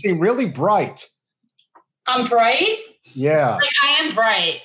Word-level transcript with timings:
seem 0.00 0.20
really 0.20 0.46
bright. 0.46 1.06
I'm 2.06 2.24
bright. 2.24 2.78
Yeah. 3.12 3.54
Like 3.54 3.70
I 3.84 3.88
am 4.02 4.14
bright. 4.14 4.60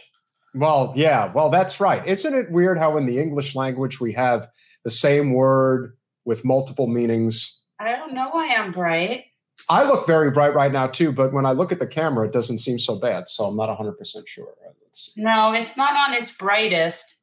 Well, 0.53 0.93
yeah. 0.95 1.31
Well, 1.33 1.49
that's 1.49 1.79
right. 1.79 2.05
Isn't 2.07 2.33
it 2.33 2.51
weird 2.51 2.77
how 2.77 2.97
in 2.97 3.05
the 3.05 3.19
English 3.19 3.55
language 3.55 3.99
we 3.99 4.13
have 4.13 4.47
the 4.83 4.89
same 4.89 5.33
word 5.33 5.95
with 6.23 6.45
multiple 6.45 6.87
meanings? 6.87 7.65
I 7.79 7.91
don't 7.91 8.13
know 8.13 8.29
why 8.29 8.55
I'm 8.55 8.71
bright. 8.71 9.25
I 9.69 9.83
look 9.83 10.05
very 10.07 10.31
bright 10.31 10.53
right 10.53 10.71
now 10.71 10.87
too, 10.87 11.11
but 11.11 11.33
when 11.33 11.45
I 11.45 11.51
look 11.51 11.71
at 11.71 11.79
the 11.79 11.87
camera, 11.87 12.27
it 12.27 12.33
doesn't 12.33 12.59
seem 12.59 12.79
so 12.79 12.97
bad. 12.99 13.27
So 13.27 13.45
I'm 13.45 13.55
not 13.55 13.69
100% 13.69 13.95
sure. 14.27 14.47
Uh, 14.65 14.71
no, 15.17 15.53
it's 15.53 15.75
not 15.75 15.93
on 15.95 16.15
its 16.15 16.31
brightest. 16.31 17.17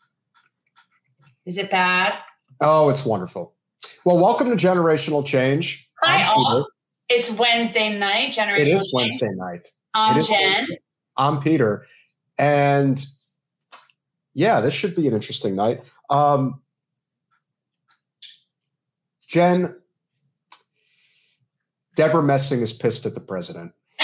Is 1.47 1.59
it 1.59 1.71
bad? 1.71 2.19
Oh, 2.61 2.91
it's 2.91 3.05
wonderful. 3.05 3.55
Well, 4.05 4.19
welcome 4.19 4.51
to 4.51 4.57
Generational 4.57 5.25
Change. 5.25 5.89
Hi, 6.03 6.25
all. 6.25 6.67
It's 7.15 7.31
Wednesday 7.31 7.99
night. 7.99 8.33
Generational. 8.33 8.59
It 8.59 8.69
is 8.69 8.83
Change. 8.85 8.93
Wednesday 8.95 9.31
night. 9.35 9.69
I'm 9.93 10.19
It 10.19 10.27
Jen. 10.27 10.67
I'm 11.19 11.41
Peter, 11.41 11.85
and 12.39 13.05
yeah, 14.33 14.61
this 14.63 14.73
should 14.73 14.97
be 14.97 15.07
an 15.07 15.13
interesting 15.13 15.55
night. 15.55 15.83
Um, 16.09 16.63
Jen, 19.29 19.77
Debra 21.97 22.23
Messing 22.23 22.63
is 22.63 22.73
pissed 22.73 23.05
at 23.05 23.13
the 23.13 23.21
president. 23.21 23.73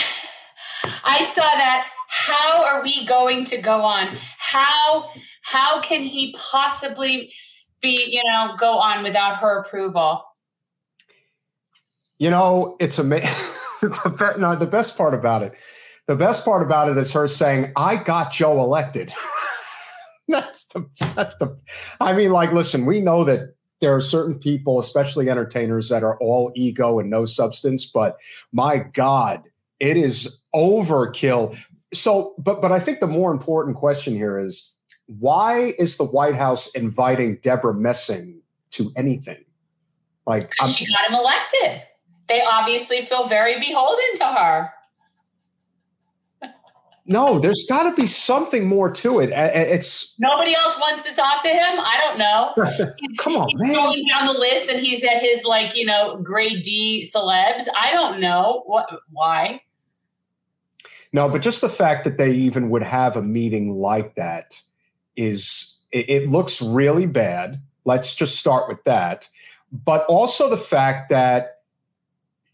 I 1.04 1.22
saw 1.22 1.40
that. 1.40 1.88
How 2.08 2.62
are 2.62 2.82
we 2.82 3.06
going 3.06 3.46
to 3.46 3.56
go 3.56 3.80
on? 3.80 4.08
How 4.36 5.08
how 5.40 5.80
can 5.80 6.02
he 6.02 6.36
possibly 6.38 7.32
be, 7.80 8.10
you 8.10 8.22
know, 8.30 8.54
go 8.58 8.78
on 8.78 9.02
without 9.02 9.36
her 9.36 9.60
approval? 9.60 10.24
You 12.18 12.30
know, 12.30 12.76
it's 12.80 12.98
amazing. 12.98 13.30
no, 13.82 14.56
the 14.56 14.68
best 14.70 14.96
part 14.96 15.14
about 15.14 15.42
it, 15.42 15.54
the 16.06 16.16
best 16.16 16.44
part 16.44 16.62
about 16.62 16.90
it 16.90 16.96
is 16.96 17.12
her 17.12 17.28
saying, 17.28 17.72
"I 17.76 17.96
got 17.96 18.32
Joe 18.32 18.62
elected." 18.62 19.12
that's 20.28 20.66
the 20.68 20.86
that's 21.14 21.36
the. 21.36 21.56
I 22.00 22.12
mean, 22.12 22.30
like, 22.30 22.52
listen, 22.52 22.86
we 22.86 23.00
know 23.00 23.24
that 23.24 23.54
there 23.80 23.94
are 23.94 24.00
certain 24.00 24.38
people, 24.38 24.78
especially 24.78 25.30
entertainers, 25.30 25.88
that 25.90 26.02
are 26.02 26.18
all 26.18 26.52
ego 26.56 26.98
and 26.98 27.08
no 27.08 27.24
substance. 27.24 27.84
But 27.84 28.16
my 28.52 28.78
God, 28.78 29.44
it 29.78 29.96
is 29.96 30.44
overkill. 30.54 31.56
So, 31.94 32.34
but 32.38 32.60
but 32.60 32.72
I 32.72 32.80
think 32.80 33.00
the 33.00 33.06
more 33.06 33.30
important 33.30 33.76
question 33.76 34.14
here 34.14 34.38
is 34.38 34.76
why 35.06 35.72
is 35.78 35.96
the 35.96 36.04
White 36.04 36.34
House 36.34 36.70
inviting 36.74 37.38
Debra 37.42 37.74
Messing 37.74 38.42
to 38.70 38.90
anything? 38.96 39.44
Like, 40.26 40.52
She 40.66 40.86
got 40.86 41.08
him 41.08 41.14
elected. 41.14 41.87
They 42.28 42.42
obviously 42.42 43.00
feel 43.02 43.26
very 43.26 43.58
beholden 43.58 44.16
to 44.16 44.24
her. 44.24 44.70
no, 47.06 47.38
there's 47.38 47.66
got 47.68 47.88
to 47.88 47.96
be 48.00 48.06
something 48.06 48.66
more 48.68 48.90
to 48.90 49.20
it. 49.20 49.30
It's 49.30 50.14
Nobody 50.20 50.54
else 50.54 50.78
wants 50.78 51.02
to 51.04 51.14
talk 51.14 51.42
to 51.42 51.48
him. 51.48 51.80
I 51.80 51.96
don't 51.98 52.18
know. 52.18 52.92
come 53.18 53.36
on, 53.36 53.48
He's 53.48 53.60
man. 53.60 53.72
going 53.72 54.04
down 54.08 54.26
the 54.26 54.38
list 54.38 54.68
and 54.68 54.78
he's 54.78 55.02
at 55.04 55.22
his 55.22 55.44
like, 55.44 55.74
you 55.74 55.86
know, 55.86 56.18
grade 56.22 56.62
D 56.62 57.02
celebs. 57.02 57.66
I 57.80 57.92
don't 57.92 58.20
know 58.20 58.62
what 58.66 58.90
why. 59.10 59.60
No, 61.14 61.28
but 61.30 61.40
just 61.40 61.62
the 61.62 61.70
fact 61.70 62.04
that 62.04 62.18
they 62.18 62.32
even 62.32 62.68
would 62.68 62.82
have 62.82 63.16
a 63.16 63.22
meeting 63.22 63.70
like 63.72 64.14
that 64.16 64.60
is 65.16 65.82
it, 65.90 66.08
it 66.10 66.28
looks 66.30 66.60
really 66.60 67.06
bad. 67.06 67.62
Let's 67.86 68.14
just 68.14 68.36
start 68.36 68.68
with 68.68 68.84
that. 68.84 69.26
But 69.72 70.04
also 70.06 70.50
the 70.50 70.58
fact 70.58 71.08
that 71.08 71.57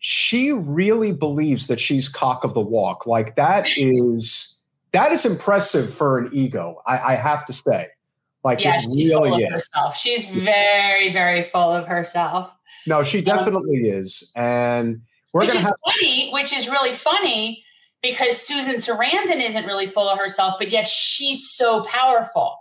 she 0.06 0.52
really 0.52 1.12
believes 1.12 1.66
that 1.66 1.80
she's 1.80 2.10
cock 2.10 2.44
of 2.44 2.52
the 2.52 2.60
walk. 2.60 3.06
Like 3.06 3.36
that 3.36 3.66
is 3.74 4.62
that 4.92 5.12
is 5.12 5.24
impressive 5.24 5.92
for 5.92 6.18
an 6.18 6.28
ego. 6.30 6.82
I, 6.86 6.98
I 6.98 7.14
have 7.14 7.46
to 7.46 7.54
say. 7.54 7.88
Like 8.44 8.62
Yeah, 8.62 8.76
it 8.76 8.82
she's 8.82 9.10
full 9.10 9.22
really 9.22 9.44
of 9.44 9.48
is. 9.48 9.52
herself. 9.54 9.96
She's 9.96 10.28
very, 10.28 11.10
very 11.10 11.42
full 11.42 11.70
of 11.70 11.86
herself. 11.86 12.54
No, 12.86 13.02
she 13.02 13.20
um, 13.20 13.24
definitely 13.24 13.88
is. 13.88 14.30
And 14.36 15.00
we're 15.32 15.40
which 15.40 15.54
is 15.54 15.64
have 15.64 15.72
funny, 15.86 16.30
which 16.32 16.52
is 16.52 16.68
really 16.68 16.92
funny 16.92 17.64
because 18.02 18.36
Susan 18.36 18.74
Sarandon 18.74 19.40
isn't 19.42 19.64
really 19.64 19.86
full 19.86 20.10
of 20.10 20.18
herself, 20.18 20.56
but 20.58 20.70
yet 20.70 20.86
she's 20.86 21.48
so 21.48 21.82
powerful. 21.84 22.58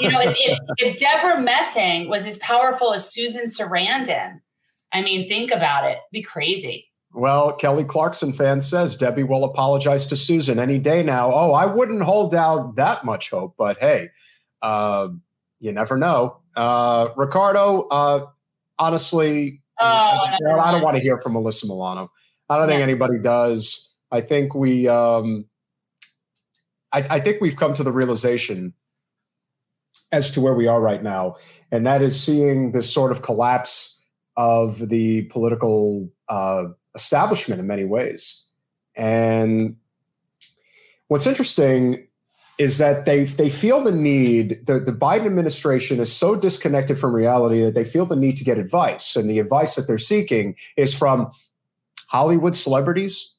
You 0.00 0.10
know, 0.10 0.20
if, 0.22 0.34
if, 0.38 0.58
if 0.78 0.96
Debra 0.96 1.42
Messing 1.42 2.08
was 2.08 2.26
as 2.26 2.38
powerful 2.38 2.94
as 2.94 3.12
Susan 3.12 3.44
Sarandon, 3.44 4.40
I 4.94 5.02
mean, 5.02 5.28
think 5.28 5.50
about 5.50 5.90
it. 5.90 5.98
Be 6.12 6.22
crazy. 6.22 6.88
Well, 7.12 7.52
Kelly 7.52 7.84
Clarkson 7.84 8.32
fan 8.32 8.60
says 8.60 8.96
Debbie 8.96 9.22
will 9.22 9.44
apologize 9.44 10.06
to 10.06 10.16
Susan 10.16 10.58
any 10.58 10.78
day 10.78 11.02
now. 11.02 11.32
Oh, 11.32 11.52
I 11.52 11.66
wouldn't 11.66 12.02
hold 12.02 12.34
out 12.34 12.76
that 12.76 13.04
much 13.04 13.30
hope, 13.30 13.54
but 13.58 13.78
hey, 13.78 14.08
uh, 14.62 15.08
you 15.60 15.72
never 15.72 15.96
know. 15.96 16.38
Uh, 16.56 17.08
Ricardo, 17.16 17.82
uh, 17.88 18.26
honestly, 18.78 19.60
Oh, 19.80 19.84
I, 19.84 20.38
never 20.40 20.60
I 20.60 20.70
don't 20.70 20.82
want 20.82 20.96
to 20.96 21.02
hear 21.02 21.18
from 21.18 21.34
Alyssa 21.34 21.64
Milano. 21.66 22.10
I 22.48 22.58
don't 22.58 22.68
think 22.68 22.82
anybody 22.82 23.18
does. 23.18 23.96
I 24.10 24.20
think 24.20 24.54
we, 24.54 24.86
um, 24.86 25.46
I, 26.92 27.04
I 27.10 27.20
think 27.20 27.40
we've 27.40 27.56
come 27.56 27.74
to 27.74 27.82
the 27.82 27.90
realization 27.90 28.74
as 30.12 30.30
to 30.32 30.40
where 30.40 30.54
we 30.54 30.68
are 30.68 30.80
right 30.80 31.02
now, 31.02 31.36
and 31.72 31.86
that 31.86 32.02
is 32.02 32.20
seeing 32.20 32.72
this 32.72 32.92
sort 32.92 33.10
of 33.10 33.22
collapse 33.22 33.93
of 34.36 34.88
the 34.88 35.22
political 35.24 36.08
uh, 36.28 36.64
establishment 36.94 37.60
in 37.60 37.66
many 37.66 37.84
ways. 37.84 38.48
And 38.96 39.76
what's 41.08 41.26
interesting 41.26 42.06
is 42.56 42.78
that 42.78 43.04
they 43.04 43.24
they 43.24 43.50
feel 43.50 43.82
the 43.82 43.92
need. 43.92 44.64
The, 44.66 44.78
the 44.78 44.92
Biden 44.92 45.26
administration 45.26 45.98
is 45.98 46.12
so 46.12 46.36
disconnected 46.36 46.98
from 46.98 47.14
reality 47.14 47.62
that 47.62 47.74
they 47.74 47.84
feel 47.84 48.06
the 48.06 48.16
need 48.16 48.36
to 48.36 48.44
get 48.44 48.58
advice, 48.58 49.16
and 49.16 49.28
the 49.28 49.40
advice 49.40 49.74
that 49.74 49.88
they're 49.88 49.98
seeking 49.98 50.54
is 50.76 50.94
from 50.94 51.32
Hollywood 52.08 52.54
celebrities. 52.54 53.32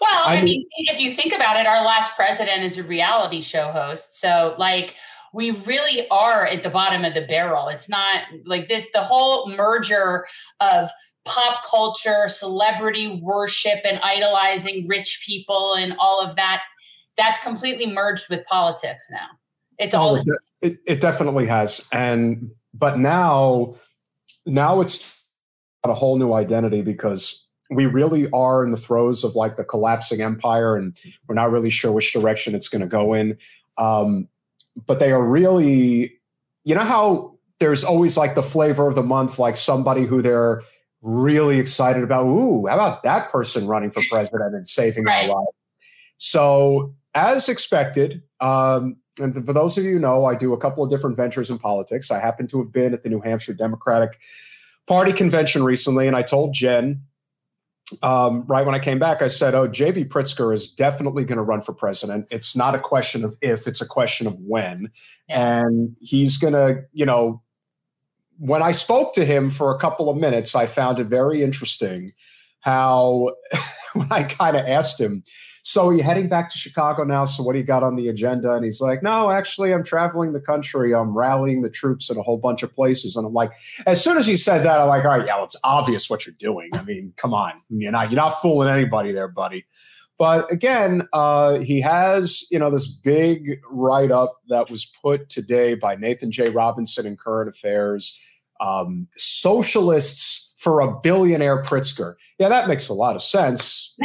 Well, 0.00 0.22
I, 0.26 0.38
I 0.38 0.42
mean, 0.42 0.66
if 0.78 0.98
you 0.98 1.12
think 1.12 1.34
about 1.34 1.56
it, 1.56 1.66
our 1.66 1.84
last 1.84 2.16
president 2.16 2.62
is 2.62 2.78
a 2.78 2.82
reality 2.82 3.42
show 3.42 3.70
host. 3.70 4.18
So, 4.18 4.54
like, 4.58 4.96
we 5.32 5.50
really 5.50 6.08
are 6.08 6.46
at 6.46 6.62
the 6.62 6.70
bottom 6.70 7.04
of 7.04 7.14
the 7.14 7.26
barrel. 7.26 7.68
It's 7.68 7.88
not 7.88 8.22
like 8.44 8.68
this, 8.68 8.86
the 8.92 9.02
whole 9.02 9.48
merger 9.48 10.26
of 10.60 10.88
pop 11.24 11.64
culture, 11.64 12.28
celebrity 12.28 13.20
worship, 13.22 13.80
and 13.84 14.00
idolizing 14.02 14.86
rich 14.88 15.22
people 15.26 15.74
and 15.74 15.94
all 15.98 16.20
of 16.20 16.36
that, 16.36 16.62
that's 17.16 17.42
completely 17.42 17.86
merged 17.86 18.24
with 18.30 18.44
politics 18.46 19.08
now. 19.10 19.26
It's 19.78 19.94
all 19.94 20.14
the 20.14 20.20
Oh, 20.32 20.66
it, 20.66 20.78
it 20.86 21.00
definitely 21.00 21.46
has, 21.46 21.88
and 21.92 22.50
but 22.74 22.98
now, 22.98 23.74
now 24.46 24.80
it's 24.80 25.26
got 25.82 25.90
a 25.90 25.94
whole 25.94 26.18
new 26.18 26.34
identity 26.34 26.82
because 26.82 27.46
we 27.70 27.86
really 27.86 28.28
are 28.30 28.64
in 28.64 28.72
the 28.72 28.76
throes 28.76 29.24
of 29.24 29.36
like 29.36 29.56
the 29.56 29.64
collapsing 29.64 30.20
empire, 30.20 30.76
and 30.76 30.98
we're 31.26 31.34
not 31.34 31.50
really 31.50 31.70
sure 31.70 31.92
which 31.92 32.12
direction 32.12 32.54
it's 32.54 32.68
going 32.68 32.82
to 32.82 32.88
go 32.88 33.14
in. 33.14 33.38
Um, 33.78 34.28
but 34.86 34.98
they 34.98 35.12
are 35.12 35.22
really, 35.22 36.18
you 36.64 36.74
know 36.74 36.82
how 36.84 37.38
there's 37.58 37.84
always 37.84 38.16
like 38.16 38.34
the 38.34 38.42
flavor 38.42 38.88
of 38.88 38.94
the 38.94 39.02
month, 39.02 39.38
like 39.38 39.56
somebody 39.56 40.06
who 40.06 40.22
they're 40.22 40.62
really 41.02 41.58
excited 41.58 42.02
about. 42.02 42.26
Ooh, 42.26 42.66
how 42.66 42.74
about 42.74 43.02
that 43.02 43.30
person 43.30 43.66
running 43.66 43.90
for 43.90 44.02
president 44.10 44.54
and 44.54 44.66
saving 44.66 45.04
Right. 45.04 45.28
our 45.28 45.36
lives? 45.36 45.56
So, 46.18 46.94
as 47.14 47.48
expected, 47.48 48.22
um, 48.40 48.96
and 49.18 49.34
for 49.46 49.52
those 49.52 49.76
of 49.76 49.84
you 49.84 49.92
who 49.94 49.98
know, 49.98 50.24
I 50.24 50.34
do 50.34 50.52
a 50.52 50.58
couple 50.58 50.82
of 50.84 50.90
different 50.90 51.16
ventures 51.16 51.50
in 51.50 51.58
politics. 51.58 52.10
I 52.10 52.20
happen 52.20 52.46
to 52.48 52.58
have 52.62 52.72
been 52.72 52.94
at 52.94 53.02
the 53.02 53.08
New 53.08 53.20
Hampshire 53.20 53.52
Democratic 53.54 54.18
Party 54.86 55.12
convention 55.12 55.62
recently, 55.62 56.06
and 56.06 56.16
I 56.16 56.22
told 56.22 56.54
Jen 56.54 57.02
um, 58.02 58.44
right 58.46 58.64
when 58.64 58.74
I 58.74 58.78
came 58.78 58.98
back, 58.98 59.22
I 59.22 59.28
said, 59.28 59.54
"Oh, 59.54 59.68
JB 59.68 60.08
Pritzker 60.08 60.54
is 60.54 60.72
definitely 60.72 61.24
going 61.24 61.38
to 61.38 61.42
run 61.42 61.62
for 61.62 61.72
president. 61.72 62.28
It's 62.30 62.56
not 62.56 62.74
a 62.74 62.78
question 62.78 63.24
of 63.24 63.36
if; 63.40 63.66
it's 63.66 63.80
a 63.80 63.86
question 63.86 64.26
of 64.26 64.34
when." 64.38 64.90
Yeah. 65.28 65.62
And 65.64 65.96
he's 66.00 66.36
going 66.36 66.54
to, 66.54 66.82
you 66.92 67.06
know, 67.06 67.42
when 68.38 68.62
I 68.62 68.72
spoke 68.72 69.14
to 69.14 69.24
him 69.24 69.50
for 69.50 69.74
a 69.74 69.78
couple 69.78 70.08
of 70.08 70.16
minutes, 70.16 70.54
I 70.54 70.66
found 70.66 70.98
it 70.98 71.06
very 71.06 71.42
interesting 71.42 72.12
how 72.60 73.34
when 73.92 74.10
I 74.10 74.22
kind 74.24 74.56
of 74.56 74.66
asked 74.66 75.00
him, 75.00 75.22
"So 75.70 75.86
are 75.86 75.94
you 75.94 76.02
heading 76.02 76.28
back 76.28 76.48
to 76.50 76.58
Chicago 76.58 77.04
now? 77.04 77.24
So 77.24 77.44
what 77.44 77.52
do 77.52 77.58
you 77.60 77.64
got 77.64 77.84
on 77.84 77.94
the 77.94 78.08
agenda?" 78.08 78.52
And 78.54 78.64
he's 78.64 78.80
like, 78.80 79.02
"No, 79.02 79.30
actually, 79.30 79.72
I'm 79.72 79.84
traveling 79.84 80.32
the 80.32 80.40
country. 80.40 80.92
I'm 80.92 81.16
rallying 81.16 81.62
the 81.62 81.70
troops 81.70 82.10
in 82.10 82.18
a 82.18 82.22
whole 82.22 82.38
bunch 82.38 82.64
of 82.64 82.72
places." 82.74 83.14
And 83.14 83.24
I'm 83.24 83.32
like, 83.32 83.52
as 83.86 84.02
soon 84.02 84.16
as 84.16 84.26
he 84.26 84.36
said 84.36 84.64
that, 84.64 84.80
I'm 84.80 84.88
like, 84.88 85.04
"All 85.04 85.10
right, 85.10 85.24
yeah, 85.24 85.36
well, 85.36 85.44
it's 85.44 85.60
obvious 85.62 86.10
what 86.10 86.26
you're 86.26 86.34
doing. 86.38 86.70
I 86.74 86.82
mean, 86.82 87.12
come 87.16 87.32
on, 87.32 87.52
you're 87.68 87.92
not 87.92 88.10
you're 88.10 88.20
not 88.20 88.40
fooling 88.42 88.68
anybody 88.68 89.12
there, 89.12 89.28
buddy." 89.28 89.64
But 90.18 90.52
again, 90.52 91.08
uh, 91.12 91.60
he 91.60 91.80
has 91.80 92.46
you 92.50 92.58
know 92.58 92.70
this 92.70 92.88
big 92.88 93.60
write 93.70 94.10
up 94.10 94.40
that 94.48 94.70
was 94.70 94.84
put 94.84 95.28
today 95.28 95.74
by 95.74 95.94
Nathan 95.94 96.32
J. 96.32 96.50
Robinson 96.50 97.06
in 97.06 97.16
Current 97.16 97.48
Affairs. 97.48 98.20
Um, 98.60 99.06
socialists 99.16 100.54
for 100.58 100.80
a 100.82 101.00
billionaire 101.00 101.62
Pritzker. 101.62 102.16
Yeah, 102.38 102.50
that 102.50 102.68
makes 102.68 102.90
a 102.90 102.92
lot 102.92 103.16
of 103.16 103.22
sense. 103.22 103.96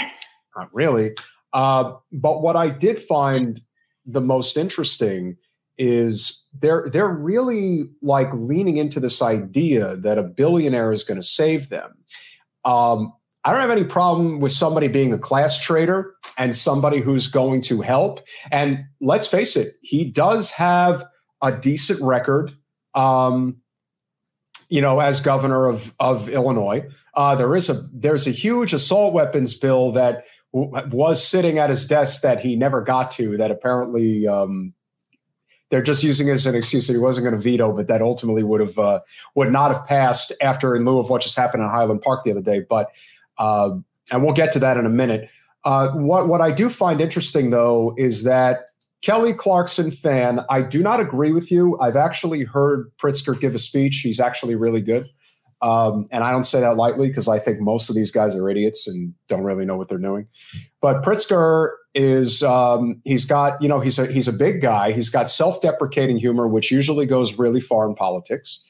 Not 0.56 0.74
really. 0.74 1.12
Uh, 1.56 1.94
but 2.12 2.42
what 2.42 2.58
I 2.58 2.68
did 2.68 3.00
find 3.00 3.62
the 4.06 4.20
most 4.20 4.58
interesting 4.58 5.38
is 5.78 6.50
they're 6.60 6.88
they're 6.92 7.08
really 7.08 7.84
like 8.02 8.28
leaning 8.34 8.76
into 8.76 9.00
this 9.00 9.22
idea 9.22 9.96
that 9.96 10.18
a 10.18 10.24
billionaire 10.24 10.92
is 10.92 11.06
going 11.06 11.18
to 11.18 11.24
save 11.24 11.70
them. 11.70 11.96
Um, 12.66 13.14
I 13.46 13.52
don't 13.52 13.62
have 13.62 13.72
any 13.72 13.86
problem 13.86 14.42
with 14.42 14.52
somebody 14.52 14.90
being 14.90 15.14
a 15.14 15.18
class 15.18 15.58
trader 15.58 16.16
and 16.38 16.54
somebody 16.54 17.00
who's 17.00 17.28
going 17.28 17.62
to 17.64 17.82
help. 17.82 18.20
And 18.52 18.84
let's 19.00 19.28
face 19.28 19.56
it, 19.56 19.68
he 19.82 20.04
does 20.04 20.52
have 20.52 21.06
a 21.42 21.54
decent 21.54 22.02
record. 22.02 22.52
Um, 22.96 23.58
you 24.70 24.82
know, 24.82 25.00
as 25.00 25.22
governor 25.22 25.68
of 25.68 25.94
of 26.02 26.28
Illinois, 26.28 26.86
uh, 27.14 27.36
there 27.36 27.56
is 27.56 27.70
a 27.70 27.76
there's 27.94 28.28
a 28.28 28.32
huge 28.32 28.74
assault 28.74 29.14
weapons 29.14 29.54
bill 29.54 29.92
that 29.92 30.26
was 30.56 31.26
sitting 31.26 31.60
at 31.60 31.70
his 31.70 31.86
desk 31.86 32.22
that 32.22 32.40
he 32.40 32.56
never 32.56 32.82
got 32.82 33.12
to. 33.12 33.36
That 33.36 33.52
apparently 33.52 34.26
um, 34.26 34.74
they're 35.70 35.82
just 35.82 36.04
using 36.04 36.30
as 36.30 36.46
an 36.46 36.56
excuse 36.56 36.88
that 36.88 36.94
he 36.94 37.00
wasn't 37.00 37.26
going 37.26 37.36
to 37.36 37.42
veto, 37.42 37.74
but 37.74 37.88
that 37.88 38.02
ultimately 38.02 38.44
would 38.44 38.62
have 38.62 38.80
uh, 38.80 39.02
would 39.36 39.52
not 39.52 39.74
have 39.74 39.86
passed 39.86 40.32
after 40.42 40.76
in 40.76 40.86
lieu 40.86 40.98
of 41.00 41.10
what 41.10 41.22
just 41.22 41.36
happened 41.36 41.62
in 41.62 41.70
Highland 41.70 42.02
Park 42.02 42.24
the 42.24 42.32
other 42.32 42.42
day. 42.42 42.62
But 42.62 42.92
uh, 43.38 43.72
and 44.12 44.24
we'll 44.24 44.34
get 44.34 44.54
to 44.54 44.60
that 44.60 44.78
in 44.78 44.86
a 44.86 44.90
minute. 44.90 45.30
Uh, 45.66 45.90
what 45.90 46.30
what 46.30 46.40
I 46.40 46.52
do 46.52 46.70
find 46.70 47.02
interesting 47.02 47.50
though 47.50 47.94
is 47.98 48.24
that 48.24 48.68
Kelly 49.02 49.34
Clarkson 49.34 49.92
fan. 49.92 50.46
I 50.50 50.62
do 50.62 50.82
not 50.82 51.00
agree 51.00 51.32
with 51.32 51.52
you. 51.52 51.78
I've 51.80 51.98
actually 51.98 52.44
heard 52.44 52.92
Pritzker 52.98 53.40
give 53.40 53.54
a 53.54 53.60
speech. 53.60 53.98
He's 53.98 54.20
actually 54.20 54.56
really 54.56 54.82
good. 54.82 55.10
Um, 55.66 56.08
and 56.12 56.24
I 56.24 56.30
don't 56.32 56.44
say 56.44 56.60
that 56.60 56.78
lightly 56.78 57.08
because 57.08 57.28
I 57.28 57.40
think 57.40 57.60
most 57.60 57.90
of 57.90 57.96
these 57.96 58.12
guys 58.12 58.36
are 58.36 58.48
idiots 58.48 58.88
and 58.88 59.16
don't 59.28 59.42
really 59.42 59.66
know 59.66 59.76
what 59.76 59.90
they're 59.90 59.98
doing. 59.98 60.28
But 60.80 61.04
Pritzker 61.04 61.72
is 61.96 62.44
um, 62.44 63.02
he's 63.04 63.26
got 63.26 63.60
you 63.64 63.68
know 63.68 63.80
he's 63.80 63.98
a 63.98 64.06
he's 64.06 64.28
a 64.28 64.34
big 64.34 64.62
guy. 64.62 64.92
He's 64.92 65.10
got 65.10 65.28
self-deprecating 65.28 66.18
humor, 66.18 66.48
which 66.48 66.72
usually 66.72 67.08
goes 67.08 67.40
really 67.40 67.62
far 67.62 67.90
in 67.90 67.96
politics, 67.96 68.64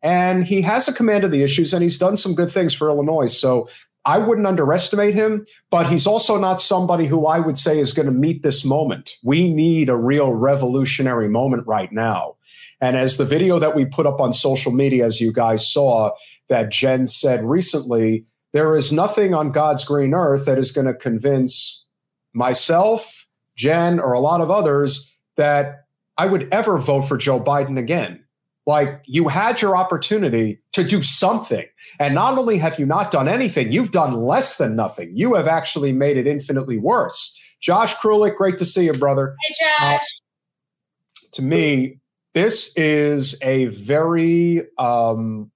and 0.00 0.44
he 0.44 0.62
has 0.62 0.86
a 0.86 0.92
command 0.92 1.24
of 1.24 1.32
the 1.32 1.42
issues, 1.42 1.74
and 1.74 1.82
he's 1.82 1.98
done 1.98 2.16
some 2.16 2.36
good 2.36 2.52
things 2.52 2.72
for 2.72 2.88
Illinois. 2.88 3.26
So 3.26 3.68
I 4.04 4.18
wouldn't 4.18 4.46
underestimate 4.46 5.14
him, 5.14 5.44
but 5.72 5.90
he's 5.90 6.06
also 6.06 6.38
not 6.38 6.60
somebody 6.60 7.06
who 7.06 7.26
I 7.26 7.40
would 7.40 7.58
say 7.58 7.80
is 7.80 7.92
going 7.92 8.06
to 8.06 8.12
meet 8.12 8.44
this 8.44 8.64
moment. 8.64 9.14
We 9.24 9.52
need 9.52 9.88
a 9.88 9.96
real 9.96 10.32
revolutionary 10.32 11.28
moment 11.28 11.66
right 11.66 11.90
now. 11.90 12.36
And 12.80 12.96
as 12.96 13.16
the 13.16 13.24
video 13.24 13.58
that 13.58 13.74
we 13.74 13.84
put 13.84 14.06
up 14.06 14.20
on 14.20 14.32
social 14.32 14.72
media, 14.72 15.04
as 15.04 15.20
you 15.20 15.32
guys 15.32 15.70
saw, 15.70 16.12
that 16.48 16.70
Jen 16.70 17.06
said 17.06 17.44
recently, 17.44 18.24
there 18.52 18.76
is 18.76 18.92
nothing 18.92 19.34
on 19.34 19.52
God's 19.52 19.84
green 19.84 20.14
earth 20.14 20.46
that 20.46 20.58
is 20.58 20.72
going 20.72 20.86
to 20.86 20.94
convince 20.94 21.88
myself, 22.32 23.26
Jen, 23.56 23.98
or 24.00 24.12
a 24.12 24.20
lot 24.20 24.40
of 24.40 24.50
others 24.50 25.18
that 25.36 25.84
I 26.16 26.26
would 26.26 26.48
ever 26.52 26.78
vote 26.78 27.02
for 27.02 27.16
Joe 27.16 27.40
Biden 27.40 27.78
again. 27.78 28.24
Like 28.66 29.02
you 29.06 29.28
had 29.28 29.62
your 29.62 29.76
opportunity 29.76 30.60
to 30.72 30.84
do 30.84 31.02
something. 31.02 31.64
And 31.98 32.14
not 32.14 32.36
only 32.36 32.58
have 32.58 32.78
you 32.78 32.84
not 32.84 33.10
done 33.10 33.26
anything, 33.26 33.72
you've 33.72 33.92
done 33.92 34.14
less 34.14 34.58
than 34.58 34.76
nothing. 34.76 35.10
You 35.14 35.34
have 35.34 35.48
actually 35.48 35.92
made 35.92 36.18
it 36.18 36.26
infinitely 36.26 36.76
worse. 36.76 37.38
Josh 37.60 37.94
Krulik, 37.96 38.36
great 38.36 38.58
to 38.58 38.66
see 38.66 38.84
you, 38.84 38.92
brother. 38.92 39.34
Hey, 39.42 39.54
Josh. 39.58 40.00
Uh, 40.00 41.28
to 41.32 41.42
me, 41.42 41.98
this 42.38 42.72
is 42.76 43.36
a 43.42 43.64
very 43.66 44.62
um, 44.78 45.50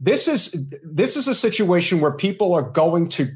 this 0.00 0.26
is 0.26 0.74
this 0.82 1.16
is 1.16 1.28
a 1.28 1.34
situation 1.34 2.00
where 2.00 2.16
people 2.16 2.52
are 2.52 2.68
going 2.68 3.08
to 3.08 3.28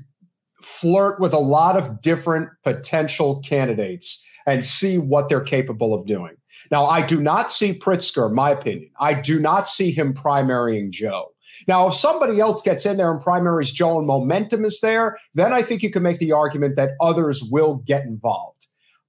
flirt 0.61 1.21
with 1.21 1.33
a 1.33 1.39
lot 1.39 1.77
of 1.77 2.03
different 2.03 2.49
potential 2.65 3.41
candidates 3.43 4.27
and 4.49 4.65
see 4.65 4.99
what 4.99 5.29
they're 5.29 5.41
capable 5.41 5.95
of 5.95 6.07
doing. 6.07 6.35
Now, 6.73 6.87
I 6.87 7.07
do 7.07 7.21
not 7.21 7.53
see 7.53 7.79
Pritzker, 7.79 8.33
my 8.33 8.51
opinion. 8.51 8.91
I 8.99 9.15
do 9.15 9.39
not 9.39 9.69
see 9.69 9.93
him 9.93 10.13
primarying 10.13 10.91
Joe. 10.91 11.35
Now, 11.69 11.87
if 11.87 11.95
somebody 11.95 12.41
else 12.41 12.63
gets 12.63 12.85
in 12.85 12.97
there 12.97 13.13
and 13.13 13.23
primaries 13.23 13.71
Joe 13.71 13.99
and 13.99 14.09
momentum 14.09 14.65
is 14.65 14.81
there, 14.81 15.19
then 15.35 15.53
I 15.53 15.63
think 15.63 15.85
you 15.85 15.91
can 15.91 16.03
make 16.03 16.19
the 16.19 16.33
argument 16.33 16.75
that 16.75 16.97
others 17.01 17.45
will 17.49 17.77
get 17.87 18.05
involved. 18.07 18.67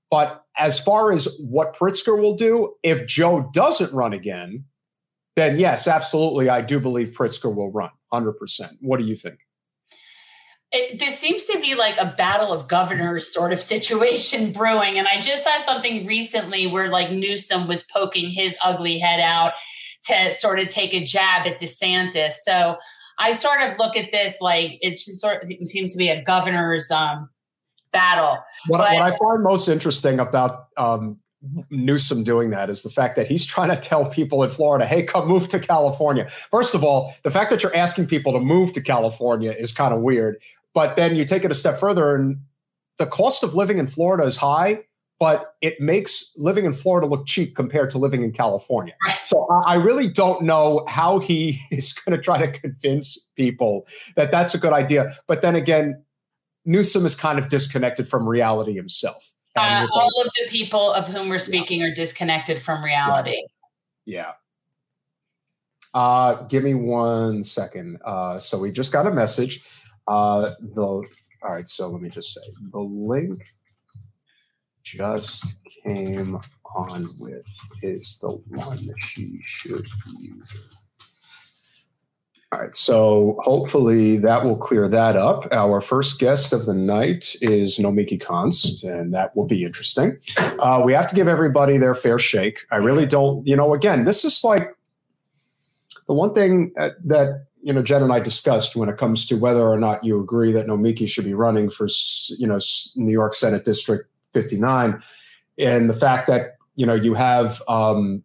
But 0.10 0.44
as 0.58 0.80
far 0.80 1.12
as 1.12 1.40
what 1.50 1.76
Pritzker 1.76 2.20
will 2.20 2.36
do, 2.36 2.76
if 2.84 3.08
Joe 3.08 3.50
doesn't 3.54 3.94
run 3.94 4.14
again, 4.14 4.66
then 5.36 5.60
yes, 5.60 5.88
absolutely, 5.88 6.50
I 6.50 6.62
do 6.62 6.80
believe 6.80 7.10
Pritzker 7.10 7.54
will 7.54 7.72
run 7.72 7.92
100%. 8.14 8.34
What 8.82 9.00
do 9.00 9.06
you 9.06 9.16
think? 9.16 9.40
It, 10.72 11.00
this 11.00 11.18
seems 11.18 11.46
to 11.46 11.60
be 11.62 11.76
like 11.76 11.98
a 11.98 12.14
battle 12.18 12.52
of 12.52 12.68
governors 12.68 13.32
sort 13.32 13.54
of 13.54 13.62
situation 13.62 14.52
brewing. 14.54 14.98
And 14.98 15.08
I 15.08 15.22
just 15.22 15.44
saw 15.44 15.58
something 15.58 16.06
recently 16.06 16.68
where 16.68 16.90
like 16.90 17.12
Newsom 17.12 17.68
was 17.68 17.84
poking 17.84 18.32
his 18.32 18.58
ugly 18.64 19.00
head 19.00 19.20
out 19.20 19.54
to 20.04 20.32
sort 20.32 20.60
of 20.60 20.68
take 20.68 20.94
a 20.94 21.04
jab 21.04 21.46
at 21.48 21.60
DeSantis. 21.60 22.34
So 22.34 22.78
I 23.20 23.32
sort 23.32 23.62
of 23.62 23.78
look 23.80 23.96
at 23.96 24.12
this 24.12 24.38
like 24.42 24.78
it's 24.82 25.06
just 25.06 25.22
sort 25.22 25.44
of 25.44 25.50
it 25.50 25.68
seems 25.68 25.92
to 25.94 25.98
be 25.98 26.10
a 26.10 26.22
governor's 26.24 26.92
um, 26.92 27.30
battle. 27.98 28.44
What, 28.68 28.78
but, 28.78 28.94
what 28.94 29.02
I 29.02 29.18
find 29.18 29.44
most 29.44 29.68
interesting 29.68 30.20
about 30.20 30.68
um, 30.78 31.18
Newsom 31.70 32.24
doing 32.24 32.50
that 32.50 32.70
is 32.70 32.84
the 32.84 32.90
fact 32.90 33.16
that 33.16 33.28
he's 33.28 33.46
trying 33.46 33.70
to 33.70 33.76
tell 33.76 34.06
people 34.10 34.44
in 34.44 34.50
Florida, 34.50 34.86
hey, 34.86 35.04
come 35.04 35.28
move 35.28 35.50
to 35.50 35.60
California. 35.60 36.28
First 36.28 36.76
of 36.76 36.84
all, 36.84 37.14
the 37.24 37.32
fact 37.32 37.50
that 37.52 37.64
you're 37.64 37.76
asking 37.76 38.08
people 38.08 38.34
to 38.34 38.40
move 38.40 38.74
to 38.74 38.82
California 38.82 39.52
is 39.52 39.72
kind 39.72 39.94
of 39.94 40.02
weird. 40.02 40.38
But 40.74 40.96
then 40.96 41.16
you 41.16 41.26
take 41.26 41.44
it 41.44 41.52
a 41.52 41.56
step 41.56 41.80
further, 41.80 42.16
and 42.16 42.38
the 42.98 43.08
cost 43.08 43.44
of 43.44 43.56
living 43.56 43.78
in 43.78 43.88
Florida 43.88 44.24
is 44.24 44.38
high, 44.38 44.84
but 45.20 45.56
it 45.62 45.80
makes 45.80 46.36
living 46.38 46.66
in 46.66 46.74
Florida 46.74 47.08
look 47.08 47.26
cheap 47.26 47.56
compared 47.56 47.90
to 47.92 47.98
living 47.98 48.24
in 48.24 48.32
California. 48.32 48.94
So 49.24 49.48
I 49.66 49.76
really 49.76 50.08
don't 50.08 50.44
know 50.44 50.86
how 50.88 51.20
he 51.20 51.62
is 51.72 51.94
going 51.94 52.16
to 52.16 52.22
try 52.22 52.38
to 52.38 52.52
convince 52.52 53.32
people 53.36 53.88
that 54.16 54.32
that's 54.32 54.54
a 54.54 54.58
good 54.58 54.74
idea. 54.74 55.16
But 55.28 55.42
then 55.42 55.56
again, 55.56 56.04
Newsom 56.68 57.06
is 57.06 57.16
kind 57.16 57.40
of 57.40 57.48
disconnected 57.50 58.08
from 58.08 58.28
reality 58.28 58.74
himself. 58.74 59.32
Uh, 59.56 59.88
all 59.92 60.22
of 60.22 60.30
the 60.38 60.48
people 60.50 60.92
of 60.92 61.08
whom 61.08 61.30
we're 61.30 61.40
speaking 61.40 61.80
yeah. 61.80 61.88
are 61.88 61.94
disconnected 61.94 62.60
from 62.60 62.84
reality. 62.84 63.42
Yeah. 64.06 64.34
Uh, 65.94 66.44
give 66.44 66.64
me 66.64 66.76
one 66.76 67.42
second. 67.42 67.98
Uh, 68.06 68.38
so 68.38 68.60
we 68.60 68.72
just 68.72 68.94
got 68.94 69.08
a 69.08 69.12
message. 69.12 69.64
Uh, 70.08 70.52
the 70.60 70.82
all 70.84 71.06
right. 71.44 71.68
So 71.68 71.88
let 71.88 72.02
me 72.02 72.10
just 72.10 72.34
say 72.34 72.42
the 72.72 72.80
link 72.80 73.42
just 74.84 75.56
came 75.84 76.38
on 76.76 77.08
with 77.18 77.46
is 77.82 78.20
the 78.22 78.30
one 78.30 78.86
that 78.88 79.00
she 79.00 79.40
should 79.46 79.88
be 80.06 80.32
using. 80.36 80.62
All 82.54 82.60
right, 82.60 82.74
so 82.74 83.38
hopefully 83.42 84.18
that 84.20 84.46
will 84.46 84.56
clear 84.56 84.88
that 84.88 85.18
up. 85.18 85.52
Our 85.52 85.82
first 85.82 86.18
guest 86.18 86.54
of 86.54 86.66
the 86.66 86.74
night 86.74 87.36
is 87.42 87.78
Nomiki 87.78 88.18
Konst, 88.22 88.86
and 88.86 89.14
that 89.14 89.36
will 89.36 89.48
be 89.48 89.66
interesting. 89.66 90.18
Uh, 90.38 90.82
we 90.86 90.94
have 90.94 91.10
to 91.10 91.16
give 91.16 91.28
everybody 91.28 91.78
their 91.78 91.94
fair 91.94 92.18
shake. 92.18 92.60
I 92.72 92.78
really 92.78 93.06
don't, 93.06 93.46
you 93.46 93.58
know, 93.58 93.74
again, 93.74 94.06
this 94.06 94.24
is 94.24 94.46
like 94.46 94.74
the 96.08 96.14
one 96.14 96.34
thing 96.34 96.72
uh, 96.80 96.92
that, 97.04 97.48
you 97.64 97.74
know, 97.74 97.82
Jen 97.82 98.02
and 98.02 98.14
I 98.14 98.22
discussed 98.22 98.78
when 98.78 98.88
it 98.88 98.96
comes 98.96 99.26
to 99.26 99.36
whether 99.36 99.68
or 99.68 99.78
not 99.78 100.06
you 100.06 100.18
agree 100.18 100.54
that 100.54 100.68
Nomiki 100.68 101.06
should 101.06 101.26
be 101.26 101.34
running 101.34 101.70
for, 101.70 101.90
you 102.38 102.48
know, 102.48 102.62
New 102.96 103.12
York 103.12 103.34
Senate 103.34 103.66
District 103.66 104.10
59, 104.32 105.04
and 105.58 105.90
the 105.90 105.94
fact 105.94 106.28
that, 106.28 106.56
you 106.78 106.86
know, 106.86 106.96
you 106.96 107.14
have, 107.14 107.62
um, 107.68 108.24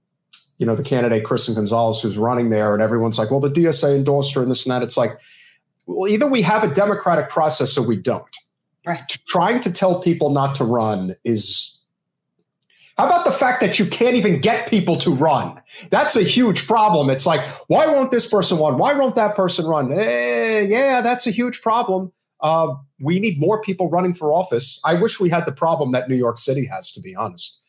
you 0.62 0.66
know, 0.66 0.76
the 0.76 0.82
candidate 0.84 1.24
Kristen 1.24 1.56
Gonzalez 1.56 2.00
who's 2.00 2.16
running 2.16 2.50
there, 2.50 2.72
and 2.72 2.80
everyone's 2.80 3.18
like, 3.18 3.32
well, 3.32 3.40
the 3.40 3.50
DSA 3.50 3.96
endorsed 3.96 4.32
her 4.34 4.42
and 4.42 4.50
this 4.50 4.64
and 4.64 4.72
that. 4.72 4.80
It's 4.80 4.96
like, 4.96 5.10
well, 5.86 6.08
either 6.08 6.24
we 6.24 6.40
have 6.42 6.62
a 6.62 6.72
democratic 6.72 7.28
process 7.28 7.76
or 7.76 7.84
we 7.84 7.96
don't. 7.96 8.24
Right. 8.86 9.02
Trying 9.26 9.58
to 9.62 9.72
tell 9.72 10.00
people 10.00 10.30
not 10.30 10.54
to 10.54 10.64
run 10.64 11.16
is. 11.24 11.84
How 12.96 13.06
about 13.06 13.24
the 13.24 13.32
fact 13.32 13.60
that 13.60 13.80
you 13.80 13.86
can't 13.86 14.14
even 14.14 14.40
get 14.40 14.68
people 14.68 14.94
to 14.96 15.12
run? 15.12 15.60
That's 15.90 16.14
a 16.14 16.22
huge 16.22 16.68
problem. 16.68 17.10
It's 17.10 17.26
like, 17.26 17.40
why 17.66 17.88
won't 17.88 18.12
this 18.12 18.28
person 18.28 18.58
run? 18.58 18.78
Why 18.78 18.92
won't 18.92 19.16
that 19.16 19.34
person 19.34 19.66
run? 19.66 19.90
Eh, 19.90 20.60
yeah, 20.60 21.00
that's 21.00 21.26
a 21.26 21.32
huge 21.32 21.60
problem. 21.60 22.12
Uh, 22.38 22.74
we 23.00 23.18
need 23.18 23.40
more 23.40 23.60
people 23.62 23.90
running 23.90 24.14
for 24.14 24.32
office. 24.32 24.80
I 24.84 24.94
wish 24.94 25.18
we 25.18 25.28
had 25.28 25.44
the 25.44 25.52
problem 25.52 25.90
that 25.92 26.08
New 26.08 26.14
York 26.14 26.38
City 26.38 26.66
has, 26.66 26.92
to 26.92 27.00
be 27.00 27.16
honest 27.16 27.61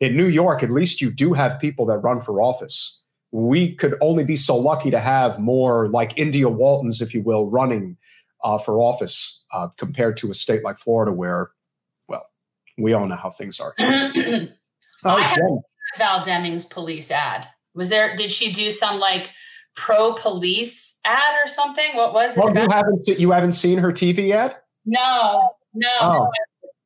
in 0.00 0.16
New 0.16 0.26
York, 0.26 0.62
at 0.62 0.70
least 0.70 1.00
you 1.00 1.10
do 1.10 1.32
have 1.32 1.58
people 1.60 1.86
that 1.86 1.98
run 1.98 2.20
for 2.20 2.40
office. 2.40 3.02
We 3.30 3.74
could 3.74 3.96
only 4.00 4.24
be 4.24 4.36
so 4.36 4.56
lucky 4.56 4.90
to 4.90 5.00
have 5.00 5.38
more 5.38 5.88
like 5.88 6.16
India 6.16 6.48
Waltons, 6.48 7.02
if 7.02 7.12
you 7.12 7.22
will, 7.22 7.50
running 7.50 7.96
uh, 8.42 8.58
for 8.58 8.78
office 8.78 9.44
uh, 9.52 9.68
compared 9.76 10.16
to 10.18 10.30
a 10.30 10.34
state 10.34 10.64
like 10.64 10.78
Florida, 10.78 11.12
where, 11.12 11.50
well, 12.08 12.26
we 12.78 12.92
all 12.92 13.06
know 13.06 13.16
how 13.16 13.30
things 13.30 13.60
are. 13.60 13.74
oh, 15.04 15.62
Val 15.98 16.24
Demings 16.24 16.68
police 16.68 17.10
ad. 17.10 17.46
Was 17.74 17.88
there? 17.90 18.14
Did 18.16 18.32
she 18.32 18.52
do 18.52 18.70
some 18.70 18.98
like 18.98 19.30
pro 19.78 20.12
police 20.12 21.00
ad 21.06 21.34
or 21.42 21.46
something. 21.46 21.94
What 21.94 22.12
was 22.12 22.36
it? 22.36 22.44
Oh, 22.44 22.52
you 22.52 22.68
haven't 22.68 23.08
you 23.08 23.30
haven't 23.30 23.52
seen 23.52 23.78
her 23.78 23.92
TV 23.92 24.30
ad? 24.30 24.56
No, 24.84 25.50
no. 25.72 25.88
Oh, 26.00 26.28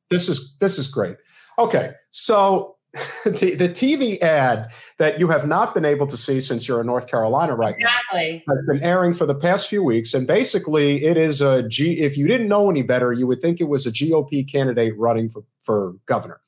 this 0.09 0.29
is 0.29 0.55
this 0.59 0.77
is 0.77 0.87
great. 0.87 1.17
Okay, 1.57 1.91
so 2.11 2.72
the, 3.25 3.55
the 3.55 3.69
TV 3.69 4.21
ad 4.21 4.71
that 4.99 5.17
you 5.19 5.27
have 5.27 5.47
not 5.47 5.73
been 5.73 5.85
able 5.85 6.05
to 6.05 6.15
see 6.15 6.39
since 6.39 6.67
you're 6.67 6.79
in 6.79 6.85
North 6.85 7.07
Carolina 7.07 7.55
right 7.55 7.73
exactly. 7.75 8.43
now 8.47 8.55
has 8.55 8.65
been 8.67 8.83
airing 8.83 9.15
for 9.15 9.25
the 9.25 9.33
past 9.33 9.67
few 9.67 9.83
weeks. 9.83 10.13
And 10.13 10.27
basically, 10.27 11.03
it 11.03 11.17
is 11.17 11.41
a 11.41 11.67
G. 11.67 12.01
If 12.01 12.17
you 12.17 12.27
didn't 12.27 12.47
know 12.47 12.69
any 12.69 12.83
better, 12.83 13.11
you 13.11 13.25
would 13.25 13.41
think 13.41 13.59
it 13.59 13.63
was 13.63 13.87
a 13.87 13.91
GOP 13.91 14.49
candidate 14.49 14.93
running 14.95 15.29
for, 15.29 15.43
for 15.63 15.95
governor 16.05 16.39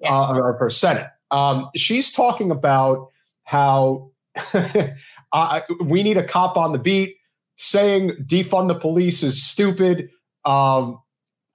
yeah. 0.00 0.18
uh, 0.18 0.34
or 0.34 0.56
for 0.56 0.70
Senate. 0.70 1.08
Um, 1.30 1.68
she's 1.76 2.12
talking 2.12 2.50
about 2.50 3.08
how 3.44 4.10
uh, 5.32 5.60
we 5.84 6.02
need 6.02 6.16
a 6.16 6.24
cop 6.24 6.56
on 6.56 6.72
the 6.72 6.78
beat, 6.78 7.16
saying 7.56 8.12
defund 8.24 8.68
the 8.68 8.74
police 8.74 9.22
is 9.22 9.42
stupid. 9.42 10.08
Um, 10.46 10.98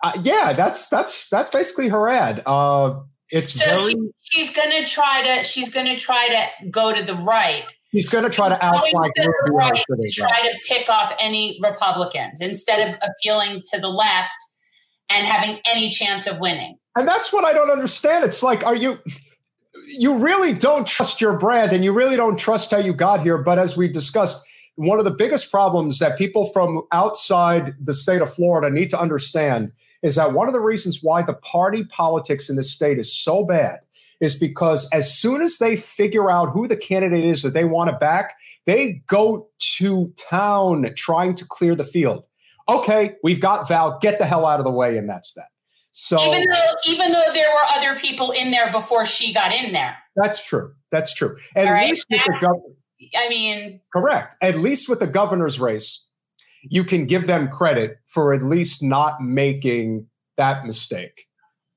uh, 0.04 0.14
yeah, 0.22 0.54
that's 0.54 0.88
that's 0.90 1.28
that's 1.30 1.50
basically 1.50 1.90
her 1.90 2.08
ad. 2.08 2.44
Uh, 2.46 3.00
it's 3.32 3.54
so 3.54 3.66
very, 3.66 3.92
she, 3.92 4.12
she's 4.22 4.56
going 4.56 4.72
to 4.72 4.88
try 4.88 5.22
to 5.24 5.44
she's 5.44 5.70
going 5.70 5.88
to 5.88 5.98
try 5.98 6.28
to 6.28 6.70
go 6.70 6.94
to 6.94 7.04
the 7.04 7.16
right. 7.16 7.64
She's 7.92 8.06
going 8.06 8.26
to 8.26 8.30
try 8.30 8.50
to 8.50 8.66
outflank 8.66 9.14
the 9.16 9.32
right, 9.54 9.84
try 10.12 10.42
to 10.42 10.54
pick 10.68 10.90
off 10.90 11.14
any 11.20 11.58
Republicans 11.64 12.42
instead 12.42 12.90
of 12.90 12.98
appealing 13.02 13.64
to 13.72 13.80
the 13.80 13.88
left 13.88 14.36
and 15.10 15.26
having 15.26 15.60
any 15.66 15.90
chance 15.90 16.28
of 16.28 16.40
winning. 16.40 16.78
And 16.98 17.08
that's 17.08 17.32
what 17.32 17.46
I 17.46 17.54
don't 17.54 17.70
understand. 17.70 18.26
It's 18.26 18.44
like, 18.44 18.66
are 18.66 18.76
you? 18.76 19.00
You 19.88 20.18
really 20.18 20.54
don't 20.54 20.88
trust 20.88 21.22
your 21.22 21.38
brand, 21.38 21.72
and 21.72 21.84
you 21.84 21.94
really 21.94 22.16
don't 22.16 22.38
trust 22.38 22.72
how 22.72 22.80
you 22.80 22.94
got 22.94 23.22
here. 23.22 23.38
But 23.38 23.60
as 23.60 23.78
we 23.78 23.88
discussed, 23.88 24.46
one 24.76 25.00
of 25.00 25.06
the 25.06 25.12
biggest 25.12 25.52
problems 25.52 26.00
that 26.00 26.18
people 26.18 26.50
from 26.52 26.84
outside 26.92 27.76
the 27.82 27.94
state 27.94 28.22
of 28.22 28.34
Florida 28.34 28.70
need 28.70 28.90
to 28.90 29.00
understand 29.00 29.72
is 30.02 30.16
that 30.16 30.34
one 30.34 30.48
of 30.48 30.54
the 30.54 30.60
reasons 30.60 31.00
why 31.02 31.22
the 31.22 31.34
party 31.34 31.86
politics 31.86 32.50
in 32.50 32.56
this 32.56 32.72
state 32.72 33.00
is 33.00 33.14
so 33.14 33.46
bad 33.46 33.80
is 34.22 34.38
because 34.38 34.90
as 34.92 35.18
soon 35.18 35.42
as 35.42 35.58
they 35.58 35.76
figure 35.76 36.30
out 36.32 36.52
who 36.52 36.68
the 36.68 36.78
candidate 36.78 37.26
is 37.26 37.42
that 37.42 37.54
they 37.54 37.66
want 37.66 37.90
to 37.90 37.98
back, 37.98 38.36
they 38.66 39.02
go 39.08 39.48
to 39.60 40.14
town 40.18 40.90
trying 40.96 41.36
to 41.36 41.46
clear 41.46 41.76
the 41.76 41.84
field. 41.84 42.24
Okay, 42.68 43.16
we've 43.24 43.42
got 43.42 43.68
Val, 43.68 44.00
get 44.00 44.18
the 44.20 44.26
hell 44.26 44.46
out 44.46 44.60
of 44.60 44.64
the 44.64 44.72
way, 44.72 44.98
and 44.98 45.08
that's 45.10 45.34
that. 45.34 45.48
So 45.92 46.20
even 46.20 46.50
though 46.50 46.76
even 46.88 47.12
though 47.12 47.32
there 47.34 47.50
were 47.50 47.66
other 47.70 48.00
people 48.00 48.32
in 48.32 48.52
there 48.52 48.70
before 48.72 49.06
she 49.06 49.34
got 49.34 49.54
in 49.54 49.72
there. 49.72 49.96
That's 50.16 50.44
true. 50.44 50.74
That's 50.92 51.14
true. 51.14 51.38
At 51.56 51.72
right? 51.72 51.90
least 51.90 52.06
with 52.10 52.24
the 52.26 52.38
governor. 52.42 52.76
I 53.18 53.30
mean 53.30 53.82
correct. 53.94 54.36
At 54.42 54.58
least 54.58 54.90
with 54.90 55.00
the 55.00 55.08
governor's 55.08 55.60
race, 55.60 56.10
you 56.64 56.84
can 56.84 57.06
give 57.06 57.28
them 57.28 57.50
credit 57.50 58.00
for 58.08 58.34
at 58.34 58.44
least 58.44 58.84
not 58.84 59.22
making 59.22 60.08
that 60.38 60.66
mistake. 60.66 61.28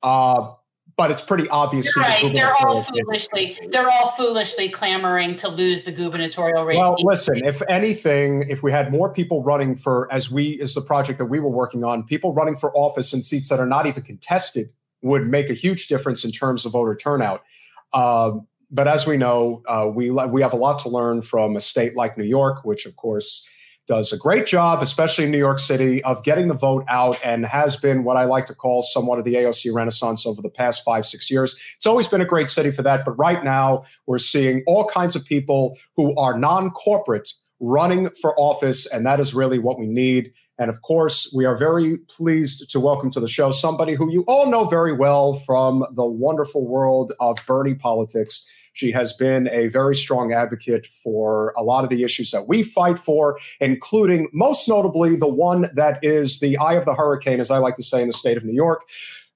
Uh, 0.03 0.53
but 0.99 1.13
it's 1.13 1.23
pretty 1.23 1.49
obvious. 1.49 1.97
right. 1.97 2.21
The 2.21 2.33
they're 2.33 2.53
all 2.67 2.83
foolishly. 2.83 3.57
They're 3.71 3.89
all 3.89 4.11
foolishly 4.11 4.69
clamoring 4.69 5.37
to 5.37 5.49
lose 5.49 5.83
the 5.83 5.93
gubernatorial 5.93 6.65
race. 6.65 6.77
Well, 6.77 6.97
listen. 6.99 7.45
If 7.45 7.63
anything, 7.69 8.45
if 8.49 8.65
we 8.65 8.73
had 8.73 8.91
more 8.91 9.13
people 9.13 9.45
running 9.45 9.77
for, 9.77 10.13
as 10.13 10.29
we 10.29 10.61
is 10.61 10.75
the 10.75 10.81
project 10.81 11.19
that 11.21 11.27
we 11.27 11.39
were 11.39 11.51
working 11.51 11.85
on, 11.85 12.03
people 12.03 12.35
running 12.35 12.57
for 12.57 12.77
office 12.77 13.15
in 13.15 13.23
seats 13.23 13.49
that 13.49 13.61
are 13.61 13.67
not 13.67 13.87
even 13.87 14.03
contested 14.03 14.67
would 15.01 15.29
make 15.29 15.49
a 15.49 15.55
huge 15.55 15.87
difference 15.87 16.25
in 16.25 16.33
terms 16.33 16.67
of 16.67 16.73
voter 16.73 16.97
turnout. 16.97 17.45
Um, 17.93 18.48
but 18.71 18.87
as 18.87 19.07
we 19.07 19.17
know, 19.17 19.63
uh, 19.67 19.91
we 19.93 20.11
we 20.11 20.43
have 20.43 20.53
a 20.53 20.57
lot 20.57 20.81
to 20.81 20.89
learn 20.89 21.23
from 21.23 21.57
a 21.57 21.61
state 21.61 21.97
like 21.97 22.19
New 22.19 22.25
York, 22.25 22.65
which 22.65 22.87
of 22.87 22.97
course 22.97 23.49
does 23.87 24.13
a 24.13 24.19
great 24.19 24.47
job, 24.47 24.83
especially 24.83 25.25
in 25.25 25.31
New 25.31 25.39
York 25.39 25.59
City, 25.59 26.05
of 26.05 26.23
getting 26.23 26.49
the 26.49 26.55
vote 26.55 26.85
out 26.89 27.19
and 27.25 27.47
has 27.47 27.77
been 27.77 28.05
what 28.05 28.19
I 28.19 28.25
like 28.25 28.45
to 28.47 28.55
call 28.55 28.83
somewhat 28.83 29.19
of 29.19 29.25
the 29.25 29.35
AOC 29.35 29.75
renaissance 29.75 30.27
over 30.27 30.43
the 30.43 30.51
past 30.51 30.85
five, 30.85 31.07
six 31.07 31.31
years. 31.31 31.59
It's 31.77 31.87
always 31.87 32.07
been 32.07 32.21
a 32.21 32.27
great 32.27 32.51
city 32.51 32.71
for 32.71 32.83
that. 32.83 33.07
But 33.07 33.13
right 33.13 33.43
now, 33.43 33.85
we're 34.07 34.19
seeing 34.19 34.63
all 34.67 34.87
kinds 34.87 35.17
of 35.17 35.25
people 35.25 35.79
who 35.97 36.15
are 36.17 36.39
non 36.39 36.71
corporate 36.71 37.33
running 37.61 38.11
for 38.21 38.39
office, 38.39 38.87
and 38.87 39.05
that 39.07 39.19
is 39.19 39.35
really 39.35 39.59
what 39.59 39.79
we 39.79 39.87
need. 39.87 40.33
And 40.59 40.71
of 40.71 40.83
course, 40.83 41.33
we 41.35 41.45
are 41.45 41.57
very 41.57 41.99
pleased 42.09 42.71
to 42.71 42.81
welcome 42.81 43.11
to 43.13 43.21
the 43.21 43.29
show 43.29 43.53
somebody 43.53 43.95
who 43.95 44.13
you 44.13 44.23
all 44.27 44.51
know 44.51 44.65
very 44.65 44.93
well 44.93 45.35
from 45.35 45.85
the 45.95 46.05
wonderful 46.05 46.67
world 46.67 47.13
of 47.21 47.39
Bernie 47.47 47.75
politics. 47.75 48.58
She 48.79 48.93
has 48.93 49.13
been 49.13 49.49
a 49.49 49.67
very 49.67 49.97
strong 49.97 50.33
advocate 50.33 50.87
for 50.87 51.53
a 51.57 51.65
lot 51.65 51.83
of 51.83 51.91
the 51.91 52.05
issues 52.05 52.31
that 52.31 52.47
we 52.47 52.63
fight 52.63 52.97
for, 52.97 53.41
including 53.59 54.29
most 54.33 54.69
notably 54.69 55.17
the 55.17 55.27
one 55.27 55.69
that 55.75 55.99
is 56.01 56.39
the 56.39 56.57
eye 56.59 56.75
of 56.75 56.85
the 56.85 56.95
hurricane, 56.95 57.41
as 57.41 57.51
I 57.51 57.59
like 57.59 57.75
to 57.75 57.83
say, 57.83 58.03
in 58.03 58.07
the 58.07 58.13
state 58.13 58.37
of 58.37 58.45
New 58.45 58.55
York 58.55 58.89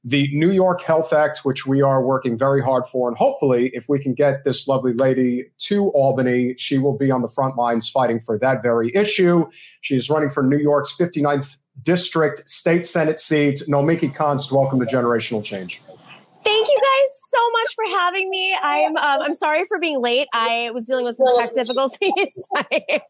the 0.04 0.28
New 0.32 0.50
York 0.50 0.82
Health 0.82 1.12
Act, 1.12 1.40
which 1.44 1.64
we 1.64 1.80
are 1.80 2.04
working 2.04 2.36
very 2.36 2.60
hard 2.60 2.88
for. 2.88 3.08
And 3.08 3.16
hopefully, 3.16 3.70
if 3.72 3.88
we 3.88 4.00
can 4.00 4.14
get 4.14 4.42
this 4.42 4.66
lovely 4.66 4.92
lady 4.92 5.44
to 5.58 5.90
Albany, 5.90 6.56
she 6.58 6.76
will 6.78 6.98
be 6.98 7.12
on 7.12 7.22
the 7.22 7.28
front 7.28 7.56
lines 7.56 7.88
fighting 7.88 8.18
for 8.18 8.36
that 8.40 8.64
very 8.64 8.92
issue. 8.96 9.48
She's 9.80 10.10
running 10.10 10.28
for 10.28 10.42
New 10.42 10.58
York's 10.58 10.92
59th 10.96 11.56
District 11.84 12.40
State 12.50 12.84
Senate 12.84 13.20
seat. 13.20 13.62
Nomiki 13.68 14.12
Konst, 14.12 14.50
welcome 14.50 14.80
to 14.80 14.86
Generational 14.86 15.44
Change. 15.44 15.80
Thank 16.44 16.68
you 16.68 16.80
guys 16.80 17.20
so 17.28 17.38
much 17.50 17.74
for 17.74 17.84
having 17.98 18.28
me. 18.28 18.56
I'm 18.60 18.96
um, 18.96 19.22
I'm 19.22 19.34
sorry 19.34 19.64
for 19.64 19.78
being 19.78 20.02
late. 20.02 20.28
I 20.32 20.70
was 20.74 20.84
dealing 20.84 21.04
with 21.04 21.16
some 21.16 21.26
tech 21.38 21.54
difficulties. 21.54 22.48
I 22.56 23.00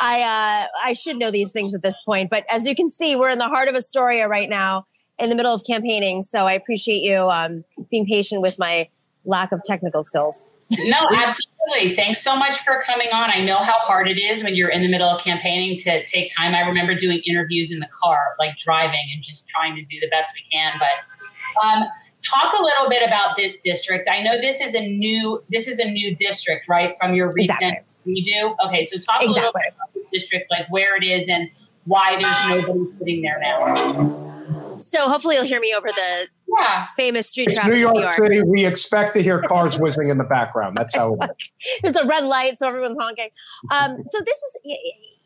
I, 0.00 0.22
uh, 0.22 0.66
I 0.84 0.92
should 0.92 1.16
know 1.16 1.30
these 1.30 1.52
things 1.52 1.74
at 1.74 1.82
this 1.82 2.02
point, 2.02 2.30
but 2.30 2.44
as 2.50 2.66
you 2.66 2.74
can 2.74 2.88
see, 2.88 3.16
we're 3.16 3.30
in 3.30 3.38
the 3.38 3.48
heart 3.48 3.68
of 3.68 3.74
Astoria 3.74 4.28
right 4.28 4.48
now, 4.48 4.86
in 5.18 5.30
the 5.30 5.36
middle 5.36 5.54
of 5.54 5.62
campaigning. 5.66 6.22
So 6.22 6.46
I 6.46 6.52
appreciate 6.52 7.00
you 7.00 7.28
um, 7.30 7.64
being 7.90 8.06
patient 8.06 8.42
with 8.42 8.58
my 8.58 8.88
lack 9.24 9.52
of 9.52 9.62
technical 9.64 10.02
skills. 10.02 10.46
no, 10.78 10.98
absolutely. 11.14 11.94
Thanks 11.94 12.22
so 12.22 12.36
much 12.36 12.58
for 12.58 12.82
coming 12.84 13.08
on. 13.12 13.30
I 13.32 13.40
know 13.40 13.58
how 13.58 13.78
hard 13.78 14.08
it 14.08 14.18
is 14.18 14.42
when 14.42 14.56
you're 14.56 14.70
in 14.70 14.82
the 14.82 14.88
middle 14.88 15.08
of 15.08 15.22
campaigning 15.22 15.78
to 15.78 16.04
take 16.06 16.30
time. 16.36 16.54
I 16.54 16.60
remember 16.60 16.94
doing 16.94 17.22
interviews 17.28 17.70
in 17.70 17.80
the 17.80 17.88
car, 18.02 18.18
like 18.38 18.56
driving 18.56 19.10
and 19.14 19.22
just 19.22 19.46
trying 19.48 19.74
to 19.76 19.82
do 19.82 20.00
the 20.00 20.08
best 20.08 20.32
we 20.34 20.44
can. 20.50 20.72
But 20.78 21.66
um, 21.66 21.84
talk 22.32 22.52
a 22.58 22.62
little 22.62 22.88
bit 22.88 23.06
about 23.06 23.36
this 23.36 23.60
district. 23.60 24.08
I 24.10 24.22
know 24.22 24.40
this 24.40 24.60
is 24.60 24.74
a 24.74 24.86
new 24.86 25.42
this 25.50 25.68
is 25.68 25.78
a 25.78 25.90
new 25.90 26.14
district, 26.16 26.68
right? 26.68 26.94
From 27.00 27.14
your 27.14 27.30
recent 27.34 27.62
exactly. 27.62 27.84
you 28.06 28.24
do 28.24 28.56
okay. 28.66 28.84
So 28.84 28.98
talk 28.98 29.22
exactly. 29.22 29.26
a 29.26 29.30
little 29.30 29.52
bit 29.52 29.74
about 29.74 29.94
the 29.94 30.04
district, 30.12 30.50
like 30.50 30.66
where 30.70 30.96
it 30.96 31.04
is 31.04 31.28
and 31.28 31.50
why 31.84 32.20
there's 32.20 32.66
nobody 32.66 32.98
sitting 32.98 33.22
there 33.22 33.38
now. 33.40 34.78
So 34.78 35.08
hopefully 35.08 35.36
you'll 35.36 35.44
hear 35.44 35.60
me 35.60 35.74
over 35.76 35.88
the 35.88 36.28
yeah. 36.58 36.86
famous 36.96 37.28
street 37.28 37.48
it's 37.48 37.54
traffic. 37.54 37.74
New 37.74 37.78
York, 37.78 37.94
New 37.94 38.00
York, 38.00 38.12
City. 38.12 38.42
We 38.42 38.66
expect 38.66 39.14
to 39.14 39.22
hear 39.22 39.40
cars 39.40 39.78
whizzing 39.78 40.08
in 40.08 40.18
the 40.18 40.24
background. 40.24 40.76
That's 40.76 40.94
how. 40.94 41.14
it 41.14 41.18
works. 41.20 41.50
There's 41.82 41.96
a 41.96 42.06
red 42.06 42.24
light, 42.24 42.58
so 42.58 42.68
everyone's 42.68 42.98
honking. 42.98 43.28
Um, 43.70 44.02
so 44.04 44.20
this 44.20 44.36
is, 44.36 44.60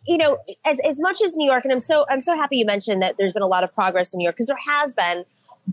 you 0.07 0.19
know, 0.19 0.39
as 0.65 0.81
as 0.81 1.01
much 1.01 1.23
as 1.23 1.37
New 1.37 1.51
York, 1.51 1.65
and 1.65 1.73
I'm 1.73 1.81
so 1.81 2.07
I'm 2.11 2.21
so 2.21 2.37
happy 2.37 2.59
you 2.59 2.67
mentioned 2.67 3.03
that 3.03 3.17
there's 3.19 3.33
been 3.33 3.43
a 3.43 3.49
lot 3.49 3.65
of 3.65 3.75
progress 3.75 4.13
in 4.13 4.19
New 4.19 4.25
York 4.25 4.37
because 4.37 4.49
there 4.49 4.59
has 4.67 4.95
been 4.95 5.25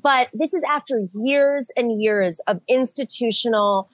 but 0.01 0.27
this 0.33 0.53
is 0.53 0.63
after 0.63 1.07
years 1.13 1.71
and 1.77 2.01
years 2.01 2.41
of 2.47 2.59
institutional, 2.67 3.89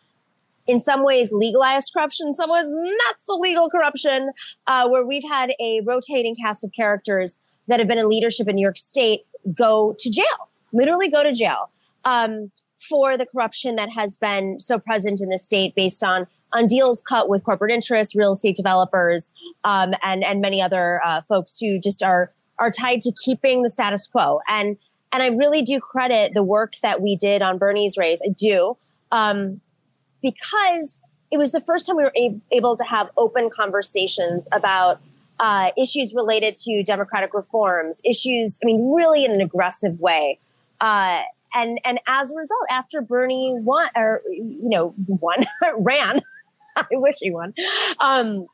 in 0.66 0.80
some 0.80 1.04
ways 1.04 1.32
legalized 1.32 1.92
corruption, 1.94 2.34
some 2.34 2.50
ways 2.50 2.66
not 2.70 3.16
so 3.20 3.38
legal 3.38 3.70
corruption, 3.70 4.32
uh, 4.66 4.90
where 4.90 5.06
we've 5.06 5.28
had 5.28 5.52
a 5.62 5.82
rotating 5.86 6.36
cast 6.36 6.64
of 6.64 6.72
characters 6.76 7.40
that 7.68 7.80
have 7.80 7.88
been 7.88 8.00
in 8.00 8.10
leadership 8.10 8.48
in 8.48 8.56
New 8.56 8.62
York 8.62 8.78
State 8.78 9.22
go 9.56 9.96
to 10.00 10.10
jail, 10.10 10.50
literally 10.74 11.10
go 11.10 11.24
to 11.24 11.32
jail 11.32 11.72
um, 12.04 12.52
for 12.90 13.16
the 13.16 13.26
corruption 13.26 13.76
that 13.76 13.90
has 13.90 14.18
been 14.18 14.60
so 14.60 14.80
present 14.80 15.22
in 15.22 15.30
the 15.30 15.38
state 15.38 15.76
based 15.76 16.04
on 16.04 16.28
on 16.54 16.68
deals 16.68 17.02
cut 17.02 17.30
with 17.30 17.46
corporate 17.46 17.72
interests, 17.72 18.14
real 18.14 18.32
estate 18.32 18.56
developers, 18.56 19.32
um, 19.64 19.94
and 20.04 20.24
and 20.24 20.42
many 20.42 20.62
other 20.62 21.00
uh, 21.04 21.22
folks 21.22 21.60
who 21.60 21.80
just 21.80 22.04
are 22.04 22.32
are 22.60 22.72
tied 22.72 23.00
to 23.02 23.12
keeping 23.24 23.64
the 23.64 23.70
status 23.70 24.08
quo. 24.08 24.40
And 24.48 24.78
and 25.12 25.22
I 25.22 25.28
really 25.28 25.62
do 25.62 25.80
credit 25.80 26.34
the 26.34 26.44
work 26.44 26.76
that 26.82 27.02
we 27.02 27.16
did 27.16 27.42
on 27.42 27.58
Bernie's 27.58 27.98
race. 27.98 28.22
I 28.26 28.30
do. 28.30 28.78
Um, 29.12 29.62
because 30.22 31.02
it 31.32 31.38
was 31.38 31.52
the 31.52 31.62
first 31.62 31.86
time 31.86 31.98
we 31.98 32.04
were 32.04 32.14
able 32.52 32.76
to 32.76 32.84
have 32.84 33.10
open 33.18 33.50
conversations 33.50 34.48
about 34.52 35.02
uh, 35.40 35.72
issues 35.78 36.14
related 36.16 36.56
to 36.56 36.84
democratic 36.84 37.34
reforms, 37.34 38.02
issues, 38.06 38.60
I 38.62 38.66
mean, 38.66 38.94
really 38.94 39.26
in 39.26 39.32
an 39.32 39.42
aggressive 39.42 40.00
way. 40.00 40.40
Uh, 40.80 41.22
and, 41.54 41.80
and 41.84 42.00
as 42.08 42.32
a 42.32 42.36
result, 42.36 42.62
after 42.70 43.02
Bernie 43.02 43.54
won, 43.58 43.90
or, 43.96 44.22
you 44.30 44.70
know, 44.70 44.94
won, 45.08 45.44
ran, 45.78 46.22
I 46.76 46.86
wish 46.92 47.16
he 47.20 47.32
won, 47.32 47.54
um, 48.00 48.46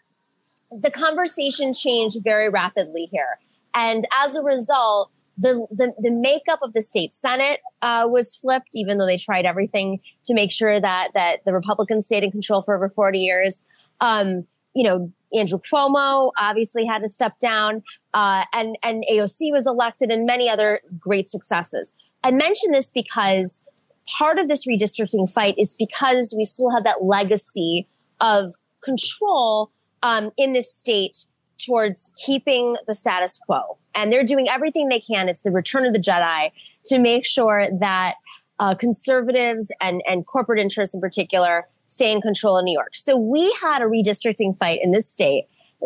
the 0.72 0.90
conversation 0.90 1.74
changed 1.74 2.20
very 2.24 2.50
rapidly 2.50 3.08
here. 3.12 3.40
And 3.74 4.04
as 4.20 4.36
a 4.36 4.42
result, 4.42 5.12
the, 5.38 5.68
the, 5.70 5.94
the 6.00 6.12
makeup 6.12 6.60
of 6.64 6.74
the 6.74 6.82
state 6.82 7.14
senate 7.14 7.60
uh, 7.82 8.08
was 8.10 8.36
flipped, 8.36 8.70
even 8.74 8.98
though 8.98 9.06
they 9.06 9.18
tried 9.18 9.46
everything 9.46 10.00
to 10.24 10.34
make 10.34 10.52
sure 10.52 10.80
that 10.80 11.10
that 11.14 11.46
the 11.46 11.54
Republicans 11.54 12.06
stayed 12.06 12.24
in 12.24 12.32
control 12.32 12.62
for 12.62 12.76
over 12.76 12.90
40 12.90 13.20
years. 13.20 13.64
Um, 14.02 14.48
you 14.74 14.84
know, 14.84 15.12
Andrew 15.34 15.60
Cuomo 15.60 16.32
obviously 16.40 16.86
had 16.86 17.00
to 17.00 17.08
step 17.08 17.40
down, 17.40 17.84
uh, 18.14 18.46
and 18.54 18.78
and 18.84 19.04
AOC 19.12 19.52
was 19.52 19.68
elected, 19.68 20.10
and 20.10 20.26
many 20.26 20.50
other 20.50 20.82
great 21.00 21.28
successes. 21.28 21.94
I 22.24 22.32
mention 22.32 22.72
this 22.72 22.90
because 22.90 23.70
part 24.18 24.40
of 24.40 24.48
this 24.48 24.66
redistricting 24.66 25.32
fight 25.32 25.56
is 25.58 25.76
because 25.76 26.34
we 26.36 26.44
still 26.44 26.72
have 26.72 26.84
that 26.84 27.04
legacy 27.04 27.88
of 28.20 28.54
control 28.82 29.72
um, 30.04 30.32
in 30.38 30.54
this 30.54 30.74
state 30.74 31.26
towards 31.64 32.14
keeping 32.26 32.78
the 32.88 32.94
status 32.94 33.40
quo. 33.40 33.78
And 33.98 34.14
they're 34.14 34.24
doing 34.24 34.48
everything 34.48 34.88
they 34.88 35.02
can. 35.02 35.28
It's 35.28 35.42
the 35.42 35.52
return 35.52 35.86
of 35.86 35.92
the 35.92 36.00
Jedi 36.00 36.52
to 36.86 37.00
make 37.00 37.26
sure 37.26 37.66
that 37.80 38.14
uh, 38.60 38.76
conservatives 38.76 39.74
and, 39.82 40.02
and 40.08 40.26
corporate 40.26 40.60
interests 40.60 40.96
in 40.96 41.02
particular 41.02 41.68
stay 41.88 42.12
in 42.12 42.22
control 42.22 42.58
in 42.58 42.66
New 42.66 42.74
York. 42.74 42.96
So 42.96 43.18
we 43.18 43.54
had 43.62 43.82
a 43.82 43.86
redistricting 43.86 44.56
fight 44.56 44.80
in 44.82 44.92
this 44.92 45.10
state 45.10 45.46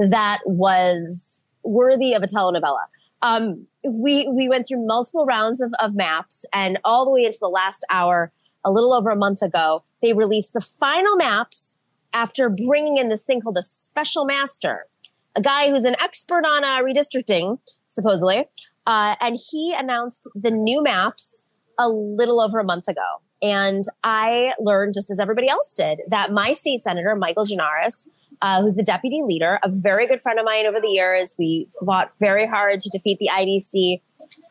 that 0.09 0.39
was 0.45 1.41
worthy 1.63 2.13
of 2.13 2.23
a 2.23 2.27
telenovela. 2.27 2.85
Um, 3.21 3.67
we 3.83 4.27
we 4.27 4.49
went 4.49 4.67
through 4.67 4.85
multiple 4.85 5.25
rounds 5.25 5.61
of, 5.61 5.73
of 5.79 5.95
maps, 5.95 6.45
and 6.53 6.79
all 6.83 7.05
the 7.05 7.13
way 7.13 7.25
into 7.25 7.37
the 7.39 7.49
last 7.49 7.85
hour, 7.91 8.31
a 8.65 8.71
little 8.71 8.93
over 8.93 9.09
a 9.09 9.15
month 9.15 9.41
ago, 9.41 9.83
they 10.01 10.13
released 10.13 10.53
the 10.53 10.61
final 10.61 11.15
maps 11.15 11.77
after 12.13 12.49
bringing 12.49 12.97
in 12.97 13.09
this 13.09 13.25
thing 13.25 13.41
called 13.41 13.57
a 13.57 13.63
special 13.63 14.25
master, 14.25 14.87
a 15.35 15.41
guy 15.41 15.69
who's 15.69 15.85
an 15.85 15.95
expert 16.01 16.45
on 16.45 16.63
uh, 16.63 16.79
redistricting, 16.79 17.59
supposedly, 17.87 18.45
uh, 18.85 19.15
and 19.21 19.37
he 19.49 19.73
announced 19.77 20.29
the 20.35 20.51
new 20.51 20.83
maps 20.83 21.47
a 21.77 21.89
little 21.89 22.41
over 22.41 22.59
a 22.59 22.63
month 22.63 22.87
ago. 22.87 23.21
And 23.41 23.83
I 24.03 24.53
learned, 24.59 24.93
just 24.93 25.09
as 25.09 25.19
everybody 25.19 25.49
else 25.49 25.73
did, 25.75 26.01
that 26.09 26.31
my 26.31 26.53
state 26.53 26.81
senator, 26.81 27.15
Michael 27.15 27.45
Gianaris, 27.45 28.07
uh, 28.41 28.61
who's 28.61 28.75
the 28.75 28.83
deputy 28.83 29.21
leader, 29.23 29.59
a 29.63 29.69
very 29.69 30.07
good 30.07 30.21
friend 30.21 30.39
of 30.39 30.45
mine 30.45 30.65
over 30.65 30.79
the 30.79 30.89
years. 30.89 31.35
We 31.37 31.67
fought 31.85 32.11
very 32.19 32.45
hard 32.45 32.79
to 32.81 32.89
defeat 32.89 33.19
the 33.19 33.29
IDC. 33.31 34.01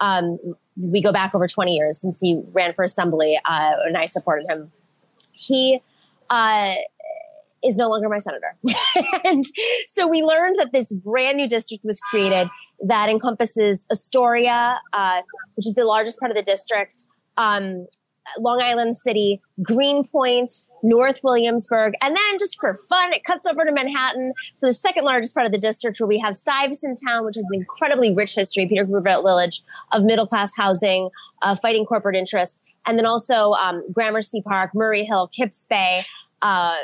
Um, 0.01 0.39
we 0.77 1.03
go 1.03 1.13
back 1.13 1.35
over 1.35 1.47
20 1.47 1.75
years 1.75 1.99
since 1.99 2.21
he 2.21 2.41
ran 2.53 2.73
for 2.73 2.83
assembly, 2.83 3.39
uh, 3.45 3.73
and 3.85 3.97
I 3.97 4.07
supported 4.07 4.49
him. 4.49 4.73
He 5.33 5.81
uh, 6.31 6.75
is 7.65 7.77
no 7.77 7.89
longer 7.89 8.09
my 8.09 8.19
senator. 8.19 8.57
and 9.25 9.45
so 9.87 10.07
we 10.07 10.23
learned 10.23 10.57
that 10.59 10.71
this 10.73 10.93
brand 10.93 11.37
new 11.37 11.49
district 11.49 11.85
was 11.85 12.01
created 12.11 12.49
that 12.87 13.09
encompasses 13.09 13.87
Astoria, 13.91 14.81
uh, 14.93 15.21
which 15.55 15.67
is 15.67 15.75
the 15.75 15.85
largest 15.85 16.19
part 16.19 16.31
of 16.31 16.37
the 16.37 16.43
district, 16.43 17.05
um, 17.37 17.87
Long 18.39 18.63
Island 18.63 18.97
City, 18.97 19.41
Greenpoint, 19.63 20.53
North 20.83 21.21
Williamsburg, 21.23 21.95
and 22.01 22.17
then 22.17 22.39
just 22.39 22.59
for 22.61 22.77
fun, 22.89 23.13
it 23.13 23.25
cuts 23.25 23.47
over 23.47 23.65
to 23.65 23.73
Manhattan 23.73 24.33
for 24.61 24.69
the 24.69 24.73
second 24.73 25.05
largest 25.05 25.35
part 25.35 25.47
of 25.47 25.53
the 25.53 25.59
district, 25.59 26.01
where 26.01 26.07
we 26.07 26.19
have 26.19 26.35
Stuyvesant 26.35 26.99
Town, 27.05 27.25
which 27.25 27.37
has 27.37 27.45
an 27.51 27.59
incredibly 27.59 28.15
rich 28.15 28.35
history, 28.35 28.67
Peter 28.67 28.87
Cooper 28.87 29.01
Village 29.01 29.63
of 29.93 30.05
middle 30.05 30.27
class 30.27 30.55
housing, 30.57 31.11
uh, 31.43 31.55
fighting 31.55 31.85
corporate 31.85 32.17
interests, 32.17 32.61
and 32.87 32.99
then 32.99 33.07
also 33.07 33.53
um, 33.53 33.83
Gramercy 33.93 34.43
Park, 34.43 34.71
Murray 34.75 35.05
Hill, 35.05 35.27
Kips 35.29 35.67
Bay. 35.69 36.03
Uh, 36.41 36.77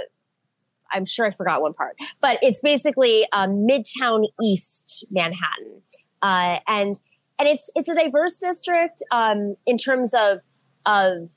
I'm 0.92 1.04
sure 1.04 1.26
I 1.26 1.30
forgot 1.30 1.62
one 1.62 1.74
part, 1.74 1.96
but 2.20 2.38
it's 2.42 2.60
basically 2.60 3.26
um, 3.32 3.66
Midtown 3.66 4.24
East 4.42 5.04
Manhattan, 5.10 5.82
uh, 6.22 6.58
and 6.66 7.00
and 7.38 7.48
it's 7.48 7.70
it's 7.74 7.88
a 7.88 7.94
diverse 7.94 8.38
district 8.38 9.02
um, 9.10 9.56
in 9.66 9.76
terms 9.76 10.14
of 10.14 10.40
of 10.84 11.30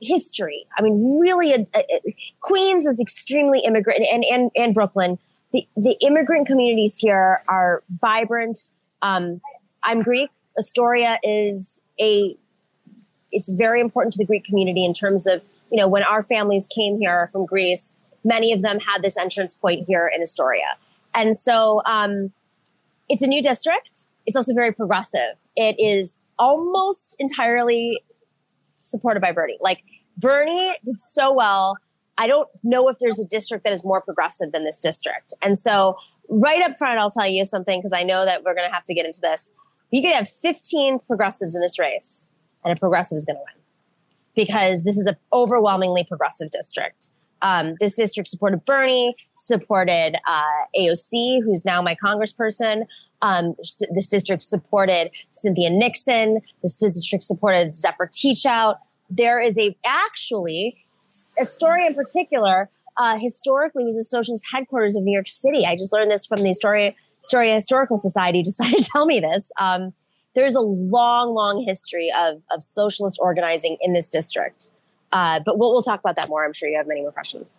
history. 0.00 0.66
I 0.76 0.82
mean, 0.82 0.94
really, 1.20 1.52
a, 1.52 1.66
a, 1.74 2.16
Queens 2.40 2.86
is 2.86 3.00
extremely 3.00 3.60
immigrant, 3.60 4.04
and 4.10 4.24
and 4.24 4.50
and 4.56 4.74
Brooklyn. 4.74 5.18
The 5.52 5.66
the 5.76 5.96
immigrant 6.00 6.46
communities 6.46 6.98
here 6.98 7.42
are 7.48 7.82
vibrant. 8.00 8.70
Um, 9.02 9.40
I'm 9.82 10.00
Greek. 10.00 10.30
Astoria 10.58 11.18
is 11.22 11.80
a. 12.00 12.36
It's 13.32 13.50
very 13.50 13.80
important 13.80 14.12
to 14.14 14.18
the 14.18 14.24
Greek 14.24 14.44
community 14.44 14.84
in 14.84 14.92
terms 14.92 15.26
of 15.26 15.42
you 15.70 15.78
know 15.78 15.88
when 15.88 16.02
our 16.02 16.22
families 16.22 16.68
came 16.68 16.98
here 16.98 17.28
from 17.32 17.46
Greece, 17.46 17.94
many 18.24 18.52
of 18.52 18.62
them 18.62 18.78
had 18.80 19.02
this 19.02 19.16
entrance 19.16 19.54
point 19.54 19.80
here 19.86 20.10
in 20.14 20.22
Astoria, 20.22 20.68
and 21.14 21.36
so 21.36 21.82
um, 21.86 22.32
it's 23.08 23.22
a 23.22 23.26
new 23.26 23.42
district. 23.42 24.08
It's 24.26 24.36
also 24.36 24.54
very 24.54 24.72
progressive. 24.72 25.36
It 25.56 25.76
is 25.78 26.18
almost 26.38 27.16
entirely 27.18 28.00
supported 28.78 29.20
by 29.20 29.32
Bernie. 29.32 29.58
Like 29.60 29.82
Bernie 30.16 30.74
did 30.84 31.00
so 31.00 31.32
well. 31.32 31.76
I 32.18 32.26
don't 32.26 32.48
know 32.62 32.88
if 32.88 32.98
there's 32.98 33.18
a 33.18 33.24
district 33.24 33.64
that 33.64 33.72
is 33.72 33.84
more 33.84 34.00
progressive 34.00 34.52
than 34.52 34.64
this 34.64 34.78
district. 34.78 35.32
And 35.40 35.58
so, 35.58 35.96
right 36.28 36.62
up 36.62 36.76
front, 36.76 36.98
I'll 36.98 37.10
tell 37.10 37.26
you 37.26 37.44
something 37.44 37.80
because 37.80 37.92
I 37.92 38.02
know 38.02 38.24
that 38.24 38.44
we're 38.44 38.54
going 38.54 38.68
to 38.68 38.74
have 38.74 38.84
to 38.84 38.94
get 38.94 39.06
into 39.06 39.20
this. 39.20 39.52
You 39.90 40.02
could 40.02 40.14
have 40.14 40.28
15 40.28 41.00
progressives 41.06 41.54
in 41.54 41.62
this 41.62 41.78
race, 41.78 42.34
and 42.62 42.76
a 42.76 42.78
progressive 42.78 43.16
is 43.16 43.24
going 43.24 43.36
to 43.36 43.40
win 43.40 43.62
because 44.34 44.84
this 44.84 44.96
is 44.96 45.06
an 45.06 45.16
overwhelmingly 45.32 46.04
progressive 46.04 46.50
district. 46.50 47.10
Um, 47.42 47.74
this 47.80 47.94
district 47.94 48.28
supported 48.28 48.64
Bernie, 48.64 49.14
supported 49.34 50.16
uh, 50.26 50.42
AOC, 50.78 51.42
who's 51.42 51.64
now 51.64 51.80
my 51.80 51.94
congressperson. 51.94 52.86
Um, 53.22 53.54
this 53.94 54.08
district 54.08 54.42
supported 54.42 55.10
Cynthia 55.30 55.70
Nixon. 55.70 56.40
This 56.62 56.76
district 56.76 57.24
supported 57.24 57.74
Zephyr 57.74 58.06
Teachout. 58.06 58.76
There 59.08 59.40
is 59.40 59.58
a 59.58 59.76
actually 59.84 60.84
a 61.38 61.44
story 61.44 61.86
in 61.86 61.94
particular. 61.94 62.70
Uh, 62.96 63.18
historically, 63.18 63.84
was 63.84 63.96
the 63.96 64.04
socialist 64.04 64.44
headquarters 64.52 64.96
of 64.96 65.02
New 65.02 65.12
York 65.12 65.28
City. 65.28 65.64
I 65.64 65.74
just 65.74 65.92
learned 65.92 66.10
this 66.10 66.26
from 66.26 66.42
the 66.42 66.50
Astoria, 66.50 66.92
Astoria 67.22 67.54
Historical 67.54 67.96
Society. 67.96 68.42
Decided 68.50 68.82
to 68.82 68.90
tell 68.90 69.06
me 69.06 69.20
this. 69.20 69.50
Um, 69.58 69.92
there's 70.34 70.54
a 70.54 70.60
long, 70.60 71.34
long 71.34 71.64
history 71.66 72.10
of 72.18 72.42
of 72.50 72.62
socialist 72.62 73.18
organizing 73.20 73.76
in 73.80 73.92
this 73.92 74.08
district. 74.08 74.70
Uh, 75.12 75.40
but 75.40 75.58
we'll, 75.58 75.72
we'll 75.72 75.82
talk 75.82 76.00
about 76.00 76.16
that 76.16 76.28
more. 76.28 76.44
I'm 76.44 76.52
sure 76.52 76.68
you 76.68 76.76
have 76.76 76.86
many 76.86 77.02
more 77.02 77.12
questions. 77.12 77.58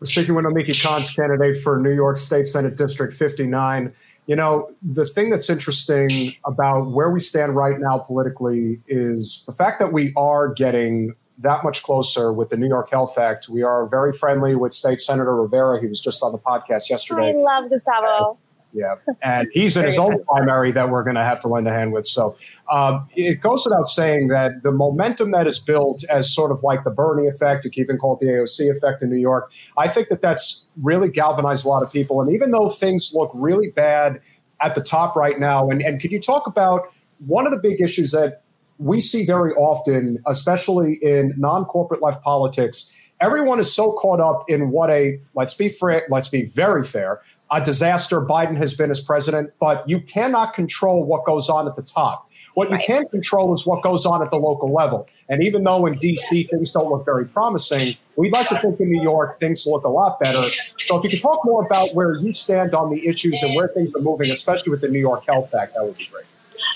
We're 0.00 0.06
speaking 0.06 0.34
with 0.34 0.44
Nomiki 0.44 0.74
Konst, 0.82 1.14
candidate 1.14 1.62
for 1.62 1.78
New 1.78 1.94
York 1.94 2.16
State 2.16 2.46
Senate 2.46 2.76
District 2.76 3.14
59. 3.14 3.92
You 4.26 4.36
know, 4.36 4.72
the 4.82 5.04
thing 5.04 5.30
that's 5.30 5.48
interesting 5.48 6.34
about 6.44 6.90
where 6.90 7.10
we 7.10 7.20
stand 7.20 7.54
right 7.54 7.78
now 7.78 7.98
politically 7.98 8.80
is 8.88 9.44
the 9.46 9.52
fact 9.52 9.78
that 9.80 9.92
we 9.92 10.12
are 10.16 10.52
getting 10.52 11.14
that 11.38 11.64
much 11.64 11.82
closer 11.82 12.32
with 12.32 12.50
the 12.50 12.56
New 12.56 12.68
York 12.68 12.90
Health 12.90 13.18
Act. 13.18 13.48
We 13.48 13.62
are 13.62 13.86
very 13.86 14.12
friendly 14.12 14.54
with 14.54 14.72
State 14.72 15.00
Senator 15.00 15.34
Rivera. 15.36 15.80
He 15.80 15.86
was 15.86 16.00
just 16.00 16.22
on 16.22 16.32
the 16.32 16.38
podcast 16.38 16.88
yesterday. 16.88 17.30
I 17.30 17.32
love 17.32 17.70
Gustavo. 17.70 18.38
Yeah, 18.74 18.94
and 19.22 19.48
he's 19.52 19.76
in 19.76 19.84
his 19.84 19.98
own 19.98 20.24
primary 20.28 20.72
that 20.72 20.88
we're 20.88 21.02
going 21.04 21.16
to 21.16 21.24
have 21.24 21.40
to 21.40 21.48
lend 21.48 21.68
a 21.68 21.72
hand 21.72 21.92
with. 21.92 22.06
So 22.06 22.36
um, 22.70 23.06
it 23.14 23.40
goes 23.40 23.64
without 23.66 23.86
saying 23.86 24.28
that 24.28 24.62
the 24.62 24.72
momentum 24.72 25.30
that 25.32 25.46
is 25.46 25.58
built 25.58 26.04
as 26.10 26.32
sort 26.32 26.50
of 26.50 26.62
like 26.62 26.84
the 26.84 26.90
Bernie 26.90 27.28
effect, 27.28 27.64
you 27.64 27.70
even 27.76 27.98
call 27.98 28.16
it 28.16 28.20
the 28.20 28.32
AOC 28.32 28.74
effect 28.74 29.02
in 29.02 29.10
New 29.10 29.18
York, 29.18 29.50
I 29.76 29.88
think 29.88 30.08
that 30.08 30.22
that's 30.22 30.68
really 30.80 31.10
galvanized 31.10 31.66
a 31.66 31.68
lot 31.68 31.82
of 31.82 31.92
people. 31.92 32.20
And 32.22 32.32
even 32.32 32.50
though 32.50 32.70
things 32.70 33.12
look 33.14 33.30
really 33.34 33.70
bad 33.70 34.20
at 34.60 34.74
the 34.74 34.82
top 34.82 35.16
right 35.16 35.38
now, 35.38 35.68
and, 35.68 35.82
and 35.82 36.00
could 36.00 36.12
you 36.12 36.20
talk 36.20 36.46
about 36.46 36.92
one 37.26 37.46
of 37.46 37.52
the 37.52 37.58
big 37.58 37.80
issues 37.80 38.12
that 38.12 38.42
we 38.78 39.00
see 39.00 39.24
very 39.24 39.52
often, 39.54 40.18
especially 40.26 40.94
in 41.02 41.34
non-corporate 41.36 42.02
left 42.02 42.22
politics, 42.22 42.98
everyone 43.20 43.60
is 43.60 43.72
so 43.72 43.92
caught 43.92 44.20
up 44.20 44.44
in 44.48 44.70
what 44.70 44.90
a 44.90 45.18
let's 45.34 45.54
be 45.54 45.68
fair, 45.68 46.04
let's 46.10 46.28
be 46.28 46.46
very 46.46 46.84
fair, 46.84 47.20
a 47.52 47.62
disaster 47.62 48.20
Biden 48.20 48.56
has 48.56 48.74
been 48.74 48.90
as 48.90 49.00
president, 49.00 49.52
but 49.60 49.86
you 49.88 50.00
cannot 50.00 50.54
control 50.54 51.04
what 51.04 51.24
goes 51.24 51.50
on 51.50 51.68
at 51.68 51.76
the 51.76 51.82
top. 51.82 52.26
What 52.54 52.70
you 52.70 52.78
can 52.78 53.06
control 53.08 53.54
is 53.54 53.66
what 53.66 53.82
goes 53.82 54.04
on 54.04 54.22
at 54.22 54.30
the 54.30 54.36
local 54.36 54.72
level. 54.72 55.06
And 55.28 55.42
even 55.42 55.64
though 55.64 55.86
in 55.86 55.92
DC 55.94 56.48
things 56.48 56.70
don't 56.70 56.90
look 56.90 57.04
very 57.04 57.26
promising, 57.26 57.96
we'd 58.16 58.32
like 58.32 58.48
to 58.48 58.58
think 58.60 58.80
in 58.80 58.90
New 58.90 59.02
York 59.02 59.38
things 59.38 59.66
look 59.66 59.84
a 59.84 59.88
lot 59.88 60.18
better. 60.20 60.42
So 60.86 60.98
if 60.98 61.04
you 61.04 61.10
could 61.10 61.22
talk 61.22 61.44
more 61.44 61.64
about 61.64 61.94
where 61.94 62.14
you 62.16 62.34
stand 62.34 62.74
on 62.74 62.90
the 62.90 63.06
issues 63.06 63.42
and 63.42 63.54
where 63.54 63.68
things 63.68 63.94
are 63.94 64.00
moving, 64.00 64.30
especially 64.30 64.70
with 64.70 64.80
the 64.80 64.88
New 64.88 65.00
York 65.00 65.24
Health 65.26 65.54
Act, 65.54 65.74
that 65.74 65.84
would 65.84 65.96
be 65.96 66.06
great. 66.06 66.24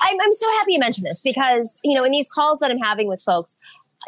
I'm, 0.03 0.17
I'm 0.21 0.33
so 0.33 0.47
happy 0.59 0.73
you 0.73 0.79
mentioned 0.79 1.07
this 1.07 1.23
because, 1.23 1.79
you 1.85 1.95
know, 1.95 2.05
in 2.05 2.13
these 2.13 2.29
calls 2.29 2.59
that 2.59 2.71
I'm 2.71 2.79
having 2.79 3.07
with 3.09 3.23
folks, 3.23 3.57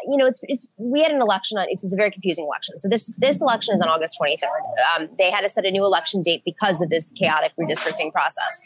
you 0.07 0.17
know, 0.17 0.25
it's 0.25 0.39
it's 0.43 0.67
we 0.77 1.01
had 1.01 1.11
an 1.11 1.21
election 1.21 1.57
on 1.57 1.67
it's 1.69 1.91
a 1.91 1.95
very 1.95 2.11
confusing 2.11 2.45
election. 2.45 2.77
So 2.79 2.87
this 2.87 3.13
this 3.17 3.41
election 3.41 3.75
is 3.75 3.81
on 3.81 3.89
August 3.89 4.17
23rd. 4.21 5.01
Um, 5.01 5.09
they 5.17 5.29
had 5.29 5.41
to 5.41 5.49
set 5.49 5.65
a 5.65 5.71
new 5.71 5.85
election 5.85 6.21
date 6.21 6.43
because 6.45 6.81
of 6.81 6.89
this 6.89 7.11
chaotic 7.11 7.51
redistricting 7.59 8.11
process. 8.11 8.61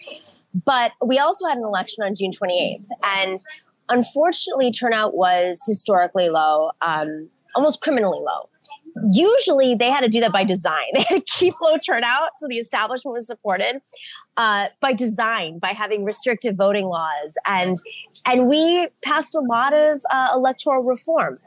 But 0.65 0.91
we 1.03 1.17
also 1.17 1.47
had 1.47 1.57
an 1.57 1.63
election 1.63 2.03
on 2.03 2.13
June 2.13 2.31
28th, 2.31 2.86
and 3.03 3.39
unfortunately, 3.89 4.71
turnout 4.71 5.13
was 5.15 5.62
historically 5.67 6.29
low, 6.29 6.71
um, 6.81 7.29
almost 7.55 7.81
criminally 7.81 8.19
low 8.19 8.49
usually 9.10 9.75
they 9.75 9.89
had 9.89 10.01
to 10.01 10.08
do 10.08 10.19
that 10.21 10.32
by 10.32 10.43
design. 10.43 10.84
They 10.93 11.03
had 11.10 11.25
to 11.25 11.34
keep 11.38 11.53
low 11.62 11.77
turnout 11.77 12.32
so 12.38 12.47
the 12.47 12.58
establishment 12.58 13.13
was 13.13 13.27
supported 13.27 13.82
uh, 14.38 14.67
by 14.79 14.93
design, 14.93 15.60
by 15.60 15.69
having 15.69 16.03
restrictive 16.03 16.56
voting 16.56 16.86
laws, 16.86 17.38
and 17.45 17.77
and 18.25 18.47
we 18.47 18.88
passed 19.03 19.36
a 19.36 19.41
lot 19.41 19.73
of 19.73 20.01
uh, 20.12 20.29
electoral 20.34 20.84
reform. 20.84 21.38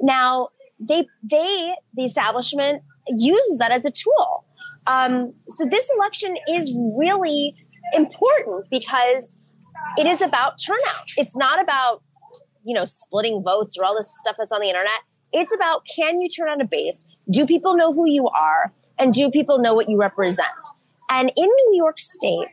Now 0.00 0.48
they 0.80 1.06
they 1.22 1.74
the 1.94 2.04
establishment 2.04 2.82
uses 3.08 3.58
that 3.58 3.72
as 3.72 3.84
a 3.84 3.90
tool. 3.90 4.44
Um, 4.86 5.34
so 5.48 5.64
this 5.64 5.88
election 5.96 6.34
is 6.48 6.74
really 6.98 7.54
important 7.94 8.66
because 8.70 9.38
it 9.98 10.06
is 10.06 10.20
about 10.20 10.54
turnout. 10.64 11.10
It's 11.16 11.36
not 11.36 11.60
about 11.60 12.02
you 12.64 12.74
know 12.74 12.84
splitting 12.84 13.42
votes 13.42 13.76
or 13.78 13.84
all 13.84 13.94
this 13.94 14.16
stuff 14.18 14.36
that's 14.38 14.52
on 14.52 14.60
the 14.60 14.68
internet. 14.68 15.00
It's 15.32 15.54
about 15.54 15.86
can 15.94 16.20
you 16.20 16.28
turn 16.28 16.48
on 16.48 16.60
a 16.60 16.64
base? 16.64 17.08
Do 17.30 17.46
people 17.46 17.76
know 17.76 17.92
who 17.92 18.08
you 18.08 18.28
are? 18.28 18.72
And 18.98 19.12
do 19.12 19.30
people 19.30 19.58
know 19.58 19.74
what 19.74 19.88
you 19.88 19.96
represent? 19.96 20.48
And 21.10 21.30
in 21.36 21.46
New 21.46 21.72
York 21.74 21.98
State, 21.98 22.48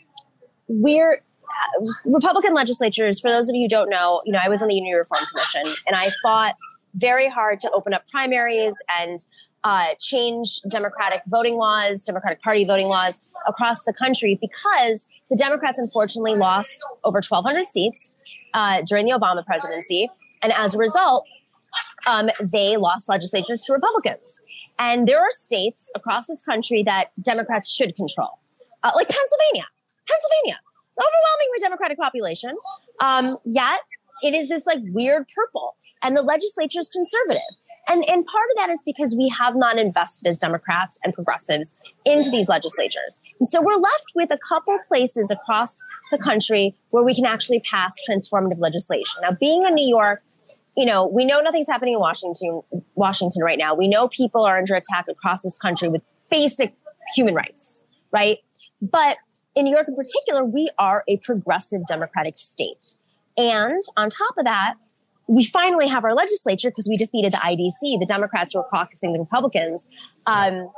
we're 0.68 1.22
uh, 1.50 1.86
Republican 2.06 2.54
legislatures, 2.54 3.20
for 3.20 3.30
those 3.30 3.50
of 3.50 3.56
you 3.56 3.64
who 3.64 3.70
don't 3.70 3.90
know, 3.90 4.22
you 4.26 4.32
know, 4.32 4.40
I 4.42 4.50
was 4.50 4.62
on 4.62 4.68
the 4.68 4.76
Unity 4.76 4.94
Reform 4.94 5.26
Commission 5.28 5.64
and 5.88 5.96
I 5.96 6.10
fought 6.24 6.56
very 6.96 7.30
hard 7.30 7.60
to 7.62 7.72
open 7.72 7.94
up 7.94 8.08
primaries 8.08 8.76
and 9.00 9.20
uh, 9.64 9.88
change 10.00 10.62
Democratic 10.70 11.22
voting 11.28 11.56
laws, 11.56 12.04
Democratic 12.04 12.42
Party 12.42 12.66
voting 12.66 12.88
laws 12.88 13.20
across 13.48 13.84
the 13.84 13.94
country 13.94 14.38
because 14.40 15.08
the 15.30 15.36
Democrats 15.36 15.78
unfortunately 15.78 16.36
lost 16.36 16.86
over 17.04 17.18
1,200 17.18 17.68
seats 17.68 18.16
uh, 18.54 18.82
during 18.84 19.06
the 19.06 19.12
Obama 19.12 19.46
presidency. 19.46 20.10
And 20.42 20.54
as 20.54 20.76
a 20.76 20.78
result, 20.78 21.26
um, 22.10 22.30
they 22.52 22.78
lost 22.78 23.08
legislatures 23.08 23.62
to 23.64 23.74
Republicans. 23.74 24.42
And 24.78 25.08
there 25.08 25.20
are 25.20 25.32
states 25.32 25.92
across 25.96 26.28
this 26.28 26.42
country 26.42 26.84
that 26.84 27.12
Democrats 27.22 27.70
should 27.74 27.96
control, 27.96 28.40
uh, 28.84 28.92
like 28.96 29.10
Pennsylvania. 29.10 29.68
Pennsylvania, 30.08 30.60
it's 30.90 31.00
overwhelmingly 31.00 31.60
Democratic 31.62 31.98
population. 31.98 32.56
Um, 33.00 33.38
yet 33.46 33.82
it 34.24 34.34
is 34.34 34.50
this 34.50 34.66
like 34.66 34.80
weird 34.82 35.26
purple, 35.36 35.76
and 36.02 36.16
the 36.16 36.22
legislature 36.22 36.80
is 36.80 36.90
conservative. 36.90 37.56
And, 37.90 38.08
and 38.08 38.24
part 38.24 38.46
of 38.52 38.58
that 38.58 38.70
is 38.70 38.84
because 38.86 39.16
we 39.18 39.34
have 39.40 39.56
not 39.56 39.80
invested 39.80 40.30
as 40.30 40.38
Democrats 40.38 41.00
and 41.04 41.12
progressives 41.12 41.80
into 42.06 42.30
these 42.30 42.48
legislatures. 42.48 43.20
And 43.40 43.50
so 43.50 43.64
we're 43.64 43.82
left 43.82 44.14
with 44.16 44.30
a 44.32 44.38
couple 44.48 44.78
places 44.88 45.32
across 45.32 45.84
the 46.12 46.20
country 46.20 46.76
where 46.92 47.04
we 47.04 47.16
can 47.16 47.26
actually 47.26 47.62
pass 47.62 47.96
transformative 48.08 48.60
legislation. 48.60 49.22
Now, 49.24 49.32
being 49.32 49.66
in 49.66 49.74
New 49.74 49.88
York, 49.88 50.22
you 50.80 50.86
know, 50.86 51.06
we 51.06 51.26
know 51.26 51.42
nothing's 51.42 51.68
happening 51.68 51.96
in 51.96 52.00
Washington, 52.00 52.62
Washington 52.96 53.44
right 53.44 53.58
now. 53.58 53.76
We 53.76 53.90
know 53.90 54.08
people 54.08 54.46
are 54.46 54.58
under 54.58 54.76
attack 54.76 55.08
across 55.10 55.44
this 55.44 55.58
country 55.58 55.90
with 55.90 56.02
basic 56.32 56.74
human 57.14 57.36
rights, 57.36 57.86
right? 58.14 58.38
But 58.82 59.18
in 59.56 59.66
New 59.66 59.72
York 59.72 59.90
in 59.90 59.96
particular, 59.98 60.46
we 60.46 60.70
are 60.78 61.04
a 61.10 61.18
progressive 61.18 61.82
democratic 61.86 62.38
state. 62.38 62.96
And 63.38 63.82
on 63.98 64.10
top 64.10 64.38
of 64.38 64.46
that, 64.46 64.76
we 65.28 65.44
finally 65.44 65.88
have 65.88 66.06
our 66.06 66.16
legislature 66.16 66.70
because 66.70 66.88
we 66.88 66.96
defeated 66.96 67.34
the 67.34 67.38
IDC, 67.40 68.00
the 68.00 68.06
Democrats 68.08 68.56
were 68.56 68.64
caucusing 68.74 69.12
the 69.12 69.20
Republicans, 69.20 69.90
um, 70.28 70.72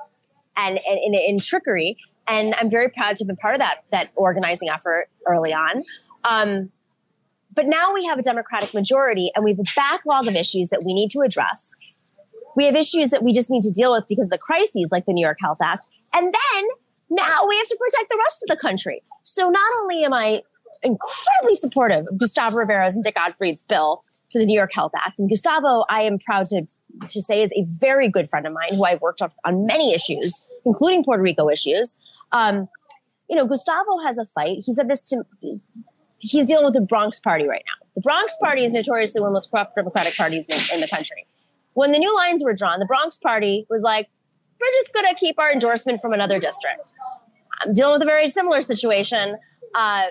and, 0.57 0.79
and 0.79 0.99
in, 1.05 1.13
in, 1.13 1.39
trickery. 1.39 1.95
And 2.27 2.55
I'm 2.59 2.71
very 2.71 2.89
proud 2.89 3.17
to 3.17 3.23
have 3.23 3.27
been 3.27 3.37
part 3.37 3.53
of 3.53 3.59
that 3.59 3.83
that 3.91 4.09
organizing 4.15 4.67
effort 4.67 5.09
early 5.27 5.53
on. 5.53 5.83
Um, 6.23 6.71
but 7.53 7.67
now 7.67 7.93
we 7.93 8.05
have 8.05 8.19
a 8.19 8.21
Democratic 8.21 8.73
majority, 8.73 9.31
and 9.35 9.43
we 9.43 9.51
have 9.51 9.59
a 9.59 9.69
backlog 9.75 10.27
of 10.27 10.35
issues 10.35 10.69
that 10.69 10.83
we 10.85 10.93
need 10.93 11.11
to 11.11 11.21
address. 11.21 11.73
We 12.55 12.65
have 12.65 12.75
issues 12.75 13.09
that 13.09 13.23
we 13.23 13.33
just 13.33 13.49
need 13.49 13.63
to 13.63 13.71
deal 13.71 13.93
with 13.93 14.07
because 14.07 14.27
of 14.27 14.31
the 14.31 14.37
crises, 14.37 14.89
like 14.91 15.05
the 15.05 15.13
New 15.13 15.23
York 15.23 15.37
Health 15.39 15.59
Act, 15.61 15.87
and 16.13 16.25
then 16.25 16.63
now 17.09 17.45
we 17.47 17.57
have 17.57 17.67
to 17.67 17.77
protect 17.77 18.09
the 18.09 18.17
rest 18.17 18.43
of 18.43 18.55
the 18.55 18.61
country. 18.61 19.03
So 19.23 19.49
not 19.49 19.69
only 19.81 20.03
am 20.03 20.13
I 20.13 20.41
incredibly 20.83 21.55
supportive 21.55 22.05
of 22.09 22.17
Gustavo 22.17 22.57
Rivera's 22.57 22.95
and 22.95 23.03
Dick 23.03 23.15
Gottfried's 23.15 23.61
bill 23.61 24.03
for 24.31 24.39
the 24.39 24.45
New 24.45 24.55
York 24.55 24.71
Health 24.73 24.93
Act. 24.95 25.19
And 25.19 25.29
Gustavo, 25.29 25.83
I 25.89 26.03
am 26.03 26.17
proud 26.17 26.47
to, 26.47 26.65
to 27.07 27.21
say, 27.21 27.43
is 27.43 27.51
a 27.53 27.63
very 27.67 28.09
good 28.09 28.29
friend 28.29 28.47
of 28.47 28.53
mine 28.53 28.75
who 28.75 28.85
I 28.85 28.95
worked 28.95 29.21
on, 29.21 29.29
on 29.43 29.65
many 29.65 29.93
issues, 29.93 30.47
including 30.65 31.03
Puerto 31.03 31.21
Rico 31.21 31.49
issues. 31.49 31.99
Um, 32.31 32.69
you 33.29 33.35
know, 33.35 33.45
Gustavo 33.45 33.99
has 34.05 34.17
a 34.17 34.25
fight. 34.25 34.57
He 34.65 34.73
said 34.73 34.89
this 34.89 35.03
to, 35.05 35.23
he's 36.21 36.45
dealing 36.45 36.65
with 36.65 36.73
the 36.73 36.81
Bronx 36.81 37.19
Party 37.19 37.47
right 37.47 37.63
now. 37.65 37.87
The 37.95 38.01
Bronx 38.01 38.35
Party 38.41 38.63
is 38.63 38.73
notoriously 38.73 39.21
one 39.21 39.27
of 39.27 39.31
the 39.31 39.35
most 39.35 39.51
corrupt 39.51 39.75
Democratic 39.75 40.15
parties 40.15 40.47
in, 40.47 40.59
in 40.73 40.81
the 40.81 40.87
country. 40.87 41.27
When 41.73 41.91
the 41.91 41.99
new 41.99 42.15
lines 42.15 42.43
were 42.43 42.53
drawn, 42.53 42.79
the 42.79 42.85
Bronx 42.85 43.17
Party 43.17 43.65
was 43.69 43.83
like, 43.83 44.09
we're 44.59 44.71
just 44.81 44.93
going 44.93 45.07
to 45.07 45.15
keep 45.15 45.39
our 45.39 45.51
endorsement 45.51 46.01
from 46.01 46.13
another 46.13 46.39
district. 46.39 46.93
I'm 47.61 47.73
dealing 47.73 47.93
with 47.93 48.03
a 48.03 48.05
very 48.05 48.29
similar 48.29 48.61
situation. 48.61 49.37
Uh, 49.73 50.07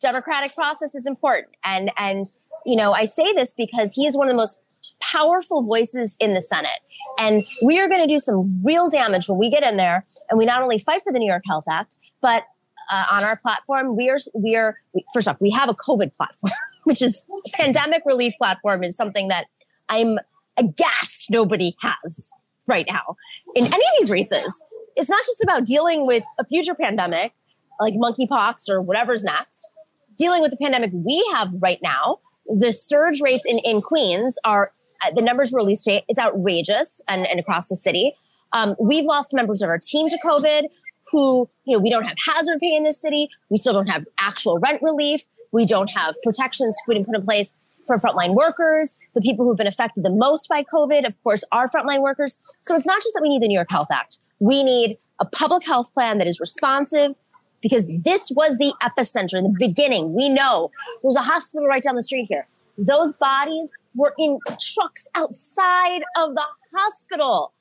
democratic 0.00 0.54
process 0.54 0.94
is 0.94 1.06
important, 1.06 1.48
and 1.64 1.90
and 1.98 2.26
you 2.64 2.76
know, 2.76 2.92
I 2.92 3.04
say 3.04 3.32
this 3.34 3.54
because 3.54 3.94
he 3.94 4.06
is 4.06 4.16
one 4.16 4.28
of 4.28 4.32
the 4.32 4.36
most 4.36 4.62
powerful 5.00 5.62
voices 5.62 6.16
in 6.18 6.34
the 6.34 6.40
Senate. 6.40 6.80
And 7.18 7.44
we 7.64 7.78
are 7.80 7.88
going 7.88 8.00
to 8.00 8.06
do 8.06 8.18
some 8.18 8.62
real 8.64 8.88
damage 8.88 9.28
when 9.28 9.38
we 9.38 9.50
get 9.50 9.62
in 9.62 9.76
there 9.76 10.04
and 10.28 10.38
we 10.38 10.46
not 10.46 10.62
only 10.62 10.78
fight 10.78 11.02
for 11.02 11.12
the 11.12 11.18
New 11.18 11.28
York 11.28 11.42
Health 11.46 11.64
Act, 11.70 11.96
but 12.22 12.44
uh, 12.90 13.04
on 13.10 13.24
our 13.24 13.36
platform, 13.36 13.96
we 13.96 14.10
are, 14.10 14.18
we 14.34 14.56
are, 14.56 14.76
first 15.12 15.28
off, 15.28 15.40
we 15.40 15.50
have 15.50 15.68
a 15.68 15.74
COVID 15.74 16.14
platform, 16.14 16.52
which 16.84 17.02
is 17.02 17.26
pandemic 17.54 18.02
relief 18.04 18.34
platform 18.38 18.82
is 18.82 18.96
something 18.96 19.28
that 19.28 19.46
I'm 19.88 20.18
aghast 20.56 21.30
nobody 21.30 21.76
has 21.80 22.30
right 22.66 22.86
now 22.88 23.16
in 23.54 23.64
any 23.64 23.74
of 23.74 23.92
these 23.98 24.10
races. 24.10 24.62
It's 24.96 25.10
not 25.10 25.24
just 25.24 25.42
about 25.42 25.64
dealing 25.64 26.06
with 26.06 26.22
a 26.38 26.44
future 26.46 26.74
pandemic 26.74 27.32
like 27.80 27.94
monkeypox 27.94 28.68
or 28.68 28.80
whatever's 28.80 29.24
next, 29.24 29.68
dealing 30.16 30.42
with 30.42 30.50
the 30.50 30.56
pandemic 30.56 30.90
we 30.92 31.24
have 31.34 31.50
right 31.60 31.80
now, 31.82 32.18
the 32.46 32.72
surge 32.72 33.20
rates 33.20 33.46
in, 33.46 33.58
in 33.58 33.80
Queens 33.80 34.38
are 34.44 34.72
uh, 35.04 35.10
the 35.10 35.22
numbers 35.22 35.52
released 35.52 35.84
today. 35.84 36.04
It's 36.08 36.18
outrageous 36.18 37.00
and, 37.08 37.26
and 37.26 37.40
across 37.40 37.68
the 37.68 37.76
city. 37.76 38.14
Um, 38.52 38.76
we've 38.78 39.04
lost 39.04 39.34
members 39.34 39.62
of 39.62 39.68
our 39.68 39.78
team 39.78 40.08
to 40.08 40.18
COVID 40.24 40.64
who, 41.10 41.48
you 41.64 41.76
know, 41.76 41.82
we 41.82 41.90
don't 41.90 42.04
have 42.04 42.16
hazard 42.26 42.58
pay 42.60 42.74
in 42.74 42.84
this 42.84 43.00
city. 43.00 43.28
We 43.50 43.56
still 43.56 43.72
don't 43.72 43.88
have 43.88 44.06
actual 44.18 44.58
rent 44.58 44.82
relief. 44.82 45.22
We 45.52 45.66
don't 45.66 45.88
have 45.88 46.14
protections 46.22 46.76
put 46.86 46.96
in 46.96 47.04
place 47.24 47.56
for 47.86 47.98
frontline 47.98 48.34
workers. 48.34 48.96
The 49.14 49.20
people 49.20 49.44
who've 49.44 49.56
been 49.56 49.66
affected 49.66 50.04
the 50.04 50.10
most 50.10 50.48
by 50.48 50.64
COVID, 50.64 51.06
of 51.06 51.22
course, 51.22 51.44
are 51.52 51.68
frontline 51.68 52.00
workers. 52.00 52.40
So 52.60 52.74
it's 52.74 52.86
not 52.86 53.02
just 53.02 53.14
that 53.14 53.22
we 53.22 53.28
need 53.28 53.42
the 53.42 53.48
New 53.48 53.54
York 53.54 53.70
Health 53.70 53.88
Act. 53.92 54.18
We 54.40 54.64
need 54.64 54.98
a 55.20 55.26
public 55.26 55.64
health 55.64 55.92
plan 55.94 56.18
that 56.18 56.26
is 56.26 56.40
responsive, 56.40 57.16
because 57.60 57.86
this 57.88 58.30
was 58.34 58.58
the 58.58 58.74
epicenter 58.82 59.38
in 59.38 59.44
the 59.44 59.56
beginning. 59.58 60.12
We 60.12 60.28
know 60.28 60.70
there's 61.02 61.16
a 61.16 61.22
hospital 61.22 61.66
right 61.66 61.82
down 61.82 61.94
the 61.94 62.02
street 62.02 62.26
here. 62.28 62.46
Those 62.76 63.14
bodies 63.14 63.72
were 63.94 64.12
in 64.18 64.38
trucks 64.60 65.08
outside 65.14 66.02
of 66.16 66.34
the 66.34 66.42
hospital. 66.76 67.52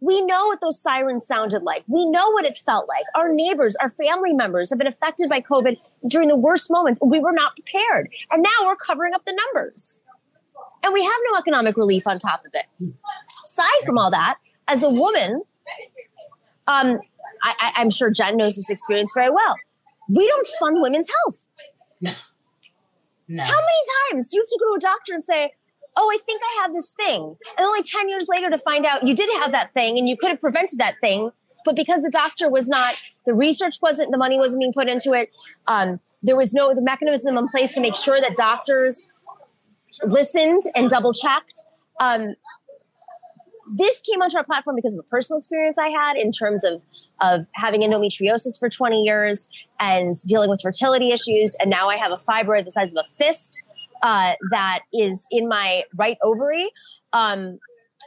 We 0.00 0.24
know 0.24 0.46
what 0.46 0.60
those 0.60 0.80
sirens 0.80 1.26
sounded 1.26 1.62
like. 1.62 1.82
We 1.88 2.06
know 2.06 2.30
what 2.30 2.44
it 2.44 2.56
felt 2.56 2.88
like. 2.88 3.04
Our 3.16 3.32
neighbors, 3.32 3.74
our 3.76 3.90
family 3.90 4.32
members 4.32 4.70
have 4.70 4.78
been 4.78 4.86
affected 4.86 5.28
by 5.28 5.40
COVID 5.40 5.76
during 6.06 6.28
the 6.28 6.36
worst 6.36 6.70
moments. 6.70 7.00
We 7.04 7.18
were 7.18 7.32
not 7.32 7.56
prepared. 7.56 8.10
And 8.30 8.42
now 8.42 8.66
we're 8.66 8.76
covering 8.76 9.12
up 9.14 9.24
the 9.24 9.36
numbers. 9.54 10.04
And 10.84 10.94
we 10.94 11.02
have 11.02 11.20
no 11.30 11.38
economic 11.38 11.76
relief 11.76 12.06
on 12.06 12.18
top 12.18 12.44
of 12.46 12.52
it. 12.54 12.94
Aside 13.44 13.84
from 13.84 13.98
all 13.98 14.10
that, 14.12 14.38
as 14.68 14.84
a 14.84 14.90
woman, 14.90 15.42
um, 16.68 17.00
I, 17.42 17.72
am 17.76 17.90
sure 17.90 18.10
Jen 18.10 18.36
knows 18.36 18.54
this 18.54 18.70
experience 18.70 19.12
very 19.14 19.30
well. 19.30 19.56
We 20.08 20.26
don't 20.26 20.46
fund 20.60 20.80
women's 20.80 21.08
health. 21.08 21.48
No. 22.00 22.12
no. 23.28 23.42
How 23.42 23.50
many 23.50 24.12
times 24.12 24.28
do 24.28 24.36
you 24.36 24.42
have 24.42 24.48
to 24.48 24.58
go 24.60 24.72
to 24.72 24.76
a 24.76 24.80
doctor 24.80 25.14
and 25.14 25.24
say, 25.24 25.52
Oh, 26.00 26.10
I 26.14 26.18
think 26.18 26.40
I 26.44 26.62
have 26.62 26.72
this 26.72 26.94
thing. 26.94 27.36
And 27.56 27.66
only 27.66 27.82
10 27.82 28.08
years 28.08 28.28
later 28.28 28.48
to 28.50 28.58
find 28.58 28.86
out 28.86 29.06
you 29.06 29.16
did 29.16 29.28
have 29.40 29.50
that 29.50 29.74
thing 29.74 29.98
and 29.98 30.08
you 30.08 30.16
could 30.16 30.30
have 30.30 30.40
prevented 30.40 30.78
that 30.78 30.94
thing. 31.00 31.32
But 31.64 31.74
because 31.74 32.02
the 32.02 32.10
doctor 32.10 32.48
was 32.48 32.68
not, 32.68 32.94
the 33.26 33.34
research 33.34 33.78
wasn't, 33.82 34.12
the 34.12 34.18
money 34.18 34.38
wasn't 34.38 34.60
being 34.60 34.72
put 34.72 34.88
into 34.88 35.12
it, 35.12 35.30
um, 35.66 35.98
there 36.22 36.36
was 36.36 36.54
no 36.54 36.72
the 36.72 36.82
mechanism 36.82 37.36
in 37.36 37.46
place 37.46 37.74
to 37.74 37.80
make 37.80 37.96
sure 37.96 38.20
that 38.20 38.36
doctors 38.36 39.08
listened 40.04 40.60
and 40.76 40.88
double 40.88 41.12
checked. 41.12 41.64
Um, 42.00 42.34
this 43.74 44.00
came 44.00 44.22
onto 44.22 44.36
our 44.36 44.44
platform 44.44 44.76
because 44.76 44.94
of 44.94 45.00
a 45.00 45.08
personal 45.08 45.38
experience 45.38 45.78
I 45.78 45.88
had 45.88 46.16
in 46.16 46.32
terms 46.32 46.64
of 46.64 46.82
of 47.20 47.46
having 47.54 47.82
endometriosis 47.82 48.58
for 48.58 48.68
20 48.68 49.02
years 49.02 49.48
and 49.78 50.14
dealing 50.26 50.48
with 50.48 50.60
fertility 50.62 51.10
issues. 51.10 51.56
And 51.60 51.68
now 51.68 51.88
I 51.88 51.96
have 51.96 52.12
a 52.12 52.16
fibroid 52.16 52.64
the 52.64 52.70
size 52.70 52.94
of 52.94 53.04
a 53.04 53.08
fist 53.16 53.62
uh, 54.02 54.32
that 54.50 54.80
is 54.92 55.26
in 55.30 55.48
my 55.48 55.84
right 55.96 56.16
ovary 56.22 56.70
um, 57.12 57.58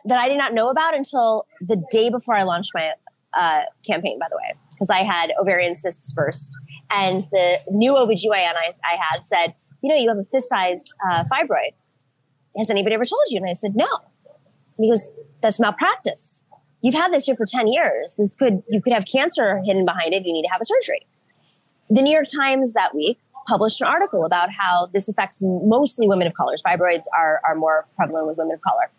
that 0.06 0.20
I 0.20 0.28
did 0.28 0.38
not 0.38 0.54
know 0.54 0.70
about 0.70 0.96
until 0.96 1.46
the 1.62 1.84
day 1.92 2.10
before 2.10 2.36
I 2.36 2.44
launched 2.44 2.72
my 2.74 2.94
uh, 3.34 3.64
campaign, 3.86 4.20
by 4.20 4.28
the 4.30 4.38
way, 4.38 4.54
because 4.72 4.90
I 4.90 5.00
had 5.00 5.32
ovarian 5.40 5.76
cysts 5.76 6.14
first. 6.14 6.52
And 6.92 7.22
the 7.32 7.60
new 7.70 7.94
OBGYN 7.94 8.56
I, 8.56 8.72
I 8.84 8.98
had 9.00 9.26
said, 9.26 9.54
you 9.82 9.90
know, 9.90 9.96
you 9.96 10.10
have 10.10 10.18
a 10.18 10.26
fist 10.26 10.50
sized 10.50 10.94
uh, 11.10 11.24
fibroid. 11.32 11.74
Has 12.58 12.70
anybody 12.70 12.96
ever 12.96 13.06
told 13.06 13.22
you? 13.30 13.38
And 13.38 13.50
I 13.50 13.54
said, 13.54 13.76
no. 13.76 13.88
And 14.78 14.86
he 14.86 14.90
goes, 14.90 15.16
that's 15.42 15.60
malpractice. 15.60 16.46
You've 16.82 16.96
had 16.96 17.14
this 17.14 17.26
here 17.26 17.36
for 17.36 17.46
10 17.46 17.68
years. 17.68 18.16
This 18.18 18.36
could, 18.36 18.64
you 18.68 18.82
could 18.82 18.94
have 18.94 19.06
cancer 19.06 19.62
hidden 19.64 19.86
behind 19.86 20.14
it. 20.14 20.26
You 20.26 20.34
need 20.34 20.44
to 20.44 20.52
have 20.52 20.62
a 20.62 20.66
surgery. 20.66 21.06
The 21.90 22.02
New 22.02 22.12
York 22.12 22.26
Times 22.36 22.74
that 22.74 22.96
week 22.96 23.20
published 23.52 23.82
an 23.82 23.88
article 23.88 24.24
about 24.26 24.50
how 24.50 24.88
this 24.94 25.10
affects 25.10 25.40
mostly 25.42 26.08
women 26.08 26.26
of 26.26 26.34
color. 26.34 26.56
Fibroids 26.66 27.04
are, 27.14 27.42
are 27.46 27.54
more 27.54 27.86
prevalent 27.98 28.28
with 28.28 28.38
women 28.38 28.54
of 28.54 28.62
color. 28.62 28.90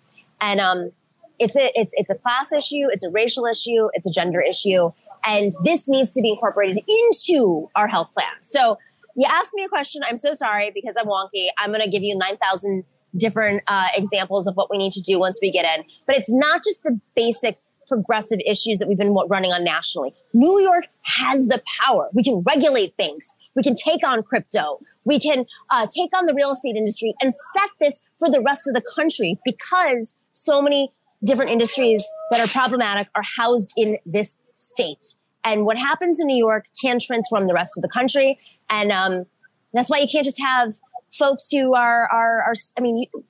And 0.43 0.61
um, 0.61 0.93
it's, 1.39 1.57
a, 1.57 1.71
it's, 1.75 1.95
it's 1.97 2.11
a 2.11 2.15
class 2.15 2.53
issue, 2.53 2.89
it's 2.91 3.03
a 3.03 3.09
racial 3.09 3.47
issue, 3.47 3.89
it's 3.95 4.07
a 4.07 4.13
gender 4.13 4.43
issue. 4.43 4.91
And 5.25 5.53
this 5.65 5.89
needs 5.89 6.13
to 6.13 6.21
be 6.21 6.31
incorporated 6.31 6.81
into 6.87 7.71
our 7.75 7.89
health 7.89 8.13
plan. 8.13 8.33
So 8.43 8.77
you 9.17 9.27
asked 9.27 9.55
me 9.55 9.65
a 9.65 9.69
question. 9.69 10.03
I'm 10.07 10.19
so 10.19 10.33
sorry 10.35 10.71
because 10.75 10.97
I'm 11.01 11.07
wonky. 11.07 11.47
I'm 11.59 11.71
going 11.71 11.83
to 11.83 11.89
give 11.89 12.03
you 12.03 12.17
9,000 12.19 12.85
different 13.17 13.63
uh, 13.69 13.89
examples 13.97 14.47
of 14.47 14.55
what 14.55 14.71
we 14.71 14.77
need 14.77 14.93
to 14.93 15.01
do 15.01 15.19
once 15.19 15.39
we 15.41 15.51
get 15.51 15.79
in. 15.79 15.85
But 16.07 16.17
it's 16.17 16.33
not 16.33 16.63
just 16.63 16.83
the 16.83 17.01
basic 17.17 17.59
progressive 17.89 18.41
issues 18.47 18.79
that 18.79 18.89
we've 18.89 18.99
been 18.99 19.15
running 19.29 19.53
on 19.53 19.65
nationally. 19.65 20.15
New 20.33 20.61
York 20.61 20.89
has 21.03 21.49
the 21.49 21.63
power. 21.85 22.09
We 22.13 22.23
can 22.23 22.43
regulate 22.43 22.97
banks. 22.97 23.35
We 23.55 23.63
can 23.63 23.75
take 23.75 24.07
on 24.07 24.23
crypto. 24.23 24.81
We 25.05 25.21
can 25.21 25.47
uh, 25.71 25.87
take 25.95 26.17
on 26.17 26.27
the 26.27 26.35
real 26.35 26.51
estate 26.51 26.77
industry 26.77 27.15
and 27.21 27.35
set 27.53 27.71
this 27.81 28.01
for 28.19 28.31
the 28.31 28.41
rest 28.41 28.67
of 28.67 28.75
the 28.75 28.83
country 28.95 29.39
because 29.45 30.17
so 30.33 30.63
many 30.63 30.93
different 31.25 31.51
industries 31.51 32.05
that 32.31 32.41
are 32.41 32.49
problematic 32.49 33.09
are 33.15 33.23
housed 33.37 33.73
in 33.77 33.99
this 34.05 34.43
state. 34.55 35.17
And 35.45 35.65
what 35.65 35.77
happens 35.77 36.21
in 36.21 36.27
New 36.27 36.37
York 36.37 36.67
can 36.83 36.99
transform 36.99 37.47
the 37.47 37.55
rest 37.55 37.77
of 37.77 37.83
the 37.83 37.89
country. 37.89 38.39
And 38.71 38.91
um, 38.91 39.27
that's 39.73 39.91
why 39.91 39.99
you 39.99 40.09
can't 40.11 40.25
just 40.25 40.41
have 40.41 40.75
folks 41.13 41.51
who 41.51 41.75
are, 41.75 42.09
are, 42.11 42.43
are 42.43 42.55
I 42.79 42.81
mean, 42.81 42.99
you, 42.99 43.25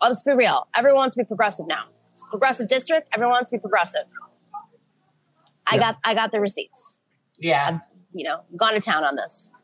let's 0.00 0.22
be 0.22 0.32
real. 0.32 0.68
Everyone 0.74 0.98
wants 0.98 1.14
to 1.16 1.22
be 1.22 1.26
progressive 1.26 1.66
now. 1.68 1.84
It's 2.10 2.24
progressive 2.30 2.68
district. 2.68 3.08
Everyone 3.14 3.32
wants 3.32 3.50
to 3.50 3.56
be 3.56 3.60
progressive. 3.60 4.04
I 5.66 5.76
yeah. 5.76 5.80
got, 5.80 5.96
I 6.04 6.14
got 6.14 6.32
the 6.32 6.40
receipts. 6.40 7.00
Yeah. 7.38 7.66
I've, 7.68 7.80
you 8.14 8.24
know, 8.24 8.42
gone 8.56 8.74
to 8.74 8.80
town 8.80 9.04
on 9.04 9.16
this. 9.16 9.54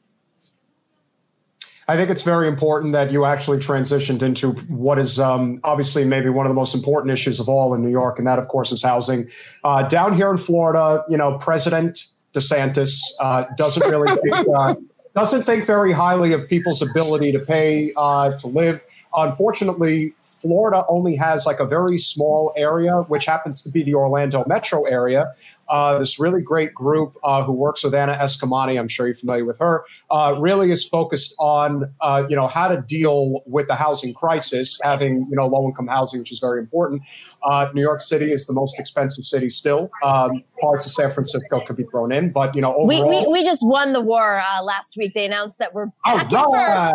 I 1.90 1.96
think 1.96 2.10
it's 2.10 2.22
very 2.22 2.48
important 2.48 2.92
that 2.92 3.10
you 3.10 3.24
actually 3.24 3.58
transitioned 3.58 4.22
into 4.22 4.52
what 4.68 4.98
is 4.98 5.18
um, 5.18 5.58
obviously 5.64 6.04
maybe 6.04 6.28
one 6.28 6.44
of 6.44 6.50
the 6.50 6.54
most 6.54 6.74
important 6.74 7.10
issues 7.10 7.40
of 7.40 7.48
all 7.48 7.72
in 7.72 7.82
New 7.82 7.90
York, 7.90 8.18
and 8.18 8.26
that, 8.26 8.38
of 8.38 8.48
course, 8.48 8.72
is 8.72 8.82
housing. 8.82 9.26
Uh, 9.64 9.82
down 9.88 10.14
here 10.14 10.30
in 10.30 10.36
Florida, 10.36 11.02
you 11.08 11.16
know, 11.16 11.38
President 11.38 12.04
DeSantis 12.34 13.00
uh, 13.20 13.44
doesn't 13.56 13.88
really 13.90 14.14
think, 14.16 14.46
uh, 14.54 14.74
doesn't 15.14 15.44
think 15.44 15.64
very 15.64 15.92
highly 15.92 16.34
of 16.34 16.46
people's 16.46 16.82
ability 16.82 17.32
to 17.32 17.38
pay 17.46 17.90
uh, 17.96 18.36
to 18.36 18.48
live. 18.48 18.84
Unfortunately, 19.16 20.12
Florida 20.40 20.84
only 20.88 21.16
has 21.16 21.46
like 21.46 21.60
a 21.60 21.66
very 21.66 21.98
small 21.98 22.52
area, 22.56 23.02
which 23.08 23.26
happens 23.26 23.60
to 23.62 23.70
be 23.70 23.82
the 23.82 23.94
Orlando 23.94 24.44
metro 24.46 24.84
area. 24.84 25.32
Uh, 25.68 25.98
this 25.98 26.18
really 26.18 26.40
great 26.40 26.72
group 26.74 27.14
uh, 27.22 27.44
who 27.44 27.52
works 27.52 27.84
with 27.84 27.94
Anna 27.94 28.14
Eskamani, 28.14 28.78
I'm 28.78 28.88
sure 28.88 29.06
you're 29.06 29.14
familiar 29.14 29.44
with 29.44 29.58
her, 29.58 29.84
uh, 30.10 30.34
really 30.40 30.70
is 30.70 30.88
focused 30.88 31.34
on 31.38 31.92
uh, 32.00 32.24
you 32.28 32.36
know 32.36 32.48
how 32.48 32.68
to 32.68 32.80
deal 32.80 33.42
with 33.46 33.66
the 33.68 33.74
housing 33.74 34.14
crisis, 34.14 34.78
having 34.82 35.26
you 35.28 35.36
know 35.36 35.46
low 35.46 35.66
income 35.66 35.86
housing, 35.86 36.20
which 36.20 36.32
is 36.32 36.38
very 36.38 36.60
important. 36.60 37.02
Uh, 37.42 37.68
New 37.74 37.82
York 37.82 38.00
City 38.00 38.32
is 38.32 38.46
the 38.46 38.54
most 38.54 38.80
expensive 38.80 39.26
city 39.26 39.50
still. 39.50 39.90
Um, 40.02 40.42
parts 40.60 40.86
of 40.86 40.92
San 40.92 41.12
Francisco 41.12 41.60
could 41.66 41.76
be 41.76 41.84
thrown 41.84 42.12
in, 42.12 42.32
but 42.32 42.56
you 42.56 42.62
know 42.62 42.72
overall, 42.72 42.86
we, 42.86 43.26
we, 43.26 43.32
we 43.32 43.44
just 43.44 43.60
won 43.62 43.92
the 43.92 44.00
war 44.00 44.38
uh, 44.38 44.62
last 44.62 44.96
week. 44.96 45.12
They 45.12 45.26
announced 45.26 45.58
that 45.58 45.74
we're 45.74 45.90
back 46.04 46.30
right. 46.32 46.94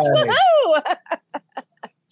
first. 0.82 0.96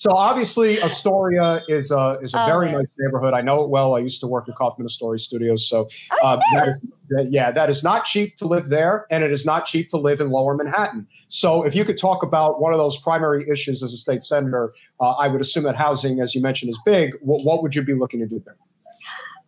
So 0.03 0.11
obviously, 0.11 0.83
Astoria 0.83 1.63
is 1.69 1.93
a 1.93 2.19
is 2.21 2.35
a 2.35 2.43
oh, 2.43 2.47
very 2.47 2.67
man. 2.67 2.79
nice 2.79 2.89
neighborhood. 2.99 3.35
I 3.35 3.41
know 3.41 3.63
it 3.63 3.71
well. 3.71 3.95
I 3.95 4.01
used 4.01 4.19
to 4.23 4.27
work 4.27 4.49
at 4.49 4.57
Kaufman 4.57 4.85
Astoria 4.85 5.17
Studios. 5.17 5.69
So 5.69 5.87
oh, 6.11 6.17
uh, 6.25 6.41
that 6.55 6.71
is, 6.71 6.83
yeah, 7.31 7.53
that 7.53 7.71
is 7.71 7.85
not 7.85 8.05
cheap 8.05 8.37
to 8.39 8.49
live 8.49 8.69
there, 8.69 9.07
and 9.13 9.23
it 9.23 9.31
is 9.31 9.47
not 9.47 9.65
cheap 9.65 9.89
to 9.91 9.99
live 9.99 10.21
in 10.21 10.31
Lower 10.31 10.57
Manhattan. 10.57 11.07
So 11.29 11.63
if 11.63 11.77
you 11.77 11.85
could 11.85 11.99
talk 11.99 12.25
about 12.25 12.61
one 12.61 12.73
of 12.73 12.81
those 12.81 12.97
primary 12.97 13.49
issues 13.49 13.81
as 13.81 13.93
a 13.93 13.97
state 13.97 14.25
senator, 14.25 14.75
uh, 14.99 15.13
I 15.13 15.29
would 15.29 15.41
assume 15.41 15.63
that 15.63 15.77
housing, 15.77 16.19
as 16.19 16.35
you 16.35 16.43
mentioned, 16.43 16.71
is 16.71 16.81
big. 16.85 17.15
What, 17.21 17.45
what 17.45 17.63
would 17.63 17.77
you 17.77 17.85
be 17.85 17.95
looking 17.95 18.19
to 18.19 18.27
do 18.27 18.43
there? 18.45 18.57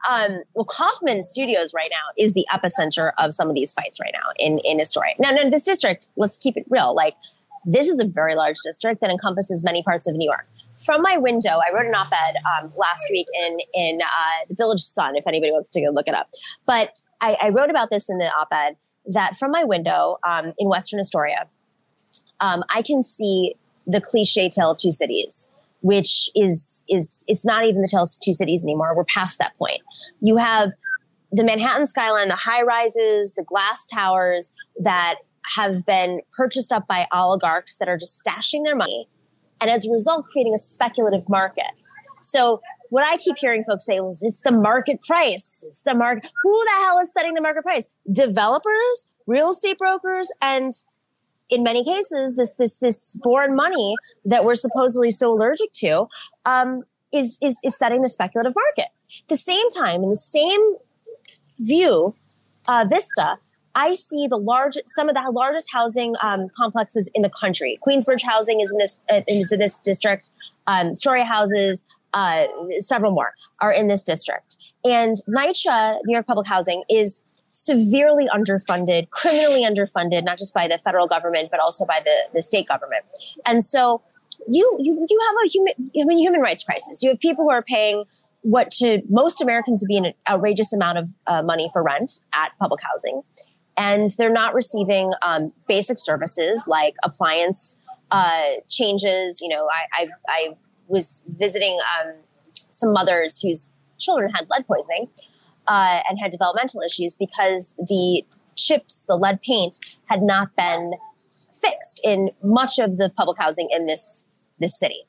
Um, 0.09 0.43
well, 0.55 0.67
Kaufman 0.67 1.25
Studios 1.25 1.75
right 1.75 1.91
now 1.91 2.13
is 2.17 2.33
the 2.33 2.47
epicenter 2.53 3.11
of 3.19 3.35
some 3.35 3.49
of 3.49 3.57
these 3.57 3.73
fights 3.73 3.99
right 3.99 4.13
now 4.13 4.31
in 4.39 4.61
in 4.61 4.81
Astoria. 4.81 5.15
Now, 5.19 5.33
now 5.33 5.51
this 5.51 5.65
district, 5.65 6.11
let's 6.15 6.39
keep 6.39 6.57
it 6.57 6.65
real. 6.71 6.95
Like 6.95 7.15
this 7.65 7.89
is 7.89 7.99
a 8.01 8.05
very 8.05 8.35
large 8.35 8.57
district 8.65 9.01
that 9.01 9.11
encompasses 9.11 9.63
many 9.65 9.83
parts 9.83 10.07
of 10.07 10.15
New 10.15 10.27
York. 10.27 10.47
From 10.77 11.03
my 11.03 11.17
window, 11.17 11.51
I 11.67 11.73
wrote 11.73 11.87
an 11.87 11.95
op-ed 11.95 12.37
um, 12.37 12.73
last 12.77 13.07
week 13.11 13.27
in 13.35 13.59
in 13.73 14.01
uh, 14.03 14.47
the 14.49 14.55
Village 14.55 14.81
Sun. 14.81 15.17
If 15.17 15.27
anybody 15.27 15.53
wants 15.53 15.71
to 15.71 15.81
go 15.81 15.91
look 15.91 16.09
it 16.09 16.15
up, 16.15 16.31
but 16.67 16.93
I, 17.21 17.37
I 17.43 17.49
wrote 17.51 17.71
about 17.71 17.91
this 17.91 18.11
in 18.11 18.19
the 18.19 18.27
op-ed 18.27 18.77
that 19.07 19.37
from 19.37 19.51
my 19.51 19.65
window 19.65 20.19
um, 20.27 20.53
in 20.59 20.69
Western 20.69 20.99
Astoria, 20.99 21.47
um, 22.41 22.65
I 22.69 22.83
can 22.83 23.03
see 23.03 23.55
the 23.87 24.01
cliche 24.01 24.49
tale 24.49 24.71
of 24.71 24.79
two 24.79 24.93
cities, 24.93 25.51
which 25.81 26.31
is 26.35 26.85
is 26.89 27.25
it's 27.29 27.47
not 27.47 27.65
even 27.65 27.81
the 27.83 27.89
tale 27.89 28.03
of 28.03 28.11
two 28.23 28.33
cities 28.33 28.65
anymore. 28.65 28.95
We're 28.97 29.05
past 29.05 29.39
that 29.39 29.57
point. 29.59 29.83
You 30.21 30.39
have 30.39 30.73
the 31.31 31.45
Manhattan 31.45 31.87
skyline, 31.87 32.29
the 32.29 32.37
high 32.37 32.63
rises, 32.63 33.35
the 33.35 33.43
glass 33.43 33.89
towers 33.89 34.55
that 34.79 35.17
have 35.57 35.85
been 35.85 36.21
purchased 36.37 36.73
up 36.73 36.87
by 36.87 37.07
oligarchs 37.13 37.77
that 37.79 37.89
are 37.89 37.97
just 37.97 38.25
stashing 38.25 38.65
their 38.65 38.77
money 38.77 39.09
and 39.61 39.71
as 39.71 39.87
a 39.87 39.91
result 39.93 40.27
creating 40.33 40.55
a 40.55 40.59
speculative 40.59 41.29
market. 41.29 41.71
So 42.23 42.61
what 42.91 43.05
I 43.05 43.17
keep 43.17 43.37
hearing 43.39 43.65
folks 43.65 43.87
say 43.87 44.01
was 44.01 44.23
it's 44.23 44.43
the 44.43 44.53
market 44.53 45.03
price. 45.07 45.65
It's 45.69 45.83
the 45.83 45.95
market. 45.95 46.31
Who 46.43 46.65
the 46.65 46.83
hell 46.83 46.99
is 46.99 47.13
setting 47.13 47.35
the 47.35 47.43
market 47.43 47.63
price? 47.63 47.91
Developers, 48.11 49.11
real 49.27 49.51
estate 49.51 49.79
brokers, 49.79 50.31
and 50.41 50.73
in 51.51 51.63
many 51.63 51.85
cases, 51.85 52.37
this 52.37 52.55
this 52.55 52.79
this 52.79 53.19
foreign 53.23 53.55
money 53.55 53.95
that 54.25 54.45
we're 54.45 54.55
supposedly 54.55 55.11
so 55.11 55.33
allergic 55.33 55.73
to 55.73 56.09
um, 56.47 56.83
is, 57.13 57.39
is 57.43 57.59
is 57.65 57.77
setting 57.77 58.03
the 58.03 58.09
speculative 58.09 58.55
market. 58.55 58.91
At 59.23 59.29
the 59.29 59.37
same 59.37 59.69
time, 59.71 60.03
in 60.03 60.11
the 60.11 60.17
same 60.17 60.77
view, 61.59 62.15
uh, 62.67 62.87
Vista 62.89 63.39
I 63.75 63.95
see 63.95 64.27
the 64.29 64.37
large, 64.37 64.77
some 64.87 65.09
of 65.09 65.15
the 65.15 65.31
largest 65.33 65.69
housing 65.73 66.15
um, 66.23 66.49
complexes 66.57 67.11
in 67.15 67.23
the 67.23 67.31
country. 67.31 67.79
Queensbridge 67.87 68.23
Housing 68.23 68.61
is 68.61 68.71
in 68.71 68.79
this 68.79 69.01
uh, 69.11 69.21
into 69.27 69.57
this 69.57 69.79
district. 69.79 70.31
Um, 70.67 70.95
Story 70.95 71.25
houses, 71.25 71.85
uh, 72.13 72.47
several 72.79 73.13
more 73.13 73.35
are 73.61 73.73
in 73.73 73.89
this 73.89 74.05
district. 74.05 74.57
And 74.85 75.17
NYCHA, 75.29 75.99
New 76.05 76.15
York 76.15 76.27
Public 76.27 76.47
Housing, 76.47 76.85
is 76.89 77.23
severely 77.51 78.27
underfunded, 78.35 79.11
criminally 79.11 79.65
underfunded, 79.65 80.25
not 80.25 80.39
just 80.39 80.55
by 80.55 80.69
the 80.69 80.79
federal 80.79 81.07
government 81.07 81.51
but 81.51 81.61
also 81.61 81.85
by 81.85 82.01
the, 82.05 82.15
the 82.33 82.43
state 82.43 82.67
government. 82.67 83.05
And 83.45 83.65
so 83.65 84.03
you 84.49 84.77
you 84.81 85.07
you 85.09 85.21
have 85.29 85.37
a 85.45 85.49
human 85.49 85.75
I 86.01 86.05
mean, 86.05 86.19
human 86.19 86.41
rights 86.41 86.65
crisis. 86.65 87.03
You 87.03 87.11
have 87.11 87.21
people 87.21 87.45
who 87.45 87.51
are 87.51 87.63
paying 87.63 88.05
what 88.43 88.71
to 88.71 89.03
most 89.09 89.41
Americans 89.41 89.83
would 89.83 89.89
be 89.89 89.97
an 89.97 90.13
outrageous 90.29 90.73
amount 90.73 90.99
of 90.99 91.09
uh, 91.27 91.43
money 91.43 91.71
for 91.73 91.83
rent 91.83 92.21
at 92.35 92.53
public 92.59 92.81
housing 92.83 93.23
and 93.77 94.11
they're 94.19 94.33
not 94.33 94.55
receiving 94.55 95.13
um, 95.23 95.53
basic 95.67 95.99
services 95.99 96.67
like 96.69 96.95
appliance 97.03 97.79
uh, 98.11 98.61
changes. 98.69 99.41
You 99.41 99.49
know, 99.49 99.69
I, 99.69 100.03
I, 100.03 100.09
I 100.29 100.49
was 100.87 101.25
visiting 101.37 101.79
um, 101.99 102.13
some 102.69 102.93
mothers 102.93 103.41
whose 103.41 103.73
children 103.99 104.33
had 104.35 104.47
lead 104.51 104.67
poisoning 104.67 105.09
uh, 105.67 106.01
and 106.09 106.19
had 106.21 106.31
developmental 106.31 106.83
issues 106.83 107.15
because 107.15 107.75
the 107.79 108.23
chips, 108.57 109.05
the 109.09 109.17
lead 109.17 109.41
paint, 109.43 109.79
had 110.07 110.23
not 110.23 110.55
been 110.57 110.93
fixed 111.61 112.01
in 112.05 112.31
much 112.43 112.79
of 112.79 112.99
the 112.99 113.09
public 113.09 113.39
housing 113.39 113.69
in 113.73 113.87
this 113.87 114.27
this 114.61 114.79
city. 114.79 115.03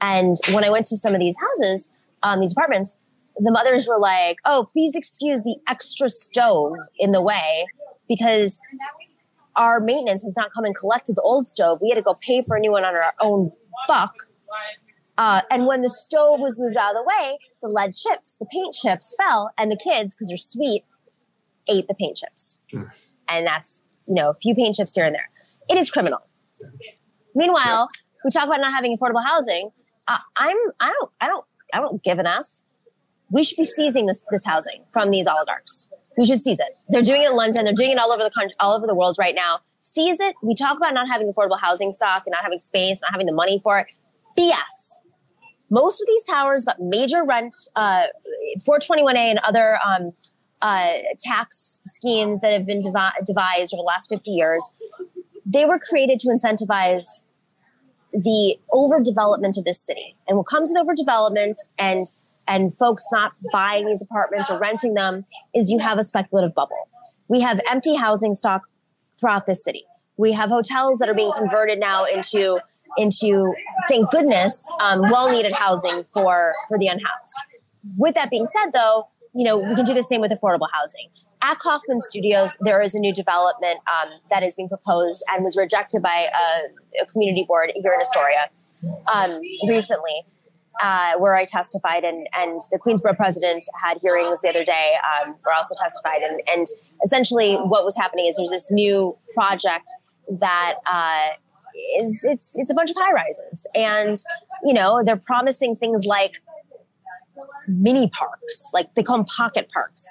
And 0.00 0.36
when 0.52 0.64
I 0.64 0.70
went 0.70 0.86
to 0.86 0.96
some 0.96 1.14
of 1.14 1.20
these 1.20 1.36
houses, 1.38 1.92
um, 2.22 2.40
these 2.40 2.52
apartments, 2.52 2.96
the 3.36 3.50
mothers 3.50 3.86
were 3.86 3.98
like, 3.98 4.38
"Oh, 4.46 4.66
please 4.72 4.96
excuse 4.96 5.42
the 5.42 5.56
extra 5.68 6.08
stove 6.08 6.76
in 6.98 7.12
the 7.12 7.20
way 7.20 7.66
because 8.08 8.60
our 9.56 9.80
maintenance 9.80 10.22
has 10.22 10.36
not 10.36 10.52
come 10.52 10.64
and 10.64 10.76
collected 10.76 11.16
the 11.16 11.22
old 11.22 11.48
stove. 11.48 11.78
We 11.80 11.88
had 11.88 11.96
to 11.96 12.02
go 12.02 12.14
pay 12.14 12.42
for 12.42 12.56
a 12.56 12.60
new 12.60 12.72
one 12.72 12.84
on 12.84 12.94
our 12.94 13.14
own 13.20 13.52
buck. 13.88 14.14
Uh, 15.18 15.40
and 15.50 15.66
when 15.66 15.80
the 15.80 15.88
stove 15.88 16.40
was 16.40 16.58
moved 16.58 16.76
out 16.76 16.94
of 16.94 17.02
the 17.02 17.08
way, 17.08 17.38
the 17.62 17.68
lead 17.68 17.94
chips, 17.94 18.36
the 18.36 18.44
paint 18.46 18.74
chips 18.74 19.16
fell, 19.18 19.50
and 19.56 19.70
the 19.70 19.76
kids, 19.76 20.14
because 20.14 20.28
they're 20.28 20.36
sweet, 20.36 20.84
ate 21.68 21.88
the 21.88 21.94
paint 21.94 22.18
chips. 22.18 22.60
Mm. 22.72 22.90
And 23.28 23.46
that's, 23.46 23.84
you 24.06 24.14
know, 24.14 24.30
a 24.30 24.34
few 24.34 24.54
paint 24.54 24.74
chips 24.74 24.94
here 24.94 25.06
and 25.06 25.14
there. 25.14 25.30
It 25.70 25.78
is 25.78 25.90
criminal. 25.90 26.20
Meanwhile, 27.34 27.88
we 28.24 28.30
talk 28.30 28.44
about 28.44 28.60
not 28.60 28.72
having 28.72 28.96
affordable 28.96 29.24
housing. 29.24 29.70
Uh, 30.06 30.18
I'm, 30.36 30.56
I 30.80 30.90
don't, 30.90 31.10
I 31.20 31.26
don't, 31.28 31.44
I 31.72 31.80
don't 31.80 32.02
give 32.04 32.18
an 32.18 32.26
ass. 32.26 32.64
We 33.30 33.42
should 33.42 33.56
be 33.56 33.64
seizing 33.64 34.06
this, 34.06 34.22
this 34.30 34.44
housing 34.44 34.84
from 34.92 35.10
these 35.10 35.26
oligarchs. 35.26 35.88
We 36.16 36.24
should 36.24 36.40
seize 36.40 36.58
it. 36.60 36.76
They're 36.88 37.02
doing 37.02 37.22
it 37.22 37.30
in 37.30 37.36
London. 37.36 37.64
They're 37.64 37.74
doing 37.74 37.92
it 37.92 37.98
all 37.98 38.10
over 38.10 38.22
the 38.22 38.30
country, 38.30 38.54
all 38.58 38.74
over 38.74 38.86
the 38.86 38.94
world 38.94 39.16
right 39.18 39.34
now. 39.34 39.60
Seize 39.80 40.18
it. 40.18 40.34
We 40.42 40.54
talk 40.54 40.76
about 40.76 40.94
not 40.94 41.08
having 41.08 41.30
affordable 41.30 41.60
housing 41.60 41.92
stock 41.92 42.22
and 42.26 42.32
not 42.32 42.42
having 42.42 42.58
space, 42.58 43.02
not 43.02 43.12
having 43.12 43.26
the 43.26 43.32
money 43.32 43.60
for 43.62 43.80
it. 43.80 43.86
BS. 44.38 45.02
Most 45.68 46.00
of 46.00 46.06
these 46.06 46.22
towers 46.22 46.64
got 46.64 46.80
major 46.80 47.24
rent, 47.24 47.54
uh, 47.74 48.04
421A 48.66 49.16
and 49.16 49.40
other 49.40 49.78
um, 49.84 50.12
uh, 50.62 50.92
tax 51.18 51.82
schemes 51.84 52.40
that 52.40 52.52
have 52.52 52.66
been 52.66 52.80
devi- 52.80 53.24
devised 53.24 53.74
over 53.74 53.80
the 53.80 53.86
last 53.86 54.08
50 54.08 54.30
years. 54.30 54.74
They 55.44 55.64
were 55.64 55.78
created 55.78 56.18
to 56.20 56.28
incentivize 56.28 57.24
the 58.12 58.56
overdevelopment 58.72 59.58
of 59.58 59.64
this 59.64 59.84
city. 59.84 60.16
And 60.26 60.38
what 60.38 60.46
comes 60.46 60.72
with 60.72 60.86
overdevelopment 60.86 61.56
and 61.78 62.06
and 62.48 62.76
folks 62.76 63.08
not 63.12 63.32
buying 63.52 63.86
these 63.86 64.02
apartments 64.02 64.50
or 64.50 64.58
renting 64.58 64.94
them 64.94 65.24
is 65.54 65.70
you 65.70 65.78
have 65.78 65.98
a 65.98 66.02
speculative 66.02 66.54
bubble. 66.54 66.88
We 67.28 67.40
have 67.40 67.60
empty 67.68 67.96
housing 67.96 68.34
stock 68.34 68.62
throughout 69.18 69.46
the 69.46 69.54
city. 69.54 69.84
We 70.16 70.32
have 70.32 70.50
hotels 70.50 70.98
that 70.98 71.08
are 71.08 71.14
being 71.14 71.32
converted 71.32 71.78
now 71.78 72.04
into 72.04 72.58
into 72.98 73.52
thank 73.88 74.10
goodness 74.10 74.72
um, 74.80 75.02
well 75.02 75.30
needed 75.30 75.52
housing 75.52 76.04
for 76.04 76.54
for 76.68 76.78
the 76.78 76.86
unhoused. 76.86 77.34
With 77.96 78.14
that 78.14 78.30
being 78.30 78.46
said, 78.46 78.70
though, 78.72 79.08
you 79.34 79.44
know 79.44 79.58
we 79.58 79.74
can 79.74 79.84
do 79.84 79.94
the 79.94 80.02
same 80.02 80.20
with 80.20 80.30
affordable 80.30 80.68
housing. 80.72 81.08
At 81.42 81.58
Kaufman 81.58 82.00
Studios, 82.00 82.56
there 82.60 82.80
is 82.80 82.94
a 82.94 82.98
new 82.98 83.12
development 83.12 83.78
um, 83.92 84.10
that 84.30 84.42
is 84.42 84.54
being 84.54 84.68
proposed 84.68 85.22
and 85.28 85.44
was 85.44 85.56
rejected 85.56 86.02
by 86.02 86.28
a, 86.32 87.02
a 87.02 87.06
community 87.06 87.44
board 87.46 87.70
here 87.74 87.92
in 87.92 88.00
Astoria 88.00 88.48
um, 89.06 89.40
recently 89.68 90.24
uh, 90.82 91.12
where 91.18 91.34
I 91.34 91.44
testified, 91.44 92.04
and 92.04 92.26
and 92.34 92.60
the 92.70 92.78
Queensboro 92.78 93.16
president 93.16 93.64
had 93.82 93.98
hearings 94.00 94.40
the 94.40 94.48
other 94.48 94.64
day, 94.64 94.94
um, 95.04 95.34
where 95.42 95.54
I 95.54 95.58
also 95.58 95.74
testified, 95.80 96.22
and 96.22 96.40
and 96.46 96.66
essentially 97.04 97.56
what 97.56 97.84
was 97.84 97.96
happening 97.96 98.26
is 98.26 98.36
there's 98.36 98.50
this 98.50 98.70
new 98.70 99.16
project 99.34 99.86
that 100.40 100.74
uh, 100.86 101.34
is 102.00 102.24
it's 102.28 102.56
it's 102.58 102.70
a 102.70 102.74
bunch 102.74 102.90
of 102.90 102.96
high 102.98 103.12
rises, 103.12 103.66
and 103.74 104.18
you 104.64 104.74
know 104.74 105.02
they're 105.04 105.16
promising 105.16 105.74
things 105.74 106.04
like 106.04 106.34
mini 107.68 108.08
parks, 108.10 108.70
like 108.72 108.94
they 108.94 109.02
call 109.02 109.18
them 109.18 109.26
pocket 109.26 109.68
parks. 109.72 110.06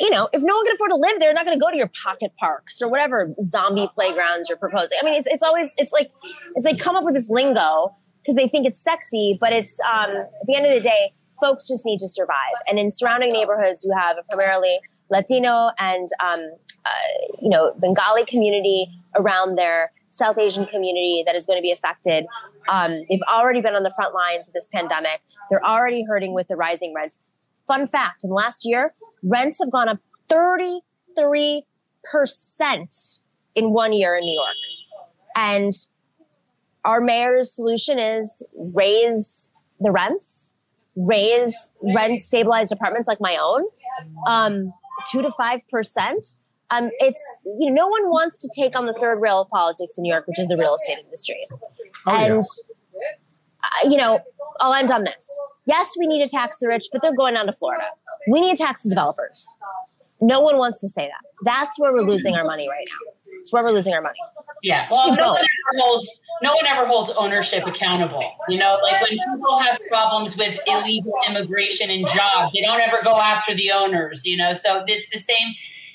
You 0.00 0.10
know, 0.10 0.28
if 0.32 0.42
no 0.42 0.56
one 0.56 0.64
can 0.64 0.74
afford 0.74 0.90
to 0.90 0.96
live 0.96 1.18
there, 1.18 1.28
they're 1.28 1.34
not 1.34 1.44
going 1.44 1.58
to 1.58 1.62
go 1.62 1.70
to 1.70 1.76
your 1.76 1.90
pocket 2.02 2.32
parks 2.38 2.80
or 2.80 2.88
whatever 2.88 3.34
zombie 3.40 3.88
playgrounds 3.94 4.48
you're 4.48 4.58
proposing. 4.58 4.98
I 5.00 5.04
mean, 5.04 5.14
it's 5.14 5.26
it's 5.26 5.42
always 5.42 5.74
it's 5.76 5.92
like 5.92 6.06
it's 6.54 6.64
like 6.64 6.78
come 6.78 6.96
up 6.96 7.04
with 7.04 7.14
this 7.14 7.28
lingo 7.28 7.94
because 8.22 8.36
they 8.36 8.48
think 8.48 8.66
it's 8.66 8.80
sexy, 8.80 9.36
but 9.40 9.52
it's 9.52 9.78
um, 9.80 10.10
at 10.10 10.46
the 10.46 10.54
end 10.54 10.66
of 10.66 10.72
the 10.72 10.80
day, 10.80 11.12
folks 11.40 11.66
just 11.66 11.84
need 11.84 11.98
to 11.98 12.08
survive. 12.08 12.54
And 12.68 12.78
in 12.78 12.90
surrounding 12.90 13.32
neighborhoods, 13.32 13.84
you 13.84 13.92
have 13.96 14.16
a 14.16 14.22
primarily 14.30 14.78
Latino 15.10 15.70
and 15.78 16.08
um, 16.22 16.40
uh, 16.84 17.34
you 17.40 17.50
know 17.50 17.74
Bengali 17.78 18.24
community 18.24 18.86
around 19.14 19.56
their 19.56 19.92
South 20.08 20.38
Asian 20.38 20.66
community 20.66 21.22
that 21.26 21.34
is 21.34 21.46
going 21.46 21.58
to 21.58 21.62
be 21.62 21.72
affected. 21.72 22.26
Um, 22.68 22.92
they've 23.08 23.22
already 23.30 23.60
been 23.60 23.74
on 23.74 23.82
the 23.82 23.92
front 23.94 24.14
lines 24.14 24.48
of 24.48 24.54
this 24.54 24.68
pandemic. 24.72 25.20
They're 25.50 25.64
already 25.64 26.04
hurting 26.04 26.32
with 26.32 26.48
the 26.48 26.56
rising 26.56 26.94
rents. 26.94 27.20
Fun 27.66 27.86
fact: 27.86 28.24
in 28.24 28.30
the 28.30 28.34
last 28.34 28.64
year, 28.64 28.94
rents 29.22 29.58
have 29.60 29.70
gone 29.70 29.88
up 29.88 29.98
thirty 30.28 30.80
three 31.16 31.64
percent 32.04 33.20
in 33.54 33.72
one 33.72 33.92
year 33.92 34.16
in 34.16 34.24
New 34.24 34.34
York, 34.34 34.56
and 35.36 35.72
our 36.84 37.00
mayor's 37.00 37.54
solution 37.54 37.98
is 37.98 38.46
raise 38.56 39.50
the 39.80 39.90
rents, 39.90 40.58
raise 40.96 41.72
rent 41.82 42.22
stabilized 42.22 42.72
apartments 42.72 43.08
like 43.08 43.20
my 43.20 43.36
own, 43.40 43.64
um, 44.26 44.72
two 45.10 45.22
to 45.22 45.30
five 45.32 45.60
percent. 45.68 46.24
Um, 46.70 46.90
it's 46.98 47.22
you 47.44 47.70
know 47.70 47.84
no 47.84 47.88
one 47.88 48.08
wants 48.08 48.38
to 48.38 48.50
take 48.58 48.76
on 48.76 48.86
the 48.86 48.94
third 48.94 49.20
rail 49.20 49.42
of 49.42 49.48
politics 49.50 49.98
in 49.98 50.02
New 50.02 50.12
York, 50.12 50.26
which 50.26 50.38
is 50.38 50.48
the 50.48 50.56
real 50.56 50.74
estate 50.74 50.98
industry, 51.04 51.38
oh, 52.06 52.10
and 52.10 52.42
yeah. 52.94 53.00
uh, 53.62 53.90
you 53.90 53.96
know 53.98 54.20
I'll 54.60 54.74
end 54.74 54.90
on 54.90 55.04
this. 55.04 55.28
Yes, 55.66 55.94
we 55.98 56.06
need 56.06 56.24
to 56.24 56.30
tax 56.30 56.58
the 56.58 56.68
rich, 56.68 56.86
but 56.92 57.02
they're 57.02 57.14
going 57.14 57.34
down 57.34 57.46
to 57.46 57.52
Florida. 57.52 57.84
We 58.28 58.40
need 58.40 58.56
to 58.56 58.62
tax 58.62 58.82
the 58.82 58.90
developers. 58.90 59.56
No 60.20 60.40
one 60.40 60.56
wants 60.56 60.80
to 60.80 60.88
say 60.88 61.08
that. 61.08 61.28
That's 61.42 61.78
where 61.78 61.92
we're 61.92 62.08
losing 62.08 62.36
our 62.36 62.44
money 62.44 62.68
right 62.68 62.86
now. 62.88 63.11
It's 63.42 63.52
where 63.52 63.64
we're 63.64 63.72
losing 63.72 63.92
our 63.92 64.00
money. 64.00 64.14
Yeah. 64.62 64.86
Well, 64.88 65.16
no 65.16 65.32
one 65.32 65.40
ever 65.40 65.80
holds 65.80 66.20
no 66.42 66.54
one 66.54 66.64
ever 66.64 66.86
holds 66.86 67.10
ownership 67.10 67.66
accountable. 67.66 68.22
You 68.48 68.56
know, 68.56 68.78
like 68.84 69.00
when 69.02 69.18
people 69.18 69.58
have 69.58 69.80
problems 69.88 70.36
with 70.36 70.60
illegal 70.68 71.14
immigration 71.28 71.90
and 71.90 72.06
jobs, 72.06 72.52
they 72.54 72.60
don't 72.60 72.80
ever 72.80 73.00
go 73.02 73.16
after 73.16 73.52
the 73.52 73.72
owners. 73.72 74.24
You 74.24 74.36
know, 74.36 74.52
so 74.52 74.84
it's 74.86 75.10
the 75.10 75.18
same. 75.18 75.48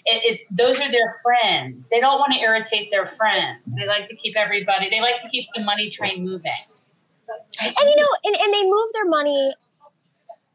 It, 0.04 0.24
it's 0.26 0.44
those 0.52 0.82
are 0.82 0.92
their 0.92 1.10
friends. 1.24 1.88
They 1.88 2.02
don't 2.02 2.20
want 2.20 2.34
to 2.34 2.40
irritate 2.40 2.92
their 2.92 3.06
friends. 3.06 3.74
They 3.78 3.88
like 3.88 4.10
to 4.10 4.16
keep 4.18 4.36
everybody. 4.36 4.90
They 4.90 5.00
like 5.00 5.22
to 5.22 5.30
keep 5.30 5.48
the 5.56 5.64
money 5.64 5.90
train 5.90 6.26
moving. 6.26 6.52
And 7.30 7.90
you 7.90 7.96
know, 7.96 8.08
and, 8.26 8.36
and 8.36 8.54
they 8.54 8.64
move 8.66 8.90
their 8.94 9.08
money 9.08 9.54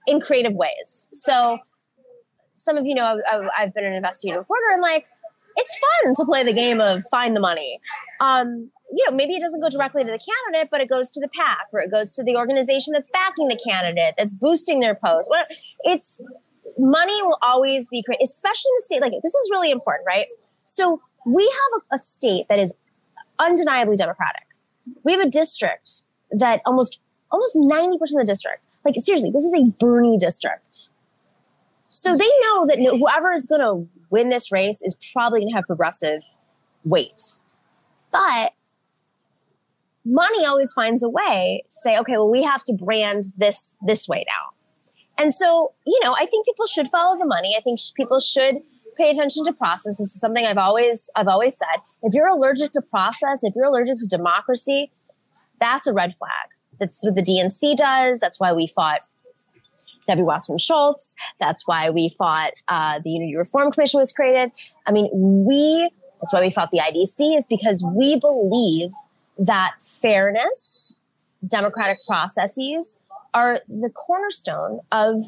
in 0.06 0.20
creative 0.20 0.52
ways. 0.52 1.08
So 1.14 1.58
some 2.54 2.76
of 2.76 2.84
you 2.84 2.94
know 2.94 3.18
I've, 3.32 3.48
I've 3.56 3.74
been 3.74 3.86
an 3.86 3.94
investigative 3.94 4.40
reporter, 4.40 4.72
and 4.74 4.82
like 4.82 5.06
it's 5.56 5.78
fun 5.78 6.14
to 6.14 6.24
play 6.24 6.42
the 6.42 6.52
game 6.52 6.80
of 6.80 7.02
find 7.10 7.36
the 7.36 7.40
money. 7.40 7.80
Um, 8.20 8.70
you 8.94 9.08
know, 9.08 9.16
maybe 9.16 9.34
it 9.34 9.40
doesn't 9.40 9.60
go 9.60 9.70
directly 9.70 10.04
to 10.04 10.10
the 10.10 10.18
candidate, 10.18 10.70
but 10.70 10.80
it 10.80 10.88
goes 10.88 11.10
to 11.12 11.20
the 11.20 11.28
PAC 11.28 11.68
or 11.72 11.80
it 11.80 11.90
goes 11.90 12.14
to 12.14 12.22
the 12.22 12.36
organization 12.36 12.92
that's 12.92 13.08
backing 13.08 13.48
the 13.48 13.58
candidate, 13.66 14.14
that's 14.18 14.34
boosting 14.34 14.80
their 14.80 14.94
post. 14.94 15.30
It's 15.80 16.20
money 16.78 17.22
will 17.22 17.38
always 17.42 17.88
be 17.88 18.02
great, 18.02 18.20
especially 18.22 18.68
in 18.68 18.78
a 18.78 18.82
state 18.82 19.00
like 19.00 19.12
this 19.22 19.34
is 19.34 19.50
really 19.50 19.70
important, 19.70 20.06
right? 20.06 20.26
So 20.64 21.00
we 21.26 21.42
have 21.42 21.82
a, 21.82 21.94
a 21.94 21.98
state 21.98 22.46
that 22.48 22.58
is 22.58 22.74
undeniably 23.38 23.96
democratic. 23.96 24.44
We 25.04 25.12
have 25.12 25.20
a 25.20 25.30
district 25.30 26.02
that 26.30 26.60
almost 26.66 27.00
almost 27.30 27.56
90% 27.56 27.94
of 27.94 28.08
the 28.10 28.24
district, 28.26 28.62
like 28.84 28.94
seriously, 28.98 29.30
this 29.30 29.42
is 29.42 29.54
a 29.54 29.70
Bernie 29.78 30.18
district. 30.18 30.90
So 32.02 32.16
they 32.16 32.30
know 32.40 32.66
that 32.66 32.78
whoever 32.78 33.32
is 33.32 33.46
going 33.46 33.60
to 33.60 33.88
win 34.10 34.28
this 34.28 34.50
race 34.50 34.82
is 34.82 34.96
probably 35.12 35.38
going 35.38 35.50
to 35.50 35.54
have 35.54 35.66
progressive 35.68 36.22
weight. 36.82 37.38
But 38.10 38.54
money 40.04 40.44
always 40.44 40.72
finds 40.72 41.04
a 41.04 41.08
way 41.08 41.62
to 41.64 41.70
say, 41.70 41.96
okay, 42.00 42.14
well, 42.14 42.28
we 42.28 42.42
have 42.42 42.64
to 42.64 42.72
brand 42.72 43.26
this 43.36 43.76
this 43.86 44.08
way 44.08 44.24
now. 44.26 44.50
And 45.16 45.32
so, 45.32 45.74
you 45.86 46.00
know, 46.02 46.12
I 46.12 46.26
think 46.26 46.44
people 46.44 46.66
should 46.66 46.88
follow 46.88 47.16
the 47.16 47.24
money. 47.24 47.54
I 47.56 47.60
think 47.60 47.78
people 47.96 48.18
should 48.18 48.56
pay 48.96 49.10
attention 49.10 49.44
to 49.44 49.52
process. 49.52 49.98
This 49.98 50.12
is 50.12 50.20
something 50.20 50.44
I've 50.44 50.58
always 50.58 51.08
I've 51.14 51.28
always 51.28 51.56
said. 51.56 51.82
If 52.02 52.14
you're 52.14 52.26
allergic 52.26 52.72
to 52.72 52.82
process, 52.82 53.44
if 53.44 53.54
you're 53.54 53.66
allergic 53.66 53.98
to 53.98 54.08
democracy, 54.08 54.90
that's 55.60 55.86
a 55.86 55.92
red 55.92 56.16
flag. 56.16 56.50
That's 56.80 57.04
what 57.04 57.14
the 57.14 57.22
DNC 57.22 57.76
does. 57.76 58.18
That's 58.18 58.40
why 58.40 58.52
we 58.52 58.66
fought 58.66 59.02
Debbie 60.06 60.22
Wasserman 60.22 60.58
Schultz. 60.58 61.14
That's 61.38 61.66
why 61.66 61.90
we 61.90 62.08
fought 62.10 62.52
uh, 62.68 63.00
the 63.02 63.10
Unity 63.10 63.36
Reform 63.36 63.72
Commission 63.72 63.98
was 63.98 64.12
created. 64.12 64.50
I 64.86 64.92
mean, 64.92 65.08
we. 65.12 65.90
That's 66.20 66.32
why 66.32 66.40
we 66.40 66.50
fought 66.50 66.70
the 66.70 66.78
IDC 66.78 67.36
is 67.36 67.46
because 67.46 67.84
we 67.84 68.16
believe 68.16 68.90
that 69.38 69.72
fairness, 69.80 71.00
democratic 71.48 71.98
processes 72.06 73.00
are 73.34 73.60
the 73.68 73.90
cornerstone 73.90 74.80
of 74.92 75.22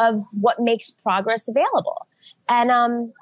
of 0.00 0.22
what 0.32 0.60
makes 0.60 0.90
progress 0.90 1.48
available. 1.48 2.06
And 2.48 2.70
um, 2.70 3.12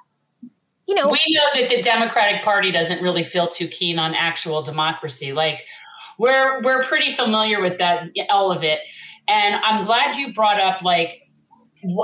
you 0.87 0.95
know, 0.95 1.09
we 1.09 1.19
know 1.29 1.61
that 1.61 1.69
the 1.69 1.83
Democratic 1.83 2.43
Party 2.43 2.71
doesn't 2.71 3.03
really 3.03 3.23
feel 3.23 3.47
too 3.47 3.69
keen 3.69 3.99
on 3.99 4.15
actual 4.15 4.63
democracy. 4.63 5.33
Like 5.33 5.59
we're 6.19 6.63
we're 6.63 6.83
pretty 6.83 7.13
familiar 7.13 7.61
with 7.61 7.79
that 7.79 8.09
all 8.31 8.51
of 8.51 8.63
it. 8.63 8.81
And 9.29 9.57
I'm 9.57 9.85
glad 9.85 10.17
you 10.17 10.33
brought 10.33 10.59
up 10.59 10.83
like 10.83 11.29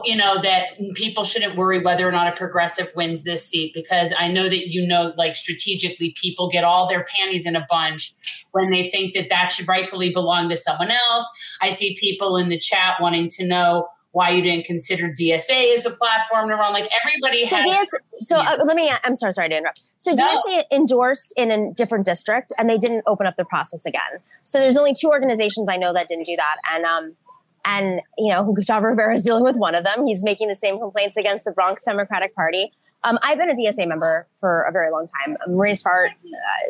you 0.04 0.14
know 0.16 0.40
that 0.40 0.66
people 0.94 1.24
shouldn't 1.24 1.56
worry 1.56 1.82
whether 1.82 2.08
or 2.08 2.12
not 2.12 2.32
a 2.32 2.36
progressive 2.36 2.92
wins 2.94 3.24
this 3.24 3.44
seat 3.44 3.72
because 3.74 4.14
I 4.16 4.28
know 4.28 4.44
that 4.48 4.68
you 4.68 4.86
know 4.86 5.12
like 5.16 5.34
strategically 5.34 6.14
people 6.20 6.48
get 6.48 6.64
all 6.64 6.88
their 6.88 7.04
panties 7.16 7.46
in 7.46 7.56
a 7.56 7.66
bunch 7.68 8.14
when 8.52 8.70
they 8.70 8.88
think 8.88 9.14
that 9.14 9.28
that 9.30 9.50
should 9.50 9.66
rightfully 9.66 10.12
belong 10.12 10.48
to 10.48 10.56
someone 10.56 10.90
else. 10.90 11.28
I 11.60 11.70
see 11.70 11.96
people 11.98 12.36
in 12.36 12.50
the 12.50 12.58
chat 12.58 13.00
wanting 13.00 13.28
to 13.30 13.46
know 13.46 13.88
why 14.14 14.30
you 14.30 14.42
didn't 14.42 14.64
consider 14.64 15.08
DSA 15.08 15.74
as 15.74 15.84
a 15.84 15.90
platform 15.90 16.48
to 16.48 16.54
run. 16.54 16.72
Like 16.72 16.88
everybody 17.04 17.46
so 17.48 17.56
has. 17.56 17.66
DS, 17.66 17.88
so 18.20 18.38
uh, 18.38 18.58
let 18.64 18.76
me. 18.76 18.90
I'm 19.02 19.14
sorry, 19.14 19.32
sorry 19.32 19.48
to 19.48 19.56
interrupt. 19.56 19.80
So 19.98 20.12
no. 20.12 20.24
DSA 20.24 20.62
endorsed 20.72 21.34
in 21.36 21.50
a 21.50 21.72
different 21.72 22.04
district, 22.04 22.52
and 22.56 22.70
they 22.70 22.78
didn't 22.78 23.02
open 23.06 23.26
up 23.26 23.36
the 23.36 23.44
process 23.44 23.84
again. 23.84 24.20
So 24.44 24.60
there's 24.60 24.76
only 24.76 24.94
two 24.94 25.08
organizations 25.08 25.68
I 25.68 25.76
know 25.76 25.92
that 25.92 26.06
didn't 26.06 26.26
do 26.26 26.36
that, 26.36 26.56
and 26.72 26.84
um, 26.84 27.16
and, 27.64 28.00
you 28.18 28.30
know, 28.30 28.52
Gustavo 28.52 28.86
Rivera 28.86 29.14
is 29.14 29.22
dealing 29.22 29.42
with 29.42 29.56
one 29.56 29.74
of 29.74 29.84
them. 29.84 30.06
He's 30.06 30.22
making 30.22 30.48
the 30.48 30.54
same 30.54 30.78
complaints 30.78 31.16
against 31.16 31.46
the 31.46 31.50
Bronx 31.50 31.84
Democratic 31.84 32.34
Party. 32.34 32.70
Um, 33.04 33.18
I've 33.22 33.38
been 33.38 33.48
a 33.48 33.54
DSA 33.54 33.88
member 33.88 34.26
for 34.38 34.62
a 34.62 34.70
very 34.70 34.90
long 34.90 35.06
time. 35.06 35.36
Maria 35.48 35.74
Svart, 35.74 36.08
uh, 36.08 36.10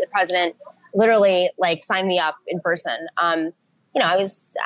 the 0.01 0.07
president, 0.12 0.55
literally 0.95 1.51
like 1.59 1.83
signed 1.83 2.07
me 2.07 2.19
up 2.21 2.37
in 2.47 2.61
person. 2.61 3.09
Um, 3.19 3.53
you 3.95 4.01
know, 4.01 4.07
I 4.07 4.17
was, 4.17 4.57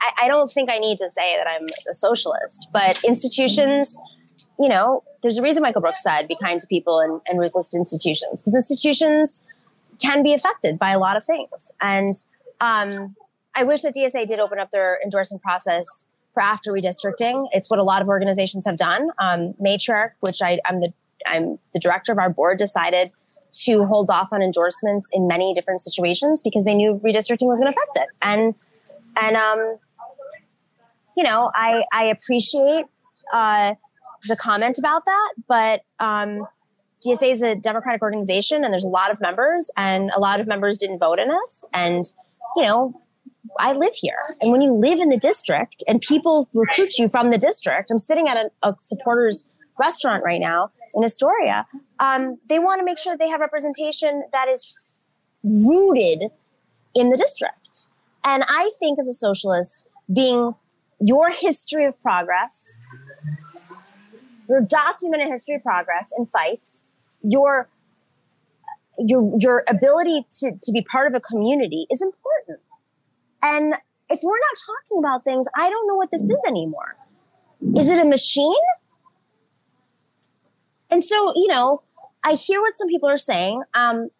I, 0.00 0.24
I 0.24 0.28
don't 0.28 0.50
think 0.50 0.70
I 0.70 0.78
need 0.78 0.98
to 0.98 1.08
say 1.08 1.36
that 1.36 1.46
I'm 1.46 1.64
a 1.90 1.94
socialist, 1.94 2.68
but 2.72 3.02
institutions, 3.04 3.98
you 4.58 4.68
know, 4.68 5.02
there's 5.22 5.38
a 5.38 5.42
reason 5.42 5.62
Michael 5.62 5.80
Brooks 5.80 6.02
said 6.02 6.28
be 6.28 6.36
kind 6.36 6.60
to 6.60 6.66
people 6.66 7.00
and, 7.00 7.20
and 7.26 7.38
ruthless 7.38 7.70
to 7.70 7.78
institutions 7.78 8.42
because 8.42 8.54
institutions 8.54 9.44
can 10.00 10.22
be 10.22 10.32
affected 10.32 10.78
by 10.78 10.90
a 10.90 10.98
lot 10.98 11.16
of 11.16 11.24
things. 11.24 11.72
And, 11.80 12.14
um, 12.60 13.08
I 13.54 13.64
wish 13.64 13.82
that 13.82 13.94
DSA 13.94 14.26
did 14.26 14.38
open 14.38 14.60
up 14.60 14.70
their 14.70 15.00
endorsement 15.02 15.42
process 15.42 16.06
for 16.32 16.42
after 16.42 16.72
redistricting. 16.72 17.48
It's 17.50 17.68
what 17.68 17.80
a 17.80 17.82
lot 17.82 18.02
of 18.02 18.08
organizations 18.08 18.64
have 18.66 18.76
done. 18.76 19.08
Um, 19.18 19.54
Matriarch, 19.60 20.12
which 20.20 20.40
I, 20.40 20.60
am 20.64 20.76
the 20.76 20.92
I'm 21.26 21.58
the 21.72 21.80
director 21.80 22.12
of 22.12 22.18
our 22.18 22.30
board, 22.30 22.58
decided 22.58 23.10
to 23.64 23.84
hold 23.84 24.10
off 24.10 24.32
on 24.32 24.42
endorsements 24.42 25.10
in 25.12 25.26
many 25.26 25.52
different 25.52 25.80
situations 25.80 26.40
because 26.40 26.64
they 26.64 26.74
knew 26.74 27.00
redistricting 27.04 27.48
was 27.48 27.58
going 27.58 27.72
to 27.72 27.76
affect 27.76 27.96
it. 27.96 28.06
And 28.22 28.54
and 29.20 29.36
um, 29.36 29.78
you 31.16 31.24
know, 31.24 31.50
I 31.54 31.82
I 31.92 32.04
appreciate 32.04 32.84
uh, 33.32 33.74
the 34.26 34.36
comment 34.36 34.78
about 34.78 35.04
that, 35.04 35.34
but 35.46 35.82
um, 35.98 36.46
DSA 37.04 37.32
is 37.32 37.42
a 37.42 37.54
Democratic 37.54 38.02
organization 38.02 38.64
and 38.64 38.72
there's 38.72 38.84
a 38.84 38.88
lot 38.88 39.10
of 39.10 39.20
members, 39.20 39.70
and 39.76 40.10
a 40.16 40.20
lot 40.20 40.40
of 40.40 40.46
members 40.46 40.78
didn't 40.78 40.98
vote 40.98 41.18
in 41.18 41.30
us. 41.30 41.64
And, 41.72 42.04
you 42.56 42.62
know, 42.62 43.00
I 43.58 43.72
live 43.72 43.94
here. 43.94 44.18
And 44.40 44.52
when 44.52 44.60
you 44.60 44.72
live 44.72 44.98
in 44.98 45.08
the 45.08 45.16
district 45.16 45.82
and 45.86 46.00
people 46.00 46.48
recruit 46.52 46.98
you 46.98 47.08
from 47.08 47.30
the 47.30 47.38
district, 47.38 47.90
I'm 47.90 47.98
sitting 47.98 48.28
at 48.28 48.36
a, 48.36 48.68
a 48.68 48.74
supporters 48.78 49.50
restaurant 49.78 50.22
right 50.24 50.40
now 50.40 50.70
in 50.94 51.04
Astoria. 51.04 51.66
Um, 52.00 52.36
they 52.48 52.58
want 52.58 52.80
to 52.80 52.84
make 52.84 52.98
sure 52.98 53.12
that 53.12 53.18
they 53.18 53.28
have 53.28 53.40
representation 53.40 54.24
that 54.32 54.48
is 54.48 54.74
rooted 55.44 56.30
in 56.94 57.10
the 57.10 57.16
district. 57.16 57.57
And 58.28 58.44
I 58.46 58.70
think 58.78 58.98
as 58.98 59.08
a 59.08 59.14
socialist, 59.14 59.86
being 60.12 60.54
your 61.00 61.30
history 61.30 61.86
of 61.86 62.00
progress, 62.02 62.78
your 64.50 64.60
documented 64.60 65.28
history 65.28 65.54
of 65.54 65.62
progress 65.62 66.12
and 66.14 66.28
fights, 66.30 66.84
your 67.22 67.68
your 68.98 69.32
your 69.40 69.64
ability 69.66 70.26
to, 70.40 70.52
to 70.60 70.72
be 70.72 70.82
part 70.82 71.06
of 71.06 71.14
a 71.14 71.20
community 71.20 71.86
is 71.90 72.02
important. 72.02 72.60
And 73.42 73.74
if 74.10 74.20
we're 74.22 74.32
not 74.32 74.56
talking 74.66 74.98
about 74.98 75.24
things, 75.24 75.46
I 75.56 75.70
don't 75.70 75.88
know 75.88 75.94
what 75.94 76.10
this 76.10 76.22
is 76.22 76.44
anymore. 76.46 76.96
Is 77.78 77.88
it 77.88 77.98
a 77.98 78.04
machine? 78.04 78.52
And 80.90 81.02
so, 81.02 81.32
you 81.34 81.48
know, 81.48 81.80
I 82.22 82.34
hear 82.34 82.60
what 82.60 82.76
some 82.76 82.88
people 82.88 83.08
are 83.08 83.16
saying, 83.16 83.62
um, 83.72 84.10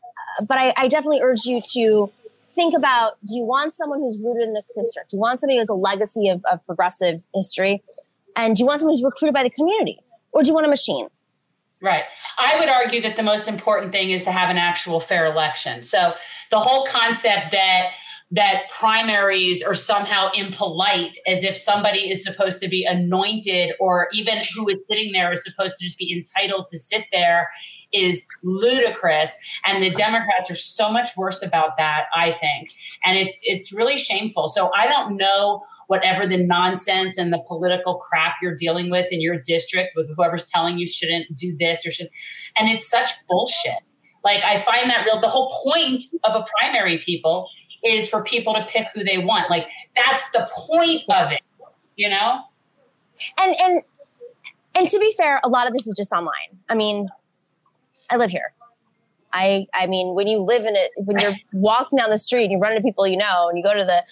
but 0.47 0.57
I, 0.57 0.73
I 0.79 0.89
definitely 0.89 1.21
urge 1.21 1.45
you 1.45 1.61
to 1.75 2.11
think 2.59 2.75
about 2.75 3.13
do 3.25 3.37
you 3.37 3.45
want 3.45 3.77
someone 3.77 4.01
who's 4.01 4.21
rooted 4.23 4.49
in 4.49 4.53
the 4.53 4.63
district? 4.75 5.11
Do 5.11 5.17
you 5.17 5.21
want 5.21 5.39
somebody 5.39 5.57
who 5.57 5.61
has 5.61 5.69
a 5.69 5.75
legacy 5.75 6.29
of, 6.29 6.45
of 6.51 6.65
progressive 6.67 7.23
history? 7.33 7.83
And 8.35 8.57
do 8.57 8.63
you 8.63 8.67
want 8.67 8.81
someone 8.81 8.97
who's 8.97 9.05
recruited 9.05 9.33
by 9.33 9.45
the 9.45 9.51
community? 9.51 10.01
Or 10.33 10.43
do 10.43 10.49
you 10.49 10.55
want 10.55 10.67
a 10.67 10.69
machine? 10.69 11.07
Right. 11.81 12.03
I 12.37 12.59
would 12.59 12.69
argue 12.69 13.01
that 13.03 13.15
the 13.15 13.23
most 13.23 13.47
important 13.47 13.93
thing 13.93 14.11
is 14.11 14.25
to 14.25 14.33
have 14.33 14.51
an 14.51 14.59
actual 14.59 14.99
fair 14.99 15.27
election. 15.27 15.85
So 15.85 16.15
the 16.51 16.59
whole 16.59 16.85
concept 16.85 17.53
that 17.53 17.93
that 18.31 18.65
primaries 18.69 19.63
are 19.63 19.73
somehow 19.73 20.31
impolite 20.33 21.17
as 21.27 21.45
if 21.45 21.57
somebody 21.57 22.11
is 22.11 22.23
supposed 22.23 22.61
to 22.61 22.69
be 22.69 22.85
anointed 22.85 23.73
or 23.81 24.09
even 24.13 24.43
who 24.55 24.69
is 24.69 24.87
sitting 24.87 25.13
there 25.13 25.33
is 25.33 25.43
supposed 25.43 25.77
to 25.79 25.85
just 25.85 25.97
be 25.97 26.13
entitled 26.13 26.67
to 26.69 26.79
sit 26.79 27.07
there 27.11 27.49
is 27.93 28.27
ludicrous 28.43 29.37
and 29.67 29.83
the 29.83 29.91
democrats 29.91 30.51
are 30.51 30.55
so 30.55 30.91
much 30.91 31.11
worse 31.17 31.43
about 31.43 31.77
that 31.77 32.05
i 32.15 32.33
think. 32.33 32.73
And 33.05 33.17
it's 33.19 33.39
it's 33.43 33.73
really 33.73 33.97
shameful. 33.97 34.49
So 34.49 34.71
i 34.75 34.87
don't 34.87 35.17
know 35.17 35.63
whatever 35.87 36.27
the 36.27 36.37
nonsense 36.37 37.19
and 37.19 37.33
the 37.33 37.43
political 37.47 37.97
crap 37.97 38.37
you're 38.43 38.57
dealing 38.57 38.91
with 38.91 39.07
in 39.11 39.21
your 39.21 39.39
district 39.39 39.95
with 39.97 40.15
whoever's 40.15 40.51
telling 40.51 40.79
you 40.79 40.87
shouldn't 40.87 41.35
do 41.37 41.57
this 41.59 41.87
or 41.87 41.91
should 41.91 42.09
and 42.57 42.69
it's 42.69 42.89
such 42.89 43.11
bullshit. 43.29 43.81
Like 44.25 44.43
i 44.45 44.59
find 44.59 44.91
that 44.91 45.05
real 45.05 45.21
the 45.21 45.29
whole 45.29 45.51
point 45.65 46.05
of 46.25 46.35
a 46.35 46.45
primary 46.59 46.99
people 46.99 47.49
is 47.85 48.09
for 48.09 48.25
people 48.25 48.55
to 48.55 48.65
pick 48.65 48.89
who 48.93 49.05
they 49.05 49.19
want. 49.19 49.49
Like 49.49 49.71
that's 49.95 50.31
the 50.33 50.49
point 50.69 51.05
of 51.09 51.33
it 51.33 51.41
you 51.99 52.09
know? 52.09 52.41
And 53.39 53.55
and 53.61 53.83
and 54.75 54.89
to 54.89 54.99
be 54.99 55.13
fair 55.19 55.41
a 55.45 55.49
lot 55.49 55.67
of 55.67 55.75
this 55.75 55.87
is 55.87 55.95
just 55.95 56.13
online. 56.13 56.59
I 56.71 56.75
mean 56.75 57.09
I 58.11 58.17
live 58.17 58.31
here. 58.31 58.53
I 59.33 59.67
I 59.75 59.87
mean, 59.87 60.15
when 60.15 60.27
you 60.27 60.39
live 60.39 60.65
in 60.65 60.75
it, 60.75 60.91
when 60.97 61.19
you're 61.19 61.35
walking 61.53 61.99
down 61.99 62.11
the 62.11 62.19
street 62.19 62.45
and 62.45 62.53
you 62.53 62.59
run 62.59 62.73
into 62.73 62.83
people 62.83 63.07
you 63.07 63.17
know, 63.17 63.49
and 63.49 63.59
you 63.59 63.65
go 63.65 63.75
to 63.75 63.85
the 63.85 64.03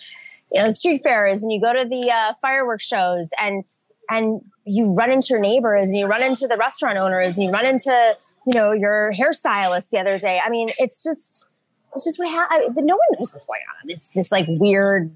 you 0.52 0.60
know 0.60 0.66
the 0.66 0.74
street 0.74 1.02
fairs 1.02 1.42
and 1.42 1.52
you 1.52 1.60
go 1.60 1.72
to 1.72 1.88
the 1.88 2.10
uh, 2.10 2.32
fireworks 2.40 2.86
shows 2.86 3.30
and 3.40 3.64
and 4.10 4.40
you 4.64 4.94
run 4.94 5.10
into 5.10 5.28
your 5.30 5.40
neighbors 5.40 5.88
and 5.88 5.96
you 5.96 6.06
run 6.06 6.22
into 6.22 6.46
the 6.46 6.56
restaurant 6.56 6.98
owners 6.98 7.38
and 7.38 7.46
you 7.46 7.52
run 7.52 7.66
into 7.66 8.16
you 8.46 8.54
know 8.54 8.72
your 8.72 9.12
hairstylist 9.12 9.90
the 9.90 9.98
other 9.98 10.18
day. 10.18 10.40
I 10.44 10.50
mean, 10.50 10.68
it's 10.78 11.02
just 11.02 11.46
it's 11.94 12.04
just 12.04 12.18
what 12.18 12.30
happened. 12.30 12.74
But 12.74 12.84
no 12.84 12.94
one 12.94 13.18
knows 13.18 13.32
what's 13.32 13.46
going 13.46 13.60
on. 13.80 13.88
This 13.88 14.10
this 14.10 14.30
like 14.30 14.46
weird 14.48 15.10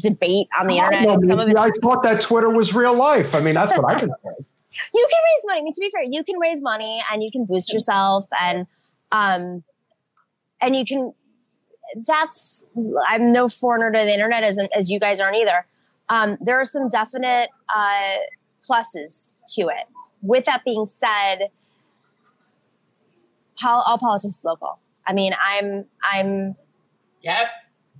debate 0.00 0.48
on 0.58 0.66
the 0.66 0.76
internet. 0.78 1.08
I, 1.08 1.16
some 1.18 1.38
of 1.38 1.48
it, 1.48 1.56
I 1.56 1.70
thought 1.80 2.02
that 2.02 2.20
Twitter 2.20 2.50
was 2.50 2.74
real 2.74 2.94
life. 2.94 3.34
I 3.34 3.40
mean, 3.40 3.54
that's 3.54 3.72
what 3.76 3.94
I've 3.94 4.00
been 4.00 4.12
saying 4.24 4.46
you 4.94 5.08
can 5.10 5.20
raise 5.28 5.44
money. 5.46 5.60
I 5.60 5.62
mean, 5.62 5.72
to 5.72 5.80
be 5.80 5.90
fair, 5.90 6.02
you 6.08 6.24
can 6.24 6.38
raise 6.38 6.62
money 6.62 7.02
and 7.12 7.22
you 7.22 7.30
can 7.30 7.44
boost 7.44 7.72
yourself 7.72 8.26
and 8.40 8.66
um 9.12 9.64
and 10.60 10.76
you 10.76 10.84
can 10.84 11.12
that's 12.06 12.64
I'm 13.08 13.32
no 13.32 13.48
foreigner 13.48 13.90
to 13.90 14.04
the 14.04 14.12
internet 14.12 14.44
as 14.44 14.58
as 14.74 14.90
you 14.90 15.00
guys 15.00 15.20
aren't 15.20 15.36
either. 15.36 15.66
Um, 16.08 16.38
there 16.40 16.60
are 16.60 16.64
some 16.64 16.88
definite 16.88 17.50
uh, 17.74 18.16
pluses 18.68 19.34
to 19.54 19.62
it. 19.62 19.86
With 20.22 20.44
that 20.46 20.64
being 20.64 20.84
said, 20.84 21.50
pol- 23.60 23.84
all 23.86 23.96
politics 23.96 24.38
is 24.38 24.44
local. 24.44 24.78
I 25.06 25.12
mean, 25.12 25.34
I'm 25.44 25.86
I'm. 26.04 26.56
Yep. 27.22 27.48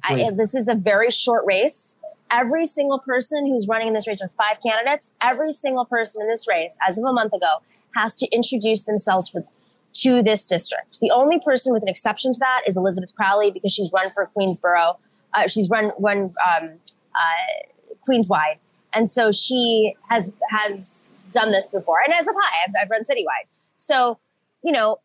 I, 0.03 0.31
this 0.31 0.55
is 0.55 0.67
a 0.67 0.75
very 0.75 1.11
short 1.11 1.45
race 1.47 1.99
every 2.31 2.65
single 2.65 2.99
person 2.99 3.47
who's 3.47 3.69
running 3.69 3.89
in 3.89 3.95
this 3.95 4.07
race, 4.07 4.23
or 4.23 4.29
five 4.29 4.59
candidates, 4.63 5.11
every 5.21 5.53
single 5.53 5.85
person 5.85 6.23
in 6.23 6.29
this 6.29 6.47
race, 6.49 6.79
as 6.87 6.99
of 6.99 7.05
a 7.05 7.13
month 7.13 7.33
ago, 7.33 7.63
has 7.97 8.15
to 8.17 8.29
introduce 8.31 8.85
themselves 8.85 9.29
for, 9.29 9.45
to 9.93 10.23
this 10.23 10.47
district. 10.47 11.01
The 11.01 11.11
only 11.11 11.41
person 11.41 11.73
with 11.73 11.83
an 11.83 11.89
exception 11.89 12.33
to 12.33 12.39
that 12.41 12.63
is 12.67 12.77
Elizabeth 12.77 13.15
Crowley 13.15 13.51
because 13.51 13.73
she's 13.73 13.91
run 13.93 14.11
for 14.11 14.31
Queensborough. 14.35 14.99
Uh, 15.35 15.47
she's 15.47 15.69
run 15.71 15.93
run 15.99 16.27
um, 16.49 16.71
uh, 17.15 17.95
Queenswide, 18.09 18.59
and 18.93 19.09
so 19.09 19.31
she 19.31 19.95
has 20.09 20.33
has 20.49 21.19
done 21.31 21.53
this 21.53 21.69
before. 21.69 22.01
And 22.05 22.13
as 22.13 22.27
have 22.27 22.35
I, 22.35 22.69
I've, 22.69 22.75
I've 22.83 22.91
run 22.91 23.03
citywide. 23.03 23.47
So 23.77 24.19
you 24.63 24.73
know, 24.73 24.99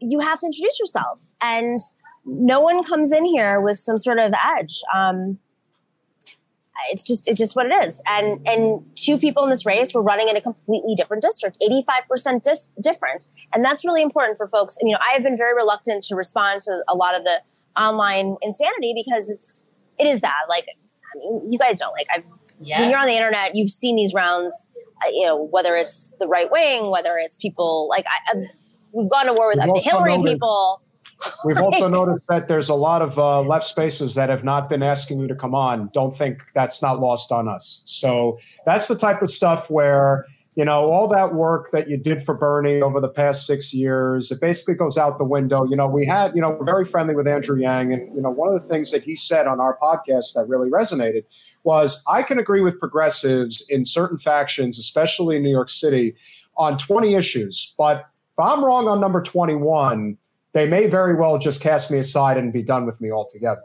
you 0.00 0.20
have 0.20 0.40
to 0.40 0.46
introduce 0.46 0.80
yourself, 0.80 1.20
and 1.40 1.78
no 2.24 2.60
one 2.60 2.82
comes 2.82 3.12
in 3.12 3.24
here 3.24 3.60
with 3.60 3.78
some 3.78 3.98
sort 3.98 4.18
of 4.18 4.32
edge. 4.44 4.82
Um, 4.94 5.38
it's 6.90 7.06
just 7.06 7.28
it's 7.28 7.38
just 7.38 7.56
what 7.56 7.66
it 7.66 7.84
is. 7.84 8.02
And 8.06 8.46
and 8.46 8.84
two 8.96 9.18
people 9.18 9.44
in 9.44 9.50
this 9.50 9.64
race 9.64 9.94
were 9.94 10.02
running 10.02 10.28
in 10.28 10.36
a 10.36 10.40
completely 10.40 10.94
different 10.94 11.22
district, 11.22 11.58
85% 11.62 12.42
dis- 12.42 12.72
different. 12.82 13.28
And 13.52 13.64
that's 13.64 13.84
really 13.84 14.02
important 14.02 14.36
for 14.36 14.48
folks. 14.48 14.76
And, 14.80 14.88
you 14.88 14.94
know, 14.94 15.00
I 15.00 15.12
have 15.14 15.22
been 15.22 15.36
very 15.36 15.54
reluctant 15.54 16.04
to 16.04 16.16
respond 16.16 16.62
to 16.62 16.82
a 16.88 16.94
lot 16.94 17.14
of 17.14 17.24
the 17.24 17.40
online 17.76 18.36
insanity 18.42 18.94
because 18.94 19.30
it's 19.30 19.64
it 19.98 20.06
is 20.06 20.20
that 20.20 20.34
like 20.48 20.66
I 20.68 21.18
mean, 21.18 21.52
you 21.52 21.58
guys 21.58 21.78
don't 21.78 21.92
like 21.92 22.06
I've 22.14 22.24
yeah. 22.60 22.80
when 22.80 22.90
you're 22.90 22.98
on 22.98 23.06
the 23.06 23.14
internet, 23.14 23.54
you've 23.54 23.70
seen 23.70 23.96
these 23.96 24.14
rounds, 24.14 24.66
uh, 25.04 25.10
you 25.10 25.26
know, 25.26 25.36
whether 25.36 25.74
it's 25.76 26.14
the 26.20 26.26
right 26.26 26.50
wing, 26.50 26.90
whether 26.90 27.16
it's 27.16 27.36
people 27.36 27.88
like 27.88 28.04
I, 28.06 28.36
I've, 28.36 28.44
we've 28.92 29.10
gone 29.10 29.26
to 29.26 29.32
war 29.32 29.48
with 29.48 29.58
the 29.58 29.80
Hillary 29.80 30.22
people. 30.22 30.80
We've 31.44 31.58
also 31.58 31.88
noticed 31.88 32.26
that 32.28 32.48
there's 32.48 32.68
a 32.68 32.74
lot 32.74 33.02
of 33.02 33.18
uh, 33.18 33.42
left 33.42 33.64
spaces 33.66 34.14
that 34.14 34.28
have 34.28 34.44
not 34.44 34.68
been 34.68 34.82
asking 34.82 35.20
you 35.20 35.28
to 35.28 35.34
come 35.34 35.54
on. 35.54 35.90
Don't 35.92 36.16
think 36.16 36.42
that's 36.54 36.80
not 36.80 37.00
lost 37.00 37.30
on 37.32 37.48
us. 37.48 37.82
So 37.86 38.38
that's 38.64 38.88
the 38.88 38.96
type 38.96 39.22
of 39.22 39.30
stuff 39.30 39.70
where, 39.70 40.26
you 40.54 40.64
know, 40.64 40.90
all 40.90 41.08
that 41.08 41.34
work 41.34 41.70
that 41.72 41.88
you 41.88 41.96
did 41.96 42.24
for 42.24 42.34
Bernie 42.34 42.80
over 42.80 43.00
the 43.00 43.08
past 43.08 43.46
six 43.46 43.74
years, 43.74 44.30
it 44.30 44.40
basically 44.40 44.74
goes 44.74 44.96
out 44.96 45.18
the 45.18 45.24
window. 45.24 45.64
You 45.64 45.76
know, 45.76 45.88
we 45.88 46.06
had, 46.06 46.34
you 46.34 46.40
know, 46.40 46.50
we're 46.50 46.64
very 46.64 46.84
friendly 46.84 47.14
with 47.14 47.26
Andrew 47.26 47.58
Yang. 47.58 47.92
And, 47.92 48.14
you 48.14 48.22
know, 48.22 48.30
one 48.30 48.54
of 48.54 48.60
the 48.60 48.66
things 48.66 48.90
that 48.92 49.02
he 49.02 49.14
said 49.16 49.46
on 49.46 49.60
our 49.60 49.78
podcast 49.82 50.34
that 50.34 50.46
really 50.48 50.70
resonated 50.70 51.24
was 51.64 52.02
I 52.08 52.22
can 52.22 52.38
agree 52.38 52.60
with 52.60 52.78
progressives 52.78 53.68
in 53.68 53.84
certain 53.84 54.18
factions, 54.18 54.78
especially 54.78 55.36
in 55.36 55.42
New 55.42 55.50
York 55.50 55.68
City, 55.68 56.14
on 56.56 56.78
20 56.78 57.14
issues. 57.14 57.74
But 57.76 58.06
if 58.32 58.38
I'm 58.38 58.64
wrong 58.64 58.88
on 58.88 59.00
number 59.00 59.22
21, 59.22 60.16
they 60.54 60.66
may 60.66 60.86
very 60.86 61.14
well 61.14 61.38
just 61.38 61.60
cast 61.60 61.90
me 61.90 61.98
aside 61.98 62.38
and 62.38 62.52
be 62.52 62.62
done 62.62 62.86
with 62.86 63.00
me 63.00 63.10
altogether. 63.10 63.62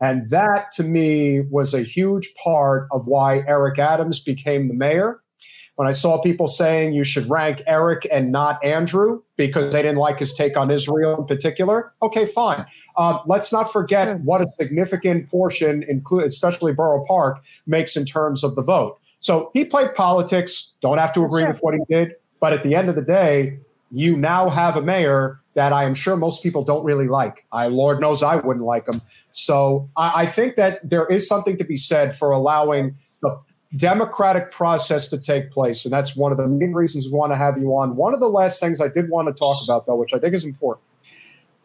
And 0.00 0.28
that 0.30 0.72
to 0.72 0.82
me 0.82 1.42
was 1.42 1.72
a 1.72 1.82
huge 1.82 2.34
part 2.34 2.88
of 2.90 3.06
why 3.06 3.44
Eric 3.46 3.78
Adams 3.78 4.18
became 4.18 4.68
the 4.68 4.74
mayor. 4.74 5.20
When 5.76 5.88
I 5.88 5.92
saw 5.92 6.20
people 6.20 6.48
saying 6.48 6.92
you 6.92 7.04
should 7.04 7.30
rank 7.30 7.62
Eric 7.66 8.06
and 8.12 8.30
not 8.30 8.62
Andrew 8.62 9.22
because 9.36 9.72
they 9.72 9.80
didn't 9.80 9.98
like 9.98 10.18
his 10.18 10.34
take 10.34 10.56
on 10.56 10.70
Israel 10.70 11.18
in 11.18 11.26
particular, 11.26 11.94
okay, 12.02 12.26
fine. 12.26 12.66
Um, 12.98 13.20
let's 13.26 13.52
not 13.52 13.72
forget 13.72 14.20
what 14.20 14.42
a 14.42 14.48
significant 14.48 15.30
portion, 15.30 15.82
include 15.84 16.24
especially 16.24 16.74
Borough 16.74 17.04
Park, 17.06 17.42
makes 17.66 17.96
in 17.96 18.04
terms 18.04 18.44
of 18.44 18.54
the 18.54 18.62
vote. 18.62 18.98
So 19.20 19.50
he 19.54 19.64
played 19.64 19.94
politics. 19.94 20.76
Don't 20.82 20.98
have 20.98 21.12
to 21.14 21.22
agree 21.22 21.46
with 21.46 21.58
what 21.60 21.74
he 21.74 21.80
did, 21.88 22.16
but 22.40 22.52
at 22.52 22.64
the 22.64 22.74
end 22.74 22.88
of 22.88 22.96
the 22.96 23.02
day, 23.02 23.58
you 23.92 24.16
now 24.16 24.48
have 24.48 24.76
a 24.76 24.82
mayor 24.82 25.41
that 25.54 25.72
I 25.72 25.84
am 25.84 25.94
sure 25.94 26.16
most 26.16 26.42
people 26.42 26.62
don't 26.62 26.84
really 26.84 27.08
like. 27.08 27.44
I, 27.52 27.66
Lord 27.66 28.00
knows 28.00 28.22
I 28.22 28.36
wouldn't 28.36 28.64
like 28.64 28.86
them. 28.86 29.02
So 29.30 29.88
I, 29.96 30.22
I 30.22 30.26
think 30.26 30.56
that 30.56 30.88
there 30.88 31.06
is 31.06 31.28
something 31.28 31.58
to 31.58 31.64
be 31.64 31.76
said 31.76 32.16
for 32.16 32.30
allowing 32.30 32.96
the 33.20 33.38
democratic 33.76 34.50
process 34.50 35.08
to 35.08 35.18
take 35.18 35.50
place. 35.50 35.84
And 35.84 35.92
that's 35.92 36.16
one 36.16 36.32
of 36.32 36.38
the 36.38 36.46
main 36.46 36.72
reasons 36.72 37.08
we 37.08 37.18
want 37.18 37.32
to 37.32 37.36
have 37.36 37.58
you 37.58 37.76
on. 37.76 37.96
One 37.96 38.14
of 38.14 38.20
the 38.20 38.28
last 38.28 38.60
things 38.60 38.80
I 38.80 38.88
did 38.88 39.08
want 39.08 39.28
to 39.28 39.34
talk 39.34 39.62
about, 39.62 39.86
though, 39.86 39.96
which 39.96 40.14
I 40.14 40.18
think 40.18 40.34
is 40.34 40.44
important. 40.44 40.84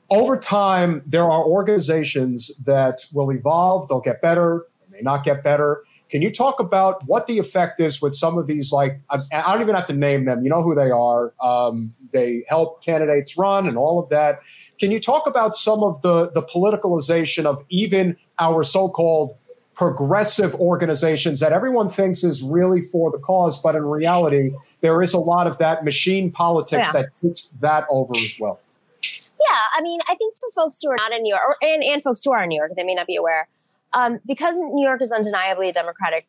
Over 0.09 0.37
time, 0.37 1.01
there 1.05 1.29
are 1.29 1.43
organizations 1.43 2.55
that 2.63 3.05
will 3.13 3.29
evolve, 3.31 3.89
they'll 3.89 3.99
get 3.99 4.21
better, 4.21 4.65
they 4.89 4.97
may 4.97 5.01
not 5.01 5.25
get 5.25 5.43
better. 5.43 5.83
Can 6.09 6.21
you 6.21 6.31
talk 6.31 6.59
about 6.59 7.05
what 7.05 7.27
the 7.27 7.37
effect 7.37 7.79
is 7.79 8.01
with 8.01 8.15
some 8.15 8.37
of 8.37 8.47
these? 8.47 8.71
Like, 8.71 9.01
I, 9.09 9.17
I 9.33 9.53
don't 9.53 9.61
even 9.61 9.75
have 9.75 9.87
to 9.87 9.93
name 9.93 10.25
them. 10.25 10.43
You 10.43 10.49
know 10.49 10.63
who 10.63 10.73
they 10.73 10.89
are. 10.89 11.33
Um, 11.43 11.93
they 12.13 12.43
help 12.47 12.83
candidates 12.83 13.37
run 13.37 13.67
and 13.67 13.77
all 13.77 13.99
of 13.99 14.09
that. 14.09 14.39
Can 14.79 14.91
you 14.91 14.99
talk 14.99 15.27
about 15.27 15.55
some 15.55 15.83
of 15.83 16.01
the 16.01 16.31
the 16.31 16.43
politicalization 16.43 17.45
of 17.45 17.63
even 17.69 18.15
our 18.39 18.63
so-called 18.63 19.35
progressive 19.73 20.55
organizations 20.55 21.39
that 21.39 21.53
everyone 21.53 21.87
thinks 21.87 22.23
is 22.23 22.41
really 22.41 22.81
for 22.81 23.11
the 23.11 23.19
cause, 23.19 23.61
but 23.61 23.75
in 23.75 23.85
reality, 23.85 24.51
there 24.81 25.03
is 25.03 25.13
a 25.13 25.19
lot 25.19 25.45
of 25.45 25.57
that 25.59 25.85
machine 25.85 26.31
politics 26.31 26.87
yeah. 26.87 26.91
that 26.91 27.15
takes 27.15 27.49
that 27.61 27.85
over 27.89 28.13
as 28.17 28.35
well. 28.39 28.59
Yeah, 29.03 29.61
I 29.75 29.81
mean, 29.81 29.99
I 30.09 30.15
think 30.15 30.35
for 30.37 30.49
folks 30.55 30.79
who 30.81 30.89
are 30.89 30.95
not 30.97 31.11
in 31.11 31.21
New 31.21 31.29
York, 31.29 31.43
or, 31.47 31.55
and, 31.61 31.83
and 31.83 32.01
folks 32.01 32.23
who 32.23 32.31
are 32.31 32.41
in 32.41 32.49
New 32.49 32.57
York, 32.57 32.71
they 32.75 32.83
may 32.83 32.95
not 32.95 33.05
be 33.05 33.15
aware, 33.15 33.47
um, 33.93 34.19
because 34.25 34.59
New 34.59 34.85
York 34.85 35.01
is 35.01 35.11
undeniably 35.11 35.69
a 35.69 35.73
Democratic 35.73 36.27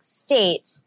state, 0.00 0.80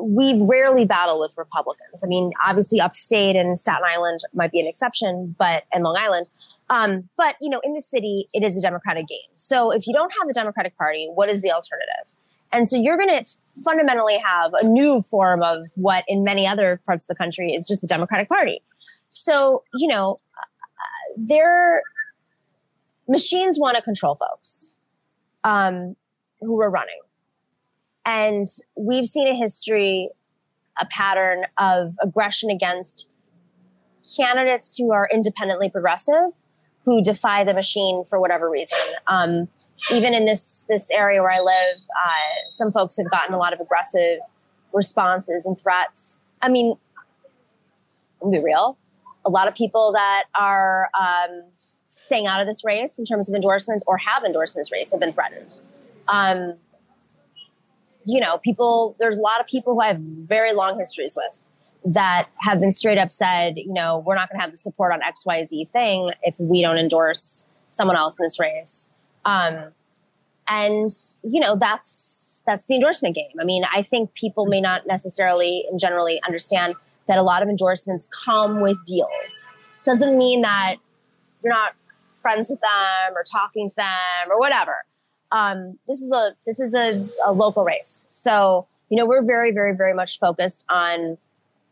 we 0.00 0.34
rarely 0.40 0.84
battle 0.84 1.20
with 1.20 1.32
Republicans. 1.36 2.02
I 2.04 2.06
mean, 2.06 2.32
obviously, 2.44 2.80
upstate 2.80 3.36
and 3.36 3.58
Staten 3.58 3.84
Island 3.84 4.20
might 4.32 4.52
be 4.52 4.60
an 4.60 4.66
exception, 4.66 5.34
but 5.38 5.64
and 5.72 5.84
Long 5.84 5.96
Island, 5.96 6.30
um, 6.70 7.02
but 7.16 7.36
you 7.40 7.48
know, 7.48 7.60
in 7.62 7.74
the 7.74 7.80
city, 7.80 8.26
it 8.32 8.42
is 8.42 8.56
a 8.56 8.60
Democratic 8.60 9.06
game. 9.06 9.18
So 9.34 9.70
if 9.70 9.86
you 9.86 9.92
don't 9.92 10.12
have 10.20 10.28
a 10.28 10.32
Democratic 10.32 10.76
Party, 10.76 11.08
what 11.14 11.28
is 11.28 11.42
the 11.42 11.52
alternative? 11.52 12.14
And 12.52 12.68
so 12.68 12.76
you're 12.76 12.96
going 12.96 13.08
to 13.08 13.24
fundamentally 13.64 14.16
have 14.18 14.52
a 14.54 14.64
new 14.64 15.02
form 15.02 15.42
of 15.42 15.64
what 15.74 16.04
in 16.06 16.22
many 16.22 16.46
other 16.46 16.80
parts 16.86 17.04
of 17.04 17.08
the 17.08 17.16
country 17.16 17.52
is 17.52 17.66
just 17.66 17.80
the 17.80 17.88
Democratic 17.88 18.28
Party. 18.28 18.60
So, 19.10 19.64
you 19.74 19.88
know, 19.88 20.20
uh, 20.38 21.14
their 21.16 21.82
machines 23.08 23.58
want 23.58 23.76
to 23.76 23.82
control 23.82 24.14
folks 24.14 24.78
um, 25.44 25.96
who 26.40 26.60
are 26.60 26.70
running. 26.70 27.00
And 28.04 28.46
we've 28.76 29.06
seen 29.06 29.28
a 29.28 29.34
history, 29.34 30.10
a 30.80 30.86
pattern 30.86 31.44
of 31.58 31.94
aggression 32.02 32.50
against 32.50 33.10
candidates 34.16 34.76
who 34.76 34.92
are 34.92 35.08
independently 35.10 35.70
progressive 35.70 36.32
who 36.84 37.02
defy 37.02 37.44
the 37.44 37.54
machine 37.54 38.04
for 38.08 38.20
whatever 38.20 38.50
reason. 38.50 38.78
Um, 39.06 39.48
even 39.90 40.14
in 40.14 40.26
this 40.26 40.64
this 40.68 40.90
area 40.90 41.20
where 41.20 41.30
I 41.30 41.40
live, 41.40 41.82
uh, 41.96 42.50
some 42.50 42.70
folks 42.72 42.96
have 42.98 43.10
gotten 43.10 43.34
a 43.34 43.38
lot 43.38 43.52
of 43.52 43.60
aggressive 43.60 44.20
responses 44.72 45.46
and 45.46 45.58
threats. 45.58 46.20
I 46.42 46.48
mean, 46.48 46.74
i 48.24 48.30
be 48.30 48.38
real. 48.38 48.76
A 49.24 49.30
lot 49.30 49.48
of 49.48 49.54
people 49.54 49.92
that 49.92 50.24
are 50.34 50.90
um, 50.98 51.44
staying 52.04 52.26
out 52.26 52.40
of 52.40 52.46
this 52.46 52.64
race 52.64 52.98
in 52.98 53.04
terms 53.04 53.28
of 53.28 53.34
endorsements 53.34 53.84
or 53.86 53.96
have 53.98 54.24
endorsed 54.24 54.54
this 54.54 54.70
race 54.70 54.90
have 54.90 55.00
been 55.00 55.12
threatened. 55.12 55.60
Um, 56.08 56.54
you 58.04 58.20
know, 58.20 58.38
people. 58.38 58.96
There's 58.98 59.18
a 59.18 59.22
lot 59.22 59.40
of 59.40 59.46
people 59.46 59.74
who 59.74 59.80
I 59.80 59.88
have 59.88 59.98
very 59.98 60.52
long 60.52 60.78
histories 60.78 61.16
with 61.16 61.94
that 61.94 62.28
have 62.38 62.60
been 62.60 62.72
straight 62.72 62.98
up 62.98 63.10
said, 63.10 63.56
you 63.56 63.72
know, 63.72 64.02
we're 64.06 64.14
not 64.14 64.28
going 64.30 64.38
to 64.38 64.42
have 64.42 64.50
the 64.50 64.56
support 64.56 64.92
on 64.92 65.00
XYZ 65.00 65.70
thing 65.70 66.10
if 66.22 66.36
we 66.38 66.62
don't 66.62 66.78
endorse 66.78 67.46
someone 67.70 67.96
else 67.96 68.18
in 68.18 68.24
this 68.24 68.38
race. 68.38 68.90
Um, 69.24 69.72
and 70.46 70.90
you 71.22 71.40
know, 71.40 71.56
that's 71.56 72.42
that's 72.46 72.66
the 72.66 72.74
endorsement 72.74 73.14
game. 73.14 73.32
I 73.40 73.44
mean, 73.44 73.62
I 73.74 73.82
think 73.82 74.12
people 74.14 74.46
may 74.46 74.60
not 74.60 74.86
necessarily 74.86 75.64
and 75.70 75.80
generally 75.80 76.20
understand 76.26 76.74
that 77.06 77.18
a 77.18 77.22
lot 77.22 77.42
of 77.42 77.48
endorsements 77.48 78.08
come 78.24 78.60
with 78.60 78.76
deals. 78.86 79.50
Doesn't 79.84 80.16
mean 80.16 80.42
that 80.42 80.76
you're 81.42 81.52
not 81.52 81.72
friends 82.24 82.48
with 82.50 82.60
them 82.60 83.14
or 83.14 83.22
talking 83.22 83.68
to 83.68 83.76
them 83.76 84.30
or 84.30 84.38
whatever. 84.40 84.74
Um, 85.30 85.78
this 85.86 86.00
is 86.00 86.10
a 86.12 86.34
this 86.46 86.58
is 86.58 86.74
a, 86.74 87.06
a 87.24 87.32
local 87.32 87.64
race, 87.64 88.06
so 88.10 88.66
you 88.88 88.96
know 88.96 89.06
we're 89.06 89.24
very 89.24 89.52
very 89.52 89.76
very 89.76 89.94
much 89.94 90.18
focused 90.18 90.64
on 90.68 91.18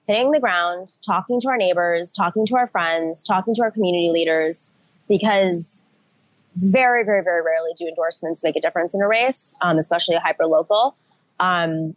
hitting 0.06 0.32
the 0.32 0.40
ground, 0.40 0.88
talking 1.04 1.40
to 1.40 1.48
our 1.48 1.56
neighbors, 1.56 2.12
talking 2.12 2.44
to 2.46 2.56
our 2.56 2.66
friends, 2.66 3.24
talking 3.24 3.54
to 3.54 3.62
our 3.62 3.70
community 3.70 4.10
leaders, 4.10 4.72
because 5.08 5.82
very, 6.56 7.04
very, 7.04 7.22
very 7.22 7.42
rarely 7.42 7.70
do 7.76 7.86
endorsements 7.86 8.44
make 8.44 8.56
a 8.56 8.60
difference 8.60 8.94
in 8.94 9.00
a 9.00 9.08
race, 9.08 9.56
um, 9.62 9.78
especially 9.78 10.16
a 10.16 10.20
hyper 10.20 10.46
local. 10.46 10.96
Um, 11.40 11.96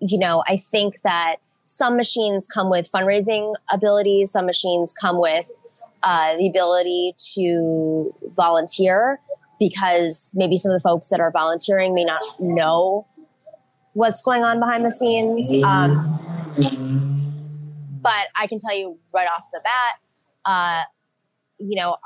you 0.00 0.18
know, 0.18 0.42
I 0.46 0.58
think 0.58 1.00
that 1.02 1.36
some 1.64 1.96
machines 1.96 2.46
come 2.46 2.68
with 2.68 2.90
fundraising 2.90 3.54
abilities, 3.72 4.32
some 4.32 4.46
machines 4.46 4.92
come 4.92 5.18
with 5.18 5.48
uh, 6.04 6.36
the 6.36 6.46
ability 6.48 7.14
to 7.34 8.14
volunteer 8.36 9.18
because 9.58 10.28
maybe 10.34 10.56
some 10.56 10.70
of 10.70 10.76
the 10.76 10.82
folks 10.86 11.08
that 11.08 11.20
are 11.20 11.30
volunteering 11.30 11.94
may 11.94 12.04
not 12.04 12.20
know 12.38 13.06
what's 13.94 14.22
going 14.22 14.44
on 14.44 14.60
behind 14.60 14.84
the 14.84 14.90
scenes. 14.90 15.50
Um, 15.64 16.20
but 18.02 18.26
I 18.36 18.46
can 18.46 18.58
tell 18.58 18.76
you 18.76 18.98
right 19.12 19.26
off 19.28 19.44
the 19.52 19.60
bat, 19.64 19.94
uh, 20.44 20.82
you 21.58 21.76
know, 21.76 21.96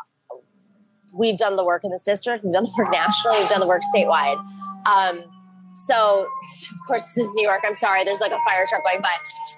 we've 1.13 1.37
done 1.37 1.57
the 1.57 1.65
work 1.65 1.83
in 1.85 1.91
this 1.91 2.05
district, 2.05 2.45
we've 2.45 2.53
done 2.53 2.65
the 2.65 2.75
work 2.79 2.93
nationally, 2.93 3.39
we've 3.41 3.49
done 3.49 3.61
the 3.61 3.67
work 3.67 3.83
statewide. 3.95 4.39
Um, 4.87 5.25
so, 5.73 6.27
of 6.73 6.87
course, 6.87 7.15
this 7.15 7.27
is 7.27 7.35
New 7.35 7.43
York. 7.43 7.63
I'm 7.67 7.75
sorry, 7.75 8.05
there's 8.05 8.21
like 8.21 8.33
a 8.33 8.39
fire 8.41 8.65
truck 8.69 8.85
going 8.85 9.03
by. 9.03 9.17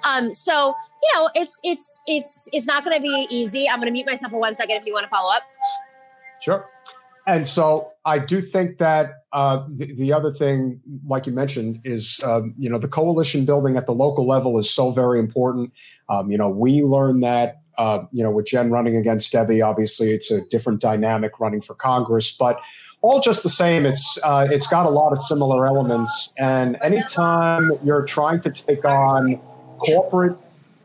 Um, 0.08 0.32
so, 0.32 0.74
you 1.02 1.10
know, 1.14 1.30
it's 1.34 1.60
it's 1.62 2.02
it's 2.06 2.48
it's 2.52 2.66
not 2.66 2.84
going 2.84 2.96
to 2.96 3.02
be 3.02 3.26
easy. 3.30 3.68
I'm 3.68 3.76
going 3.76 3.86
to 3.86 3.92
mute 3.92 4.06
myself 4.06 4.32
for 4.32 4.40
one 4.40 4.56
second 4.56 4.76
if 4.76 4.86
you 4.86 4.92
want 4.92 5.04
to 5.04 5.08
follow 5.08 5.32
up. 5.34 5.42
Sure. 6.40 6.68
And 7.26 7.46
so 7.46 7.92
I 8.04 8.18
do 8.18 8.40
think 8.40 8.78
that 8.78 9.24
uh, 9.32 9.64
the, 9.68 9.94
the, 9.94 10.12
other 10.12 10.32
thing, 10.32 10.80
like 11.06 11.26
you 11.26 11.32
mentioned, 11.32 11.80
is 11.84 12.20
um, 12.24 12.54
you 12.58 12.68
know 12.68 12.78
the 12.78 12.88
coalition 12.88 13.44
building 13.44 13.76
at 13.76 13.86
the 13.86 13.92
local 13.92 14.26
level 14.26 14.58
is 14.58 14.70
so 14.72 14.90
very 14.90 15.18
important. 15.18 15.72
Um, 16.08 16.30
you 16.30 16.38
know, 16.38 16.48
we 16.48 16.82
learned 16.82 17.22
that 17.22 17.60
uh, 17.78 18.00
you 18.10 18.24
know 18.24 18.32
with 18.32 18.46
Jen 18.46 18.70
running 18.70 18.96
against 18.96 19.32
Debbie. 19.32 19.62
Obviously, 19.62 20.10
it's 20.10 20.30
a 20.30 20.44
different 20.48 20.80
dynamic 20.80 21.38
running 21.38 21.60
for 21.60 21.74
Congress, 21.74 22.36
but 22.36 22.60
all 23.02 23.20
just 23.20 23.42
the 23.42 23.48
same. 23.48 23.86
It's 23.86 24.18
uh, 24.24 24.48
it's 24.50 24.66
got 24.66 24.86
a 24.86 24.90
lot 24.90 25.12
of 25.12 25.18
similar 25.18 25.66
elements. 25.66 26.34
And 26.38 26.76
anytime 26.82 27.70
you're 27.84 28.04
trying 28.04 28.40
to 28.40 28.50
take 28.50 28.84
on 28.84 29.40
corporate 29.78 30.36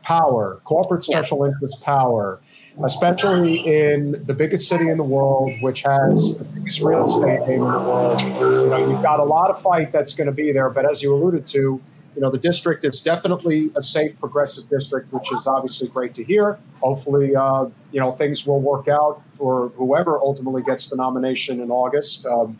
power, 0.06 0.60
corporate 0.64 1.02
special 1.02 1.44
interest 1.44 1.82
power 1.82 2.40
especially 2.84 3.56
in 3.66 4.22
the 4.26 4.34
biggest 4.34 4.68
city 4.68 4.88
in 4.88 4.96
the 4.96 5.04
world, 5.04 5.52
which 5.60 5.82
has 5.82 6.38
the 6.38 6.44
biggest 6.44 6.80
real 6.82 7.06
estate 7.06 7.46
game 7.46 7.62
in 7.62 7.72
the 7.72 7.78
world. 7.78 8.20
You 8.20 8.28
know, 8.68 8.90
you've 8.90 9.02
got 9.02 9.18
a 9.18 9.24
lot 9.24 9.50
of 9.50 9.60
fight 9.60 9.92
that's 9.92 10.14
going 10.14 10.26
to 10.26 10.32
be 10.32 10.52
there. 10.52 10.68
But 10.68 10.88
as 10.88 11.02
you 11.02 11.14
alluded 11.14 11.46
to, 11.48 11.58
you 11.58 12.22
know, 12.22 12.30
the 12.30 12.38
district 12.38 12.84
is 12.84 13.00
definitely 13.00 13.70
a 13.76 13.82
safe, 13.82 14.18
progressive 14.18 14.68
district, 14.68 15.12
which 15.12 15.30
is 15.32 15.46
obviously 15.46 15.88
great 15.88 16.14
to 16.14 16.24
hear. 16.24 16.58
Hopefully, 16.80 17.34
uh, 17.34 17.66
you 17.92 18.00
know, 18.00 18.12
things 18.12 18.46
will 18.46 18.60
work 18.60 18.88
out 18.88 19.22
for 19.34 19.68
whoever 19.76 20.18
ultimately 20.18 20.62
gets 20.62 20.88
the 20.88 20.96
nomination 20.96 21.60
in 21.60 21.70
August. 21.70 22.26
Um, 22.26 22.58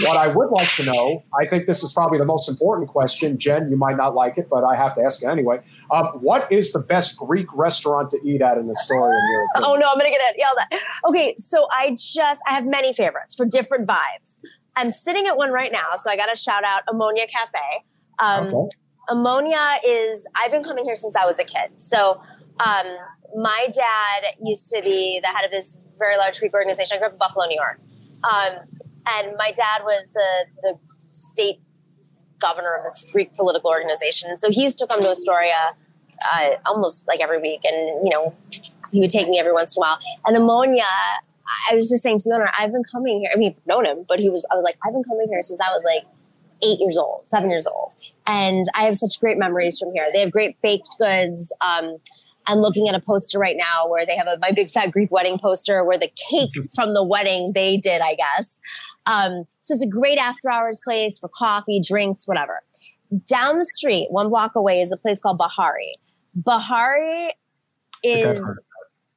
what 0.00 0.18
I 0.18 0.26
would 0.26 0.50
like 0.50 0.68
to 0.74 0.84
know, 0.84 1.24
I 1.38 1.46
think 1.46 1.66
this 1.66 1.82
is 1.82 1.92
probably 1.92 2.18
the 2.18 2.24
most 2.24 2.48
important 2.48 2.88
question. 2.88 3.38
Jen, 3.38 3.70
you 3.70 3.76
might 3.76 3.96
not 3.96 4.14
like 4.14 4.36
it, 4.36 4.48
but 4.50 4.62
I 4.62 4.76
have 4.76 4.94
to 4.96 5.02
ask 5.02 5.22
it 5.22 5.26
anyway. 5.26 5.60
Um, 5.90 6.06
what 6.20 6.50
is 6.50 6.72
the 6.72 6.80
best 6.80 7.16
Greek 7.18 7.46
restaurant 7.54 8.10
to 8.10 8.20
eat 8.24 8.42
at 8.42 8.58
in 8.58 8.70
Astoria? 8.70 9.16
In 9.16 9.30
your 9.30 9.46
oh 9.56 9.76
no, 9.76 9.88
I'm 9.88 9.98
gonna 9.98 10.10
get 10.10 10.20
it 10.20 10.36
yelled 10.38 10.58
at. 10.60 10.80
Okay, 11.08 11.34
so 11.38 11.66
I 11.76 11.90
just 11.90 12.42
I 12.48 12.54
have 12.54 12.66
many 12.66 12.92
favorites 12.92 13.34
for 13.34 13.46
different 13.46 13.86
vibes. 13.86 14.40
I'm 14.74 14.90
sitting 14.90 15.26
at 15.26 15.36
one 15.36 15.50
right 15.50 15.72
now, 15.72 15.96
so 15.96 16.10
I 16.10 16.16
got 16.16 16.26
to 16.26 16.36
shout 16.36 16.62
out 16.64 16.82
Omonia 16.86 17.28
Cafe. 17.28 17.58
Um, 18.18 18.54
okay. 18.54 18.76
Omonia 19.08 19.78
is 19.84 20.26
I've 20.36 20.50
been 20.50 20.62
coming 20.62 20.84
here 20.84 20.96
since 20.96 21.16
I 21.16 21.24
was 21.24 21.38
a 21.38 21.44
kid. 21.44 21.80
So 21.80 22.20
um, 22.60 22.86
my 23.34 23.68
dad 23.72 24.34
used 24.42 24.70
to 24.70 24.82
be 24.82 25.20
the 25.22 25.28
head 25.28 25.44
of 25.44 25.50
this 25.50 25.80
very 25.98 26.16
large 26.16 26.38
Greek 26.40 26.52
organization. 26.52 26.96
I 26.96 26.98
grew 26.98 27.08
up 27.08 27.12
in 27.14 27.18
Buffalo, 27.18 27.46
New 27.46 27.56
York. 27.56 27.80
Um, 28.24 28.82
and 29.06 29.36
my 29.36 29.52
dad 29.52 29.82
was 29.84 30.12
the 30.12 30.46
the 30.62 30.78
state 31.12 31.60
governor 32.40 32.76
of 32.76 32.84
this 32.84 33.06
Greek 33.12 33.34
political 33.36 33.70
organization. 33.70 34.36
So 34.36 34.50
he 34.50 34.62
used 34.62 34.78
to 34.78 34.86
come 34.86 35.02
to 35.02 35.10
Astoria 35.10 35.74
uh, 36.32 36.50
almost 36.64 37.06
like 37.06 37.20
every 37.20 37.40
week, 37.40 37.60
and 37.64 38.06
you 38.06 38.10
know 38.10 38.34
he 38.92 39.00
would 39.00 39.10
take 39.10 39.28
me 39.28 39.38
every 39.38 39.52
once 39.52 39.76
in 39.76 39.80
a 39.80 39.82
while. 39.82 39.98
And 40.24 40.36
Omonia, 40.36 40.82
I 41.70 41.74
was 41.74 41.90
just 41.90 42.02
saying 42.02 42.18
to 42.20 42.28
the 42.28 42.34
owner, 42.34 42.50
I've 42.58 42.72
been 42.72 42.84
coming 42.90 43.20
here. 43.20 43.30
I 43.32 43.36
mean, 43.36 43.54
known 43.66 43.84
him, 43.84 44.04
but 44.08 44.18
he 44.18 44.30
was. 44.30 44.46
I 44.50 44.54
was 44.54 44.64
like, 44.64 44.76
I've 44.84 44.92
been 44.92 45.04
coming 45.04 45.28
here 45.28 45.42
since 45.42 45.60
I 45.60 45.70
was 45.70 45.84
like 45.84 46.04
eight 46.62 46.80
years 46.80 46.96
old, 46.96 47.22
seven 47.26 47.50
years 47.50 47.66
old, 47.66 47.92
and 48.26 48.64
I 48.74 48.82
have 48.82 48.96
such 48.96 49.20
great 49.20 49.38
memories 49.38 49.78
from 49.78 49.92
here. 49.94 50.08
They 50.12 50.20
have 50.20 50.30
great 50.30 50.60
baked 50.62 50.90
goods. 50.98 51.52
Um, 51.60 51.98
I'm 52.46 52.58
looking 52.58 52.88
at 52.88 52.94
a 52.94 53.00
poster 53.00 53.38
right 53.38 53.56
now 53.56 53.88
where 53.88 54.06
they 54.06 54.16
have 54.16 54.26
a 54.26 54.38
my 54.40 54.52
big 54.52 54.70
fat 54.70 54.92
Greek 54.92 55.10
wedding 55.10 55.38
poster 55.38 55.84
where 55.84 55.98
the 55.98 56.10
cake 56.30 56.50
from 56.74 56.94
the 56.94 57.02
wedding 57.02 57.52
they 57.54 57.76
did, 57.76 58.00
I 58.00 58.14
guess. 58.14 58.60
Um, 59.06 59.46
so 59.60 59.74
it's 59.74 59.82
a 59.82 59.88
great 59.88 60.18
after 60.18 60.50
hours 60.50 60.80
place 60.84 61.18
for 61.18 61.28
coffee, 61.28 61.80
drinks, 61.86 62.26
whatever. 62.26 62.62
Down 63.28 63.58
the 63.58 63.64
street, 63.64 64.08
one 64.10 64.28
block 64.28 64.54
away, 64.54 64.80
is 64.80 64.92
a 64.92 64.96
place 64.96 65.20
called 65.20 65.38
Bahari. 65.38 65.94
Bahari 66.34 67.34
is 68.02 68.60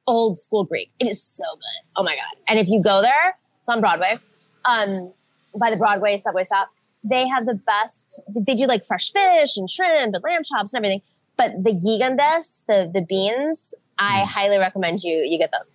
old 0.06 0.38
school 0.38 0.64
Greek. 0.64 0.90
It 0.98 1.06
is 1.06 1.22
so 1.22 1.44
good. 1.54 1.90
Oh 1.96 2.02
my 2.02 2.14
God. 2.14 2.42
And 2.48 2.58
if 2.58 2.68
you 2.68 2.82
go 2.82 3.02
there, 3.02 3.36
it's 3.60 3.68
on 3.68 3.80
Broadway, 3.80 4.18
um, 4.64 5.12
by 5.58 5.70
the 5.70 5.76
Broadway 5.76 6.18
subway 6.18 6.44
stop. 6.44 6.68
they 7.04 7.26
have 7.28 7.46
the 7.46 7.54
best. 7.54 8.22
They 8.46 8.54
do 8.54 8.66
like 8.66 8.84
fresh 8.84 9.10
fish 9.12 9.56
and 9.56 9.68
shrimp 9.68 10.14
and 10.14 10.22
lamb 10.22 10.42
chops 10.44 10.72
and 10.72 10.84
everything. 10.84 11.02
But 11.40 11.64
the 11.64 11.72
gigandes, 11.72 12.66
the 12.66 12.90
the 12.92 13.00
beans, 13.00 13.74
I 13.98 14.20
mm. 14.20 14.26
highly 14.26 14.58
recommend 14.58 15.02
you 15.02 15.24
you 15.26 15.38
get 15.38 15.50
those. 15.50 15.72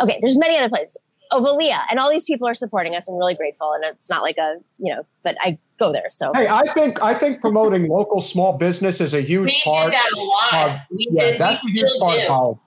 Okay, 0.00 0.18
there's 0.20 0.36
many 0.36 0.58
other 0.58 0.68
places. 0.68 1.00
Ovelia, 1.30 1.82
and 1.88 2.00
all 2.00 2.10
these 2.10 2.24
people 2.24 2.48
are 2.48 2.54
supporting 2.54 2.96
us. 2.96 3.08
I'm 3.08 3.14
really 3.14 3.36
grateful, 3.36 3.72
and 3.74 3.84
it's 3.84 4.10
not 4.10 4.22
like 4.22 4.38
a 4.38 4.56
you 4.78 4.92
know, 4.92 5.06
but 5.22 5.36
I 5.40 5.56
go 5.78 5.92
there. 5.92 6.08
So 6.10 6.32
hey, 6.34 6.48
I 6.48 6.62
think 6.72 7.00
I 7.00 7.14
think 7.14 7.40
promoting 7.40 7.88
local 7.88 8.20
small 8.20 8.54
business 8.54 9.00
is 9.00 9.14
a 9.14 9.20
huge 9.20 9.46
we 9.46 9.62
part. 9.62 9.86
We 9.86 9.90
did 9.92 10.00
that 10.00 10.10
a 10.12 10.20
lot. 10.20 10.80
we 10.90 11.08
yeah, 11.12 11.24
did. 11.30 11.40
That's 11.40 11.64
we 11.64 11.70
a 11.70 11.74
huge 11.74 12.00
part 12.00 12.18
do. 12.18 12.26
of 12.26 12.58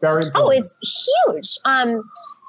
Very 0.00 0.24
important. 0.24 0.34
Oh, 0.44 0.50
it's 0.50 0.76
huge. 1.28 1.58
Um, 1.64 2.02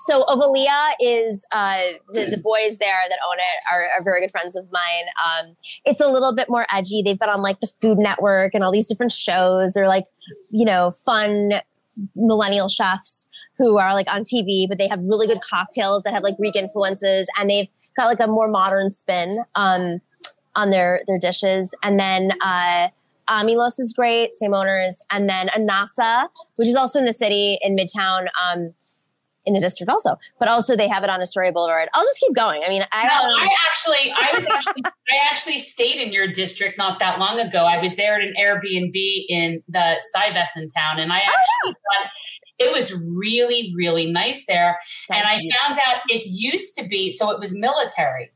so 0.06 0.24
Ovelia 0.24 0.91
is 0.99 1.45
uh, 1.52 1.78
the, 2.12 2.26
the 2.32 2.38
boys 2.38 2.80
there 2.80 3.02
that 3.08 3.20
own 3.28 3.38
it 3.38 3.74
are, 3.74 3.88
are 3.97 4.04
very 4.04 4.22
good 4.22 4.32
friends 4.32 4.56
of 4.56 4.68
mine. 4.72 5.06
Um, 5.24 5.56
it's 5.86 6.02
a 6.02 6.08
little 6.08 6.34
bit 6.34 6.49
more 6.49 6.66
edgy. 6.74 7.04
They've 7.04 7.20
been 7.20 7.30
on 7.30 7.41
like 7.41 7.60
the 7.60 7.72
Food 7.82 7.99
Network 7.99 8.56
and 8.56 8.64
all 8.64 8.72
these 8.72 8.88
different 8.88 9.12
shows. 9.12 9.74
They're 9.74 9.88
like, 9.88 10.06
you 10.49 10.66
know, 10.66 10.91
fun 10.91 11.62
millennial 12.16 12.68
chefs 12.68 13.30
who 13.58 13.78
are 13.78 13.93
like 13.93 14.12
on 14.12 14.24
TV, 14.24 14.68
but 14.68 14.80
they 14.80 14.88
have 14.88 15.04
really 15.04 15.28
good 15.28 15.41
cocktails 15.41 16.02
that 16.04 16.14
have 16.14 16.24
like 16.24 16.38
Greek 16.38 16.56
influences, 16.56 17.28
and 17.38 17.49
they've 17.49 17.68
got 17.95 18.06
like 18.06 18.20
a 18.20 18.28
more 18.28 18.47
modern 18.47 18.89
spin 18.89 19.32
um, 19.56 20.02
on 20.56 20.72
their 20.72 21.02
their 21.06 21.20
dishes. 21.20 21.76
And 21.84 21.99
then 21.99 22.32
uh, 22.41 22.88
Amilos 23.30 23.80
is 23.80 23.93
great, 23.95 24.34
same 24.34 24.56
owners, 24.56 25.06
and 25.12 25.30
then 25.30 25.49
Anasa, 25.49 26.28
which 26.56 26.68
is 26.68 26.76
also 26.76 26.97
in 26.97 27.06
the 27.06 27.14
city 27.14 27.60
in 27.62 27.76
Midtown. 27.76 28.26
Um, 28.43 28.74
in 29.46 29.54
the 29.54 29.60
district 29.60 29.89
also, 29.89 30.18
but 30.39 30.48
also 30.48 30.76
they 30.76 30.88
have 30.88 31.04
it 31.04 31.10
on 31.10 31.20
Astoria 31.20 31.52
Boulevard. 31.52 31.89
I'll 31.94 32.04
just 32.04 32.20
keep 32.20 32.36
going. 32.36 32.62
I 32.66 32.70
mean, 32.70 32.84
I, 32.92 33.04
no, 33.04 33.10
I 33.12 33.56
actually, 33.68 34.12
I 34.16 34.32
was 34.34 34.48
actually, 34.48 34.84
I 34.86 35.20
actually 35.30 35.58
stayed 35.58 36.00
in 36.00 36.14
your 36.14 36.28
district 36.28 36.78
not 36.78 37.00
that 37.00 37.20
long 37.20 37.39
ago. 37.39 37.66
I 37.66 37.80
was 37.82 37.96
there 37.96 38.16
at 38.16 38.22
an 38.22 38.34
Airbnb 38.39 39.26
in 39.30 39.64
the 39.68 40.00
Stuyvesant 40.00 40.72
town, 40.76 41.00
and 41.00 41.12
I 41.12 41.18
oh, 41.18 41.20
actually 41.20 41.36
oh, 41.66 41.68
yeah. 41.68 42.04
thought 42.04 42.12
it 42.60 42.72
was 42.72 42.94
really, 43.16 43.74
really 43.76 44.12
nice 44.12 44.46
there. 44.46 44.80
and 45.10 45.26
I 45.26 45.39
found 45.62 45.80
out 45.88 46.02
it 46.08 46.24
used 46.28 46.76
to 46.76 46.88
be, 46.88 47.10
so 47.10 47.32
it 47.32 47.39
was 47.39 47.58
military. 47.58 48.32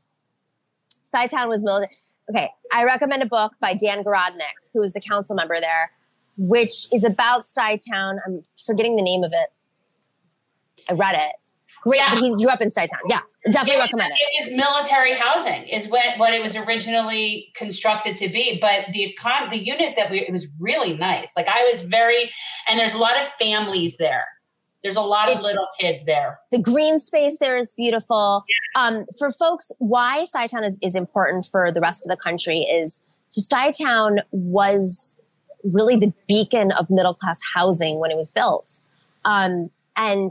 Stuytown 0.90 1.48
was 1.48 1.64
military. 1.64 1.96
Okay, 2.28 2.50
I 2.72 2.82
recommend 2.82 3.22
a 3.22 3.26
book 3.26 3.52
by 3.60 3.74
Dan 3.74 4.02
Garodnick, 4.02 4.56
who 4.74 4.82
is 4.82 4.92
the 4.92 5.00
council 5.00 5.36
member 5.36 5.60
there, 5.60 5.92
which 6.36 6.92
is 6.92 7.04
about 7.04 7.42
Stuytown. 7.44 8.18
I'm 8.26 8.42
forgetting 8.66 8.96
the 8.96 9.02
name 9.02 9.22
of 9.22 9.30
it. 9.32 9.50
I 10.88 10.94
read 10.94 11.14
it. 11.14 11.32
Great. 11.82 11.98
Yeah. 11.98 12.18
He 12.18 12.34
grew 12.34 12.48
up 12.48 12.60
in 12.60 12.68
Stuytown. 12.68 12.98
Yeah, 13.08 13.20
definitely 13.50 13.76
it 13.76 13.84
recommend 13.84 14.12
it. 14.12 14.18
It 14.20 14.50
was 14.50 14.56
military 14.56 15.12
housing, 15.12 15.68
is 15.68 15.88
what, 15.88 16.18
what 16.18 16.32
it 16.32 16.42
was 16.42 16.56
originally 16.56 17.52
constructed 17.54 18.16
to 18.16 18.28
be. 18.28 18.58
But 18.60 18.86
the 18.92 19.16
econ- 19.16 19.50
the 19.50 19.58
unit 19.58 19.94
that 19.94 20.10
we 20.10 20.20
it 20.20 20.32
was 20.32 20.52
really 20.60 20.96
nice. 20.96 21.32
Like 21.36 21.48
I 21.48 21.62
was 21.70 21.82
very, 21.82 22.32
and 22.68 22.78
there's 22.78 22.94
a 22.94 22.98
lot 22.98 23.16
of 23.16 23.24
families 23.24 23.98
there. 23.98 24.24
There's 24.82 24.96
a 24.96 25.00
lot 25.00 25.28
it's, 25.28 25.38
of 25.38 25.42
little 25.42 25.68
kids 25.80 26.04
there. 26.06 26.40
The 26.50 26.58
green 26.58 26.98
space 26.98 27.38
there 27.38 27.56
is 27.56 27.74
beautiful. 27.74 28.44
Yeah. 28.74 28.82
Um, 28.82 29.06
for 29.18 29.30
folks, 29.30 29.70
why 29.78 30.26
Stuytown 30.32 30.66
is, 30.66 30.78
is 30.82 30.94
important 30.94 31.46
for 31.46 31.70
the 31.70 31.80
rest 31.80 32.04
of 32.04 32.10
the 32.10 32.16
country 32.16 32.60
is 32.60 33.02
so 33.28 33.40
Stuytown 33.40 34.18
was 34.32 35.18
really 35.64 35.96
the 35.96 36.12
beacon 36.28 36.72
of 36.72 36.88
middle 36.90 37.14
class 37.14 37.40
housing 37.54 37.98
when 37.98 38.10
it 38.10 38.16
was 38.16 38.28
built. 38.28 38.80
Um, 39.24 39.70
and 39.96 40.30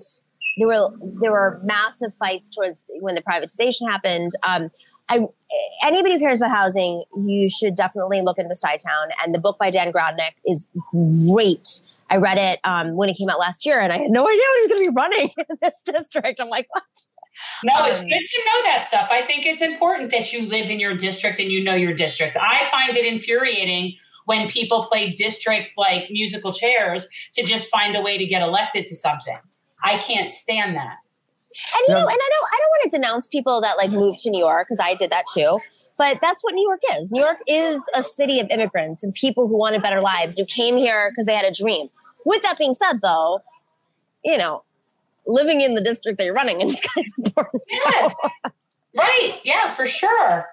there 0.58 0.68
were 0.68 0.92
there 1.22 1.32
were 1.32 1.62
massive 1.64 2.14
fights 2.18 2.50
towards 2.50 2.86
when 3.00 3.16
the 3.16 3.22
privatization 3.22 3.90
happened. 3.90 4.32
Um, 4.44 4.70
I, 5.08 5.28
anybody 5.84 6.14
who 6.16 6.20
cares 6.20 6.40
about 6.40 6.52
housing, 6.52 7.04
you 7.16 7.48
should 7.50 7.76
definitely 7.76 8.22
look 8.22 8.38
into 8.38 8.56
Stuytown. 8.56 9.10
And 9.24 9.36
the 9.36 9.40
book 9.40 9.58
by 9.60 9.70
Dan 9.70 9.92
Garodnick 9.92 10.32
is 10.46 10.72
great. 10.92 11.84
I 12.10 12.18
read 12.18 12.38
it 12.38 12.60
um, 12.64 12.96
when 12.96 13.10
it 13.10 13.18
came 13.18 13.30
out 13.30 13.40
last 13.40 13.66
year, 13.66 13.80
and 13.80 13.92
I 13.92 13.98
had 13.98 14.12
no 14.12 14.28
idea 14.28 14.42
he 14.42 14.62
was 14.62 14.68
going 14.70 14.84
to 14.86 14.92
be 14.92 14.96
running 14.96 15.30
in 15.50 15.58
this 15.62 15.82
district. 15.84 16.40
I'm 16.40 16.50
like, 16.50 16.68
what? 16.72 16.84
No, 17.64 17.84
um, 17.84 17.92
it's 17.92 18.00
good 18.00 18.08
to 18.10 18.42
know 18.46 18.64
that 18.64 18.86
stuff. 18.86 19.10
I 19.12 19.22
think 19.22 19.46
it's 19.46 19.62
important 19.62 20.12
that 20.12 20.32
you 20.32 20.48
live 20.48 20.70
in 20.70 20.80
your 20.80 20.96
district 20.96 21.40
and 21.40 21.52
you 21.52 21.64
know 21.64 21.74
your 21.74 21.94
district. 21.94 22.38
I 22.40 22.68
find 22.72 22.96
it 22.96 23.06
infuriating 23.06 23.96
when 24.26 24.48
people 24.48 24.84
play 24.84 25.12
district 25.12 25.72
like 25.78 26.10
musical 26.10 26.54
chairs 26.54 27.08
to 27.34 27.44
just 27.44 27.70
find 27.70 27.96
a 27.96 28.02
way 28.02 28.18
to 28.18 28.26
get 28.26 28.42
elected 28.42 28.86
to 28.88 28.96
something. 28.96 29.38
I 29.86 29.98
can't 29.98 30.32
stand 30.32 30.76
that. 30.76 30.98
And 31.78 31.88
you 31.88 31.94
know, 31.94 32.02
and 32.02 32.10
I 32.10 32.30
don't 32.34 32.50
I 32.52 32.60
don't 32.60 32.70
want 32.70 32.84
to 32.84 32.98
denounce 32.98 33.28
people 33.28 33.62
that 33.62 33.78
like 33.78 33.92
move 33.92 34.18
to 34.20 34.30
New 34.30 34.40
York 34.40 34.68
because 34.68 34.80
I 34.82 34.94
did 34.96 35.12
that 35.12 35.26
too. 35.34 35.60
But 35.98 36.20
that's 36.20 36.44
what 36.44 36.54
New 36.54 36.68
York 36.68 36.82
is. 37.00 37.12
New 37.12 37.22
York 37.22 37.38
is 37.48 37.82
a 37.94 38.02
city 38.02 38.42
of 38.42 38.50
immigrants 38.50 39.04
and 39.04 39.14
people 39.14 39.48
who 39.48 39.58
wanted 39.58 39.82
better 39.82 40.02
lives, 40.02 40.38
who 40.38 40.46
came 40.46 40.76
here 40.76 41.10
because 41.10 41.26
they 41.26 41.34
had 41.34 41.46
a 41.46 41.52
dream. 41.52 41.88
With 42.26 42.42
that 42.42 42.58
being 42.58 42.74
said, 42.74 43.00
though, 43.02 43.42
you 44.24 44.38
know, 44.38 44.64
living 45.26 45.62
in 45.62 45.76
the 45.76 45.82
district 45.82 46.18
that 46.18 46.26
you're 46.26 46.34
running 46.34 46.60
is 46.60 46.82
kind 46.96 47.08
of 47.08 47.26
important. 47.26 47.64
Yes. 47.70 48.18
So. 48.22 48.52
right. 48.98 49.40
Yeah, 49.46 49.70
for 49.70 49.86
sure. 49.86 50.48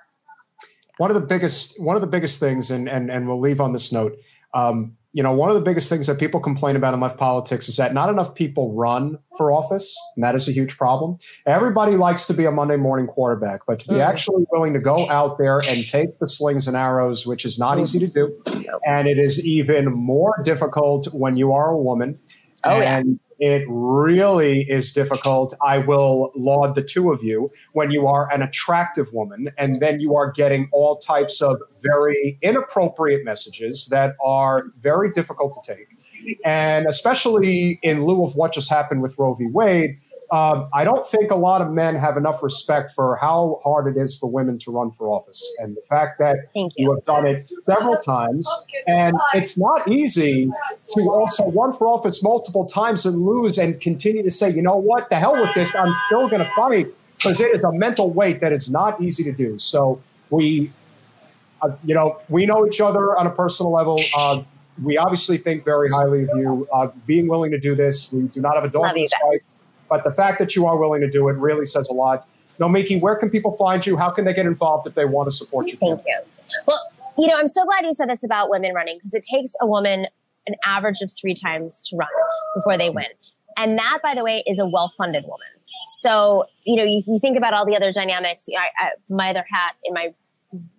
One 0.98 1.10
of 1.10 1.14
the 1.14 1.26
biggest 1.26 1.82
one 1.82 1.96
of 1.96 2.02
the 2.02 2.08
biggest 2.08 2.38
things, 2.38 2.70
and 2.70 2.88
and 2.88 3.10
and 3.10 3.26
we'll 3.26 3.40
leave 3.40 3.60
on 3.60 3.72
this 3.72 3.90
note. 3.90 4.16
Um, 4.54 4.96
you 5.12 5.22
know, 5.22 5.32
one 5.32 5.50
of 5.50 5.54
the 5.54 5.60
biggest 5.60 5.90
things 5.90 6.06
that 6.06 6.18
people 6.18 6.40
complain 6.40 6.74
about 6.74 6.94
in 6.94 7.00
left 7.00 7.18
politics 7.18 7.68
is 7.68 7.76
that 7.76 7.92
not 7.92 8.08
enough 8.08 8.34
people 8.34 8.74
run 8.74 9.18
for 9.36 9.52
office, 9.52 9.94
and 10.16 10.24
that 10.24 10.34
is 10.34 10.48
a 10.48 10.52
huge 10.52 10.78
problem. 10.78 11.18
Everybody 11.46 11.96
likes 11.96 12.26
to 12.26 12.34
be 12.34 12.46
a 12.46 12.50
Monday 12.50 12.76
morning 12.76 13.06
quarterback, 13.06 13.60
but 13.66 13.78
to 13.80 13.88
be 13.88 13.94
mm. 13.96 14.06
actually 14.06 14.44
willing 14.50 14.72
to 14.72 14.80
go 14.80 15.08
out 15.10 15.36
there 15.38 15.58
and 15.68 15.86
take 15.88 16.18
the 16.18 16.28
slings 16.28 16.66
and 16.66 16.76
arrows, 16.76 17.26
which 17.26 17.44
is 17.44 17.58
not 17.58 17.78
easy 17.78 17.98
to 17.98 18.08
do, 18.08 18.42
and 18.86 19.06
it 19.06 19.18
is 19.18 19.44
even 19.46 19.92
more 19.92 20.40
difficult 20.44 21.12
when 21.12 21.36
you 21.36 21.52
are 21.52 21.70
a 21.70 21.78
woman. 21.78 22.18
Oh, 22.64 22.80
and 22.80 23.08
yeah 23.08 23.31
it 23.44 23.64
really 23.68 24.62
is 24.70 24.92
difficult. 24.92 25.52
I 25.60 25.78
will 25.78 26.30
laud 26.36 26.76
the 26.76 26.82
two 26.82 27.10
of 27.10 27.24
you 27.24 27.50
when 27.72 27.90
you 27.90 28.06
are 28.06 28.32
an 28.32 28.40
attractive 28.40 29.12
woman 29.12 29.50
and 29.58 29.74
then 29.80 30.00
you 30.00 30.14
are 30.14 30.30
getting 30.30 30.68
all 30.70 30.98
types 30.98 31.42
of 31.42 31.60
very 31.80 32.38
inappropriate 32.40 33.24
messages 33.24 33.88
that 33.90 34.14
are 34.24 34.66
very 34.78 35.10
difficult 35.10 35.58
to 35.60 35.74
take. 35.74 35.88
And 36.44 36.86
especially 36.86 37.80
in 37.82 38.06
lieu 38.06 38.24
of 38.24 38.36
what 38.36 38.52
just 38.52 38.70
happened 38.70 39.02
with 39.02 39.18
Roe 39.18 39.34
v. 39.34 39.46
Wade, 39.46 39.98
um, 40.32 40.70
I 40.72 40.82
don't 40.82 41.06
think 41.06 41.30
a 41.30 41.36
lot 41.36 41.60
of 41.60 41.70
men 41.70 41.94
have 41.94 42.16
enough 42.16 42.42
respect 42.42 42.92
for 42.92 43.16
how 43.16 43.60
hard 43.62 43.86
it 43.86 44.00
is 44.00 44.16
for 44.16 44.30
women 44.30 44.58
to 44.60 44.70
run 44.70 44.90
for 44.90 45.08
office. 45.08 45.54
And 45.58 45.76
the 45.76 45.82
fact 45.82 46.18
that 46.20 46.36
you. 46.54 46.70
you. 46.76 46.94
have 46.94 47.04
done 47.04 47.26
it 47.26 47.46
several 47.64 47.98
times, 47.98 48.48
and 48.86 49.14
it's 49.34 49.58
not 49.58 49.86
easy 49.88 50.50
to 50.94 51.00
also 51.10 51.50
run 51.50 51.74
for 51.74 51.86
office 51.86 52.22
multiple 52.22 52.64
times 52.64 53.04
and 53.04 53.22
lose 53.22 53.58
and 53.58 53.78
continue 53.78 54.22
to 54.22 54.30
say, 54.30 54.48
you 54.48 54.62
know 54.62 54.76
what, 54.76 55.10
the 55.10 55.16
hell 55.16 55.34
with 55.34 55.52
this, 55.54 55.74
I'm 55.74 55.94
still 56.06 56.28
going 56.30 56.42
to 56.42 56.50
fight 56.56 56.86
because 57.18 57.38
it 57.38 57.54
is 57.54 57.62
a 57.62 57.72
mental 57.72 58.10
weight 58.10 58.40
that 58.40 58.54
is 58.54 58.70
not 58.70 59.02
easy 59.02 59.22
to 59.24 59.32
do. 59.32 59.58
So 59.58 60.00
we, 60.30 60.72
uh, 61.60 61.72
you 61.84 61.94
know, 61.94 62.22
we 62.30 62.46
know 62.46 62.66
each 62.66 62.80
other 62.80 63.18
on 63.18 63.26
a 63.26 63.30
personal 63.30 63.70
level. 63.70 64.00
Uh, 64.16 64.44
we 64.82 64.96
obviously 64.96 65.36
think 65.36 65.62
very 65.62 65.90
highly 65.90 66.22
of 66.22 66.30
you. 66.36 66.66
Uh, 66.72 66.88
being 67.06 67.28
willing 67.28 67.50
to 67.50 67.60
do 67.60 67.74
this, 67.74 68.10
we 68.10 68.22
do 68.22 68.40
not 68.40 68.54
have 68.54 68.64
a 68.64 68.70
dog 68.70 68.96
in 68.96 69.02
this 69.02 69.12
fight. 69.12 69.61
But 69.92 70.04
the 70.04 70.10
fact 70.10 70.38
that 70.38 70.56
you 70.56 70.64
are 70.64 70.78
willing 70.78 71.02
to 71.02 71.10
do 71.10 71.28
it 71.28 71.34
really 71.34 71.66
says 71.66 71.86
a 71.90 71.92
lot. 71.92 72.26
Nomiki, 72.58 72.98
where 72.98 73.14
can 73.14 73.28
people 73.28 73.54
find 73.58 73.84
you? 73.84 73.98
How 73.98 74.08
can 74.08 74.24
they 74.24 74.32
get 74.32 74.46
involved 74.46 74.86
if 74.86 74.94
they 74.94 75.04
want 75.04 75.28
to 75.28 75.36
support 75.36 75.66
you? 75.70 75.76
Thank 75.76 76.00
you. 76.06 76.18
Well, 76.66 76.80
you 77.18 77.26
know, 77.26 77.36
I'm 77.36 77.46
so 77.46 77.62
glad 77.66 77.84
you 77.84 77.92
said 77.92 78.08
this 78.08 78.24
about 78.24 78.48
women 78.48 78.72
running 78.72 78.96
because 78.96 79.12
it 79.12 79.22
takes 79.30 79.52
a 79.60 79.66
woman 79.66 80.06
an 80.46 80.54
average 80.64 81.02
of 81.02 81.10
three 81.20 81.34
times 81.34 81.82
to 81.90 81.96
run 81.98 82.08
before 82.54 82.78
they 82.78 82.88
win. 82.88 83.04
And 83.58 83.78
that, 83.78 83.98
by 84.02 84.14
the 84.14 84.24
way, 84.24 84.42
is 84.46 84.58
a 84.58 84.64
well 84.64 84.90
funded 84.96 85.24
woman. 85.24 85.46
So, 85.98 86.46
you 86.64 86.76
know, 86.76 86.84
you, 86.84 87.02
you, 87.06 87.18
think 87.20 87.36
about 87.36 87.52
all 87.52 87.66
the 87.66 87.76
other 87.76 87.92
dynamics. 87.92 88.48
I, 88.58 88.68
I, 88.78 88.88
my 89.10 89.28
other 89.28 89.44
hat 89.46 89.74
in 89.84 89.92
my 89.92 90.14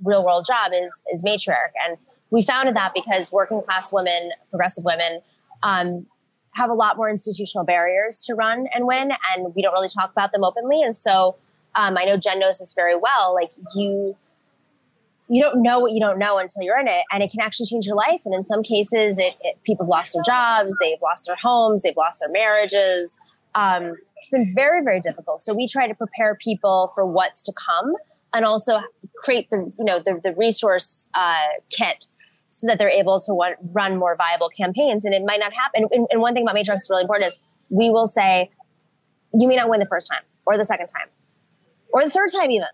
real 0.03 0.25
world 0.25 0.47
job 0.47 0.71
is, 0.73 1.03
is 1.13 1.23
matriarch. 1.23 1.73
And 1.87 1.99
we 2.31 2.41
founded 2.41 2.75
that 2.77 2.93
because 2.95 3.31
working 3.31 3.61
class 3.61 3.93
women, 3.93 4.31
progressive 4.49 4.83
women, 4.83 5.21
um, 5.61 6.07
have 6.53 6.69
a 6.69 6.73
lot 6.73 6.97
more 6.97 7.09
institutional 7.09 7.65
barriers 7.65 8.21
to 8.21 8.35
run 8.35 8.67
and 8.73 8.85
win, 8.85 9.11
and 9.35 9.53
we 9.55 9.61
don't 9.61 9.73
really 9.73 9.87
talk 9.87 10.11
about 10.11 10.31
them 10.31 10.43
openly. 10.43 10.81
And 10.81 10.95
so 10.95 11.35
um, 11.75 11.97
I 11.97 12.05
know 12.05 12.17
Jen 12.17 12.39
knows 12.39 12.59
this 12.59 12.73
very 12.73 12.95
well. 12.95 13.33
Like 13.33 13.51
you, 13.75 14.15
you 15.29 15.41
don't 15.41 15.61
know 15.63 15.79
what 15.79 15.93
you 15.93 15.99
don't 15.99 16.19
know 16.19 16.37
until 16.37 16.63
you're 16.63 16.79
in 16.79 16.87
it, 16.87 17.03
and 17.11 17.23
it 17.23 17.31
can 17.31 17.41
actually 17.41 17.65
change 17.65 17.85
your 17.85 17.95
life. 17.95 18.21
And 18.25 18.33
in 18.35 18.43
some 18.43 18.61
cases, 18.61 19.17
it, 19.17 19.33
it 19.41 19.57
people 19.63 19.85
have 19.85 19.89
lost 19.89 20.13
their 20.13 20.23
jobs, 20.23 20.77
they've 20.79 21.01
lost 21.01 21.25
their 21.25 21.37
homes, 21.41 21.81
they've 21.81 21.97
lost 21.97 22.19
their 22.19 22.29
marriages. 22.29 23.17
Um, 23.55 23.95
it's 24.17 24.31
been 24.31 24.51
very, 24.55 24.83
very 24.83 24.99
difficult. 24.99 25.41
So 25.41 25.53
we 25.53 25.67
try 25.67 25.87
to 25.87 25.93
prepare 25.93 26.35
people 26.35 26.91
for 26.95 27.05
what's 27.05 27.43
to 27.43 27.53
come, 27.53 27.93
and 28.33 28.45
also 28.45 28.79
create 29.15 29.49
the 29.49 29.73
you 29.79 29.85
know 29.85 29.99
the, 29.99 30.19
the 30.23 30.33
resource 30.35 31.09
uh, 31.15 31.59
kit 31.69 32.07
so 32.53 32.67
that 32.67 32.77
they're 32.77 32.89
able 32.89 33.19
to 33.19 33.33
want, 33.33 33.55
run 33.71 33.97
more 33.97 34.15
viable 34.15 34.49
campaigns. 34.49 35.05
And 35.05 35.13
it 35.13 35.23
might 35.25 35.39
not 35.39 35.53
happen. 35.53 35.87
And, 35.91 36.07
and 36.11 36.21
one 36.21 36.33
thing 36.33 36.43
about 36.43 36.55
Matriarch 36.55 36.75
is 36.75 36.87
really 36.89 37.01
important 37.01 37.27
is 37.27 37.45
we 37.69 37.89
will 37.89 38.07
say, 38.07 38.51
you 39.33 39.47
may 39.47 39.55
not 39.55 39.69
win 39.69 39.79
the 39.79 39.87
first 39.87 40.07
time 40.07 40.21
or 40.45 40.57
the 40.57 40.65
second 40.65 40.87
time 40.87 41.07
or 41.91 42.03
the 42.03 42.09
third 42.09 42.29
time 42.31 42.51
even, 42.51 42.67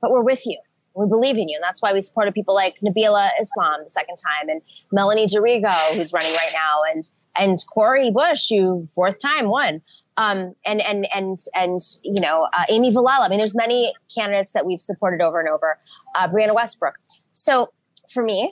but 0.00 0.12
we're 0.12 0.22
with 0.22 0.46
you. 0.46 0.58
We 0.94 1.06
believe 1.06 1.36
in 1.36 1.48
you. 1.48 1.56
And 1.56 1.62
that's 1.62 1.82
why 1.82 1.92
we 1.92 2.00
supported 2.00 2.32
people 2.32 2.54
like 2.54 2.76
Nabila 2.80 3.30
Islam 3.40 3.80
the 3.84 3.90
second 3.90 4.16
time 4.16 4.48
and 4.48 4.62
Melanie 4.92 5.26
D'Arrigo, 5.26 5.94
who's 5.94 6.12
running 6.12 6.32
right 6.32 6.52
now, 6.52 6.80
and 6.90 7.10
and 7.38 7.58
Cori 7.68 8.10
Bush, 8.10 8.48
who 8.48 8.86
fourth 8.94 9.18
time 9.18 9.48
won. 9.48 9.82
Um, 10.16 10.54
and 10.64 10.80
and 10.80 11.06
and 11.14 11.36
and 11.54 11.80
you 12.02 12.20
know 12.20 12.48
uh, 12.56 12.64
Amy 12.70 12.90
Vilela. 12.90 13.26
I 13.26 13.28
mean, 13.28 13.36
there's 13.36 13.54
many 13.54 13.92
candidates 14.14 14.52
that 14.52 14.64
we've 14.64 14.80
supported 14.80 15.22
over 15.22 15.38
and 15.38 15.50
over. 15.50 15.78
Uh, 16.14 16.28
Brianna 16.28 16.54
Westbrook. 16.54 16.94
So 17.34 17.70
for 18.12 18.22
me, 18.22 18.50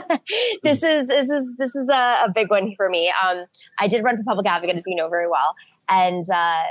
this 0.62 0.82
is 0.82 1.08
this 1.08 1.30
is 1.30 1.54
this 1.58 1.74
is 1.74 1.88
a, 1.88 2.24
a 2.26 2.32
big 2.34 2.50
one 2.50 2.74
for 2.76 2.88
me. 2.88 3.12
Um, 3.22 3.44
I 3.78 3.88
did 3.88 4.04
run 4.04 4.16
for 4.16 4.24
public 4.24 4.46
advocate, 4.46 4.76
as 4.76 4.86
you 4.86 4.96
know 4.96 5.08
very 5.08 5.28
well, 5.28 5.54
and 5.88 6.24
uh, 6.30 6.62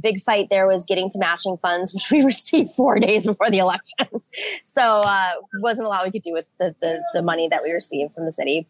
big 0.00 0.20
fight 0.20 0.48
there 0.50 0.66
was 0.66 0.84
getting 0.86 1.08
to 1.10 1.18
matching 1.18 1.56
funds, 1.58 1.92
which 1.94 2.10
we 2.10 2.22
received 2.22 2.70
four 2.70 2.98
days 2.98 3.26
before 3.26 3.50
the 3.50 3.58
election. 3.58 4.06
so 4.62 5.02
uh, 5.04 5.32
wasn't 5.60 5.86
a 5.86 5.88
lot 5.88 6.04
we 6.04 6.10
could 6.10 6.22
do 6.22 6.32
with 6.32 6.48
the, 6.58 6.74
the, 6.80 7.02
the 7.14 7.22
money 7.22 7.48
that 7.48 7.62
we 7.62 7.72
received 7.72 8.14
from 8.14 8.24
the 8.24 8.32
city. 8.32 8.66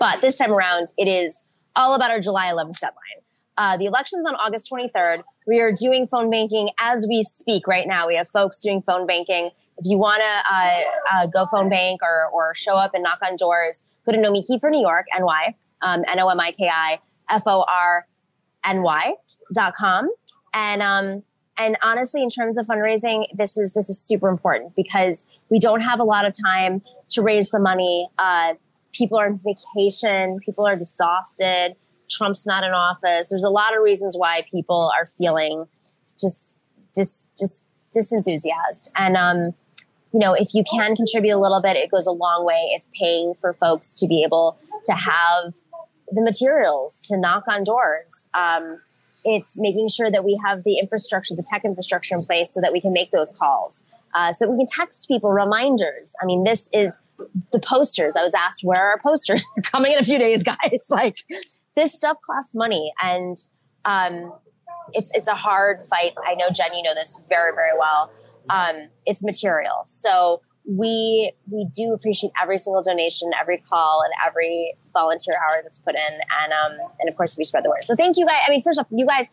But 0.00 0.20
this 0.20 0.38
time 0.38 0.52
around, 0.52 0.92
it 0.96 1.08
is 1.08 1.42
all 1.74 1.94
about 1.94 2.10
our 2.10 2.20
July 2.20 2.46
11th 2.46 2.78
deadline. 2.78 3.02
Uh, 3.56 3.76
the 3.76 3.86
election's 3.86 4.24
on 4.26 4.36
August 4.36 4.70
23rd. 4.70 5.24
We 5.46 5.60
are 5.60 5.72
doing 5.72 6.06
phone 6.06 6.30
banking 6.30 6.70
as 6.78 7.06
we 7.08 7.22
speak 7.22 7.66
right 7.66 7.86
now. 7.88 8.06
We 8.06 8.14
have 8.14 8.28
folks 8.28 8.60
doing 8.60 8.82
phone 8.82 9.06
banking. 9.06 9.50
If 9.78 9.86
you 9.86 9.98
want 9.98 10.22
to 10.22 10.54
uh, 10.54 11.22
uh, 11.22 11.26
go 11.26 11.46
phone 11.46 11.68
bank 11.68 12.00
or, 12.02 12.26
or 12.32 12.54
show 12.54 12.74
up 12.76 12.94
and 12.94 13.02
knock 13.02 13.18
on 13.24 13.36
doors, 13.36 13.86
go 14.04 14.12
to 14.12 14.18
Nomiki 14.18 14.60
for 14.60 14.70
New 14.70 14.80
York, 14.80 15.06
NY, 15.16 15.54
um, 15.82 16.04
N 16.08 16.20
O 16.20 16.28
M 16.28 16.40
I 16.40 16.52
K 16.52 16.68
I 16.72 17.00
F 17.30 17.42
O 17.46 17.64
R 17.68 18.06
N 18.64 18.82
Y 18.82 19.14
dot 19.54 19.74
com. 19.74 20.10
And 20.52 20.82
um, 20.82 21.22
and 21.56 21.76
honestly, 21.82 22.22
in 22.22 22.28
terms 22.28 22.56
of 22.56 22.66
fundraising, 22.66 23.26
this 23.34 23.56
is 23.56 23.72
this 23.74 23.88
is 23.90 24.00
super 24.00 24.28
important 24.28 24.74
because 24.76 25.26
we 25.50 25.58
don't 25.58 25.80
have 25.80 26.00
a 26.00 26.04
lot 26.04 26.24
of 26.24 26.32
time 26.32 26.82
to 27.10 27.22
raise 27.22 27.50
the 27.50 27.58
money. 27.58 28.08
Uh, 28.18 28.54
people 28.92 29.18
are 29.18 29.26
on 29.26 29.38
vacation, 29.38 30.38
people 30.40 30.66
are 30.66 30.74
exhausted. 30.74 31.74
Trump's 32.10 32.46
not 32.46 32.64
in 32.64 32.70
office. 32.70 33.28
There's 33.28 33.44
a 33.44 33.50
lot 33.50 33.76
of 33.76 33.82
reasons 33.82 34.16
why 34.16 34.46
people 34.50 34.90
are 34.96 35.10
feeling 35.18 35.66
just 36.18 36.58
dis 36.94 37.26
just 37.38 37.68
disenthused. 37.92 38.48
And 38.96 39.16
um, 39.16 39.54
you 40.12 40.20
know, 40.20 40.34
if 40.34 40.54
you 40.54 40.64
can 40.70 40.96
contribute 40.96 41.34
a 41.34 41.40
little 41.40 41.60
bit, 41.60 41.76
it 41.76 41.90
goes 41.90 42.06
a 42.06 42.12
long 42.12 42.44
way. 42.44 42.70
It's 42.74 42.88
paying 42.98 43.34
for 43.40 43.52
folks 43.52 43.92
to 43.94 44.06
be 44.06 44.22
able 44.22 44.58
to 44.86 44.92
have 44.94 45.54
the 46.10 46.22
materials 46.22 47.02
to 47.08 47.16
knock 47.18 47.44
on 47.48 47.64
doors. 47.64 48.28
Um, 48.34 48.80
it's 49.24 49.58
making 49.58 49.88
sure 49.88 50.10
that 50.10 50.24
we 50.24 50.40
have 50.44 50.64
the 50.64 50.78
infrastructure, 50.78 51.34
the 51.34 51.42
tech 51.42 51.64
infrastructure 51.64 52.14
in 52.14 52.24
place 52.24 52.52
so 52.52 52.60
that 52.60 52.72
we 52.72 52.80
can 52.80 52.92
make 52.92 53.10
those 53.10 53.32
calls, 53.32 53.84
uh, 54.14 54.32
so 54.32 54.46
that 54.46 54.50
we 54.50 54.56
can 54.56 54.66
text 54.66 55.06
people 55.08 55.30
reminders. 55.30 56.14
I 56.22 56.26
mean, 56.26 56.44
this 56.44 56.70
is 56.72 56.98
the 57.52 57.58
posters. 57.58 58.16
I 58.16 58.24
was 58.24 58.34
asked, 58.34 58.60
where 58.62 58.80
are 58.80 58.90
our 58.92 58.98
posters? 58.98 59.46
Coming 59.64 59.92
in 59.92 59.98
a 59.98 60.02
few 60.02 60.18
days, 60.18 60.42
guys. 60.44 60.86
like, 60.90 61.18
this 61.76 61.92
stuff 61.92 62.16
costs 62.24 62.54
money. 62.54 62.92
And 63.02 63.36
um, 63.84 64.32
it's, 64.92 65.10
it's 65.14 65.28
a 65.28 65.34
hard 65.34 65.84
fight. 65.90 66.14
I 66.26 66.34
know, 66.34 66.48
Jen, 66.50 66.74
you 66.74 66.82
know 66.82 66.94
this 66.94 67.20
very, 67.28 67.52
very 67.54 67.76
well. 67.78 68.10
Um, 68.50 68.88
it's 69.06 69.24
material. 69.24 69.82
So 69.86 70.40
we 70.68 71.32
we 71.50 71.66
do 71.74 71.94
appreciate 71.94 72.32
every 72.40 72.58
single 72.58 72.82
donation, 72.82 73.30
every 73.40 73.58
call, 73.58 74.02
and 74.02 74.12
every 74.26 74.74
volunteer 74.92 75.34
hour 75.34 75.62
that's 75.62 75.78
put 75.78 75.94
in, 75.94 76.12
and 76.12 76.52
um 76.52 76.88
and 77.00 77.08
of 77.08 77.16
course 77.16 77.36
we 77.38 77.44
spread 77.44 77.64
the 77.64 77.70
word. 77.70 77.84
So 77.84 77.96
thank 77.96 78.16
you 78.16 78.26
guys. 78.26 78.40
I 78.46 78.50
mean, 78.50 78.62
first 78.62 78.78
off, 78.78 78.86
you 78.90 79.06
guys, 79.06 79.28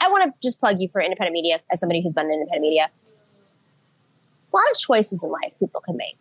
I 0.00 0.10
want 0.10 0.24
to 0.24 0.46
just 0.46 0.58
plug 0.58 0.80
you 0.80 0.88
for 0.88 1.00
independent 1.00 1.32
media 1.32 1.60
as 1.70 1.78
somebody 1.78 2.02
who's 2.02 2.14
been 2.14 2.26
in 2.26 2.32
independent 2.32 2.62
media. 2.62 2.90
A 4.52 4.56
lot 4.56 4.64
of 4.70 4.76
choices 4.76 5.22
in 5.22 5.30
life 5.30 5.54
people 5.60 5.80
can 5.80 5.96
make. 5.96 6.18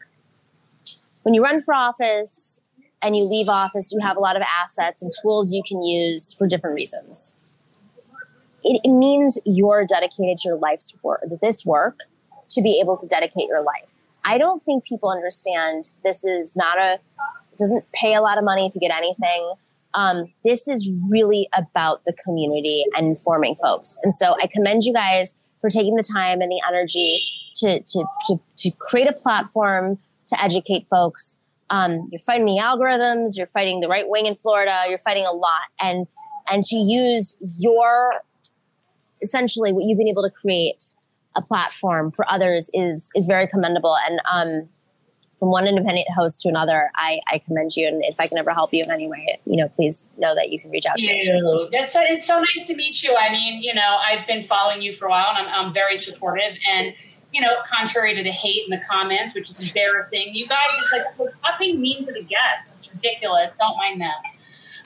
When 1.23 1.33
you 1.33 1.43
run 1.43 1.59
for 1.59 1.73
office 1.73 2.61
and 3.01 3.17
you 3.17 3.23
leave 3.23 3.49
office, 3.49 3.91
you 3.91 3.99
have 3.99 4.15
a 4.15 4.19
lot 4.19 4.35
of 4.35 4.43
assets 4.43 5.01
and 5.01 5.11
tools 5.21 5.51
you 5.51 5.63
can 5.67 5.83
use 5.83 6.33
for 6.33 6.47
different 6.47 6.75
reasons. 6.75 7.35
It, 8.63 8.79
it 8.83 8.91
means 8.91 9.39
you're 9.43 9.85
dedicated 9.85 10.37
to 10.37 10.49
your 10.49 10.57
life's 10.57 10.95
work, 11.01 11.23
this 11.41 11.65
work, 11.65 11.99
to 12.51 12.61
be 12.61 12.79
able 12.81 12.97
to 12.97 13.07
dedicate 13.07 13.47
your 13.47 13.63
life 13.63 14.01
I 14.23 14.37
don't 14.37 14.61
think 14.61 14.85
people 14.85 15.09
understand 15.09 15.91
this 16.03 16.23
is 16.23 16.55
not 16.55 16.77
a, 16.77 16.99
doesn't 17.57 17.85
pay 17.91 18.13
a 18.13 18.21
lot 18.21 18.37
of 18.37 18.43
money 18.43 18.67
if 18.67 18.75
you 18.75 18.81
get 18.81 18.95
anything. 18.95 19.53
Um, 19.93 20.31
this 20.43 20.67
is 20.67 20.89
really 21.09 21.49
about 21.53 22.05
the 22.05 22.13
community 22.23 22.85
and 22.95 23.07
informing 23.07 23.55
folks. 23.55 23.99
And 24.03 24.13
so 24.13 24.35
I 24.41 24.47
commend 24.47 24.83
you 24.83 24.93
guys 24.93 25.35
for 25.59 25.69
taking 25.69 25.95
the 25.95 26.03
time 26.03 26.41
and 26.41 26.51
the 26.51 26.61
energy 26.67 27.19
to, 27.57 27.81
to, 27.81 28.05
to, 28.27 28.39
to 28.57 28.71
create 28.79 29.07
a 29.07 29.13
platform 29.13 29.99
to 30.27 30.41
educate 30.41 30.87
folks. 30.87 31.41
Um, 31.69 32.07
you're 32.11 32.19
fighting 32.19 32.45
the 32.45 32.61
algorithms, 32.61 33.37
you're 33.37 33.47
fighting 33.47 33.79
the 33.79 33.87
right 33.87 34.07
wing 34.07 34.25
in 34.25 34.35
Florida, 34.35 34.83
you're 34.87 34.97
fighting 34.97 35.25
a 35.25 35.33
lot. 35.33 35.61
And, 35.79 36.07
and 36.49 36.63
to 36.63 36.75
use 36.75 37.37
your, 37.57 38.11
essentially 39.21 39.71
what 39.73 39.85
you've 39.85 39.97
been 39.97 40.07
able 40.07 40.23
to 40.23 40.31
create 40.31 40.95
a 41.35 41.41
platform 41.41 42.11
for 42.11 42.25
others 42.29 42.69
is 42.73 43.11
is 43.15 43.27
very 43.27 43.47
commendable. 43.47 43.95
And 44.07 44.19
um, 44.31 44.69
from 45.41 45.49
one 45.49 45.67
independent 45.67 46.07
host 46.15 46.41
to 46.41 46.49
another, 46.49 46.91
I, 46.95 47.19
I 47.27 47.39
commend 47.39 47.75
you. 47.75 47.87
And 47.87 48.03
if 48.03 48.19
I 48.19 48.27
can 48.27 48.37
ever 48.37 48.53
help 48.53 48.71
you 48.73 48.83
in 48.85 48.91
any 48.91 49.07
way, 49.07 49.39
you 49.45 49.57
know, 49.57 49.67
please 49.69 50.11
know 50.19 50.35
that 50.35 50.51
you 50.51 50.59
can 50.59 50.69
reach 50.69 50.85
out 50.85 50.99
to 50.99 51.07
me. 51.07 51.69
That's 51.71 51.95
a, 51.95 52.01
it's 52.03 52.27
so 52.27 52.39
nice 52.39 52.67
to 52.67 52.75
meet 52.75 53.01
you. 53.01 53.15
I 53.17 53.31
mean, 53.31 53.63
you 53.63 53.73
know, 53.73 53.97
I've 54.05 54.27
been 54.27 54.43
following 54.43 54.83
you 54.83 54.93
for 54.93 55.07
a 55.07 55.09
while, 55.09 55.33
and 55.35 55.47
I'm, 55.47 55.67
I'm 55.67 55.73
very 55.73 55.97
supportive. 55.97 56.55
And 56.71 56.93
you 57.31 57.41
know, 57.41 57.55
contrary 57.65 58.13
to 58.13 58.21
the 58.21 58.29
hate 58.29 58.65
in 58.69 58.77
the 58.77 58.85
comments, 58.85 59.33
which 59.33 59.49
is 59.49 59.67
embarrassing, 59.67 60.29
you 60.33 60.47
guys, 60.47 60.67
it's 60.73 60.91
like 60.91 61.17
well, 61.17 61.27
stop 61.27 61.57
being 61.59 61.81
mean 61.81 62.03
to 62.05 62.11
the 62.11 62.23
guests. 62.23 62.73
It's 62.75 62.93
ridiculous. 62.93 63.55
Don't 63.55 63.77
mind 63.77 64.01
them. 64.01 64.11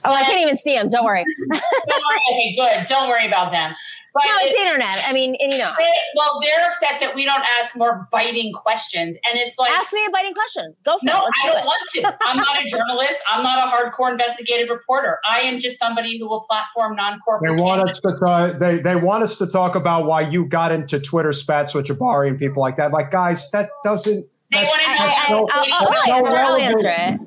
Oh, 0.06 0.12
I 0.12 0.24
can't 0.24 0.41
even 0.41 0.56
see 0.56 0.76
them. 0.76 0.88
Don't 0.88 1.04
worry. 1.04 1.26
don't 1.50 1.60
worry. 1.89 2.20
Okay, 2.32 2.56
good. 2.56 2.86
Don't 2.86 3.10
worry 3.10 3.28
about 3.28 3.52
them. 3.52 3.76
But 4.16 4.24
no, 4.24 4.32
it's, 4.47 4.57
internet. 4.57 5.03
I 5.05 5.11
mean, 5.11 5.36
and 5.41 5.51
you 5.51 5.59
know. 5.59 5.74
They, 5.78 5.91
well, 6.16 6.39
they're 6.41 6.66
upset 6.66 7.01
that 7.01 7.16
we 7.16 7.26
don't 7.26 7.43
ask 7.59 7.78
more 7.78 8.07
biting 8.13 8.53
questions, 8.53 9.18
and 9.30 9.38
it's 9.38 9.59
like 9.59 9.72
ask 9.72 9.91
me 9.91 10.05
a 10.07 10.09
biting 10.09 10.34
question. 10.34 10.74
Go 10.86 10.97
for 10.97 11.05
no, 11.05 11.18
it. 11.18 11.20
No, 11.20 11.26
I 11.26 11.47
don't 11.47 11.57
it. 11.57 11.66
want 11.66 11.89
to. 11.95 12.18
I'm 12.22 12.38
not 12.38 12.57
a 12.57 12.66
journalist. 12.70 13.20
I'm 13.30 13.43
not 13.43 13.59
a 13.59 13.70
hardcore 13.70 14.09
investigative 14.09 14.70
reporter. 14.70 15.20
I 15.28 15.39
am 15.39 15.59
just 15.59 15.78
somebody 15.78 16.18
who 16.18 16.30
will 16.30 16.39
platform 16.39 16.95
non-corporate. 16.95 17.57
They 17.57 17.61
want 17.61 17.89
us 17.89 17.99
to 17.99 18.16
talk, 18.16 18.57
they 18.57 18.80
they 18.80 18.95
want 18.95 19.24
us 19.24 19.38
to 19.39 19.47
talk 19.47 19.76
about 19.76 20.05
why 20.05 20.22
you 20.22 20.45
got 20.45 20.72
into 20.72 20.97
Twitter 20.97 21.34
spats 21.34 21.74
with 21.74 21.88
Jabari 21.88 22.30
and 22.30 22.39
people 22.39 22.61
like 22.61 22.78
that. 22.78 22.93
Like, 22.93 23.11
guys, 23.11 23.51
that 23.51 23.68
doesn't. 23.84 24.26
They 24.53 24.63
want 24.63 24.82
to 24.82 24.89
know. 24.89 25.49
I, 25.51 25.61
will 25.82 26.13
answer, 26.13 26.38
I'll 26.38 26.55
answer 26.55 26.89
it. 26.89 27.20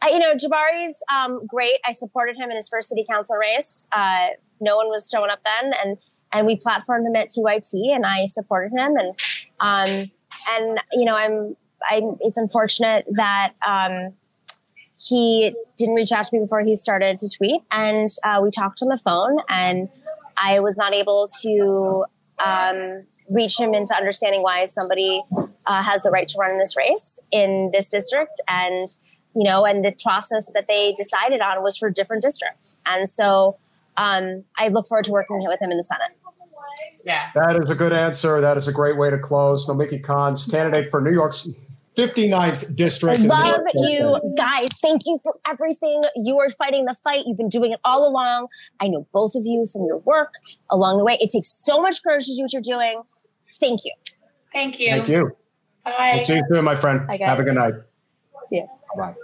Uh, 0.00 0.08
you 0.12 0.20
know, 0.20 0.34
Jabari's 0.34 1.02
um, 1.12 1.44
great. 1.48 1.78
I 1.84 1.90
supported 1.90 2.36
him 2.36 2.50
in 2.50 2.56
his 2.56 2.68
first 2.68 2.88
city 2.88 3.04
council 3.10 3.36
race. 3.36 3.88
Uh, 3.90 4.28
no 4.60 4.76
one 4.76 4.88
was 4.88 5.10
showing 5.12 5.30
up 5.30 5.40
then, 5.44 5.72
and 5.84 5.98
and 6.36 6.46
we 6.46 6.56
platformed 6.56 7.06
him 7.06 7.16
at 7.16 7.28
TYT, 7.28 7.94
and 7.94 8.04
I 8.04 8.26
supported 8.26 8.72
him, 8.72 8.96
and 8.96 9.14
um, 9.60 10.10
and 10.48 10.78
you 10.92 11.04
know, 11.04 11.14
I'm, 11.14 11.56
I'm. 11.90 12.16
It's 12.20 12.36
unfortunate 12.36 13.06
that 13.12 13.54
um, 13.66 14.12
he 14.98 15.54
didn't 15.76 15.94
reach 15.94 16.12
out 16.12 16.26
to 16.26 16.36
me 16.36 16.40
before 16.40 16.60
he 16.60 16.74
started 16.74 17.18
to 17.18 17.30
tweet, 17.34 17.62
and 17.70 18.08
uh, 18.22 18.40
we 18.42 18.50
talked 18.50 18.80
on 18.82 18.88
the 18.88 18.98
phone, 18.98 19.38
and 19.48 19.88
I 20.36 20.60
was 20.60 20.76
not 20.76 20.94
able 20.94 21.26
to 21.42 22.04
um, 22.44 23.04
reach 23.30 23.58
him 23.58 23.74
into 23.74 23.94
understanding 23.96 24.42
why 24.42 24.66
somebody 24.66 25.22
uh, 25.66 25.82
has 25.82 26.02
the 26.02 26.10
right 26.10 26.28
to 26.28 26.38
run 26.38 26.50
in 26.50 26.58
this 26.58 26.76
race 26.76 27.20
in 27.32 27.70
this 27.72 27.88
district, 27.88 28.40
and 28.46 28.88
you 29.34 29.44
know, 29.44 29.64
and 29.64 29.84
the 29.84 29.92
process 30.02 30.52
that 30.52 30.66
they 30.68 30.92
decided 30.96 31.40
on 31.40 31.62
was 31.62 31.78
for 31.78 31.88
a 31.88 31.92
different 31.92 32.22
district, 32.22 32.76
and 32.84 33.08
so 33.08 33.56
um, 33.96 34.44
I 34.58 34.68
look 34.68 34.86
forward 34.86 35.04
to 35.06 35.12
working 35.12 35.38
with 35.40 35.60
him 35.60 35.70
in 35.70 35.76
the 35.76 35.82
Senate. 35.82 36.15
Yeah. 37.04 37.30
That 37.34 37.60
is 37.62 37.70
a 37.70 37.74
good 37.74 37.92
answer. 37.92 38.40
That 38.40 38.56
is 38.56 38.68
a 38.68 38.72
great 38.72 38.96
way 38.96 39.10
to 39.10 39.18
close. 39.18 39.66
Nomiki 39.66 40.02
Konst, 40.02 40.50
candidate 40.50 40.90
for 40.90 41.00
New 41.00 41.12
York's 41.12 41.48
59th 41.96 42.76
district. 42.76 43.20
I 43.20 43.24
love 43.24 43.60
you 43.74 44.20
guys. 44.36 44.68
Thank 44.82 45.02
you 45.06 45.18
for 45.22 45.36
everything. 45.48 46.02
You 46.16 46.38
are 46.38 46.50
fighting 46.50 46.84
the 46.84 46.94
fight. 47.02 47.24
You've 47.26 47.38
been 47.38 47.48
doing 47.48 47.72
it 47.72 47.80
all 47.84 48.06
along. 48.06 48.48
I 48.80 48.88
know 48.88 49.06
both 49.12 49.34
of 49.34 49.42
you 49.46 49.66
from 49.72 49.86
your 49.86 49.98
work 49.98 50.34
along 50.70 50.98
the 50.98 51.04
way. 51.04 51.16
It 51.20 51.30
takes 51.30 51.48
so 51.48 51.80
much 51.80 52.02
courage 52.02 52.26
to 52.26 52.36
do 52.36 52.42
what 52.42 52.52
you're 52.52 52.62
doing. 52.62 53.02
Thank 53.58 53.84
you. 53.84 53.92
Thank 54.52 54.78
you. 54.78 54.90
Thank 54.90 55.08
you. 55.08 55.36
Bye. 55.84 56.12
We'll 56.16 56.24
see 56.24 56.34
you 56.36 56.42
soon, 56.52 56.64
my 56.64 56.74
friend. 56.74 57.06
Bye, 57.06 57.18
Have 57.22 57.38
a 57.38 57.42
good 57.44 57.54
night. 57.54 57.74
See 58.46 58.56
you. 58.56 58.68
Bye. 58.96 59.14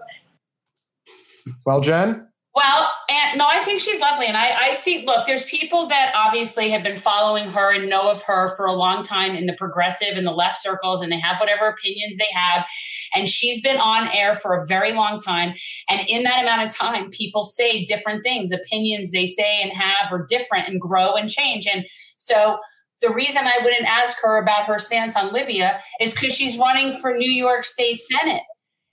Well, 1.67 1.81
Jen? 1.81 2.29
Well, 2.55 2.91
and 3.09 3.39
no, 3.39 3.47
I 3.49 3.61
think 3.61 3.81
she's 3.81 3.99
lovely. 3.99 4.27
And 4.27 4.37
I, 4.37 4.55
I 4.55 4.73
see, 4.73 5.07
look, 5.07 5.27
there's 5.27 5.47
people 5.47 5.87
that 5.87 6.13
obviously 6.15 6.69
have 6.69 6.83
been 6.83 6.99
following 6.99 7.47
her 7.47 7.75
and 7.75 7.89
know 7.89 8.11
of 8.11 8.23
her 8.25 8.55
for 8.57 8.67
a 8.67 8.75
long 8.75 9.03
time 9.03 9.35
in 9.35 9.47
the 9.47 9.55
progressive 9.55 10.19
and 10.19 10.27
the 10.27 10.33
left 10.33 10.63
circles, 10.63 11.01
and 11.01 11.11
they 11.11 11.19
have 11.19 11.41
whatever 11.41 11.67
opinions 11.67 12.19
they 12.19 12.29
have. 12.35 12.67
And 13.15 13.27
she's 13.27 13.63
been 13.63 13.79
on 13.79 14.09
air 14.09 14.35
for 14.35 14.55
a 14.55 14.67
very 14.67 14.93
long 14.93 15.19
time. 15.19 15.55
And 15.89 16.03
in 16.09 16.25
that 16.25 16.43
amount 16.43 16.67
of 16.67 16.75
time, 16.75 17.11
people 17.11 17.43
say 17.43 17.87
different 17.87 18.23
things. 18.23 18.53
Opinions 18.53 19.13
they 19.13 19.27
say 19.27 19.63
and 19.63 19.73
have 19.73 20.13
are 20.13 20.27
different 20.29 20.69
and 20.69 20.79
grow 20.79 21.15
and 21.15 21.31
change. 21.31 21.67
And 21.67 21.87
so 22.19 22.59
the 23.01 23.13
reason 23.13 23.43
I 23.45 23.61
wouldn't 23.63 23.87
ask 23.87 24.19
her 24.23 24.37
about 24.37 24.67
her 24.67 24.79
stance 24.79 25.17
on 25.17 25.33
Libya 25.33 25.81
is 26.01 26.13
because 26.13 26.35
she's 26.35 26.59
running 26.59 26.93
for 26.93 27.17
New 27.17 27.33
York 27.33 27.65
State 27.65 27.99
Senate. 27.99 28.43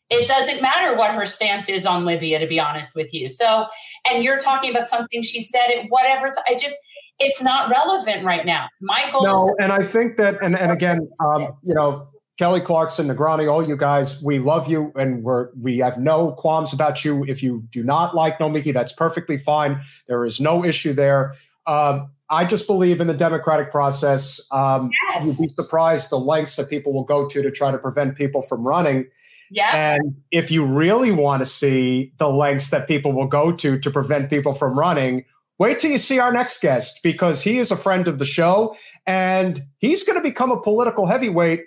It 0.09 0.27
doesn't 0.27 0.61
matter 0.61 0.95
what 0.95 1.11
her 1.11 1.25
stance 1.25 1.69
is 1.69 1.85
on 1.85 2.05
Libya, 2.05 2.39
to 2.39 2.47
be 2.47 2.59
honest 2.59 2.95
with 2.95 3.13
you. 3.13 3.29
So, 3.29 3.67
and 4.09 4.23
you're 4.23 4.39
talking 4.39 4.71
about 4.71 4.87
something 4.87 5.21
she 5.21 5.39
said 5.41 5.69
at 5.69 5.85
whatever. 5.89 6.27
Time. 6.27 6.43
I 6.47 6.53
just, 6.55 6.75
it's 7.19 7.43
not 7.43 7.69
relevant 7.69 8.25
right 8.25 8.45
now. 8.45 8.67
My 8.81 9.07
goal 9.11 9.23
no, 9.23 9.55
and 9.59 9.71
I 9.71 9.83
think 9.83 10.17
that, 10.17 10.41
and, 10.41 10.57
and 10.57 10.71
again, 10.71 11.07
um, 11.19 11.49
you 11.65 11.75
know, 11.75 12.07
Kelly 12.39 12.61
Clarkson, 12.61 13.07
Negrani, 13.07 13.51
all 13.51 13.67
you 13.67 13.75
guys, 13.75 14.23
we 14.23 14.39
love 14.39 14.69
you 14.69 14.93
and 14.95 15.23
we're 15.23 15.49
we 15.61 15.79
have 15.79 15.97
no 15.97 16.31
qualms 16.31 16.71
about 16.71 17.03
you. 17.03 17.25
If 17.27 17.43
you 17.43 17.65
do 17.69 17.83
not 17.83 18.15
like 18.15 18.39
Nomiki, 18.39 18.73
that's 18.73 18.93
perfectly 18.93 19.37
fine. 19.37 19.81
There 20.07 20.23
is 20.23 20.39
no 20.39 20.63
issue 20.63 20.93
there. 20.93 21.33
Um, 21.67 22.11
I 22.29 22.45
just 22.45 22.65
believe 22.65 23.01
in 23.01 23.07
the 23.07 23.13
democratic 23.13 23.71
process. 23.71 24.47
Um, 24.53 24.89
yes. 25.11 25.25
You'd 25.25 25.47
be 25.47 25.47
surprised 25.49 26.11
the 26.11 26.17
lengths 26.17 26.55
that 26.55 26.69
people 26.69 26.93
will 26.93 27.03
go 27.03 27.27
to 27.27 27.41
to 27.41 27.51
try 27.51 27.71
to 27.71 27.77
prevent 27.77 28.15
people 28.15 28.41
from 28.41 28.65
running. 28.65 29.07
Yeah. 29.51 29.75
And 29.75 30.15
if 30.31 30.51
you 30.51 30.65
really 30.65 31.11
want 31.11 31.41
to 31.41 31.45
see 31.45 32.13
the 32.17 32.29
lengths 32.29 32.69
that 32.69 32.87
people 32.87 33.11
will 33.11 33.27
go 33.27 33.51
to 33.51 33.79
to 33.79 33.91
prevent 33.91 34.29
people 34.29 34.53
from 34.53 34.77
running, 34.77 35.25
wait 35.57 35.79
till 35.79 35.91
you 35.91 35.97
see 35.97 36.19
our 36.19 36.31
next 36.31 36.61
guest 36.61 36.99
because 37.03 37.41
he 37.41 37.57
is 37.57 37.71
a 37.71 37.75
friend 37.75 38.07
of 38.07 38.19
the 38.19 38.25
show 38.25 38.75
and 39.05 39.59
he's 39.79 40.03
going 40.03 40.17
to 40.17 40.23
become 40.23 40.51
a 40.51 40.61
political 40.61 41.05
heavyweight 41.05 41.63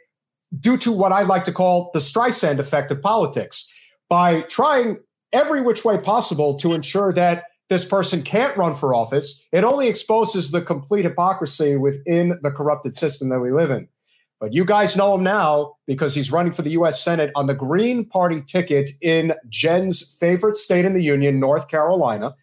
due 0.59 0.77
to 0.79 0.93
what 0.93 1.13
I 1.13 1.23
like 1.23 1.45
to 1.45 1.53
call 1.53 1.91
the 1.93 2.01
Streisand 2.01 2.59
effect 2.59 2.91
of 2.91 3.01
politics 3.03 3.73
by 4.09 4.43
trying 4.43 4.99
every 5.33 5.63
which 5.63 5.85
way 5.85 5.99
possible 5.99 6.57
to 6.59 6.75
ensure 6.75 7.13
that 7.13 7.45
this 7.69 7.85
person 7.87 8.23
can't 8.23 8.55
run 8.57 8.75
for 8.75 8.95
office. 8.95 9.47
It 9.51 9.65
only 9.65 9.89
exposes 9.89 10.51
the 10.51 10.61
complete 10.61 11.05
hypocrisy 11.05 11.77
within 11.77 12.39
the 12.43 12.51
corrupted 12.51 12.95
system 12.95 13.31
that 13.31 13.41
we 13.41 13.51
live 13.51 13.71
in. 13.71 13.89
But 14.43 14.53
you 14.53 14.65
guys 14.65 14.97
know 14.97 15.15
him 15.15 15.23
now 15.23 15.77
because 15.87 16.17
he's 16.17 16.33
running 16.33 16.51
for 16.51 16.63
the 16.63 16.71
US 16.71 17.01
Senate 17.01 17.31
on 17.37 17.47
the 17.47 17.55
Green 17.55 18.05
Party 18.05 18.43
ticket 18.45 18.91
in 19.01 19.35
Jen's 19.49 20.17
favorite 20.19 20.57
state 20.57 20.85
in 20.85 20.95
the 20.95 21.01
Union, 21.03 21.39
North 21.39 21.69
Carolina. 21.69 22.35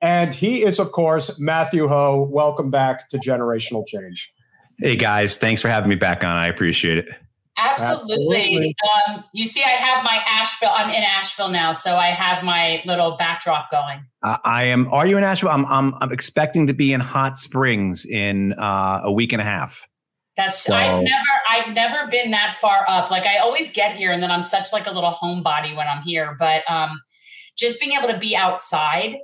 And 0.00 0.32
he 0.32 0.62
is, 0.62 0.78
of 0.78 0.92
course, 0.92 1.40
Matthew 1.40 1.88
Hoh. 1.88 2.28
Welcome 2.30 2.70
back 2.70 3.08
to 3.08 3.18
Generational 3.18 3.84
Change. 3.84 4.32
Hey, 4.78 4.94
guys. 4.94 5.38
Thanks 5.38 5.60
for 5.60 5.66
having 5.66 5.88
me 5.88 5.96
back 5.96 6.22
on. 6.22 6.36
I 6.36 6.46
appreciate 6.46 6.98
it. 6.98 7.08
Absolutely. 7.56 8.36
Absolutely. 8.36 8.76
Um, 9.08 9.24
you 9.34 9.48
see, 9.48 9.64
I 9.64 9.70
have 9.70 10.04
my 10.04 10.22
Asheville. 10.28 10.70
I'm 10.72 10.90
in 10.90 11.02
Asheville 11.02 11.50
now, 11.50 11.72
so 11.72 11.96
I 11.96 12.06
have 12.06 12.44
my 12.44 12.80
little 12.86 13.16
backdrop 13.16 13.72
going. 13.72 14.04
Uh, 14.22 14.38
I 14.44 14.62
am. 14.66 14.86
Are 14.92 15.04
you 15.04 15.18
in 15.18 15.24
Asheville? 15.24 15.50
I'm. 15.50 15.66
I'm. 15.66 15.94
I'm 16.00 16.12
expecting 16.12 16.68
to 16.68 16.74
be 16.74 16.92
in 16.92 17.00
Hot 17.00 17.36
Springs 17.36 18.06
in 18.06 18.52
uh, 18.52 19.00
a 19.02 19.12
week 19.12 19.32
and 19.32 19.42
a 19.42 19.44
half. 19.44 19.88
That's. 20.36 20.62
So. 20.62 20.74
I've 20.74 21.02
never. 21.02 21.40
I've 21.50 21.74
never 21.74 22.10
been 22.10 22.30
that 22.30 22.56
far 22.60 22.84
up. 22.88 23.10
Like 23.10 23.26
I 23.26 23.38
always 23.38 23.72
get 23.72 23.96
here, 23.96 24.12
and 24.12 24.22
then 24.22 24.30
I'm 24.30 24.42
such 24.42 24.72
like 24.72 24.86
a 24.86 24.90
little 24.90 25.12
homebody 25.12 25.76
when 25.76 25.86
I'm 25.86 26.02
here. 26.02 26.36
But 26.38 26.62
um, 26.70 27.00
just 27.56 27.80
being 27.80 27.92
able 27.92 28.08
to 28.08 28.18
be 28.18 28.36
outside 28.36 29.16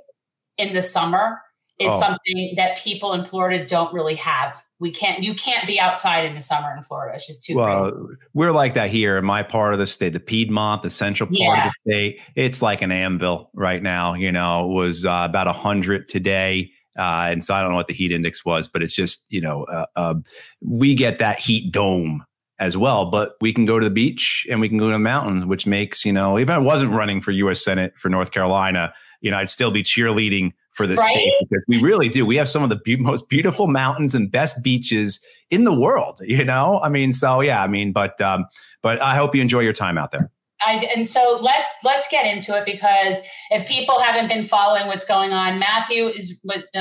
in 0.57 0.73
the 0.73 0.81
summer 0.81 1.41
is 1.79 1.91
oh. 1.91 1.99
something 1.99 2.53
that 2.55 2.77
people 2.77 3.13
in 3.13 3.23
Florida 3.23 3.65
don't 3.65 3.93
really 3.93 4.15
have 4.15 4.63
we 4.79 4.91
can't 4.91 5.23
you 5.23 5.33
can't 5.33 5.65
be 5.65 5.79
outside 5.79 6.25
in 6.25 6.35
the 6.35 6.41
summer 6.41 6.75
in 6.75 6.83
Florida. 6.83 7.15
It's 7.15 7.25
just 7.25 7.43
too 7.43 7.55
well, 7.55 7.89
crazy. 7.89 8.17
We're 8.33 8.51
like 8.51 8.75
that 8.75 8.89
here 8.89 9.17
in 9.17 9.25
my 9.25 9.41
part 9.43 9.73
of 9.73 9.79
the 9.79 9.87
state, 9.87 10.13
the 10.13 10.19
Piedmont, 10.19 10.83
the 10.83 10.89
central 10.89 11.27
part 11.27 11.39
yeah. 11.39 11.67
of 11.67 11.73
the 11.85 11.91
state. 11.91 12.21
It's 12.35 12.61
like 12.61 12.81
an 12.81 12.91
anvil 12.91 13.49
right 13.53 13.81
now. 13.81 14.13
You 14.13 14.31
know, 14.31 14.69
it 14.69 14.73
was 14.73 15.05
uh, 15.05 15.25
about 15.27 15.53
hundred 15.55 16.07
today. 16.07 16.71
Uh, 16.97 17.27
and 17.29 17.43
so 17.43 17.53
I 17.53 17.61
don't 17.61 17.71
know 17.71 17.77
what 17.77 17.87
the 17.87 17.93
heat 17.93 18.11
index 18.11 18.43
was, 18.43 18.67
but 18.67 18.81
it's 18.81 18.93
just, 18.93 19.25
you 19.29 19.41
know, 19.41 19.63
uh, 19.65 19.85
uh, 19.95 20.15
we 20.61 20.95
get 20.95 21.19
that 21.19 21.39
heat 21.39 21.71
dome 21.71 22.25
as 22.59 22.75
well, 22.75 23.11
but 23.11 23.35
we 23.39 23.53
can 23.53 23.65
go 23.65 23.79
to 23.79 23.83
the 23.83 23.91
beach 23.91 24.47
and 24.49 24.59
we 24.59 24.67
can 24.67 24.77
go 24.77 24.87
to 24.87 24.93
the 24.93 24.99
mountains, 24.99 25.45
which 25.45 25.67
makes, 25.67 26.03
you 26.03 26.11
know, 26.11 26.39
even 26.39 26.53
if 26.53 26.55
I 26.55 26.59
wasn't 26.59 26.91
running 26.91 27.21
for 27.21 27.31
U.S. 27.31 27.63
Senate 27.63 27.93
for 27.97 28.09
North 28.09 28.31
Carolina, 28.31 28.93
you 29.21 29.29
know, 29.29 29.37
I'd 29.37 29.49
still 29.49 29.71
be 29.71 29.83
cheerleading 29.83 30.53
for 30.71 30.87
this 30.87 30.99
right? 30.99 31.11
state 31.11 31.33
because 31.41 31.63
we 31.67 31.81
really 31.81 32.09
do. 32.09 32.25
We 32.25 32.35
have 32.35 32.47
some 32.47 32.63
of 32.63 32.69
the 32.69 32.77
be- 32.77 32.97
most 32.97 33.29
beautiful 33.29 33.67
mountains 33.67 34.13
and 34.15 34.31
best 34.31 34.63
beaches 34.63 35.19
in 35.49 35.63
the 35.63 35.73
world. 35.73 36.21
You 36.21 36.43
know, 36.45 36.79
I 36.83 36.89
mean, 36.89 37.13
so 37.13 37.41
yeah, 37.41 37.63
I 37.63 37.67
mean, 37.67 37.91
but 37.91 38.19
um, 38.21 38.45
but 38.81 39.01
I 39.01 39.15
hope 39.15 39.35
you 39.35 39.41
enjoy 39.41 39.61
your 39.61 39.73
time 39.73 39.97
out 39.97 40.11
there. 40.11 40.31
I, 40.65 40.83
and 40.95 41.05
so 41.05 41.39
let's 41.41 41.77
let's 41.83 42.07
get 42.09 42.25
into 42.25 42.57
it 42.57 42.65
because 42.65 43.19
if 43.51 43.67
people 43.67 43.99
haven't 43.99 44.27
been 44.27 44.43
following 44.43 44.87
what's 44.87 45.05
going 45.05 45.31
on, 45.31 45.59
Matthew 45.59 46.07
is 46.07 46.39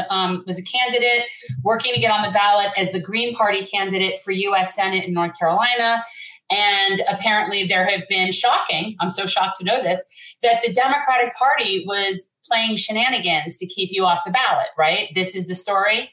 um, 0.09 0.45
was 0.47 0.59
a 0.59 0.63
candidate 0.63 1.25
working 1.63 1.93
to 1.93 2.01
get 2.01 2.11
on 2.11 2.23
the 2.23 2.31
ballot 2.31 2.69
as 2.77 2.93
the 2.93 3.01
Green 3.01 3.35
Party 3.35 3.65
candidate 3.65 4.21
for 4.21 4.31
U.S. 4.31 4.75
Senate 4.75 5.05
in 5.05 5.13
North 5.13 5.39
Carolina, 5.39 6.03
and 6.51 7.03
apparently 7.11 7.67
there 7.67 7.87
have 7.89 8.09
been 8.09 8.33
shocking. 8.33 8.97
I'm 8.99 9.11
so 9.11 9.27
shocked 9.27 9.59
to 9.59 9.65
know 9.65 9.83
this 9.83 10.03
that 10.43 10.63
the 10.63 10.73
Democratic 10.73 11.35
Party 11.37 11.85
was 11.87 12.35
playing 12.47 12.77
shenanigans 12.77 13.57
to 13.57 13.67
keep 13.67 13.91
you 13.93 14.05
off 14.05 14.23
the 14.25 14.31
ballot, 14.31 14.69
right? 14.79 15.09
This 15.15 15.35
is 15.35 15.47
the 15.49 15.55
story. 15.55 16.11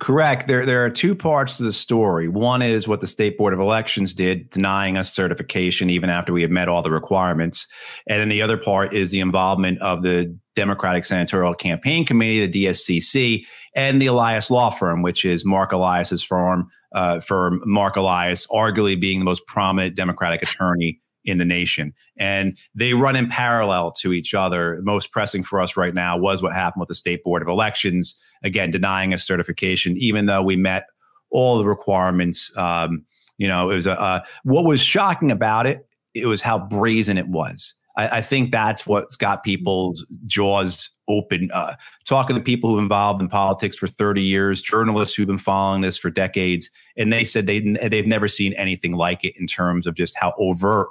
Correct. 0.00 0.48
There, 0.48 0.66
there 0.66 0.84
are 0.84 0.90
two 0.90 1.14
parts 1.14 1.56
to 1.58 1.62
the 1.62 1.72
story. 1.72 2.28
One 2.28 2.62
is 2.62 2.88
what 2.88 3.00
the 3.00 3.06
State 3.06 3.38
Board 3.38 3.52
of 3.52 3.60
Elections 3.60 4.12
did, 4.12 4.50
denying 4.50 4.96
us 4.96 5.12
certification 5.12 5.88
even 5.88 6.10
after 6.10 6.32
we 6.32 6.42
had 6.42 6.50
met 6.50 6.68
all 6.68 6.82
the 6.82 6.90
requirements. 6.90 7.66
And 8.08 8.20
then 8.20 8.28
the 8.28 8.42
other 8.42 8.56
part 8.56 8.92
is 8.92 9.10
the 9.12 9.20
involvement 9.20 9.80
of 9.80 10.02
the 10.02 10.36
Democratic 10.56 11.04
Senatorial 11.04 11.54
Campaign 11.54 12.04
Committee, 12.04 12.46
the 12.46 12.64
DSCC, 12.66 13.46
and 13.76 14.02
the 14.02 14.06
Elias 14.06 14.50
Law 14.50 14.70
Firm, 14.70 15.02
which 15.02 15.24
is 15.24 15.44
Marc 15.44 15.72
Elias's 15.72 16.24
firm, 16.24 16.68
uh, 16.92 17.20
firm 17.20 17.62
Marc 17.64 17.94
Elias, 17.94 18.46
arguably 18.48 19.00
being 19.00 19.20
the 19.20 19.24
most 19.24 19.46
prominent 19.46 19.94
Democratic 19.94 20.42
attorney 20.42 21.00
in 21.28 21.38
the 21.38 21.44
nation. 21.44 21.92
And 22.16 22.56
they 22.74 22.94
run 22.94 23.16
in 23.16 23.28
parallel 23.28 23.92
to 23.92 24.12
each 24.12 24.34
other. 24.34 24.80
Most 24.82 25.12
pressing 25.12 25.42
for 25.42 25.60
us 25.60 25.76
right 25.76 25.94
now 25.94 26.16
was 26.16 26.42
what 26.42 26.52
happened 26.52 26.80
with 26.80 26.88
the 26.88 26.94
State 26.94 27.22
Board 27.22 27.42
of 27.42 27.48
Elections, 27.48 28.20
again, 28.42 28.70
denying 28.70 29.12
us 29.12 29.24
certification, 29.24 29.96
even 29.98 30.26
though 30.26 30.42
we 30.42 30.56
met 30.56 30.86
all 31.30 31.58
the 31.58 31.66
requirements. 31.66 32.56
Um, 32.56 33.04
you 33.36 33.46
know, 33.46 33.70
it 33.70 33.74
was 33.74 33.86
a, 33.86 34.24
what 34.44 34.64
was 34.64 34.80
shocking 34.80 35.30
about 35.30 35.66
it, 35.66 35.86
it 36.14 36.26
was 36.26 36.42
how 36.42 36.58
brazen 36.58 37.18
it 37.18 37.28
was. 37.28 37.74
I, 37.96 38.18
I 38.18 38.20
think 38.22 38.50
that's 38.50 38.86
what's 38.86 39.16
got 39.16 39.44
people's 39.44 40.06
jaws 40.26 40.90
open. 41.08 41.48
Uh, 41.52 41.74
talking 42.06 42.36
to 42.36 42.42
people 42.42 42.70
who've 42.70 42.78
involved 42.78 43.20
in 43.20 43.28
politics 43.28 43.76
for 43.76 43.86
30 43.86 44.22
years, 44.22 44.62
journalists 44.62 45.14
who've 45.14 45.26
been 45.26 45.38
following 45.38 45.82
this 45.82 45.98
for 45.98 46.10
decades, 46.10 46.70
and 46.96 47.12
they 47.12 47.24
said 47.24 47.46
they 47.46 47.60
they've 47.60 48.06
never 48.06 48.28
seen 48.28 48.52
anything 48.54 48.92
like 48.92 49.24
it 49.24 49.34
in 49.38 49.46
terms 49.46 49.86
of 49.86 49.94
just 49.94 50.16
how 50.16 50.32
overt 50.38 50.88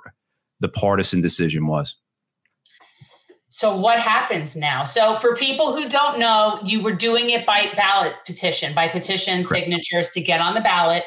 the 0.59 0.69
partisan 0.69 1.21
decision 1.21 1.67
was. 1.67 1.95
So 3.49 3.75
what 3.79 3.99
happens 3.99 4.55
now? 4.55 4.83
So 4.83 5.15
for 5.17 5.35
people 5.35 5.75
who 5.75 5.87
don't 5.87 6.19
know, 6.19 6.59
you 6.65 6.81
were 6.81 6.91
doing 6.91 7.29
it 7.29 7.45
by 7.45 7.71
ballot 7.75 8.13
petition, 8.25 8.73
by 8.73 8.87
petition 8.89 9.43
Correct. 9.43 9.47
signatures 9.47 10.09
to 10.09 10.21
get 10.21 10.41
on 10.41 10.53
the 10.53 10.61
ballot, 10.61 11.03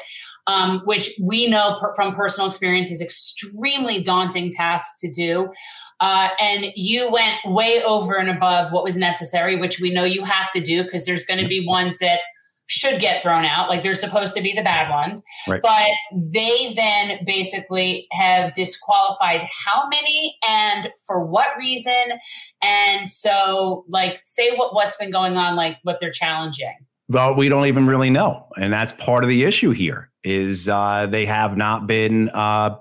um, 0.47 0.81
which 0.85 1.11
we 1.23 1.47
know 1.47 1.77
per- 1.79 1.93
from 1.93 2.15
personal 2.15 2.47
experience 2.47 2.89
is 2.89 3.01
extremely 3.01 4.01
daunting 4.01 4.51
task 4.51 4.89
to 5.01 5.11
do. 5.11 5.51
Uh, 5.99 6.29
and 6.39 6.65
you 6.75 7.11
went 7.11 7.35
way 7.45 7.83
over 7.83 8.15
and 8.15 8.29
above 8.29 8.71
what 8.71 8.83
was 8.83 8.97
necessary, 8.97 9.55
which 9.55 9.79
we 9.79 9.93
know 9.93 10.03
you 10.03 10.23
have 10.25 10.51
to 10.51 10.59
do 10.59 10.83
because 10.83 11.05
there's 11.05 11.25
going 11.25 11.39
to 11.39 11.47
be 11.47 11.65
ones 11.65 11.99
that 11.99 12.21
should 12.67 13.01
get 13.01 13.21
thrown 13.21 13.43
out. 13.43 13.69
Like 13.69 13.83
they're 13.83 13.93
supposed 13.93 14.33
to 14.35 14.41
be 14.41 14.53
the 14.53 14.61
bad 14.61 14.89
ones. 14.89 15.21
Right. 15.47 15.61
But 15.61 15.91
they 16.33 16.73
then 16.73 17.19
basically 17.25 18.07
have 18.11 18.53
disqualified 18.53 19.47
how 19.65 19.87
many 19.89 20.37
and 20.47 20.89
for 21.05 21.25
what 21.25 21.49
reason. 21.57 22.19
And 22.63 23.09
so, 23.09 23.85
like, 23.89 24.21
say 24.25 24.55
what, 24.55 24.73
what's 24.73 24.95
been 24.95 25.11
going 25.11 25.37
on, 25.37 25.55
like 25.55 25.77
what 25.83 25.99
they're 25.99 26.11
challenging. 26.11 26.73
Well, 27.09 27.35
we 27.35 27.49
don't 27.49 27.65
even 27.65 27.87
really 27.87 28.09
know. 28.09 28.47
And 28.57 28.71
that's 28.71 28.93
part 28.93 29.23
of 29.23 29.29
the 29.29 29.43
issue 29.43 29.71
here 29.71 30.09
is 30.23 30.69
uh, 30.69 31.07
they 31.07 31.25
have 31.25 31.57
not 31.57 31.87
been 31.87 32.29
uh, 32.29 32.77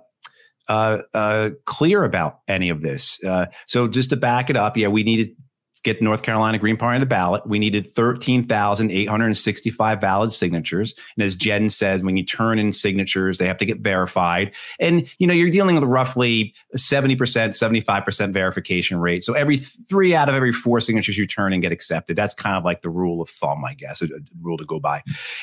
uh, 0.68 1.02
uh, 1.12 1.50
clear 1.66 2.04
about 2.04 2.40
any 2.46 2.68
of 2.68 2.80
this. 2.80 3.22
Uh, 3.24 3.46
so 3.66 3.88
just 3.88 4.10
to 4.10 4.16
back 4.16 4.50
it 4.50 4.56
up, 4.56 4.76
yeah, 4.76 4.86
we 4.86 5.02
needed 5.02 5.30
get 5.82 6.02
North 6.02 6.22
Carolina 6.22 6.58
Green 6.58 6.76
Party 6.76 6.96
on 6.96 7.00
the 7.00 7.06
ballot. 7.06 7.46
We 7.46 7.58
needed 7.58 7.86
13,865 7.86 10.00
valid 10.00 10.32
signatures. 10.32 10.94
And 11.16 11.24
as 11.24 11.36
Jen 11.36 11.70
says, 11.70 12.02
when 12.02 12.16
you 12.16 12.24
turn 12.24 12.58
in 12.58 12.72
signatures, 12.72 13.38
they 13.38 13.46
have 13.46 13.58
to 13.58 13.64
get 13.64 13.80
verified. 13.80 14.52
And, 14.78 15.08
you 15.18 15.26
know, 15.26 15.32
you're 15.32 15.50
dealing 15.50 15.76
with 15.76 15.84
roughly 15.84 16.54
70%, 16.76 17.16
75% 17.16 18.32
verification 18.32 18.98
rate. 18.98 19.24
So 19.24 19.32
every 19.32 19.56
three 19.56 20.14
out 20.14 20.28
of 20.28 20.34
every 20.34 20.52
four 20.52 20.80
signatures 20.80 21.16
you 21.16 21.26
turn 21.26 21.52
and 21.52 21.62
get 21.62 21.72
accepted. 21.72 22.16
That's 22.16 22.34
kind 22.34 22.56
of 22.56 22.64
like 22.64 22.82
the 22.82 22.90
rule 22.90 23.22
of 23.22 23.30
thumb, 23.30 23.64
I 23.64 23.74
guess, 23.74 24.02
a, 24.02 24.08
rule 24.42 24.58
to 24.58 24.64
go 24.64 24.80
by. 24.80 25.02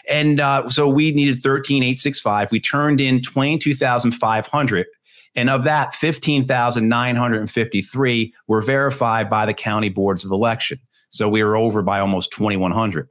And 0.10 0.40
uh, 0.40 0.70
so 0.70 0.88
we 0.88 1.12
needed 1.12 1.40
13,865. 1.40 2.52
We 2.52 2.60
turned 2.60 3.02
in 3.02 3.22
22,500 3.22 4.86
and 5.38 5.50
of 5.50 5.64
that, 5.64 5.96
15,953 5.96 8.34
were 8.48 8.62
verified 8.62 9.30
by 9.30 9.46
the 9.46 9.54
county 9.54 9.88
boards 9.90 10.26
of 10.26 10.32
election. 10.32 10.80
So 11.12 11.30
we 11.30 11.44
were 11.44 11.56
over 11.56 11.84
by 11.84 12.00
almost 12.00 12.34
2,100. 12.34 13.08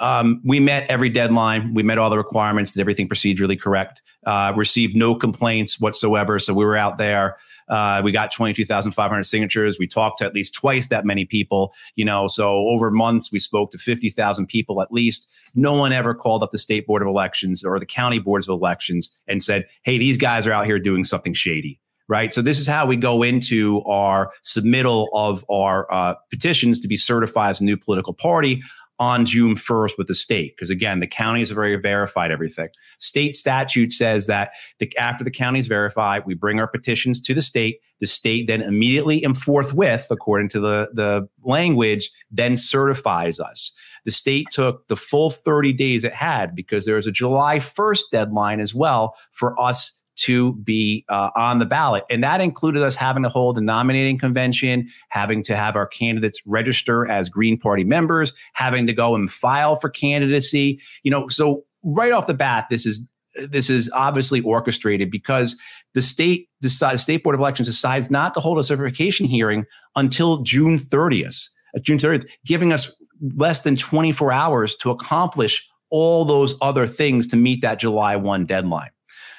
Um, 0.00 0.40
we 0.44 0.60
met 0.60 0.88
every 0.90 1.08
deadline. 1.08 1.74
We 1.74 1.82
met 1.82 1.98
all 1.98 2.10
the 2.10 2.18
requirements. 2.18 2.72
Did 2.72 2.80
everything 2.80 3.08
procedurally 3.08 3.60
correct. 3.60 4.02
Uh, 4.26 4.52
received 4.56 4.96
no 4.96 5.14
complaints 5.14 5.80
whatsoever. 5.80 6.38
So 6.38 6.54
we 6.54 6.64
were 6.64 6.76
out 6.76 6.98
there. 6.98 7.36
Uh, 7.68 8.02
we 8.04 8.12
got 8.12 8.32
22,500 8.32 9.22
signatures. 9.24 9.78
We 9.78 9.86
talked 9.86 10.18
to 10.18 10.26
at 10.26 10.34
least 10.34 10.54
twice 10.54 10.88
that 10.88 11.04
many 11.04 11.24
people, 11.24 11.72
you 11.94 12.04
know, 12.04 12.26
so 12.26 12.66
over 12.68 12.90
months 12.90 13.32
we 13.32 13.38
spoke 13.38 13.70
to 13.72 13.78
50,000 13.78 14.46
people 14.46 14.82
at 14.82 14.92
least. 14.92 15.28
No 15.54 15.74
one 15.74 15.92
ever 15.92 16.14
called 16.14 16.42
up 16.42 16.50
the 16.50 16.58
state 16.58 16.86
board 16.86 17.02
of 17.02 17.08
elections 17.08 17.64
or 17.64 17.78
the 17.78 17.86
county 17.86 18.18
boards 18.18 18.48
of 18.48 18.58
elections 18.58 19.12
and 19.26 19.42
said, 19.42 19.66
Hey, 19.84 19.98
these 19.98 20.16
guys 20.16 20.46
are 20.46 20.52
out 20.52 20.66
here 20.66 20.78
doing 20.78 21.04
something 21.04 21.34
shady 21.34 21.78
right? 22.08 22.32
So 22.32 22.42
this 22.42 22.58
is 22.58 22.66
how 22.66 22.84
we 22.84 22.96
go 22.96 23.22
into 23.22 23.80
our 23.84 24.32
submittal 24.44 25.08
of 25.14 25.44
our 25.48 25.90
uh, 25.90 26.14
petitions 26.28 26.78
to 26.80 26.88
be 26.88 26.96
certified 26.98 27.52
as 27.52 27.60
a 27.62 27.64
new 27.64 27.76
political 27.76 28.12
party 28.12 28.62
on 29.02 29.26
June 29.26 29.56
1st 29.56 29.98
with 29.98 30.06
the 30.06 30.14
state. 30.14 30.54
Because 30.54 30.70
again, 30.70 31.00
the 31.00 31.08
counties 31.08 31.48
have 31.48 31.58
already 31.58 31.74
verified 31.74 32.30
everything. 32.30 32.68
State 33.00 33.34
statute 33.34 33.90
says 33.90 34.28
that 34.28 34.52
the, 34.78 34.96
after 34.96 35.24
the 35.24 35.30
counties 35.30 35.66
verify, 35.66 36.20
we 36.24 36.34
bring 36.34 36.60
our 36.60 36.68
petitions 36.68 37.20
to 37.22 37.34
the 37.34 37.42
state. 37.42 37.80
The 37.98 38.06
state 38.06 38.46
then 38.46 38.62
immediately 38.62 39.24
and 39.24 39.36
forthwith, 39.36 40.06
according 40.08 40.50
to 40.50 40.60
the, 40.60 40.90
the 40.94 41.28
language, 41.42 42.12
then 42.30 42.56
certifies 42.56 43.40
us. 43.40 43.72
The 44.04 44.12
state 44.12 44.46
took 44.52 44.86
the 44.86 44.96
full 44.96 45.30
30 45.30 45.72
days 45.72 46.04
it 46.04 46.14
had 46.14 46.54
because 46.54 46.84
there 46.84 46.96
was 46.96 47.08
a 47.08 47.12
July 47.12 47.56
1st 47.56 48.02
deadline 48.12 48.60
as 48.60 48.72
well 48.72 49.16
for 49.32 49.60
us 49.60 50.00
to 50.22 50.54
be 50.56 51.04
uh, 51.08 51.30
on 51.34 51.58
the 51.58 51.66
ballot. 51.66 52.04
And 52.08 52.22
that 52.22 52.40
included 52.40 52.82
us 52.82 52.94
having 52.94 53.22
to 53.24 53.28
hold 53.28 53.58
a 53.58 53.60
nominating 53.60 54.18
convention, 54.18 54.88
having 55.08 55.42
to 55.44 55.56
have 55.56 55.74
our 55.74 55.86
candidates 55.86 56.40
register 56.46 57.08
as 57.10 57.28
Green 57.28 57.58
Party 57.58 57.84
members, 57.84 58.32
having 58.54 58.86
to 58.86 58.92
go 58.92 59.14
and 59.14 59.30
file 59.30 59.76
for 59.76 59.88
candidacy. 59.88 60.80
You 61.02 61.10
know, 61.10 61.28
so 61.28 61.64
right 61.82 62.12
off 62.12 62.26
the 62.26 62.34
bat, 62.34 62.66
this 62.70 62.86
is 62.86 63.04
this 63.48 63.70
is 63.70 63.90
obviously 63.94 64.42
orchestrated 64.42 65.10
because 65.10 65.56
the 65.94 66.02
state 66.02 66.50
decide, 66.60 67.00
state 67.00 67.24
board 67.24 67.34
of 67.34 67.40
elections 67.40 67.66
decides 67.66 68.10
not 68.10 68.34
to 68.34 68.40
hold 68.40 68.58
a 68.58 68.64
certification 68.64 69.26
hearing 69.26 69.64
until 69.96 70.42
June 70.42 70.78
30th, 70.78 71.48
uh, 71.74 71.80
June 71.80 71.96
30th, 71.96 72.28
giving 72.44 72.74
us 72.74 72.94
less 73.34 73.60
than 73.60 73.74
24 73.74 74.32
hours 74.32 74.74
to 74.76 74.90
accomplish 74.90 75.66
all 75.88 76.26
those 76.26 76.54
other 76.60 76.86
things 76.86 77.26
to 77.28 77.36
meet 77.36 77.62
that 77.62 77.80
July 77.80 78.16
1 78.16 78.44
deadline. 78.44 78.90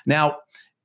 Now, 0.08 0.38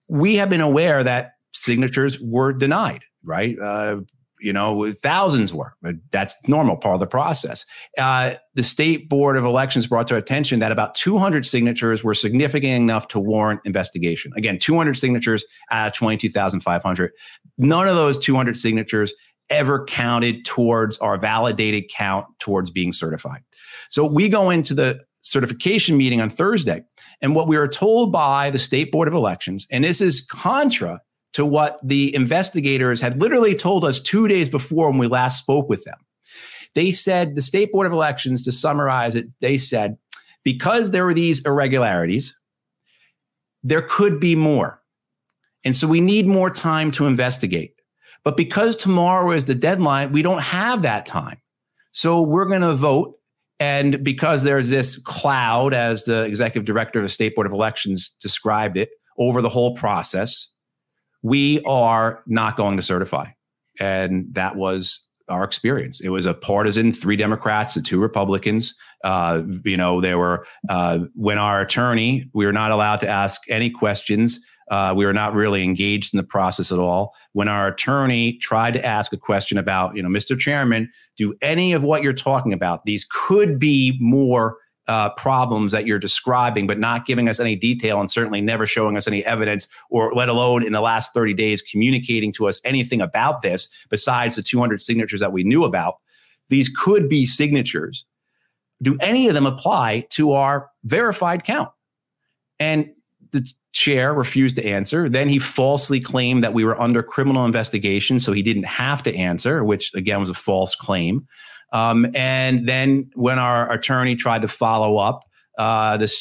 we 0.09 0.37
have 0.37 0.49
been 0.49 0.61
aware 0.61 1.05
that 1.05 1.33
signatures 1.53 2.19
were 2.21 2.53
denied, 2.53 3.03
right? 3.23 3.59
Uh, 3.59 4.01
you 4.41 4.53
know, 4.53 4.93
thousands 4.93 5.53
were. 5.53 5.75
But 5.83 5.97
that's 6.11 6.37
normal 6.49 6.77
part 6.77 6.95
of 6.95 7.01
the 7.01 7.07
process. 7.07 7.65
Uh, 7.97 8.35
the 8.55 8.63
state 8.63 9.09
board 9.09 9.37
of 9.37 9.45
elections 9.45 9.87
brought 9.87 10.07
to 10.09 10.15
our 10.15 10.19
attention 10.19 10.61
that 10.61 10.73
about 10.73 10.95
200 10.95 11.45
signatures 11.45 12.05
were 12.05 12.15
significant 12.15 12.73
enough 12.73 13.09
to 13.09 13.19
warrant 13.19 13.61
investigation. 13.65 14.33
Again, 14.37 14.59
200 14.59 14.97
signatures 14.97 15.45
out 15.71 15.89
of 15.89 15.93
22,500. 15.95 17.11
None 17.59 17.89
of 17.89 17.97
those 17.97 18.19
200 18.19 18.57
signatures 18.57 19.13
ever 19.51 19.85
counted 19.87 20.45
towards 20.45 20.99
our 20.99 21.17
validated 21.19 21.85
count 21.95 22.27
towards 22.39 22.71
being 22.71 22.93
certified. 22.93 23.41
So 23.89 24.07
we 24.07 24.29
go 24.29 24.51
into 24.51 24.75
the 24.75 25.01
certification 25.21 25.97
meeting 25.97 26.21
on 26.21 26.31
Thursday. 26.31 26.83
And 27.21 27.35
what 27.35 27.49
we 27.49 27.57
were 27.57 27.69
told 27.69 28.13
by 28.13 28.51
the 28.51 28.59
State 28.59 28.93
Board 28.93 29.09
of 29.09 29.15
Elections, 29.15 29.67
and 29.71 29.85
this 29.85 30.01
is 30.01 30.21
contra 30.21 31.01
to 31.33 31.45
what 31.45 31.79
the 31.83 32.15
investigators 32.15 33.01
had 33.01 33.21
literally 33.21 33.55
told 33.55 33.85
us 33.85 34.01
two 34.01 34.29
days 34.29 34.49
before 34.49 34.91
when 34.91 34.99
we 34.99 35.07
last 35.07 35.39
spoke 35.39 35.69
with 35.69 35.85
them. 35.85 35.99
They 36.75 36.91
said, 36.91 37.35
the 37.35 37.43
State 37.43 37.73
Board 37.73 37.87
of 37.87 37.93
Elections, 37.93 38.45
to 38.45 38.53
summarize 38.53 39.17
it, 39.17 39.35
they 39.41 39.57
said, 39.57 39.97
because 40.45 40.91
there 40.91 41.05
were 41.05 41.15
these 41.15 41.45
irregularities, 41.45 42.35
there 43.63 43.83
could 43.83 44.21
be 44.21 44.35
more. 44.35 44.81
And 45.65 45.75
so 45.75 45.89
we 45.89 46.01
need 46.01 46.27
more 46.27 46.51
time 46.51 46.91
to 46.93 47.07
investigate. 47.07 47.75
But 48.25 48.37
because 48.37 48.77
tomorrow 48.77 49.33
is 49.33 49.45
the 49.45 49.55
deadline, 49.55 50.13
we 50.13 50.23
don't 50.23 50.43
have 50.43 50.83
that 50.83 51.07
time. 51.07 51.41
So 51.93 52.23
we're 52.23 52.47
going 52.47 52.63
to 52.63 52.75
vote 52.75 53.18
and 53.61 54.03
because 54.05 54.43
there's 54.43 54.71
this 54.71 54.99
cloud, 54.99 55.75
as 55.75 56.05
the 56.05 56.25
executive 56.25 56.65
director 56.65 57.01
of 57.01 57.05
the 57.05 57.09
State 57.09 57.35
Board 57.35 57.47
of 57.47 57.53
Elections 57.53 58.11
described 58.21 58.77
it, 58.77 58.91
over 59.19 59.43
the 59.43 59.49
whole 59.49 59.75
process, 59.75 60.49
we 61.23 61.61
are 61.67 62.23
not 62.27 62.57
going 62.57 62.77
to 62.77 62.83
certify. 62.83 63.27
And 63.81 64.27
that 64.35 64.57
was 64.57 65.05
our 65.29 65.45
experience. 65.45 66.01
It 66.01 66.11
was 66.11 66.25
a 66.25 66.35
partisan, 66.35 66.93
three 66.93 67.17
Democrats 67.17 67.77
and 67.77 67.85
two 67.85 68.01
Republicans. 68.01 68.75
Uh, 69.05 69.43
you 69.65 69.77
know, 69.77 70.01
there 70.01 70.19
were, 70.19 70.47
uh, 70.69 71.01
when 71.15 71.39
our 71.39 71.61
attorney, 71.61 72.31
we 72.33 72.47
were 72.47 72.53
not 72.53 72.71
allowed 72.71 73.01
to 73.01 73.09
ask 73.09 73.43
any 73.49 73.71
questions 73.71 74.41
uh, 74.71 74.93
we 74.97 75.07
were 75.07 75.13
not 75.13 75.35
really 75.35 75.63
engaged 75.63 76.13
in 76.13 76.19
the 76.19 76.23
process 76.23 76.71
at 76.71 76.79
all. 76.79 77.15
When 77.33 77.49
our 77.49 77.69
attorney 77.69 78.35
tried 78.35 78.75
to 78.75 78.85
ask 78.85 79.13
a 79.13 79.17
question 79.17 79.59
about, 79.59 79.97
you 79.97 80.03
know, 80.03 80.09
Mr. 80.09 80.39
Chairman, 80.39 80.91
do 81.17 81.35
any 81.41 81.73
of 81.73 81.83
what 81.83 82.03
you're 82.03 82.13
talking 82.13 82.53
about, 82.53 82.85
these 82.85 83.07
could 83.11 83.59
be 83.59 83.97
more 84.01 84.59
uh, 84.89 85.11
problems 85.11 85.73
that 85.73 85.87
you're 85.87 85.99
describing, 85.99 86.67
but 86.67 86.79
not 86.79 87.07
giving 87.07 87.29
us 87.29 87.39
any 87.39 87.55
detail 87.55 88.01
and 88.01 88.11
certainly 88.11 88.41
never 88.41 88.67
showing 88.67 88.97
us 88.97 89.07
any 89.07 89.25
evidence, 89.25 89.69
or 89.91 90.13
let 90.15 90.29
alone 90.29 90.65
in 90.65 90.73
the 90.73 90.81
last 90.81 91.13
30 91.13 91.35
days 91.35 91.61
communicating 91.61 92.33
to 92.33 92.49
us 92.49 92.61
anything 92.65 93.01
about 93.01 93.43
this 93.43 93.69
besides 93.91 94.37
the 94.37 94.43
200 94.43 94.81
signatures 94.81 95.21
that 95.21 95.33
we 95.33 95.45
knew 95.45 95.65
about. 95.65 95.97
These 96.49 96.71
could 96.71 97.09
be 97.09 97.27
signatures. 97.27 98.07
Do 98.81 98.97
any 99.01 99.29
of 99.29 99.35
them 99.35 99.45
apply 99.45 100.07
to 100.11 100.33
our 100.33 100.71
verified 100.85 101.45
count? 101.45 101.71
And 102.59 102.91
the 103.31 103.51
chair 103.79 104.13
refused 104.13 104.57
to 104.57 104.67
answer. 104.67 105.09
Then 105.09 105.29
he 105.29 105.39
falsely 105.39 106.01
claimed 106.01 106.43
that 106.43 106.53
we 106.53 106.65
were 106.65 106.81
under 106.81 107.03
criminal 107.03 107.45
investigation, 107.45 108.19
so 108.19 108.33
he 108.33 108.43
didn't 108.43 108.65
have 108.65 109.03
to 109.05 109.15
answer, 109.15 109.65
which 109.65 109.95
again 109.95 110.21
was 110.21 110.31
a 110.31 110.35
false 110.35 110.75
claim. 110.75 111.27
Um, 111.73 112.07
and 112.15 112.69
then 112.69 113.11
when 113.15 113.39
our 113.39 113.71
attorney 113.71 114.17
tried 114.17 114.43
to 114.43 114.49
follow 114.49 114.97
up, 114.97 115.25
uh, 115.59 115.97
the 115.97 116.13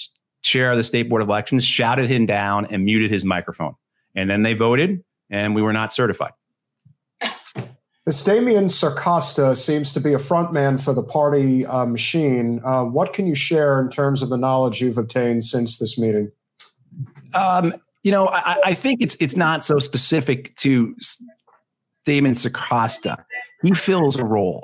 chair 0.44 0.72
of 0.72 0.78
the 0.78 0.84
state 0.84 1.10
board 1.10 1.22
of 1.22 1.30
elections 1.30 1.66
shouted 1.66 2.10
him 2.10 2.26
down 2.26 2.66
and 2.66 2.86
muted 2.86 3.10
his 3.10 3.26
microphone. 3.26 3.76
And 4.14 4.30
then 4.30 4.44
they 4.44 4.54
voted, 4.54 5.04
and 5.30 5.56
we 5.56 5.62
were 5.62 5.74
not 5.74 5.94
certified. 5.94 6.34
This 8.06 8.24
Damon 8.24 8.66
Circosta 8.66 9.58
seems 9.58 9.92
to 9.94 10.00
be 10.00 10.14
a 10.14 10.18
frontman 10.18 10.82
for 10.82 10.94
the 10.94 11.04
party 11.04 11.66
uh, 11.66 11.86
machine. 11.86 12.62
Uh, 12.64 12.84
what 12.86 13.12
can 13.14 13.28
you 13.28 13.36
share 13.36 13.82
in 13.82 13.90
terms 13.90 14.22
of 14.22 14.30
the 14.30 14.38
knowledge 14.38 14.80
you've 14.80 14.98
obtained 14.98 15.44
since 15.44 15.78
this 15.78 15.98
meeting? 15.98 16.32
Um, 17.34 17.74
you 18.04 18.12
know, 18.12 18.28
I, 18.28 18.58
I, 18.66 18.74
think 18.74 19.02
it's 19.02 19.16
it's 19.20 19.36
not 19.36 19.66
so 19.66 19.80
specific 19.80 20.56
to 20.58 20.96
Damon 22.06 22.34
Circosta. 22.34 23.24
He 23.64 23.74
fills 23.74 24.16
a 24.16 24.24
role. 24.24 24.64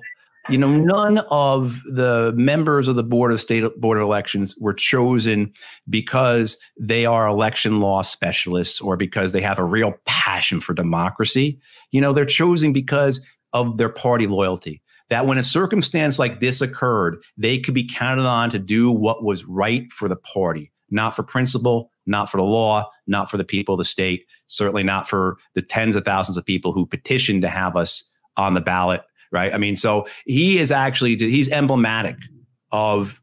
You 0.49 0.57
know, 0.57 0.69
none 0.69 1.19
of 1.29 1.81
the 1.85 2.33
members 2.35 2.89
of 2.89 2.97
the 2.97 3.03
board 3.03 3.31
of 3.31 3.39
state 3.39 3.63
board 3.79 3.97
of 3.97 4.03
elections 4.03 4.57
were 4.59 4.73
chosen 4.73 5.53
because 5.89 6.57
they 6.77 7.05
are 7.05 7.27
election 7.27 7.79
law 7.79 8.01
specialists 8.01 8.81
or 8.81 8.97
because 8.97 9.31
they 9.31 9.41
have 9.41 9.57
a 9.57 9.63
real 9.63 9.93
passion 10.05 10.59
for 10.59 10.73
democracy. 10.73 11.61
You 11.91 12.01
know, 12.01 12.11
they're 12.11 12.25
chosen 12.25 12.73
because 12.73 13.21
of 13.53 13.77
their 13.77 13.89
party 13.89 14.27
loyalty. 14.27 14.81
That 15.09 15.27
when 15.27 15.37
a 15.37 15.43
circumstance 15.43 16.19
like 16.19 16.41
this 16.41 16.59
occurred, 16.59 17.21
they 17.37 17.57
could 17.59 17.73
be 17.73 17.87
counted 17.87 18.25
on 18.25 18.49
to 18.49 18.59
do 18.59 18.91
what 18.91 19.23
was 19.23 19.45
right 19.45 19.89
for 19.93 20.09
the 20.09 20.17
party, 20.17 20.72
not 20.93 21.15
for 21.15 21.23
principle, 21.23 21.89
not 22.05 22.29
for 22.29 22.37
the 22.37 22.43
law, 22.43 22.89
not 23.07 23.29
for 23.29 23.37
the 23.37 23.43
people 23.43 23.73
of 23.75 23.79
the 23.79 23.85
state, 23.85 24.25
certainly 24.47 24.83
not 24.83 25.09
for 25.09 25.37
the 25.55 25.61
tens 25.61 25.95
of 25.95 26.05
thousands 26.05 26.37
of 26.37 26.45
people 26.45 26.71
who 26.71 26.85
petitioned 26.85 27.41
to 27.41 27.49
have 27.49 27.75
us 27.75 28.09
on 28.37 28.53
the 28.53 28.61
ballot. 28.61 29.01
Right. 29.31 29.53
I 29.53 29.57
mean, 29.57 29.75
so 29.75 30.05
he 30.25 30.59
is 30.59 30.71
actually, 30.71 31.17
he's 31.17 31.51
emblematic 31.51 32.17
of 32.71 33.19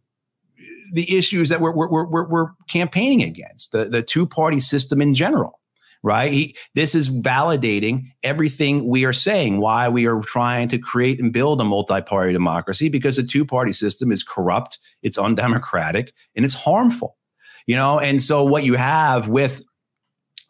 the 0.92 1.16
issues 1.16 1.48
that 1.50 1.60
we're, 1.60 1.74
we're, 1.74 2.04
we're, 2.04 2.28
we're 2.28 2.48
campaigning 2.68 3.22
against, 3.22 3.70
the, 3.70 3.84
the 3.84 4.02
two 4.02 4.26
party 4.26 4.58
system 4.58 5.00
in 5.00 5.14
general 5.14 5.60
right? 6.02 6.32
He, 6.32 6.56
this 6.74 6.94
is 6.94 7.10
validating 7.10 8.06
everything 8.22 8.88
we 8.88 9.04
are 9.04 9.12
saying, 9.12 9.60
why 9.60 9.86
we 9.90 10.06
are 10.06 10.20
trying 10.22 10.70
to 10.70 10.78
create 10.78 11.20
and 11.20 11.30
build 11.30 11.60
a 11.60 11.64
multi 11.64 12.00
party 12.00 12.32
democracy, 12.32 12.88
because 12.88 13.16
the 13.16 13.22
two 13.22 13.44
party 13.44 13.72
system 13.72 14.10
is 14.10 14.22
corrupt, 14.22 14.78
it's 15.02 15.18
undemocratic, 15.18 16.14
and 16.34 16.44
it's 16.44 16.54
harmful 16.54 17.18
you 17.66 17.76
know? 17.76 17.98
And 18.00 18.20
so 18.20 18.44
what 18.44 18.64
you 18.64 18.74
have 18.74 19.28
with 19.28 19.62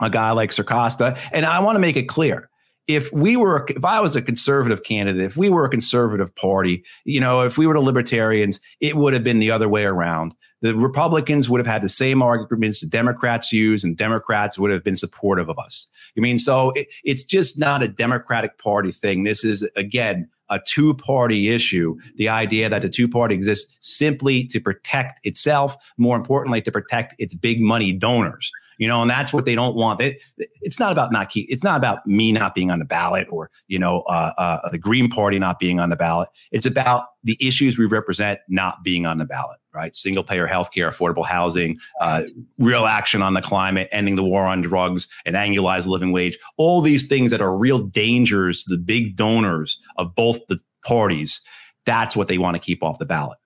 a 0.01 0.11
guy 0.11 0.31
like 0.33 0.51
Circosta, 0.51 1.19
and 1.33 1.45
I 1.45 1.61
want 1.61 1.77
to 1.77 1.81
make 1.81 1.97
it 1.97 2.09
clear. 2.09 2.49
If 2.87 3.13
we 3.13 3.37
were, 3.37 3.67
if 3.69 3.85
I 3.85 4.01
was 4.01 4.17
a 4.17 4.23
conservative 4.23 4.83
candidate, 4.83 5.21
if 5.21 5.37
we 5.37 5.49
were 5.49 5.65
a 5.65 5.71
conservative 5.71 6.35
party, 6.35 6.85
you 7.05 7.21
know, 7.21 7.43
if 7.43 7.57
we 7.57 7.67
were 7.67 7.75
the 7.75 7.81
libertarians, 7.81 8.59
it 8.81 8.97
would 8.97 9.13
have 9.13 9.23
been 9.23 9.39
the 9.39 9.51
other 9.53 9.69
way 9.69 9.85
around. 9.85 10.35
The 10.63 10.75
Republicans 10.75 11.49
would 11.49 11.59
have 11.61 11.67
had 11.67 11.83
the 11.83 11.89
same 11.89 12.21
arguments 12.21 12.81
the 12.81 12.89
Democrats 12.89 13.53
use, 13.53 13.85
and 13.85 13.97
Democrats 13.97 14.59
would 14.59 14.73
have 14.73 14.83
been 14.83 14.97
supportive 14.97 15.49
of 15.49 15.59
us. 15.59 15.89
I 16.17 16.21
mean, 16.21 16.39
so 16.39 16.71
it, 16.73 16.89
it's 17.05 17.23
just 17.23 17.59
not 17.59 17.83
a 17.83 17.89
Democratic 17.89 18.59
Party 18.59 18.91
thing. 18.91 19.23
This 19.23 19.45
is, 19.45 19.63
again, 19.77 20.29
a 20.51 20.61
two 20.67 20.95
party 20.95 21.49
issue. 21.49 21.97
The 22.17 22.29
idea 22.29 22.69
that 22.69 22.83
the 22.83 22.89
two 22.89 23.09
party 23.09 23.35
exists 23.35 23.77
simply 23.81 24.45
to 24.47 24.61
protect 24.61 25.21
itself, 25.25 25.77
more 25.97 26.17
importantly, 26.17 26.61
to 26.63 26.73
protect 26.73 27.15
its 27.19 27.35
big 27.35 27.61
money 27.61 27.93
donors 27.93 28.51
you 28.81 28.89
know, 28.89 29.03
and 29.03 29.11
that's 29.11 29.31
what 29.31 29.45
they 29.45 29.55
don't 29.55 29.77
want. 29.77 30.01
It, 30.01 30.23
it's 30.39 30.81
not 30.81 30.91
about 30.91 31.13
not 31.13 31.29
keep. 31.29 31.47
It's 31.51 31.63
not 31.63 31.77
about 31.77 32.05
me 32.07 32.33
not 32.33 32.55
being 32.55 32.71
on 32.71 32.79
the 32.79 32.87
ballot 32.87 33.29
or 33.31 33.51
you 33.69 33.79
know 33.79 34.01
uh, 34.09 34.33
uh, 34.39 34.71
the 34.71 34.79
Green 34.79 35.11
Party 35.11 35.39
not 35.39 35.59
being 35.59 35.79
on 35.79 35.91
the 35.91 35.97
ballot. 35.97 36.31
It's 36.51 36.65
about 36.65 37.05
the 37.23 37.37
issues 37.47 37.79
we 37.79 37.85
represent 37.85 38.41
not 38.49 38.83
being 38.83 39.05
on 39.05 39.19
the 39.19 39.27
ballot. 39.27 39.60
Right, 39.73 39.95
single 39.95 40.25
payer 40.25 40.49
healthcare, 40.49 40.89
affordable 40.89 41.25
housing, 41.25 41.79
uh, 42.01 42.23
real 42.59 42.87
action 42.87 43.23
on 43.23 43.35
the 43.35 43.41
climate, 43.41 43.89
ending 43.93 44.17
the 44.17 44.25
war 44.25 44.45
on 44.45 44.63
drugs, 44.63 45.07
an 45.25 45.35
annualized 45.35 45.87
living 45.87 46.11
wage. 46.11 46.37
All 46.57 46.81
these 46.81 47.07
things 47.07 47.31
that 47.31 47.41
are 47.41 47.57
real 47.57 47.79
dangers 47.79 48.65
to 48.65 48.71
the 48.71 48.83
big 48.83 49.15
donors 49.15 49.79
of 49.97 50.17
both 50.17 50.39
the 50.49 50.59
parties. 50.85 51.41
That's 51.87 52.17
what 52.17 52.27
they 52.27 52.37
want 52.37 52.57
to 52.57 52.59
keep 52.59 52.83
off 52.83 52.99
the 52.99 53.07
ballot. 53.07 53.39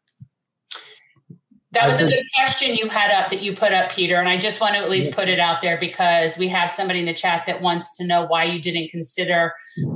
That 1.75 1.87
was 1.87 2.01
a 2.01 2.07
good 2.07 2.25
question 2.37 2.75
you 2.75 2.89
had 2.89 3.11
up 3.11 3.31
that 3.31 3.43
you 3.43 3.55
put 3.55 3.73
up, 3.73 3.91
Peter. 3.91 4.17
And 4.17 4.29
I 4.29 4.37
just 4.37 4.61
want 4.61 4.75
to 4.75 4.81
at 4.81 4.91
least 4.91 5.13
put 5.13 5.29
it 5.29 5.41
out 5.41 5.61
there 5.61 5.79
because 5.79 6.39
we 6.39 6.49
have 6.49 6.71
somebody 6.71 7.01
in 7.01 7.05
the 7.05 7.13
chat 7.15 7.47
that 7.47 7.61
wants 7.61 7.97
to 7.99 8.07
know 8.07 8.25
why 8.27 8.45
you 8.45 8.61
didn't 8.61 8.89
consider 8.89 9.53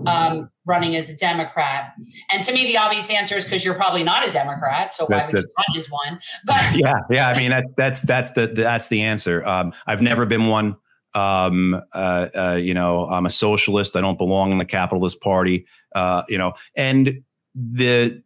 um, 0.07 0.51
running 0.66 0.97
as 0.97 1.09
a 1.11 1.16
Democrat. 1.16 1.93
And 2.31 2.45
to 2.45 2.53
me, 2.53 2.64
the 2.64 2.76
obvious 2.76 3.11
answer 3.11 3.37
is 3.37 3.45
because 3.45 3.64
you're 3.64 3.74
probably 3.74 4.03
not 4.03 4.29
a 4.29 4.31
Democrat. 4.31 4.93
So 4.93 5.07
why 5.07 5.24
would 5.24 5.35
you 5.35 5.41
run 5.41 5.76
as 5.76 5.91
one? 5.91 6.20
But 6.45 6.62
yeah, 6.74 7.01
yeah. 7.11 7.29
I 7.29 7.37
mean, 7.37 7.51
that's 7.51 7.72
that's 7.74 8.01
that's 8.03 8.33
the 8.33 8.49
that's 8.49 8.89
the 8.89 9.03
answer. 9.03 9.47
Um, 9.47 9.72
I've 9.87 10.03
never 10.03 10.26
been 10.26 10.47
one. 10.47 10.76
Um, 11.14 11.81
uh, 11.93 12.29
uh, 12.37 12.59
you 12.61 12.74
know, 12.74 13.07
I'm 13.07 13.26
a 13.26 13.31
socialist. 13.31 13.97
I 13.97 14.01
don't 14.01 14.18
belong 14.18 14.53
in 14.53 14.59
the 14.59 14.64
capitalist 14.64 15.20
party. 15.20 15.66
Uh, 15.95 16.22
you 16.29 16.39
know, 16.39 16.53
and 16.76 17.22
the 17.55 18.22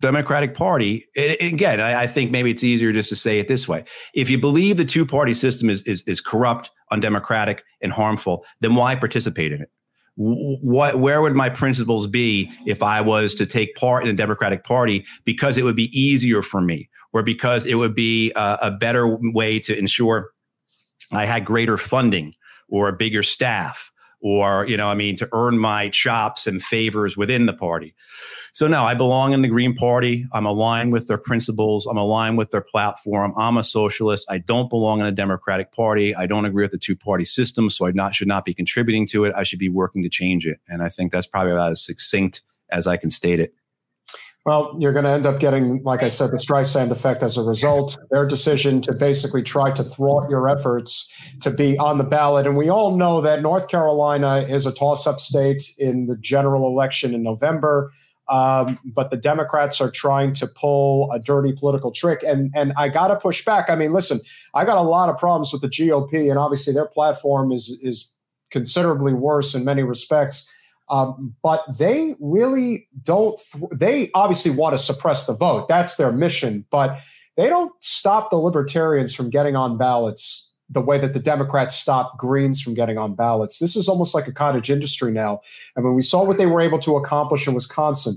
Democratic 0.00 0.54
Party, 0.54 1.06
again, 1.16 1.80
I, 1.80 2.06
think 2.06 2.30
maybe 2.30 2.50
it's 2.50 2.62
easier 2.62 2.92
just 2.92 3.08
to 3.08 3.16
say 3.16 3.38
it 3.38 3.48
this 3.48 3.66
way. 3.66 3.84
If 4.14 4.28
you 4.28 4.38
believe 4.38 4.76
the 4.76 4.84
two 4.84 5.06
party 5.06 5.32
system 5.32 5.70
is, 5.70 5.82
is, 5.82 6.02
is 6.02 6.20
corrupt, 6.20 6.70
undemocratic, 6.90 7.64
and 7.80 7.92
harmful, 7.92 8.44
then 8.60 8.74
why 8.74 8.94
participate 8.94 9.52
in 9.52 9.62
it? 9.62 9.70
What, 10.16 11.00
where 11.00 11.20
would 11.22 11.34
my 11.34 11.48
principles 11.48 12.06
be 12.06 12.50
if 12.66 12.82
I 12.82 13.00
was 13.00 13.34
to 13.36 13.46
take 13.46 13.74
part 13.74 14.02
in 14.02 14.08
the 14.08 14.14
Democratic 14.14 14.64
Party 14.64 15.04
because 15.24 15.58
it 15.58 15.64
would 15.64 15.76
be 15.76 15.98
easier 15.98 16.42
for 16.42 16.60
me 16.60 16.88
or 17.12 17.22
because 17.22 17.64
it 17.66 17.74
would 17.74 17.94
be 17.94 18.32
a, 18.36 18.58
a 18.62 18.70
better 18.70 19.18
way 19.20 19.58
to 19.60 19.78
ensure 19.78 20.30
I 21.12 21.24
had 21.24 21.44
greater 21.44 21.78
funding 21.78 22.34
or 22.68 22.88
a 22.88 22.92
bigger 22.92 23.22
staff 23.22 23.92
or, 24.20 24.66
you 24.66 24.76
know, 24.76 24.88
I 24.88 24.94
mean, 24.94 25.16
to 25.16 25.28
earn 25.32 25.58
my 25.58 25.88
chops 25.90 26.46
and 26.46 26.62
favors 26.62 27.16
within 27.16 27.46
the 27.46 27.52
party. 27.52 27.94
So 28.56 28.66
no, 28.66 28.84
I 28.84 28.94
belong 28.94 29.34
in 29.34 29.42
the 29.42 29.48
Green 29.48 29.74
Party. 29.74 30.26
I'm 30.32 30.46
aligned 30.46 30.90
with 30.90 31.08
their 31.08 31.18
principles. 31.18 31.84
I'm 31.84 31.98
aligned 31.98 32.38
with 32.38 32.52
their 32.52 32.62
platform. 32.62 33.34
I'm 33.36 33.58
a 33.58 33.62
socialist. 33.62 34.26
I 34.30 34.38
don't 34.38 34.70
belong 34.70 35.00
in 35.00 35.04
the 35.04 35.12
Democratic 35.12 35.72
Party. 35.72 36.14
I 36.14 36.24
don't 36.24 36.46
agree 36.46 36.64
with 36.64 36.70
the 36.70 36.78
two 36.78 36.96
party 36.96 37.26
system, 37.26 37.68
so 37.68 37.86
I 37.86 37.90
not 37.90 38.14
should 38.14 38.28
not 38.28 38.46
be 38.46 38.54
contributing 38.54 39.06
to 39.08 39.26
it. 39.26 39.34
I 39.36 39.42
should 39.42 39.58
be 39.58 39.68
working 39.68 40.02
to 40.04 40.08
change 40.08 40.46
it. 40.46 40.58
And 40.68 40.82
I 40.82 40.88
think 40.88 41.12
that's 41.12 41.26
probably 41.26 41.52
about 41.52 41.72
as 41.72 41.84
succinct 41.84 42.40
as 42.70 42.86
I 42.86 42.96
can 42.96 43.10
state 43.10 43.40
it. 43.40 43.52
Well, 44.46 44.74
you're 44.78 44.94
going 44.94 45.04
to 45.04 45.10
end 45.10 45.26
up 45.26 45.38
getting, 45.38 45.82
like 45.82 46.02
I 46.02 46.08
said, 46.08 46.30
the 46.30 46.38
Streisand 46.38 46.90
effect 46.90 47.22
as 47.22 47.36
a 47.36 47.42
result. 47.42 47.98
Their 48.10 48.24
decision 48.24 48.80
to 48.82 48.94
basically 48.94 49.42
try 49.42 49.70
to 49.72 49.84
thwart 49.84 50.30
your 50.30 50.48
efforts 50.48 51.12
to 51.40 51.50
be 51.50 51.76
on 51.76 51.98
the 51.98 52.04
ballot. 52.04 52.46
And 52.46 52.56
we 52.56 52.70
all 52.70 52.96
know 52.96 53.20
that 53.20 53.42
North 53.42 53.68
Carolina 53.68 54.46
is 54.48 54.64
a 54.64 54.72
toss 54.72 55.06
up 55.06 55.18
state 55.18 55.62
in 55.78 56.06
the 56.06 56.16
general 56.16 56.66
election 56.66 57.12
in 57.14 57.22
November. 57.22 57.92
Um, 58.28 58.78
but 58.84 59.10
the 59.10 59.16
Democrats 59.16 59.80
are 59.80 59.90
trying 59.90 60.32
to 60.34 60.46
pull 60.46 61.10
a 61.12 61.18
dirty 61.18 61.52
political 61.52 61.92
trick, 61.92 62.22
and 62.26 62.50
and 62.54 62.72
I 62.76 62.88
got 62.88 63.08
to 63.08 63.16
push 63.16 63.44
back. 63.44 63.70
I 63.70 63.76
mean, 63.76 63.92
listen, 63.92 64.20
I 64.54 64.64
got 64.64 64.76
a 64.76 64.82
lot 64.82 65.08
of 65.08 65.16
problems 65.16 65.52
with 65.52 65.62
the 65.62 65.68
GOP, 65.68 66.28
and 66.28 66.38
obviously 66.38 66.72
their 66.72 66.86
platform 66.86 67.52
is 67.52 67.78
is 67.82 68.12
considerably 68.50 69.12
worse 69.12 69.54
in 69.54 69.64
many 69.64 69.82
respects. 69.82 70.52
Um, 70.88 71.34
but 71.42 71.64
they 71.78 72.14
really 72.20 72.88
don't. 73.02 73.38
Th- 73.52 73.64
they 73.72 74.10
obviously 74.14 74.52
want 74.52 74.76
to 74.76 74.78
suppress 74.82 75.26
the 75.26 75.34
vote. 75.34 75.68
That's 75.68 75.96
their 75.96 76.12
mission, 76.12 76.64
but 76.70 77.00
they 77.36 77.48
don't 77.48 77.72
stop 77.80 78.30
the 78.30 78.36
libertarians 78.36 79.14
from 79.14 79.30
getting 79.30 79.56
on 79.56 79.78
ballots 79.78 80.45
the 80.68 80.80
way 80.80 80.98
that 80.98 81.14
the 81.14 81.20
Democrats 81.20 81.76
stopped 81.76 82.18
Greens 82.18 82.60
from 82.60 82.74
getting 82.74 82.98
on 82.98 83.14
ballots. 83.14 83.58
This 83.58 83.76
is 83.76 83.88
almost 83.88 84.14
like 84.14 84.26
a 84.26 84.32
cottage 84.32 84.70
industry 84.70 85.12
now. 85.12 85.40
And 85.74 85.84
when 85.84 85.94
we 85.94 86.02
saw 86.02 86.24
what 86.24 86.38
they 86.38 86.46
were 86.46 86.60
able 86.60 86.78
to 86.80 86.96
accomplish 86.96 87.46
in 87.46 87.54
Wisconsin, 87.54 88.16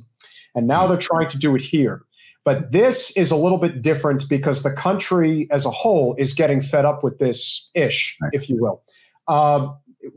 and 0.55 0.67
now 0.67 0.87
they're 0.87 0.97
trying 0.97 1.29
to 1.29 1.37
do 1.37 1.55
it 1.55 1.61
here. 1.61 2.03
But 2.45 2.71
this 2.71 3.15
is 3.15 3.31
a 3.31 3.35
little 3.35 3.57
bit 3.57 3.81
different 3.81 4.27
because 4.27 4.63
the 4.63 4.71
country 4.71 5.47
as 5.51 5.65
a 5.65 5.69
whole 5.69 6.15
is 6.17 6.33
getting 6.33 6.61
fed 6.61 6.85
up 6.85 7.03
with 7.03 7.19
this 7.19 7.69
ish, 7.75 8.17
right. 8.21 8.31
if 8.33 8.49
you 8.49 8.57
will. 8.59 8.81
Uh, 9.27 9.67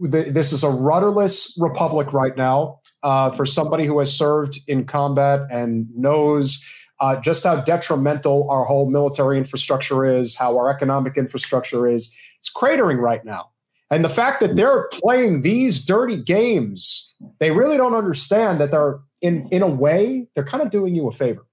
the, 0.00 0.22
this 0.30 0.52
is 0.52 0.64
a 0.64 0.70
rudderless 0.70 1.58
republic 1.60 2.12
right 2.12 2.36
now. 2.36 2.80
Uh, 3.02 3.30
for 3.30 3.44
somebody 3.44 3.84
who 3.84 3.98
has 3.98 4.16
served 4.16 4.60
in 4.68 4.84
combat 4.84 5.40
and 5.50 5.88
knows 5.96 6.64
uh, 7.02 7.20
just 7.20 7.42
how 7.42 7.56
detrimental 7.56 8.48
our 8.48 8.64
whole 8.64 8.88
military 8.88 9.36
infrastructure 9.36 10.06
is, 10.06 10.36
how 10.36 10.56
our 10.56 10.70
economic 10.70 11.18
infrastructure 11.18 11.88
is. 11.88 12.16
It's 12.38 12.50
cratering 12.50 12.98
right 12.98 13.24
now. 13.24 13.50
And 13.90 14.04
the 14.04 14.08
fact 14.08 14.38
that 14.38 14.54
they're 14.54 14.88
playing 14.92 15.42
these 15.42 15.84
dirty 15.84 16.16
games, 16.16 17.16
they 17.40 17.50
really 17.50 17.76
don't 17.76 17.94
understand 17.94 18.60
that 18.60 18.70
they're 18.70 19.00
in 19.20 19.48
in 19.50 19.62
a 19.62 19.66
way 19.66 20.28
they're 20.34 20.44
kind 20.44 20.62
of 20.62 20.70
doing 20.70 20.94
you 20.94 21.08
a 21.08 21.12
favor. 21.12 21.44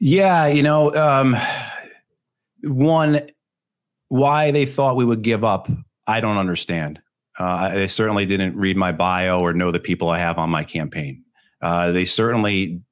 Yeah, 0.00 0.46
you 0.46 0.62
know, 0.62 0.94
um, 0.94 1.36
one 2.62 3.20
why 4.08 4.50
they 4.50 4.64
thought 4.64 4.96
we 4.96 5.04
would 5.04 5.22
give 5.22 5.44
up, 5.44 5.70
I 6.06 6.20
don't 6.20 6.38
understand. 6.38 7.00
Uh, 7.38 7.68
they 7.68 7.86
certainly 7.86 8.24
didn't 8.24 8.56
read 8.56 8.78
my 8.78 8.92
bio 8.92 9.40
or 9.40 9.52
know 9.52 9.70
the 9.70 9.78
people 9.78 10.08
I 10.08 10.18
have 10.18 10.38
on 10.38 10.48
my 10.48 10.64
campaign. 10.64 11.22
Uh, 11.60 11.92
they 11.92 12.06
certainly 12.06 12.82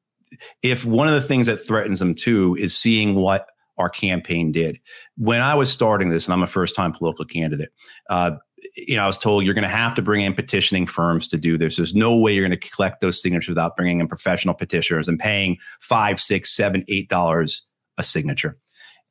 if 0.62 0.84
one 0.84 1.08
of 1.08 1.14
the 1.14 1.20
things 1.20 1.46
that 1.46 1.58
threatens 1.58 1.98
them 1.98 2.14
too 2.14 2.56
is 2.58 2.76
seeing 2.76 3.14
what 3.14 3.46
our 3.78 3.88
campaign 3.88 4.52
did. 4.52 4.80
When 5.16 5.40
I 5.40 5.54
was 5.54 5.70
starting 5.70 6.08
this, 6.08 6.26
and 6.26 6.32
I'm 6.32 6.42
a 6.42 6.46
first 6.46 6.74
time 6.74 6.92
political 6.92 7.24
candidate, 7.24 7.70
uh, 8.08 8.32
you 8.76 8.96
know, 8.96 9.04
I 9.04 9.06
was 9.06 9.18
told 9.18 9.44
you're 9.44 9.54
going 9.54 9.62
to 9.64 9.68
have 9.68 9.94
to 9.96 10.02
bring 10.02 10.24
in 10.24 10.34
petitioning 10.34 10.86
firms 10.86 11.28
to 11.28 11.36
do 11.36 11.58
this. 11.58 11.76
There's 11.76 11.94
no 11.94 12.16
way 12.16 12.34
you're 12.34 12.46
going 12.46 12.58
to 12.58 12.70
collect 12.70 13.00
those 13.00 13.20
signatures 13.20 13.50
without 13.50 13.76
bringing 13.76 14.00
in 14.00 14.08
professional 14.08 14.54
petitioners 14.54 15.08
and 15.08 15.18
paying 15.18 15.58
five, 15.80 16.20
six, 16.20 16.54
seven, 16.56 16.84
eight 16.88 17.08
dollars 17.08 17.62
a 17.98 18.02
signature. 18.02 18.58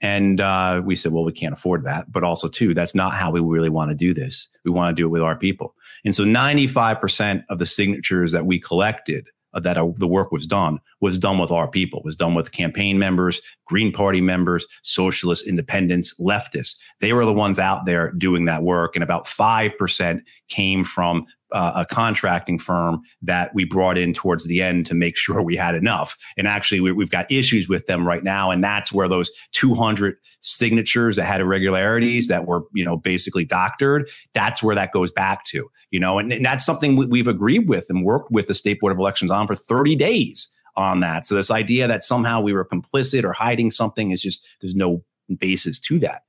And 0.01 0.41
uh, 0.41 0.81
we 0.83 0.95
said, 0.95 1.13
well, 1.13 1.23
we 1.23 1.31
can't 1.31 1.53
afford 1.53 1.85
that. 1.85 2.11
But 2.11 2.23
also, 2.23 2.47
too, 2.47 2.73
that's 2.73 2.93
not 2.93 3.13
how 3.13 3.31
we 3.31 3.39
really 3.39 3.69
want 3.69 3.89
to 3.89 3.95
do 3.95 4.13
this. 4.13 4.49
We 4.65 4.71
want 4.71 4.95
to 4.95 5.01
do 5.01 5.07
it 5.07 5.09
with 5.09 5.21
our 5.21 5.37
people. 5.37 5.73
And 6.03 6.13
so 6.13 6.23
95% 6.23 7.43
of 7.49 7.59
the 7.59 7.65
signatures 7.65 8.31
that 8.33 8.45
we 8.45 8.59
collected 8.59 9.27
that 9.63 9.77
uh, 9.77 9.87
the 9.95 10.07
work 10.07 10.31
was 10.31 10.47
done 10.47 10.79
was 11.01 11.17
done 11.17 11.37
with 11.37 11.51
our 11.51 11.69
people, 11.69 12.01
was 12.03 12.15
done 12.15 12.35
with 12.35 12.51
campaign 12.51 12.99
members, 12.99 13.41
Green 13.65 13.91
Party 13.91 14.21
members, 14.21 14.65
socialists, 14.83 15.47
independents, 15.47 16.19
leftists. 16.19 16.75
They 16.99 17.13
were 17.13 17.25
the 17.25 17.33
ones 17.33 17.59
out 17.59 17.85
there 17.85 18.11
doing 18.13 18.45
that 18.45 18.63
work. 18.63 18.95
And 18.95 19.03
about 19.03 19.25
5% 19.25 20.21
came 20.49 20.83
from 20.83 21.25
uh, 21.55 21.71
a 21.73 21.85
contracting 21.85 22.59
firm 22.59 23.01
that 23.21 23.49
we 23.55 23.63
brought 23.63 23.97
in 23.97 24.11
towards 24.11 24.45
the 24.45 24.61
end 24.61 24.85
to 24.85 24.93
make 24.93 25.15
sure 25.25 25.41
we 25.41 25.55
had 25.55 25.73
enough. 25.73 26.17
And 26.37 26.47
actually, 26.47 26.81
we, 26.81 27.01
have 27.01 27.09
got 27.09 27.31
issues 27.31 27.69
with 27.69 27.87
them 27.87 28.05
right 28.05 28.23
now, 28.23 28.51
and 28.51 28.63
that's 28.63 28.91
where 28.91 29.07
those 29.07 29.31
200 29.53 30.17
signatures 30.41 31.15
that 31.15 31.23
had 31.23 31.39
irregularities 31.39 32.27
that 32.27 32.45
were, 32.45 32.65
you 32.73 32.83
know, 32.83 32.97
basically 32.97 33.45
doctored. 33.45 34.09
That's 34.33 34.61
where 34.61 34.75
that 34.75 34.91
goes 34.91 35.13
back 35.13 35.45
to, 35.45 35.69
you 35.91 35.99
know, 35.99 36.19
and, 36.19 36.31
and 36.33 36.45
that's 36.45 36.65
something 36.65 36.97
we, 36.97 37.05
we've 37.05 37.27
agreed 37.27 37.69
with 37.69 37.85
and 37.89 38.03
worked 38.03 38.31
with 38.31 38.47
the 38.47 38.53
state 38.53 38.81
board 38.81 38.91
of 38.91 38.99
elections 38.99 39.31
on 39.31 39.47
for 39.47 39.55
30 39.55 39.95
days 39.95 40.49
on 40.75 40.99
that. 40.99 41.25
So 41.25 41.35
this 41.35 41.49
idea 41.49 41.87
that 41.87 42.03
somehow 42.03 42.41
we 42.41 42.51
were 42.51 42.65
complicit 42.65 43.23
or 43.23 43.31
hiding 43.31 43.71
something 43.71 44.11
is 44.11 44.21
just 44.21 44.45
there's 44.59 44.75
no 44.75 45.05
basis 45.37 45.79
to 45.79 45.99
that. 45.99 46.23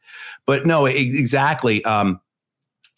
But 0.46 0.66
no, 0.66 0.86
exactly. 0.86 1.84
Um, 1.84 2.20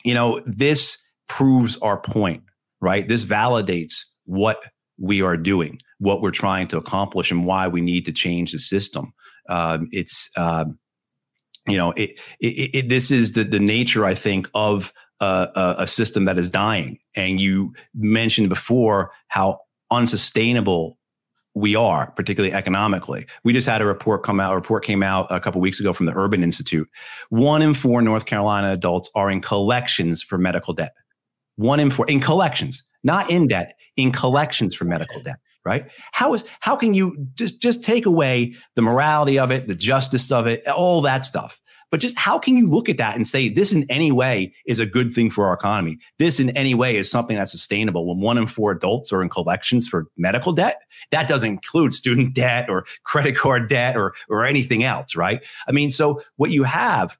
you 0.05 0.13
know, 0.13 0.43
this 0.45 0.99
proves 1.29 1.77
our 1.79 2.01
point, 2.01 2.43
right? 2.81 3.07
This 3.07 3.25
validates 3.25 4.05
what 4.25 4.63
we 4.99 5.23
are 5.23 5.37
doing, 5.37 5.81
what 5.99 6.21
we're 6.21 6.31
trying 6.31 6.69
to 6.69 6.77
accomplish, 6.77 7.31
and 7.31 7.47
why 7.47 7.69
we 7.69 7.81
need 7.81 8.05
to 8.07 8.13
change 8.13 8.53
the 8.53 8.59
system. 8.59 9.13
Um, 9.49 9.89
it's 9.93 10.31
um, 10.37 10.79
you 11.67 11.77
know, 11.77 11.93
it, 11.93 12.19
it, 12.41 12.71
it, 12.75 12.89
this 12.89 13.11
is 13.11 13.33
the 13.33 13.45
the 13.45 13.61
nature, 13.61 14.05
I 14.05 14.15
think, 14.15 14.49
of 14.55 14.93
a, 15.21 15.75
a 15.79 15.87
system 15.87 16.25
that 16.27 16.39
is 16.39 16.51
dying. 16.51 16.99
And 17.17 17.41
you 17.41 17.75
mentioned 17.95 18.49
before 18.49 19.13
how 19.29 19.61
unsustainable 19.91 20.99
we 21.55 21.75
are, 21.75 22.13
particularly 22.13 22.55
economically. 22.55 23.27
We 23.43 23.53
just 23.53 23.69
had 23.69 23.83
a 23.83 23.87
report 23.87 24.23
come 24.23 24.39
out. 24.39 24.53
A 24.53 24.57
report 24.57 24.85
came 24.85 25.03
out 25.03 25.27
a 25.31 25.41
couple 25.41 25.61
weeks 25.61 25.81
ago 25.81 25.93
from 25.93 26.07
the 26.07 26.13
Urban 26.15 26.43
Institute. 26.43 26.89
One 27.31 27.63
in 27.63 27.75
four 27.75 28.01
North 28.01 28.27
Carolina 28.27 28.73
adults 28.73 29.11
are 29.15 29.31
in 29.31 29.41
collections 29.41 30.23
for 30.23 30.39
medical 30.39 30.73
debt 30.73 30.93
one 31.59 31.81
in 31.81 31.91
four 31.91 32.07
in 32.07 32.21
collections, 32.21 32.83
not 33.05 33.31
in 33.31 33.49
debt, 33.49 33.75
in 33.97 34.13
collections 34.13 34.75
for 34.75 34.85
medical 34.85 35.21
debt. 35.21 35.37
right? 35.65 35.91
How 36.13 36.33
is 36.33 36.45
how 36.61 36.77
can 36.77 36.95
you 36.95 37.27
just 37.35 37.61
just 37.61 37.85
take 37.85 38.07
away 38.07 38.55
the 38.75 38.83
morality 38.83 39.39
of 39.39 39.51
it, 39.51 39.69
the 39.69 39.75
justice 39.75 40.33
of 40.33 40.47
it, 40.47 40.67
all 40.67 41.03
that 41.03 41.25
stuff? 41.25 41.61
But 41.91 42.01
just 42.01 42.19
how 42.19 42.39
can 42.39 42.57
you 42.57 42.67
look 42.67 42.89
at 42.89 42.99
that 42.99 43.17
and 43.17 43.27
say 43.27 43.49
this 43.49 43.73
in 43.73 43.85
any 43.91 44.13
way 44.13 44.55
is 44.67 44.79
a 44.79 44.87
good 44.87 45.13
thing 45.13 45.31
for 45.31 45.47
our 45.47 45.55
economy? 45.55 45.99
This 46.19 46.39
in 46.39 46.51
any 46.51 46.75
way 46.75 46.97
is 46.97 47.11
something 47.11 47.37
that's 47.37 47.53
sustainable 47.53 48.07
when 48.07 48.21
one 48.21 48.39
in 48.39 48.47
four 48.47 48.73
adults 48.73 49.13
are 49.13 49.23
in 49.23 49.29
collections 49.29 49.89
for 49.89 50.07
medical 50.17 50.53
debt? 50.53 50.83
That 51.11 51.29
doesn't 51.29 51.49
include 51.49 51.93
student 51.95 52.35
debt 52.35 52.69
or 52.69 52.85
credit 53.05 53.37
card 53.37 53.69
debt 53.69 53.97
or, 53.97 54.15
or 54.29 54.45
anything 54.45 54.85
else, 54.85 55.17
right? 55.17 55.45
I 55.67 55.73
mean, 55.73 55.91
so 55.91 56.21
what 56.37 56.51
you 56.51 56.65
have 56.65 57.17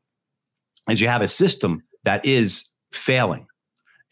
is 0.89 1.01
you 1.01 1.09
have 1.09 1.23
a 1.23 1.29
system 1.29 1.83
that 2.05 2.25
is 2.25 2.69
failing. 2.93 3.48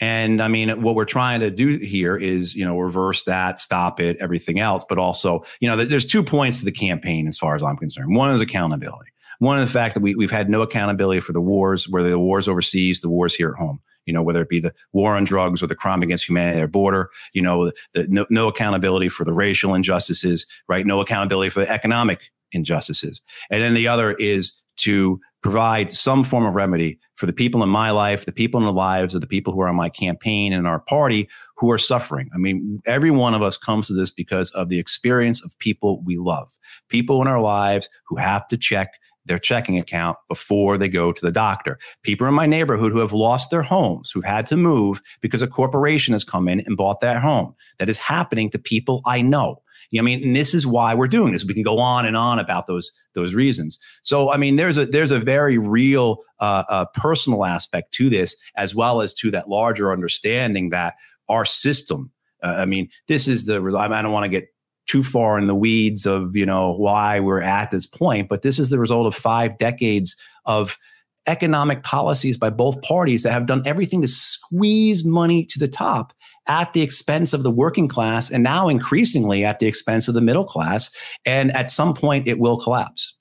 And 0.01 0.43
I 0.43 0.49
mean, 0.49 0.83
what 0.83 0.95
we're 0.95 1.07
trying 1.07 1.41
to 1.41 1.51
do 1.51 1.79
here 1.79 2.17
is, 2.17 2.55
you 2.55 2.65
know, 2.65 2.79
reverse 2.79 3.25
that, 3.25 3.59
stop 3.59 3.99
it, 3.99 4.17
everything 4.21 4.61
else. 4.61 4.85
But 4.87 4.99
also, 4.99 5.45
you 5.61 5.69
know, 5.69 5.77
there's 5.77 6.07
two 6.07 6.23
points 6.23 6.59
to 6.59 6.65
the 6.65 6.73
campaign 6.73 7.27
as 7.27 7.39
far 7.39 7.57
as 7.57 7.63
I'm 7.63 7.77
concerned. 7.77 8.15
One 8.15 8.31
is 8.31 8.41
accountability. 8.41 9.11
One 9.39 9.59
of 9.59 9.67
the 9.67 9.73
fact 9.73 9.95
that 9.95 10.01
we, 10.01 10.15
we've 10.15 10.31
had 10.31 10.51
no 10.51 10.63
accountability 10.63 11.21
for 11.21 11.33
the 11.33 11.41
wars, 11.41 11.89
whether 11.89 12.11
the 12.11 12.19
wars 12.19 12.49
overseas, 12.49 13.01
the 13.01 13.09
wars 13.09 13.35
here 13.35 13.51
at 13.51 13.57
home. 13.57 13.81
You 14.05 14.13
know, 14.13 14.23
whether 14.23 14.41
it 14.41 14.49
be 14.49 14.61
the 14.61 14.73
war 14.93 15.17
on 15.17 15.25
drugs 15.25 15.63
or 15.63 15.67
the 15.67 15.75
crime 15.75 16.01
against 16.01 16.29
humanity 16.29 16.59
at 16.59 16.63
our 16.63 16.69
border, 16.69 17.11
you 17.33 17.43
know, 17.43 17.73
the, 17.93 18.07
no, 18.09 18.25
no 18.31 18.47
accountability 18.47 19.09
for 19.09 19.25
the 19.25 19.33
racial 19.33 19.75
injustices, 19.75 20.47
right? 20.69 20.87
No 20.87 21.01
accountability 21.01 21.51
for 21.51 21.61
the 21.61 21.71
economic 21.71 22.31
injustices. 22.53 23.21
And 23.51 23.61
then 23.61 23.75
the 23.75 23.89
other 23.89 24.13
is 24.13 24.53
to 24.77 25.21
provide 25.43 25.91
some 25.91 26.25
form 26.25 26.45
of 26.45 26.55
remedy 26.55 26.99
for 27.15 27.27
the 27.27 27.33
people 27.33 27.63
in 27.63 27.69
my 27.69 27.91
life, 27.91 28.27
the 28.27 28.33
people 28.33 28.59
in 28.61 28.67
the 28.67 28.73
lives 28.73 29.15
of 29.15 29.21
the 29.21 29.27
people 29.27 29.53
who 29.53 29.61
are 29.61 29.69
on 29.69 29.77
my 29.77 29.89
campaign 29.89 30.53
and 30.53 30.67
our 30.67 30.81
party 30.81 31.29
who 31.57 31.71
are 31.71 31.79
suffering. 31.79 32.29
I 32.35 32.39
mean, 32.39 32.81
every 32.87 33.11
one 33.11 33.33
of 33.33 33.43
us 33.43 33.57
comes 33.57 33.87
to 33.87 33.95
this 33.95 34.11
because 34.11 34.51
of 34.51 34.69
the 34.69 34.79
experience 34.79 35.43
of 35.45 35.57
people 35.59 36.03
we 36.05 36.17
love, 36.17 36.51
people 36.89 37.23
in 37.23 37.29
our 37.29 37.41
lives 37.41 37.89
who 38.09 38.17
have 38.17 38.49
to 38.49 38.57
check 38.57 38.95
their 39.27 39.39
checking 39.39 39.79
account 39.79 40.17
before 40.29 40.79
they 40.79 40.89
go 40.89 41.13
to 41.13 41.25
the 41.25 41.33
doctor. 41.33 41.79
People 42.03 42.27
in 42.27 42.35
my 42.35 42.47
neighborhood 42.47 42.93
who 42.93 42.99
have 42.99 43.13
lost 43.13 43.51
their 43.51 43.63
homes, 43.63 44.11
who've 44.11 44.25
had 44.25 44.47
to 44.47 44.57
move 44.57 45.03
because 45.21 45.43
a 45.43 45.47
corporation 45.47 46.13
has 46.13 46.25
come 46.25 46.49
in 46.49 46.61
and 46.61 46.77
bought 46.77 47.01
that 47.01 47.21
home. 47.21 47.55
That 47.79 47.89
is 47.89 47.99
happening 47.99 48.51
to 48.51 48.59
people 48.59 49.03
I 49.05 49.23
know. 49.23 49.63
You 49.91 50.01
know, 50.01 50.05
I 50.05 50.07
mean, 50.07 50.23
and 50.23 50.37
this 50.37 50.55
is 50.55 50.67
why 50.67 50.95
we're 50.95 51.09
doing 51.09 51.33
this. 51.33 51.45
We 51.45 51.55
can 51.55 51.63
go 51.63 51.79
on 51.79 52.07
and 52.07 52.17
on 52.17 52.39
about 52.39 52.67
those 52.67 52.91
those 53.15 53.35
reasons. 53.35 53.79
So, 54.03 54.33
I 54.33 54.37
mean, 54.37 54.57
there's 54.57 54.79
a 54.79 54.87
there's 54.87 55.11
a 55.11 55.19
very 55.19 55.59
real 55.59 56.19
uh, 56.41 56.65
uh, 56.69 56.85
personal 56.95 57.45
aspect 57.45 57.93
to 57.95 58.11
this, 58.11 58.37
as 58.57 58.75
well 58.75 59.01
as 59.01 59.15
to 59.15 59.31
that 59.31 59.49
larger 59.49 59.93
understanding 59.93 60.71
that 60.71 60.95
our 61.29 61.45
system. 61.45 62.11
Uh, 62.43 62.57
I 62.59 62.67
mean, 62.67 62.89
this 63.09 63.29
is 63.29 63.47
the. 63.47 63.57
I 63.79 64.03
don't 64.03 64.13
want 64.13 64.25
to 64.25 64.29
get 64.29 64.49
too 64.87 65.03
far 65.03 65.39
in 65.39 65.47
the 65.47 65.55
weeds 65.55 66.07
of 66.07 66.37
you 66.37 66.47
know 66.47 66.73
why 66.75 67.21
we're 67.21 67.43
at 67.43 67.71
this 67.71 67.87
point, 67.87 68.29
but 68.29 68.43
this 68.43 68.59
is 68.59 68.71
the 68.71 68.79
result 68.79 69.07
of 69.07 69.15
five 69.15 69.59
decades 69.59 70.17
of 70.45 70.79
economic 71.27 71.83
policies 71.83 72.39
by 72.39 72.51
both 72.51 72.81
parties 72.83 73.23
that 73.23 73.33
have 73.33 73.47
done 73.47 73.63
everything 73.67 74.01
to 74.01 74.09
squeeze 74.09 75.05
money 75.05 75.45
to 75.45 75.59
the 75.59 75.69
top 75.69 76.13
at 76.47 76.73
the 76.73 76.83
expense 76.83 77.33
of 77.33 77.43
the 77.43 77.51
working 77.51 77.89
class 77.89 78.31
and 78.31 78.43
now 78.43 78.69
increasingly 78.69 79.45
at 79.45 79.59
the 79.59 79.67
expense 79.67 80.09
of 80.09 80.15
the 80.15 80.21
middle 80.21 80.45
class. 80.45 80.91
And 81.25 81.51
at 81.53 81.71
some 81.71 81.95
point, 81.95 82.29
it 82.29 82.39
will 82.39 82.57
collapse. 82.57 83.15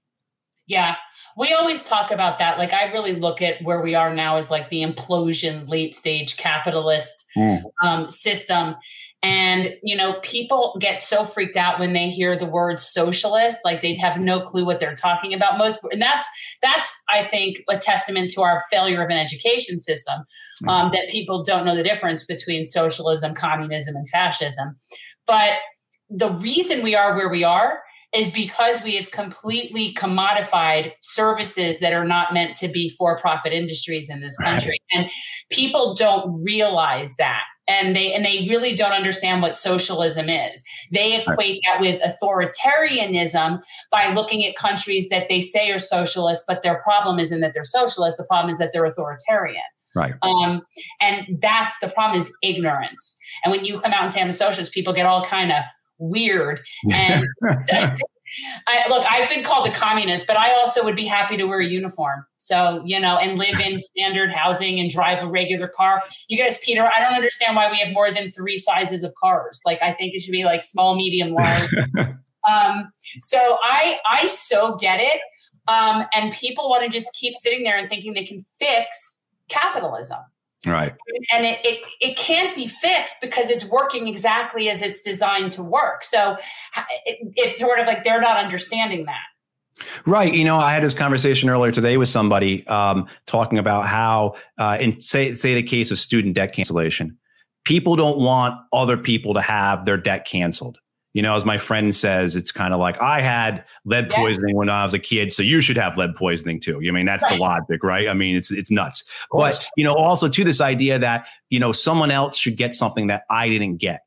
Yeah. 0.67 0.95
We 1.37 1.51
always 1.53 1.83
talk 1.83 2.11
about 2.11 2.37
that. 2.39 2.57
Like, 2.57 2.71
I 2.71 2.91
really 2.91 3.13
look 3.13 3.41
at 3.41 3.61
where 3.61 3.81
we 3.81 3.93
are 3.93 4.13
now 4.13 4.37
as 4.37 4.49
like 4.49 4.69
the 4.69 4.83
implosion, 4.83 5.67
late 5.67 5.93
stage 5.93 6.37
capitalist 6.37 7.25
mm. 7.35 7.61
um, 7.83 8.07
system. 8.07 8.75
And, 9.25 9.73
you 9.81 9.95
know, 9.95 10.19
people 10.21 10.77
get 10.79 11.01
so 11.01 11.23
freaked 11.23 11.57
out 11.57 11.79
when 11.79 11.93
they 11.93 12.09
hear 12.09 12.37
the 12.37 12.45
word 12.45 12.79
socialist, 12.79 13.57
like 13.65 13.81
they 13.81 13.95
have 13.95 14.19
no 14.19 14.39
clue 14.39 14.65
what 14.65 14.79
they're 14.79 14.93
talking 14.93 15.33
about. 15.33 15.57
Most, 15.57 15.79
and 15.89 15.99
that's, 15.99 16.29
that's, 16.61 16.93
I 17.09 17.23
think, 17.23 17.63
a 17.67 17.77
testament 17.79 18.29
to 18.35 18.43
our 18.43 18.61
failure 18.69 19.03
of 19.03 19.09
an 19.09 19.17
education 19.17 19.79
system 19.79 20.25
um, 20.67 20.85
mm-hmm. 20.85 20.91
that 20.93 21.09
people 21.09 21.43
don't 21.43 21.65
know 21.65 21.75
the 21.75 21.81
difference 21.81 22.23
between 22.23 22.65
socialism, 22.65 23.33
communism, 23.33 23.95
and 23.95 24.07
fascism. 24.09 24.75
But 25.25 25.53
the 26.07 26.29
reason 26.29 26.83
we 26.83 26.93
are 26.93 27.15
where 27.15 27.29
we 27.29 27.43
are 27.43 27.79
is 28.13 28.29
because 28.29 28.83
we 28.83 28.95
have 28.95 29.09
completely 29.09 29.91
commodified 29.95 30.91
services 31.01 31.79
that 31.79 31.93
are 31.93 32.05
not 32.05 32.31
meant 32.31 32.55
to 32.57 32.67
be 32.67 32.89
for 32.89 33.17
profit 33.17 33.53
industries 33.53 34.07
in 34.07 34.21
this 34.21 34.37
country. 34.37 34.79
Right. 34.93 35.01
And 35.01 35.11
people 35.49 35.95
don't 35.95 36.43
realize 36.43 37.15
that 37.17 37.43
and 37.67 37.95
they 37.95 38.13
and 38.13 38.25
they 38.25 38.45
really 38.49 38.75
don't 38.75 38.91
understand 38.91 39.41
what 39.41 39.55
socialism 39.55 40.29
is. 40.29 40.63
They 40.91 41.21
equate 41.21 41.61
that 41.65 41.81
with 41.81 42.01
authoritarianism 42.01 43.61
by 43.91 44.13
looking 44.13 44.45
at 44.45 44.55
countries 44.55 45.09
that 45.09 45.29
they 45.29 45.39
say 45.39 45.71
are 45.71 45.79
socialist, 45.79 46.45
but 46.47 46.63
their 46.63 46.79
problem 46.79 47.19
isn't 47.19 47.41
that 47.41 47.53
they're 47.53 47.63
socialist. 47.63 48.17
The 48.17 48.25
problem 48.25 48.51
is 48.51 48.59
that 48.59 48.71
they're 48.73 48.85
authoritarian. 48.85 49.63
Right. 49.95 50.13
Um, 50.21 50.61
and 50.99 51.39
that's 51.39 51.79
the 51.79 51.87
problem 51.87 52.19
is 52.19 52.31
ignorance. 52.43 53.17
And 53.43 53.51
when 53.51 53.63
you 53.63 53.79
come 53.79 53.93
out 53.93 54.03
and 54.03 54.11
say 54.11 54.21
I'm 54.21 54.29
a 54.29 54.33
socialist, 54.33 54.73
people 54.73 54.93
get 54.93 55.05
all 55.05 55.23
kind 55.23 55.51
of 55.51 55.63
weird. 55.97 56.61
And 56.91 57.23
I, 58.67 58.87
look, 58.89 59.03
I've 59.09 59.29
been 59.29 59.43
called 59.43 59.67
a 59.67 59.71
communist, 59.71 60.27
but 60.27 60.37
I 60.37 60.53
also 60.53 60.83
would 60.83 60.95
be 60.95 61.05
happy 61.05 61.37
to 61.37 61.45
wear 61.45 61.59
a 61.59 61.65
uniform. 61.65 62.25
So, 62.37 62.83
you 62.85 62.99
know, 62.99 63.17
and 63.17 63.37
live 63.37 63.59
in 63.59 63.79
standard 63.79 64.31
housing 64.31 64.79
and 64.79 64.89
drive 64.89 65.23
a 65.23 65.27
regular 65.27 65.67
car. 65.67 66.01
You 66.27 66.37
guys, 66.37 66.59
Peter, 66.63 66.83
I 66.83 66.99
don't 66.99 67.13
understand 67.13 67.55
why 67.55 67.71
we 67.71 67.77
have 67.77 67.93
more 67.93 68.11
than 68.11 68.31
three 68.31 68.57
sizes 68.57 69.03
of 69.03 69.13
cars. 69.15 69.61
Like, 69.65 69.81
I 69.81 69.91
think 69.91 70.13
it 70.13 70.21
should 70.21 70.31
be 70.31 70.45
like 70.45 70.63
small, 70.63 70.95
medium, 70.95 71.31
large. 71.31 71.69
um, 72.49 72.91
so 73.19 73.57
I, 73.63 73.99
I 74.09 74.25
so 74.27 74.75
get 74.75 74.99
it. 74.99 75.21
Um, 75.67 76.05
and 76.13 76.31
people 76.31 76.69
want 76.69 76.83
to 76.83 76.89
just 76.89 77.13
keep 77.15 77.33
sitting 77.33 77.63
there 77.63 77.77
and 77.77 77.89
thinking 77.89 78.13
they 78.13 78.25
can 78.25 78.45
fix 78.59 79.25
capitalism. 79.49 80.19
Right. 80.65 80.93
And 81.33 81.45
it, 81.45 81.59
it, 81.63 81.81
it 82.01 82.17
can't 82.17 82.55
be 82.55 82.67
fixed 82.67 83.17
because 83.21 83.49
it's 83.49 83.69
working 83.69 84.07
exactly 84.07 84.69
as 84.69 84.81
it's 84.81 85.01
designed 85.01 85.51
to 85.53 85.63
work. 85.63 86.03
So 86.03 86.37
it, 87.05 87.33
it's 87.35 87.59
sort 87.59 87.79
of 87.79 87.87
like 87.87 88.03
they're 88.03 88.21
not 88.21 88.37
understanding 88.37 89.05
that. 89.05 89.85
Right. 90.05 90.33
You 90.33 90.45
know, 90.45 90.57
I 90.57 90.73
had 90.73 90.83
this 90.83 90.93
conversation 90.93 91.49
earlier 91.49 91.71
today 91.71 91.97
with 91.97 92.07
somebody 92.07 92.65
um, 92.67 93.07
talking 93.27 93.59
about 93.59 93.87
how, 93.87 94.35
uh, 94.57 94.77
in 94.79 94.99
say, 95.01 95.33
say 95.33 95.53
the 95.53 95.63
case 95.63 95.91
of 95.91 95.97
student 95.97 96.35
debt 96.35 96.53
cancellation, 96.53 97.17
people 97.65 97.95
don't 97.95 98.17
want 98.17 98.55
other 98.71 98.95
people 98.95 99.33
to 99.33 99.41
have 99.41 99.85
their 99.85 99.97
debt 99.97 100.25
canceled 100.25 100.79
you 101.15 101.21
know, 101.21 101.33
as 101.37 101.45
my 101.45 101.57
friend 101.57 101.95
says, 101.95 102.35
it's 102.35 102.51
kind 102.51 102.73
of 102.73 102.79
like 102.81 103.01
I 103.01 103.21
had 103.21 103.63
lead 103.85 104.09
poisoning 104.09 104.49
yeah. 104.49 104.59
when 104.59 104.69
I 104.69 104.83
was 104.83 104.93
a 104.93 104.99
kid, 104.99 105.31
so 105.31 105.41
you 105.43 105.61
should 105.61 105.77
have 105.77 105.97
lead 105.97 106.13
poisoning 106.13 106.59
too. 106.59 106.81
I 106.85 106.91
mean, 106.91 107.05
that's 107.05 107.23
right. 107.23 107.35
the 107.35 107.39
logic, 107.39 107.85
right? 107.85 108.09
I 108.09 108.13
mean, 108.13 108.35
it's 108.35 108.51
it's 108.51 108.69
nuts. 108.69 109.05
But 109.31 109.65
you 109.77 109.85
know, 109.85 109.95
also 109.95 110.27
to 110.27 110.43
this 110.43 110.59
idea 110.59 110.99
that 110.99 111.25
you 111.49 111.57
know 111.57 111.71
someone 111.71 112.11
else 112.11 112.37
should 112.37 112.57
get 112.57 112.73
something 112.73 113.07
that 113.07 113.23
I 113.29 113.47
didn't 113.47 113.77
get, 113.77 114.01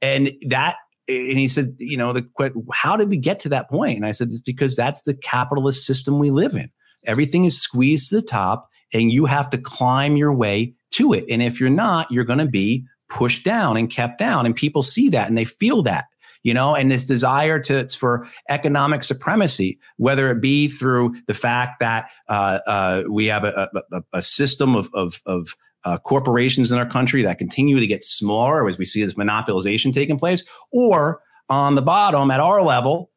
and 0.00 0.32
that. 0.48 0.76
And 1.06 1.38
he 1.38 1.48
said, 1.48 1.76
you 1.78 1.98
know, 1.98 2.14
the 2.14 2.26
how 2.72 2.96
did 2.96 3.10
we 3.10 3.18
get 3.18 3.40
to 3.40 3.50
that 3.50 3.68
point? 3.68 3.98
And 3.98 4.06
I 4.06 4.12
said, 4.12 4.28
it's 4.28 4.40
because 4.40 4.74
that's 4.74 5.02
the 5.02 5.12
capitalist 5.12 5.84
system 5.84 6.18
we 6.18 6.30
live 6.30 6.54
in. 6.54 6.70
Everything 7.04 7.44
is 7.44 7.60
squeezed 7.60 8.08
to 8.08 8.16
the 8.16 8.22
top, 8.22 8.70
and 8.94 9.12
you 9.12 9.26
have 9.26 9.50
to 9.50 9.58
climb 9.58 10.16
your 10.16 10.32
way 10.32 10.72
to 10.92 11.12
it. 11.12 11.26
And 11.28 11.42
if 11.42 11.60
you're 11.60 11.68
not, 11.68 12.10
you're 12.10 12.24
going 12.24 12.38
to 12.38 12.46
be 12.46 12.86
pushed 13.10 13.44
down 13.44 13.76
and 13.76 13.90
kept 13.90 14.18
down. 14.18 14.46
And 14.46 14.56
people 14.56 14.82
see 14.82 15.10
that 15.10 15.28
and 15.28 15.36
they 15.36 15.44
feel 15.44 15.82
that 15.82 16.06
you 16.44 16.54
know, 16.54 16.76
and 16.76 16.90
this 16.90 17.04
desire 17.04 17.58
to 17.58 17.88
for 17.88 18.28
economic 18.48 19.02
supremacy, 19.02 19.80
whether 19.96 20.30
it 20.30 20.40
be 20.40 20.68
through 20.68 21.16
the 21.26 21.34
fact 21.34 21.80
that 21.80 22.08
uh, 22.28 22.60
uh, 22.66 23.02
we 23.10 23.26
have 23.26 23.42
a, 23.42 23.68
a, 23.90 24.02
a 24.12 24.22
system 24.22 24.76
of, 24.76 24.88
of, 24.94 25.20
of 25.26 25.56
uh, 25.84 25.98
corporations 25.98 26.70
in 26.70 26.78
our 26.78 26.86
country 26.86 27.22
that 27.22 27.38
continue 27.38 27.80
to 27.80 27.86
get 27.86 28.04
smaller 28.04 28.68
as 28.68 28.78
we 28.78 28.84
see 28.84 29.04
this 29.04 29.14
monopolization 29.14 29.92
taking 29.92 30.18
place, 30.18 30.44
or 30.72 31.20
on 31.48 31.74
the 31.74 31.82
bottom 31.82 32.30
at 32.30 32.40
our 32.40 32.62
level, 32.62 33.10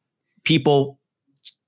people 0.43 0.99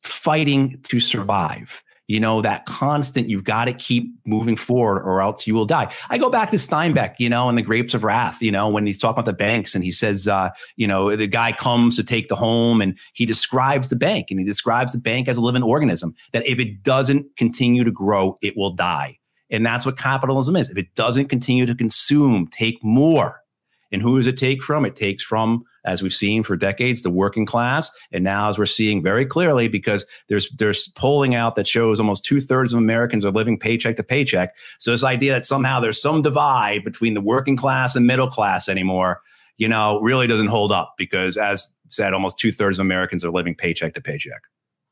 fighting 0.02 0.82
to 0.84 1.00
survive 1.00 1.84
you 2.10 2.20
know, 2.20 2.42
that 2.42 2.66
constant, 2.66 3.30
you've 3.30 3.44
got 3.44 3.66
to 3.66 3.74
keep 3.74 4.12
moving 4.26 4.56
forward 4.56 5.00
or 5.04 5.22
else 5.22 5.46
you 5.46 5.54
will 5.54 5.68
die. 5.68 5.94
I 6.10 6.18
go 6.18 6.32
back 6.32 6.50
to 6.50 6.58
Steinbeck, 6.58 7.14
you 7.20 7.30
know, 7.30 7.48
and 7.50 7.58
the 7.58 7.62
grapes 7.62 7.94
of 7.94 8.04
wrath, 8.04 8.42
you 8.42 8.52
know, 8.52 8.68
when 8.68 8.88
he's 8.88 8.98
talking 8.98 9.20
about 9.20 9.28
the 9.28 9.34
banks 9.34 9.76
and 9.76 9.84
he 9.84 9.92
says, 9.92 10.28
uh, 10.28 10.50
you 10.76 10.88
know, 10.88 11.16
the 11.16 11.28
guy 11.28 11.52
comes 11.52 11.96
to 11.98 12.04
take 12.04 12.28
the 12.28 12.36
home 12.36 12.82
and 12.82 12.98
he 13.14 13.28
describes 13.28 13.90
the 13.90 13.96
bank 13.96 14.32
and 14.32 14.40
he 14.40 14.46
describes 14.46 14.92
the 14.92 14.98
bank 14.98 15.28
as 15.28 15.38
a 15.38 15.42
living 15.42 15.62
organism 15.62 16.16
that 16.34 16.48
if 16.48 16.60
it 16.60 16.82
doesn't 16.82 17.28
continue 17.38 17.84
to 17.84 17.92
grow, 17.92 18.40
it 18.42 18.58
will 18.58 18.74
die. 18.74 19.20
And 19.52 19.64
that's 19.64 19.86
what 19.86 19.96
capitalism 19.96 20.56
is. 20.56 20.72
If 20.72 20.80
it 20.80 20.96
doesn't 20.96 21.28
continue 21.28 21.68
to 21.68 21.76
consume, 21.76 22.48
take 22.48 22.84
more. 22.84 23.42
And 23.92 24.02
who 24.02 24.18
does 24.18 24.26
it 24.26 24.38
take 24.38 24.64
from? 24.64 24.84
It 24.84 24.96
takes 24.96 25.22
from 25.22 25.64
as 25.86 26.02
we've 26.02 26.14
seen 26.14 26.44
for 26.44 26.56
decades, 26.56 27.02
the 27.02 27.10
working 27.10 27.46
class. 27.46 27.92
And 28.12 28.24
now, 28.24 28.50
as 28.50 28.58
we're 28.58 28.66
seeing 28.66 29.02
very 29.02 29.26
clearly, 29.26 29.68
because 29.68 30.06
there's 30.28 30.50
there's 30.52 30.88
polling 30.90 31.36
out 31.36 31.56
that 31.56 31.68
shows 31.68 32.00
almost 32.00 32.26
two 32.26 32.42
thirds 32.42 32.74
of 32.74 32.80
Americans 32.80 33.26
are 33.26 33.32
living 33.32 33.58
paycheck 33.58 33.96
to 33.98 34.04
paycheck. 34.04 34.56
So 34.80 34.92
this 34.92 35.04
idea 35.04 35.34
that 35.34 35.46
somehow 35.46 35.80
there's 35.80 36.02
some 36.02 36.22
divide 36.22 36.84
between 36.84 37.14
the 37.14 37.22
working 37.22 37.58
class 37.58 37.96
and 37.96 38.08
middle 38.08 38.30
class 38.30 38.70
anymore, 38.70 39.22
you 39.58 39.68
know, 39.68 40.00
really 40.02 40.28
doesn't 40.28 40.48
hold 40.48 40.72
up 40.72 40.96
because, 40.98 41.38
as 41.38 41.68
said, 41.90 42.14
almost 42.14 42.40
two 42.40 42.52
thirds 42.52 42.80
of 42.80 42.86
Americans 42.86 43.24
are 43.24 43.32
living 43.32 43.56
paycheck 43.56 43.94
to 43.96 44.02
paycheck. 44.02 44.44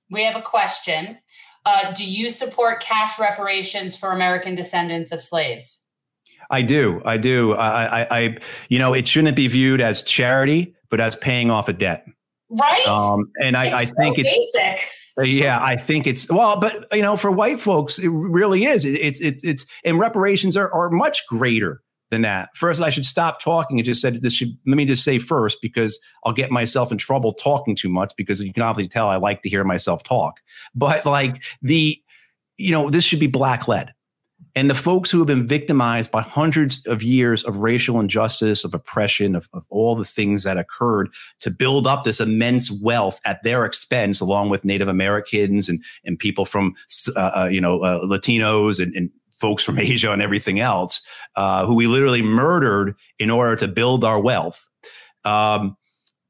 We 0.09 0.23
have 0.23 0.35
a 0.35 0.41
question. 0.41 1.18
Uh, 1.65 1.91
do 1.91 2.09
you 2.09 2.30
support 2.30 2.81
cash 2.81 3.19
reparations 3.19 3.95
for 3.95 4.11
American 4.11 4.55
descendants 4.55 5.11
of 5.11 5.22
slaves? 5.22 5.85
I 6.49 6.61
do. 6.61 7.01
I 7.03 7.18
do. 7.18 7.55
I, 7.55 8.01
I, 8.01 8.07
I, 8.09 8.38
you 8.69 8.80
know, 8.80 8.93
it 8.93 9.05
shouldn't 9.05 9.35
be 9.35 9.47
viewed 9.49 9.81
as 9.81 10.01
charity, 10.01 10.73
but 10.89 10.99
as 10.99 11.15
paying 11.15 11.51
off 11.51 11.68
a 11.68 11.73
debt. 11.73 12.05
Right. 12.49 12.88
Um, 12.88 13.31
and 13.41 13.57
I, 13.57 13.80
I 13.80 13.84
so 13.84 13.95
think 13.97 14.18
it's 14.18 14.30
basic. 14.30 14.89
Uh, 15.19 15.23
yeah, 15.23 15.57
I 15.59 15.76
think 15.76 16.05
it's 16.05 16.30
well, 16.30 16.59
but 16.59 16.88
you 16.93 17.01
know, 17.01 17.18
for 17.18 17.31
white 17.31 17.59
folks, 17.59 17.97
it 17.97 18.09
really 18.09 18.65
is. 18.65 18.85
It, 18.85 18.91
it's 18.91 19.19
it's 19.19 19.43
it's 19.43 19.65
and 19.84 19.99
reparations 19.99 20.55
are 20.55 20.72
are 20.72 20.89
much 20.89 21.26
greater 21.27 21.81
than 22.11 22.22
that. 22.22 22.49
First, 22.55 22.81
I 22.81 22.89
should 22.89 23.03
stop 23.03 23.41
talking 23.41 23.80
and 23.80 23.85
just 23.85 24.01
said 24.01 24.22
this 24.22 24.34
should 24.34 24.55
let 24.65 24.77
me 24.77 24.85
just 24.85 25.03
say 25.03 25.18
first 25.18 25.57
because 25.61 25.99
I'll 26.23 26.34
get 26.34 26.51
myself 26.51 26.91
in 26.91 26.97
trouble 26.97 27.34
talking 27.34 27.76
too 27.76 27.89
much 27.89 28.14
because 28.15 28.41
you 28.41 28.53
can 28.53 28.64
obviously 28.64 28.89
tell 28.89 29.09
I 29.09 29.18
like 29.18 29.41
to 29.41 29.49
hear 29.49 29.64
myself 29.64 30.03
talk. 30.03 30.39
But 30.76 31.05
like 31.05 31.43
the 31.61 31.99
you 32.57 32.72
know, 32.72 32.89
this 32.89 33.03
should 33.03 33.19
be 33.19 33.27
black 33.27 33.68
led. 33.68 33.93
And 34.57 34.71
the 34.71 34.75
folks 34.75 35.11
who 35.11 35.19
have 35.19 35.27
been 35.27 35.45
victimized 35.45 36.11
by 36.11 36.23
hundreds 36.23 36.84
of 36.88 37.03
years 37.03 37.43
of 37.43 37.57
racial 37.57 37.99
injustice, 37.99 38.63
of 38.63 38.73
oppression, 38.73 39.35
of, 39.35 39.47
of 39.53 39.67
all 39.69 39.95
the 39.95 40.03
things 40.03 40.41
that 40.45 40.57
occurred 40.57 41.13
to 41.41 41.51
build 41.51 41.85
up 41.85 42.03
this 42.03 42.19
immense 42.19 42.71
wealth 42.71 43.21
at 43.23 43.43
their 43.43 43.65
expense, 43.65 44.19
along 44.19 44.49
with 44.49 44.65
Native 44.65 44.88
Americans 44.88 45.69
and, 45.69 45.84
and 46.03 46.17
people 46.17 46.43
from, 46.43 46.73
uh, 47.15 47.31
uh, 47.35 47.49
you 47.51 47.61
know, 47.61 47.81
uh, 47.81 48.03
Latinos 48.03 48.81
and, 48.81 48.95
and 48.95 49.11
folks 49.35 49.63
from 49.63 49.77
Asia 49.93 50.11
and 50.11 50.23
everything 50.23 50.59
else, 50.59 51.03
uh, 51.35 51.63
who 51.67 51.75
we 51.75 51.85
literally 51.85 52.23
murdered 52.23 52.95
in 53.19 53.29
order 53.29 53.55
to 53.57 53.67
build 53.67 54.03
our 54.03 54.19
wealth. 54.19 54.67
Um, 55.23 55.77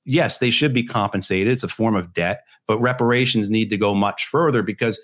yes, 0.04 0.40
they 0.40 0.50
should 0.50 0.74
be 0.74 0.84
compensated. 0.84 1.54
It's 1.54 1.64
a 1.64 1.70
form 1.70 1.96
of 1.96 2.14
debt, 2.14 2.42
but 2.68 2.78
reparations 2.80 3.50
need 3.50 3.70
to 3.70 3.78
go 3.78 3.96
much 3.96 4.26
further 4.26 4.64
because, 4.64 5.00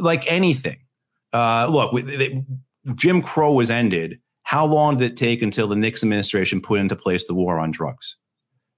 like 0.00 0.24
anything, 0.26 0.78
uh, 1.32 1.68
look, 1.70 2.04
they, 2.04 2.44
Jim 2.94 3.22
Crow 3.22 3.52
was 3.52 3.70
ended. 3.70 4.20
How 4.42 4.64
long 4.64 4.96
did 4.96 5.12
it 5.12 5.16
take 5.16 5.42
until 5.42 5.66
the 5.66 5.76
Nixon 5.76 6.08
administration 6.08 6.60
put 6.60 6.78
into 6.78 6.94
place 6.94 7.26
the 7.26 7.34
war 7.34 7.58
on 7.58 7.72
drugs? 7.72 8.16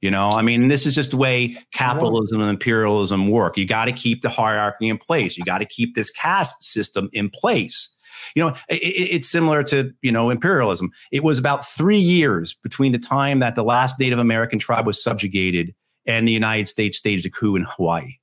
You 0.00 0.10
know, 0.12 0.30
I 0.30 0.42
mean, 0.42 0.68
this 0.68 0.86
is 0.86 0.94
just 0.94 1.10
the 1.10 1.16
way 1.16 1.56
capitalism 1.72 2.40
and 2.40 2.48
imperialism 2.48 3.28
work. 3.28 3.56
You 3.56 3.66
got 3.66 3.86
to 3.86 3.92
keep 3.92 4.22
the 4.22 4.28
hierarchy 4.28 4.88
in 4.88 4.96
place. 4.96 5.36
You 5.36 5.44
got 5.44 5.58
to 5.58 5.66
keep 5.66 5.96
this 5.96 6.10
caste 6.10 6.62
system 6.62 7.08
in 7.12 7.30
place. 7.30 7.94
You 8.36 8.44
know, 8.44 8.48
it, 8.68 8.76
it's 8.76 9.28
similar 9.28 9.64
to, 9.64 9.92
you 10.00 10.12
know, 10.12 10.30
imperialism. 10.30 10.90
It 11.10 11.24
was 11.24 11.38
about 11.38 11.66
three 11.66 11.98
years 11.98 12.54
between 12.62 12.92
the 12.92 12.98
time 12.98 13.40
that 13.40 13.56
the 13.56 13.64
last 13.64 13.98
Native 13.98 14.20
American 14.20 14.60
tribe 14.60 14.86
was 14.86 15.02
subjugated 15.02 15.74
and 16.06 16.28
the 16.28 16.32
United 16.32 16.68
States 16.68 16.96
staged 16.96 17.26
a 17.26 17.30
coup 17.30 17.56
in 17.56 17.66
Hawaii. 17.68 18.14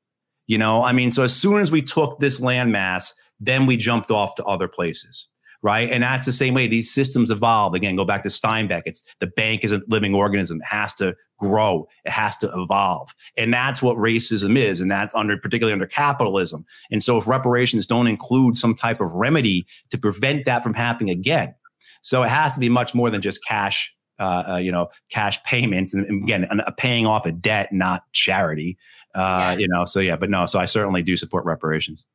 You 0.47 0.57
know, 0.57 0.83
I 0.83 0.93
mean, 0.93 1.11
so 1.11 1.23
as 1.23 1.35
soon 1.35 1.59
as 1.59 1.71
we 1.71 1.81
took 1.81 2.19
this 2.19 2.39
landmass, 2.39 3.13
then 3.39 3.65
we 3.65 3.77
jumped 3.77 4.11
off 4.11 4.35
to 4.35 4.43
other 4.43 4.67
places. 4.67 5.27
Right. 5.61 5.89
And 5.89 6.03
that's 6.03 6.27
the 6.27 6.31
same 6.31 6.53
way 6.53 6.67
these 6.67 6.93
systems 6.93 7.31
evolve. 7.31 7.73
Again, 7.73 7.95
go 7.95 8.05
back 8.05 8.21
to 8.21 8.29
Steinbeck. 8.29 8.83
It's 8.85 9.03
the 9.19 9.25
bank 9.25 9.63
is 9.63 9.71
a 9.71 9.81
living 9.87 10.13
organism. 10.13 10.59
It 10.61 10.67
has 10.67 10.93
to 10.95 11.15
grow. 11.39 11.87
It 12.03 12.11
has 12.11 12.37
to 12.37 12.51
evolve. 12.55 13.15
And 13.35 13.51
that's 13.51 13.81
what 13.81 13.97
racism 13.97 14.57
is. 14.57 14.79
And 14.79 14.91
that's 14.91 15.15
under, 15.15 15.37
particularly 15.37 15.73
under 15.73 15.87
capitalism. 15.87 16.65
And 16.91 17.01
so 17.01 17.17
if 17.17 17.25
reparations 17.25 17.87
don't 17.87 18.05
include 18.05 18.57
some 18.57 18.75
type 18.75 19.01
of 19.01 19.13
remedy 19.13 19.65
to 19.89 19.97
prevent 19.97 20.45
that 20.45 20.61
from 20.61 20.75
happening 20.75 21.09
again, 21.09 21.55
so 22.01 22.21
it 22.21 22.29
has 22.29 22.53
to 22.53 22.59
be 22.59 22.69
much 22.69 22.93
more 22.93 23.09
than 23.09 23.21
just 23.21 23.43
cash 23.43 23.91
uh, 24.19 24.43
uh, 24.47 24.57
you 24.57 24.71
know, 24.71 24.87
cash 25.09 25.43
payments, 25.43 25.93
and, 25.93 26.05
and 26.05 26.23
again, 26.23 26.45
a 26.65 26.71
paying 26.71 27.05
off 27.05 27.25
a 27.25 27.33
debt, 27.33 27.73
not 27.73 28.03
charity. 28.13 28.77
Uh, 29.13 29.19
yeah. 29.19 29.57
You 29.57 29.67
know, 29.67 29.83
so 29.83 29.99
yeah, 29.99 30.15
but 30.15 30.29
no, 30.29 30.45
so 30.45 30.57
I 30.57 30.65
certainly 30.65 31.01
do 31.01 31.17
support 31.17 31.43
reparations. 31.43 32.05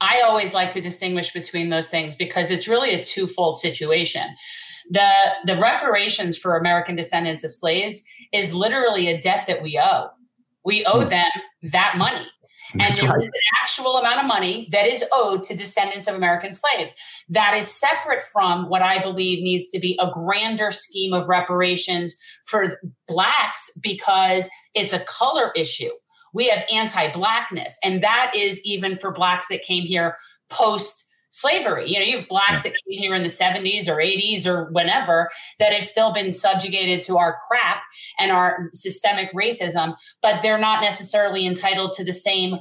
I 0.00 0.22
always 0.24 0.54
like 0.54 0.72
to 0.72 0.80
distinguish 0.80 1.32
between 1.32 1.70
those 1.70 1.88
things 1.88 2.16
because 2.16 2.50
it's 2.50 2.68
really 2.68 2.94
a 2.94 3.02
twofold 3.02 3.58
situation. 3.58 4.36
The 4.90 5.10
the 5.44 5.56
reparations 5.56 6.38
for 6.38 6.56
American 6.56 6.96
descendants 6.96 7.44
of 7.44 7.52
slaves 7.52 8.02
is 8.32 8.54
literally 8.54 9.08
a 9.08 9.20
debt 9.20 9.46
that 9.46 9.62
we 9.62 9.78
owe. 9.78 10.08
We 10.64 10.84
owe 10.84 11.02
hmm. 11.02 11.08
them 11.08 11.30
that 11.62 11.94
money. 11.96 12.26
And 12.74 12.98
it 12.98 13.02
right. 13.02 13.24
an 13.24 13.30
actual 13.62 13.96
amount 13.96 14.20
of 14.20 14.26
money 14.26 14.68
that 14.72 14.86
is 14.86 15.02
owed 15.10 15.42
to 15.44 15.56
descendants 15.56 16.06
of 16.06 16.14
American 16.14 16.52
slaves. 16.52 16.94
That 17.30 17.54
is 17.54 17.66
separate 17.66 18.22
from 18.22 18.68
what 18.68 18.82
I 18.82 19.00
believe 19.00 19.42
needs 19.42 19.70
to 19.70 19.78
be 19.78 19.98
a 19.98 20.10
grander 20.10 20.70
scheme 20.70 21.14
of 21.14 21.28
reparations 21.28 22.14
for 22.44 22.78
Blacks 23.06 23.70
because 23.82 24.50
it's 24.74 24.92
a 24.92 25.00
color 25.00 25.50
issue 25.56 25.90
we 26.38 26.48
have 26.48 26.64
anti-blackness. 26.72 27.76
And 27.82 28.00
that 28.04 28.30
is 28.32 28.64
even 28.64 28.94
for 28.94 29.10
blacks 29.10 29.48
that 29.48 29.62
came 29.62 29.82
here 29.82 30.16
post 30.48 31.04
slavery 31.30 31.86
you 31.86 31.98
know 31.98 32.06
you 32.06 32.16
have 32.16 32.26
blacks 32.26 32.62
that 32.62 32.72
came 32.72 32.98
here 32.98 33.14
in 33.14 33.22
the 33.22 33.28
70s 33.28 33.86
or 33.86 33.96
80s 33.96 34.46
or 34.46 34.72
whenever 34.72 35.28
that 35.58 35.74
have 35.74 35.84
still 35.84 36.10
been 36.10 36.32
subjugated 36.32 37.02
to 37.02 37.18
our 37.18 37.36
crap 37.46 37.82
and 38.18 38.32
our 38.32 38.70
systemic 38.72 39.30
racism 39.34 39.94
but 40.22 40.40
they're 40.40 40.56
not 40.56 40.80
necessarily 40.80 41.46
entitled 41.46 41.92
to 41.92 42.02
the 42.02 42.14
same 42.14 42.60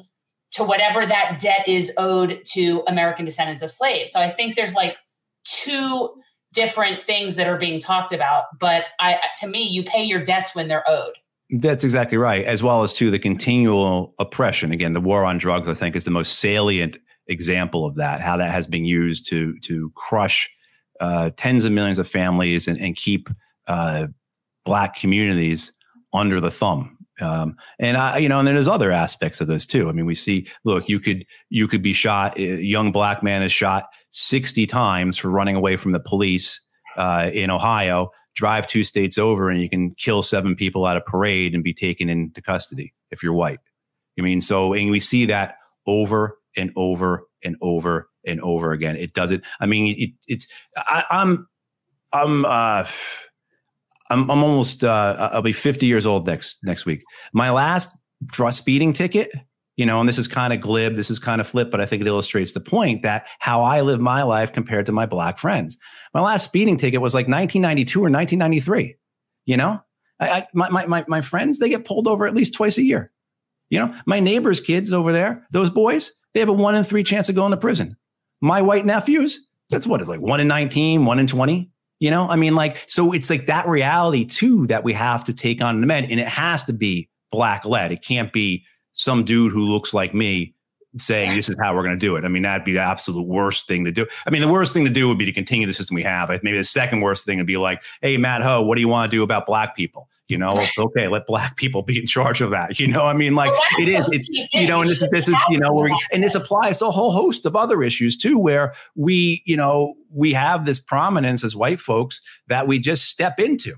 to 0.51 0.65
whatever 0.65 1.05
that 1.05 1.39
debt 1.41 1.65
is 1.65 1.93
owed 1.97 2.41
to 2.43 2.83
american 2.89 3.23
descendants 3.23 3.61
of 3.61 3.71
slaves. 3.71 4.11
So 4.11 4.19
i 4.19 4.29
think 4.29 4.57
there's 4.57 4.73
like 4.73 4.97
two 5.45 6.09
different 6.51 7.07
things 7.07 7.35
that 7.35 7.47
are 7.47 7.57
being 7.57 7.79
talked 7.79 8.11
about 8.11 8.47
but 8.59 8.83
i 8.99 9.17
to 9.39 9.47
me 9.47 9.63
you 9.63 9.81
pay 9.81 10.03
your 10.03 10.21
debts 10.21 10.53
when 10.53 10.67
they're 10.67 10.83
owed 10.89 11.13
that's 11.49 11.83
exactly 11.83 12.17
right, 12.17 12.43
as 12.43 12.61
well 12.61 12.83
as 12.83 12.93
to 12.95 13.09
the 13.09 13.19
continual 13.19 14.13
oppression. 14.19 14.71
Again, 14.71 14.93
the 14.93 15.01
war 15.01 15.23
on 15.23 15.37
drugs, 15.37 15.69
I 15.69 15.73
think, 15.73 15.95
is 15.95 16.05
the 16.05 16.11
most 16.11 16.39
salient 16.39 16.97
example 17.27 17.85
of 17.85 17.95
that. 17.95 18.21
How 18.21 18.37
that 18.37 18.51
has 18.51 18.67
been 18.67 18.85
used 18.85 19.27
to 19.29 19.57
to 19.59 19.91
crush 19.95 20.49
uh, 20.99 21.31
tens 21.37 21.63
of 21.65 21.71
millions 21.71 21.99
of 21.99 22.07
families 22.07 22.67
and, 22.67 22.79
and 22.79 22.95
keep 22.95 23.29
uh, 23.67 24.07
black 24.65 24.95
communities 24.95 25.71
under 26.13 26.39
the 26.41 26.51
thumb. 26.51 26.97
Um, 27.19 27.55
and 27.79 27.97
I, 27.97 28.17
you 28.17 28.29
know, 28.29 28.39
and 28.39 28.47
then 28.47 28.55
there's 28.55 28.67
other 28.67 28.91
aspects 28.91 29.41
of 29.41 29.47
this 29.47 29.65
too. 29.65 29.89
I 29.89 29.91
mean, 29.91 30.05
we 30.05 30.15
see, 30.15 30.47
look, 30.65 30.87
you 30.87 30.99
could 30.99 31.25
you 31.49 31.67
could 31.67 31.81
be 31.81 31.93
shot. 31.93 32.37
A 32.37 32.61
young 32.61 32.91
black 32.91 33.23
man 33.23 33.41
is 33.41 33.51
shot 33.51 33.85
60 34.11 34.65
times 34.67 35.17
for 35.17 35.29
running 35.29 35.55
away 35.55 35.77
from 35.77 35.93
the 35.93 35.99
police 35.99 36.61
uh, 36.97 37.29
in 37.33 37.49
Ohio 37.49 38.11
drive 38.37 38.67
two 38.67 38.83
states 38.83 39.17
over 39.17 39.49
and 39.49 39.59
you 39.59 39.67
can 39.67 39.95
kill 39.95 40.21
seven 40.21 40.55
people 40.55 40.87
at 40.87 40.95
a 40.95 41.01
parade 41.01 41.55
and 41.55 41.63
be 41.63 41.73
taken 41.73 42.07
into 42.07 42.39
custody 42.39 42.93
if 43.09 43.23
you're 43.23 43.33
white. 43.33 43.59
I 44.17 44.21
mean, 44.21 44.41
so, 44.41 44.73
and 44.73 44.91
we 44.91 44.99
see 44.99 45.25
that 45.25 45.55
over 45.87 46.37
and 46.55 46.71
over 46.75 47.27
and 47.43 47.55
over 47.61 48.09
and 48.25 48.39
over 48.41 48.73
again. 48.73 48.95
It 48.95 49.13
doesn't, 49.13 49.43
I 49.59 49.65
mean, 49.65 49.95
it, 49.97 50.11
it's, 50.27 50.47
I, 50.77 51.03
am 51.09 51.47
I'm, 52.13 52.45
I'm, 52.45 52.45
uh, 52.45 52.87
I'm, 54.09 54.29
I'm 54.29 54.43
almost, 54.43 54.83
uh, 54.83 55.29
I'll 55.33 55.41
be 55.41 55.51
50 55.51 55.87
years 55.87 56.05
old 56.05 56.27
next, 56.27 56.59
next 56.63 56.85
week. 56.85 57.03
My 57.33 57.49
last 57.49 57.97
speeding 58.51 58.93
ticket 58.93 59.31
you 59.77 59.85
know, 59.85 59.99
and 59.99 60.09
this 60.09 60.17
is 60.17 60.27
kind 60.27 60.51
of 60.51 60.59
glib, 60.59 60.95
this 60.95 61.11
is 61.11 61.19
kind 61.19 61.39
of 61.39 61.47
flip, 61.47 61.69
but 61.69 61.79
I 61.79 61.85
think 61.85 62.01
it 62.01 62.07
illustrates 62.07 62.51
the 62.51 62.59
point 62.59 63.03
that 63.03 63.27
how 63.39 63.61
I 63.61 63.81
live 63.81 64.01
my 64.01 64.23
life 64.23 64.51
compared 64.51 64.87
to 64.87 64.91
my 64.91 65.05
black 65.05 65.37
friends. 65.37 65.77
My 66.13 66.21
last 66.21 66.43
speeding 66.43 66.77
ticket 66.77 66.99
was 66.99 67.13
like 67.13 67.27
1992 67.27 67.99
or 67.99 68.09
1993. 68.09 68.95
You 69.45 69.55
know, 69.57 69.81
I, 70.19 70.29
I 70.29 70.47
my, 70.53 70.85
my, 70.87 71.05
my 71.07 71.21
friends, 71.21 71.59
they 71.59 71.69
get 71.69 71.85
pulled 71.85 72.07
over 72.07 72.25
at 72.25 72.35
least 72.35 72.55
twice 72.55 72.77
a 72.79 72.83
year. 72.83 73.13
You 73.69 73.79
know, 73.79 73.95
my 74.05 74.19
neighbors' 74.19 74.59
kids 74.59 74.91
over 74.91 75.11
there, 75.11 75.45
those 75.51 75.69
boys, 75.69 76.11
they 76.33 76.39
have 76.39 76.49
a 76.49 76.53
one 76.53 76.75
in 76.75 76.83
three 76.83 77.03
chance 77.03 77.29
of 77.29 77.35
going 77.35 77.51
to 77.51 77.57
prison. 77.57 77.97
My 78.41 78.61
white 78.61 78.85
nephews, 78.85 79.47
that's 79.69 79.85
what 79.85 80.01
it's 80.01 80.09
like 80.09 80.21
one 80.21 80.39
in 80.39 80.47
19, 80.47 81.05
one 81.05 81.19
in 81.19 81.27
20. 81.27 81.71
You 81.99 82.11
know, 82.11 82.27
I 82.29 82.35
mean, 82.35 82.55
like, 82.55 82.83
so 82.87 83.11
it's 83.11 83.29
like 83.29 83.47
that 83.47 83.67
reality 83.67 84.25
too 84.25 84.67
that 84.67 84.83
we 84.83 84.93
have 84.93 85.23
to 85.25 85.33
take 85.33 85.61
on 85.61 85.81
the 85.81 85.87
men, 85.87 86.05
and 86.05 86.19
it 86.19 86.27
has 86.27 86.63
to 86.63 86.73
be 86.73 87.09
black 87.31 87.65
led. 87.65 87.91
It 87.91 88.03
can't 88.03 88.31
be 88.31 88.63
some 88.97 89.23
dude 89.23 89.51
who 89.51 89.63
looks 89.63 89.93
like 89.93 90.13
me 90.13 90.53
saying 90.97 91.35
this 91.35 91.47
is 91.47 91.55
how 91.61 91.75
we're 91.75 91.83
going 91.83 91.95
to 91.95 91.99
do 91.99 92.15
it. 92.15 92.25
I 92.25 92.27
mean, 92.27 92.41
that'd 92.41 92.65
be 92.65 92.73
the 92.73 92.79
absolute 92.79 93.27
worst 93.27 93.67
thing 93.67 93.85
to 93.85 93.91
do. 93.91 94.07
I 94.25 94.31
mean, 94.31 94.41
the 94.41 94.47
worst 94.47 94.73
thing 94.73 94.85
to 94.85 94.91
do 94.91 95.07
would 95.07 95.19
be 95.19 95.25
to 95.25 95.31
continue 95.31 95.67
the 95.67 95.73
system 95.73 95.93
we 95.93 96.03
have. 96.03 96.29
Maybe 96.29 96.57
the 96.57 96.63
second 96.63 97.01
worst 97.01 97.23
thing 97.23 97.37
would 97.37 97.45
be 97.45 97.57
like, 97.57 97.83
hey, 98.01 98.17
Matt 98.17 98.41
Hoh, 98.41 98.63
what 98.63 98.75
do 98.75 98.81
you 98.81 98.87
want 98.87 99.11
to 99.11 99.15
do 99.15 99.21
about 99.21 99.45
black 99.45 99.75
people? 99.75 100.09
You 100.27 100.37
know, 100.39 100.65
okay, 100.77 101.07
let 101.07 101.27
black 101.27 101.55
people 101.55 101.83
be 101.83 101.99
in 101.99 102.07
charge 102.07 102.41
of 102.41 102.49
that. 102.49 102.79
You 102.79 102.87
know, 102.87 103.05
I 103.05 103.13
mean, 103.13 103.35
like 103.35 103.51
well, 103.51 103.61
it 103.77 103.87
is, 103.87 104.09
it's, 104.11 104.53
you 104.53 104.67
know, 104.67 104.81
and 104.81 104.89
this 104.89 105.01
is, 105.01 105.09
this 105.09 105.29
is, 105.29 105.37
you 105.49 105.59
know, 105.59 105.87
and 106.11 106.23
this 106.23 106.35
applies 106.35 106.79
to 106.79 106.87
a 106.87 106.91
whole 106.91 107.11
host 107.11 107.45
of 107.45 107.55
other 107.55 107.83
issues 107.83 108.17
too, 108.17 108.39
where 108.39 108.73
we, 108.95 109.43
you 109.45 109.55
know, 109.55 109.93
we 110.11 110.33
have 110.33 110.65
this 110.65 110.79
prominence 110.79 111.43
as 111.43 111.55
white 111.55 111.79
folks 111.79 112.21
that 112.47 112.67
we 112.67 112.79
just 112.79 113.05
step 113.05 113.39
into 113.39 113.75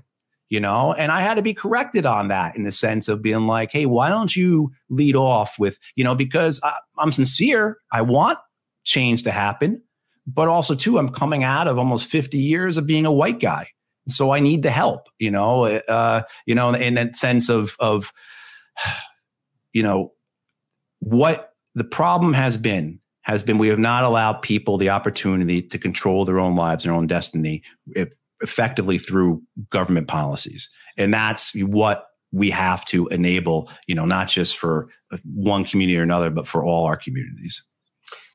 you 0.50 0.60
know 0.60 0.92
and 0.92 1.10
i 1.10 1.22
had 1.22 1.34
to 1.34 1.42
be 1.42 1.54
corrected 1.54 2.04
on 2.04 2.28
that 2.28 2.54
in 2.54 2.64
the 2.64 2.72
sense 2.72 3.08
of 3.08 3.22
being 3.22 3.46
like 3.46 3.72
hey 3.72 3.86
why 3.86 4.08
don't 4.08 4.36
you 4.36 4.70
lead 4.90 5.16
off 5.16 5.58
with 5.58 5.78
you 5.96 6.04
know 6.04 6.14
because 6.14 6.60
I, 6.62 6.74
i'm 6.98 7.12
sincere 7.12 7.78
i 7.90 8.02
want 8.02 8.38
change 8.84 9.22
to 9.22 9.30
happen 9.30 9.82
but 10.26 10.48
also 10.48 10.74
too 10.74 10.98
i'm 10.98 11.08
coming 11.08 11.42
out 11.42 11.66
of 11.66 11.78
almost 11.78 12.06
50 12.06 12.36
years 12.36 12.76
of 12.76 12.86
being 12.86 13.06
a 13.06 13.12
white 13.12 13.40
guy 13.40 13.68
so 14.08 14.30
I 14.32 14.40
need 14.40 14.62
the 14.62 14.70
help. 14.70 15.08
You 15.18 15.30
know, 15.30 15.64
uh, 15.64 16.22
you 16.46 16.54
know, 16.54 16.72
in 16.74 16.94
that 16.94 17.16
sense 17.16 17.48
of 17.48 17.76
of 17.80 18.12
you 19.72 19.82
know 19.82 20.12
what 20.98 21.54
the 21.74 21.84
problem 21.84 22.32
has 22.32 22.56
been 22.56 23.00
has 23.22 23.42
been 23.42 23.58
we 23.58 23.68
have 23.68 23.78
not 23.78 24.04
allowed 24.04 24.42
people 24.42 24.76
the 24.76 24.90
opportunity 24.90 25.62
to 25.62 25.78
control 25.78 26.24
their 26.24 26.40
own 26.40 26.56
lives, 26.56 26.84
their 26.84 26.92
own 26.92 27.06
destiny, 27.06 27.62
effectively 28.40 28.98
through 28.98 29.42
government 29.70 30.08
policies, 30.08 30.68
and 30.96 31.12
that's 31.12 31.54
what 31.54 32.06
we 32.32 32.50
have 32.50 32.84
to 32.86 33.06
enable. 33.08 33.70
You 33.86 33.94
know, 33.94 34.06
not 34.06 34.28
just 34.28 34.56
for 34.56 34.88
uh, 35.12 35.18
one 35.24 35.64
community 35.64 35.98
or 35.98 36.02
another, 36.02 36.30
but 36.30 36.46
for 36.46 36.64
all 36.64 36.86
our 36.86 36.96
communities. 36.96 37.62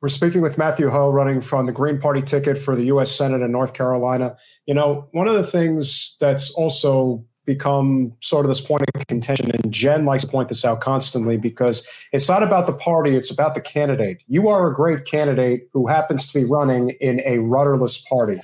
We're 0.01 0.09
speaking 0.09 0.41
with 0.41 0.57
Matthew 0.57 0.89
Hoh, 0.89 1.09
running 1.09 1.41
from 1.41 1.65
the 1.65 1.71
Green 1.71 1.99
Party 1.99 2.21
ticket 2.21 2.57
for 2.57 2.75
the 2.75 2.85
U.S. 2.85 3.11
Senate 3.11 3.41
in 3.41 3.51
North 3.51 3.73
Carolina. 3.73 4.35
You 4.67 4.73
know, 4.73 5.07
one 5.11 5.27
of 5.27 5.33
the 5.33 5.43
things 5.43 6.17
that's 6.19 6.53
also 6.53 7.25
become 7.45 8.13
sort 8.21 8.45
of 8.45 8.49
this 8.49 8.61
point 8.61 8.83
of 8.93 9.07
contention, 9.07 9.51
and 9.51 9.71
Jen 9.71 10.05
likes 10.05 10.23
to 10.23 10.29
point 10.29 10.49
this 10.49 10.65
out 10.65 10.81
constantly 10.81 11.37
because 11.37 11.87
it's 12.11 12.27
not 12.27 12.43
about 12.43 12.65
the 12.65 12.73
party, 12.73 13.15
it's 13.15 13.31
about 13.31 13.55
the 13.55 13.61
candidate. 13.61 14.21
You 14.27 14.47
are 14.47 14.69
a 14.69 14.73
great 14.73 15.05
candidate 15.05 15.69
who 15.73 15.87
happens 15.87 16.31
to 16.31 16.39
be 16.39 16.45
running 16.45 16.91
in 17.01 17.21
a 17.25 17.39
rudderless 17.39 18.03
party. 18.07 18.41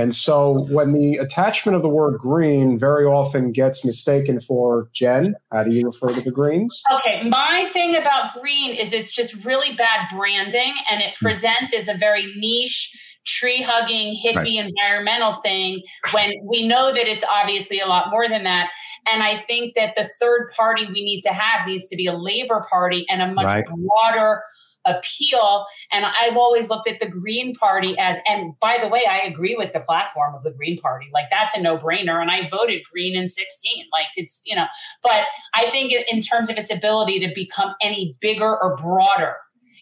And 0.00 0.14
so 0.14 0.66
when 0.70 0.92
the 0.92 1.16
attachment 1.16 1.76
of 1.76 1.82
the 1.82 1.88
word 1.88 2.18
green 2.18 2.78
very 2.78 3.04
often 3.04 3.52
gets 3.52 3.84
mistaken 3.84 4.40
for 4.40 4.88
Jen, 4.94 5.34
how 5.52 5.62
do 5.62 5.72
you 5.72 5.84
refer 5.84 6.08
to 6.08 6.22
the 6.22 6.30
greens? 6.30 6.82
Okay, 6.90 7.28
my 7.28 7.68
thing 7.70 7.94
about 7.94 8.32
green 8.40 8.74
is 8.74 8.94
it's 8.94 9.14
just 9.14 9.44
really 9.44 9.74
bad 9.74 10.08
branding 10.10 10.72
and 10.90 11.02
it 11.02 11.18
hmm. 11.18 11.26
presents 11.26 11.74
as 11.74 11.86
a 11.86 11.94
very 11.94 12.32
niche 12.36 12.98
tree 13.26 13.60
hugging 13.60 14.16
hippie 14.16 14.36
right. 14.36 14.72
environmental 14.82 15.34
thing 15.34 15.82
when 16.12 16.32
we 16.48 16.66
know 16.66 16.90
that 16.94 17.06
it's 17.06 17.24
obviously 17.30 17.78
a 17.78 17.86
lot 17.86 18.08
more 18.10 18.26
than 18.26 18.44
that 18.44 18.70
and 19.12 19.22
i 19.22 19.36
think 19.36 19.74
that 19.74 19.94
the 19.94 20.08
third 20.18 20.50
party 20.56 20.86
we 20.86 21.04
need 21.04 21.20
to 21.20 21.28
have 21.28 21.66
needs 21.66 21.86
to 21.86 21.96
be 21.96 22.06
a 22.06 22.14
labor 22.14 22.64
party 22.70 23.04
and 23.10 23.20
a 23.20 23.30
much 23.30 23.46
right. 23.46 23.66
broader 23.66 24.40
appeal. 24.84 25.66
And 25.92 26.04
I've 26.04 26.36
always 26.36 26.70
looked 26.70 26.88
at 26.88 27.00
the 27.00 27.08
Green 27.08 27.54
Party 27.54 27.96
as, 27.98 28.18
and 28.26 28.54
by 28.60 28.78
the 28.80 28.88
way, 28.88 29.02
I 29.08 29.18
agree 29.18 29.54
with 29.56 29.72
the 29.72 29.80
platform 29.80 30.34
of 30.34 30.42
the 30.42 30.52
Green 30.52 30.78
Party. 30.78 31.06
Like 31.12 31.26
that's 31.30 31.56
a 31.56 31.62
no 31.62 31.76
brainer. 31.76 32.20
And 32.20 32.30
I 32.30 32.46
voted 32.48 32.82
Green 32.90 33.16
in 33.16 33.26
16. 33.26 33.84
Like 33.92 34.06
it's, 34.16 34.42
you 34.46 34.56
know, 34.56 34.66
but 35.02 35.24
I 35.54 35.66
think 35.66 35.92
in 36.10 36.20
terms 36.20 36.48
of 36.48 36.56
its 36.56 36.74
ability 36.74 37.20
to 37.20 37.32
become 37.34 37.74
any 37.82 38.14
bigger 38.20 38.56
or 38.60 38.76
broader, 38.76 39.36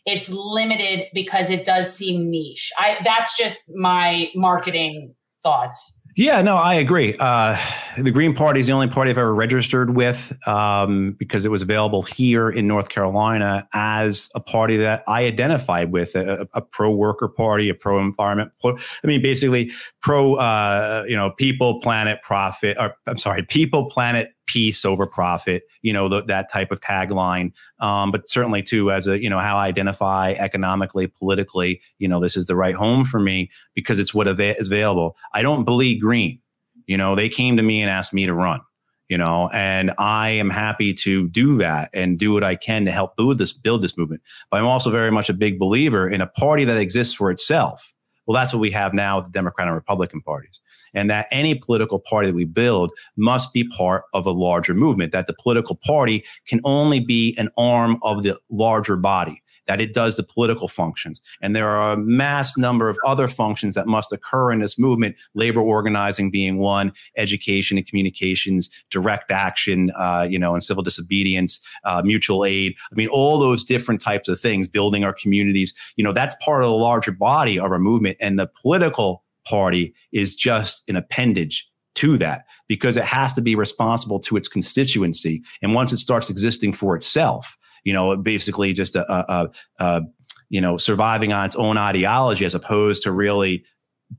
it's 0.06 0.30
limited 0.30 1.06
because 1.12 1.50
it 1.50 1.64
does 1.64 1.94
seem 1.94 2.30
niche. 2.30 2.72
I 2.78 2.98
that's 3.04 3.36
just 3.36 3.58
my 3.74 4.30
marketing 4.34 5.14
thoughts. 5.42 5.97
Yeah, 6.18 6.42
no, 6.42 6.56
I 6.56 6.74
agree. 6.74 7.14
Uh, 7.20 7.56
the 7.96 8.10
Green 8.10 8.34
Party 8.34 8.58
is 8.58 8.66
the 8.66 8.72
only 8.72 8.88
party 8.88 9.12
I've 9.12 9.18
ever 9.18 9.32
registered 9.32 9.94
with 9.94 10.36
um, 10.48 11.12
because 11.12 11.44
it 11.44 11.50
was 11.52 11.62
available 11.62 12.02
here 12.02 12.50
in 12.50 12.66
North 12.66 12.88
Carolina 12.88 13.68
as 13.72 14.28
a 14.34 14.40
party 14.40 14.78
that 14.78 15.04
I 15.06 15.26
identified 15.26 15.92
with 15.92 16.16
a, 16.16 16.48
a 16.54 16.60
pro 16.60 16.90
worker 16.90 17.28
party, 17.28 17.68
a 17.68 17.74
pro 17.74 18.00
environment. 18.00 18.50
I 18.64 18.74
mean, 19.04 19.22
basically 19.22 19.70
pro, 20.02 20.34
uh, 20.34 21.04
you 21.06 21.14
know, 21.14 21.30
people, 21.30 21.80
planet, 21.80 22.20
profit, 22.22 22.76
or 22.80 22.96
I'm 23.06 23.18
sorry, 23.18 23.44
people, 23.44 23.88
planet, 23.88 24.32
peace 24.48 24.84
over 24.84 25.06
profit, 25.06 25.62
you 25.82 25.92
know, 25.92 26.08
that 26.22 26.50
type 26.50 26.72
of 26.72 26.80
tagline. 26.80 27.52
Um, 27.78 28.10
but 28.10 28.28
certainly 28.28 28.62
too, 28.62 28.90
as 28.90 29.06
a, 29.06 29.22
you 29.22 29.30
know, 29.30 29.38
how 29.38 29.56
I 29.56 29.66
identify 29.66 30.32
economically, 30.32 31.06
politically, 31.06 31.80
you 31.98 32.08
know, 32.08 32.18
this 32.18 32.36
is 32.36 32.46
the 32.46 32.56
right 32.56 32.74
home 32.74 33.04
for 33.04 33.20
me 33.20 33.50
because 33.74 33.98
it's 34.00 34.12
what 34.12 34.26
is 34.26 34.66
available. 34.66 35.16
I 35.32 35.42
don't 35.42 35.64
believe 35.64 36.00
green. 36.00 36.40
You 36.86 36.96
know, 36.96 37.14
they 37.14 37.28
came 37.28 37.56
to 37.58 37.62
me 37.62 37.82
and 37.82 37.90
asked 37.90 38.14
me 38.14 38.26
to 38.26 38.32
run, 38.32 38.60
you 39.08 39.18
know, 39.18 39.50
and 39.52 39.92
I 39.98 40.30
am 40.30 40.48
happy 40.48 40.94
to 40.94 41.28
do 41.28 41.58
that 41.58 41.90
and 41.92 42.18
do 42.18 42.32
what 42.32 42.42
I 42.42 42.56
can 42.56 42.86
to 42.86 42.90
help 42.90 43.16
build 43.16 43.38
this, 43.38 43.52
build 43.52 43.82
this 43.82 43.96
movement. 43.96 44.22
But 44.50 44.60
I'm 44.60 44.66
also 44.66 44.90
very 44.90 45.12
much 45.12 45.28
a 45.28 45.34
big 45.34 45.58
believer 45.58 46.08
in 46.08 46.22
a 46.22 46.26
party 46.26 46.64
that 46.64 46.78
exists 46.78 47.14
for 47.14 47.30
itself. 47.30 47.92
Well, 48.26 48.34
that's 48.34 48.52
what 48.52 48.60
we 48.60 48.70
have 48.70 48.94
now, 48.94 49.20
the 49.20 49.30
Democrat 49.30 49.68
and 49.68 49.74
Republican 49.74 50.22
parties 50.22 50.60
and 50.94 51.10
that 51.10 51.26
any 51.30 51.54
political 51.54 51.98
party 51.98 52.28
that 52.28 52.34
we 52.34 52.44
build 52.44 52.92
must 53.16 53.52
be 53.52 53.64
part 53.64 54.04
of 54.14 54.26
a 54.26 54.30
larger 54.30 54.74
movement, 54.74 55.12
that 55.12 55.26
the 55.26 55.34
political 55.34 55.76
party 55.76 56.24
can 56.46 56.60
only 56.64 57.00
be 57.00 57.34
an 57.38 57.48
arm 57.56 57.98
of 58.02 58.22
the 58.22 58.38
larger 58.50 58.96
body 58.96 59.42
that 59.68 59.80
it 59.80 59.94
does 59.94 60.16
the 60.16 60.22
political 60.24 60.66
functions. 60.66 61.20
And 61.40 61.54
there 61.54 61.68
are 61.68 61.92
a 61.92 61.96
mass 61.96 62.56
number 62.56 62.88
of 62.88 62.98
other 63.06 63.28
functions 63.28 63.74
that 63.76 63.86
must 63.86 64.12
occur 64.12 64.50
in 64.50 64.60
this 64.60 64.78
movement, 64.78 65.14
labor 65.34 65.60
organizing 65.60 66.30
being 66.30 66.58
one, 66.58 66.92
education 67.16 67.76
and 67.76 67.86
communications, 67.86 68.70
direct 68.90 69.30
action, 69.30 69.92
uh, 69.94 70.26
you 70.28 70.38
know, 70.38 70.54
and 70.54 70.62
civil 70.62 70.82
disobedience, 70.82 71.60
uh, 71.84 72.02
mutual 72.04 72.44
aid. 72.44 72.74
I 72.90 72.94
mean, 72.94 73.08
all 73.08 73.38
those 73.38 73.62
different 73.62 74.00
types 74.00 74.28
of 74.28 74.40
things, 74.40 74.68
building 74.68 75.04
our 75.04 75.12
communities, 75.12 75.74
you 75.96 76.02
know, 76.02 76.12
that's 76.12 76.34
part 76.42 76.62
of 76.62 76.70
the 76.70 76.76
larger 76.76 77.12
body 77.12 77.58
of 77.58 77.70
our 77.70 77.78
movement. 77.78 78.16
And 78.20 78.38
the 78.38 78.46
political 78.46 79.22
party 79.48 79.94
is 80.12 80.34
just 80.34 80.88
an 80.88 80.96
appendage 80.96 81.68
to 81.94 82.16
that 82.18 82.44
because 82.68 82.96
it 82.96 83.04
has 83.04 83.32
to 83.32 83.40
be 83.40 83.54
responsible 83.54 84.20
to 84.20 84.36
its 84.36 84.48
constituency. 84.48 85.42
And 85.62 85.74
once 85.74 85.92
it 85.92 85.98
starts 85.98 86.30
existing 86.30 86.72
for 86.72 86.94
itself, 86.94 87.56
you 87.84 87.92
know, 87.92 88.16
basically 88.16 88.72
just 88.72 88.94
a, 88.94 89.04
a, 89.12 89.50
a, 89.78 90.02
you 90.48 90.60
know, 90.60 90.76
surviving 90.76 91.32
on 91.32 91.44
its 91.44 91.56
own 91.56 91.76
ideology 91.76 92.44
as 92.44 92.54
opposed 92.54 93.02
to 93.02 93.12
really 93.12 93.64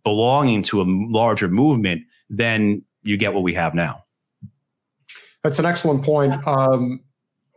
belonging 0.03 0.61
to 0.63 0.81
a 0.81 0.85
larger 0.87 1.47
movement, 1.47 2.01
then 2.29 2.83
you 3.03 3.17
get 3.17 3.33
what 3.33 3.43
we 3.43 3.53
have 3.53 3.73
now. 3.73 4.03
That's 5.43 5.59
an 5.59 5.65
excellent 5.65 6.03
point. 6.03 6.45
Um, 6.45 6.99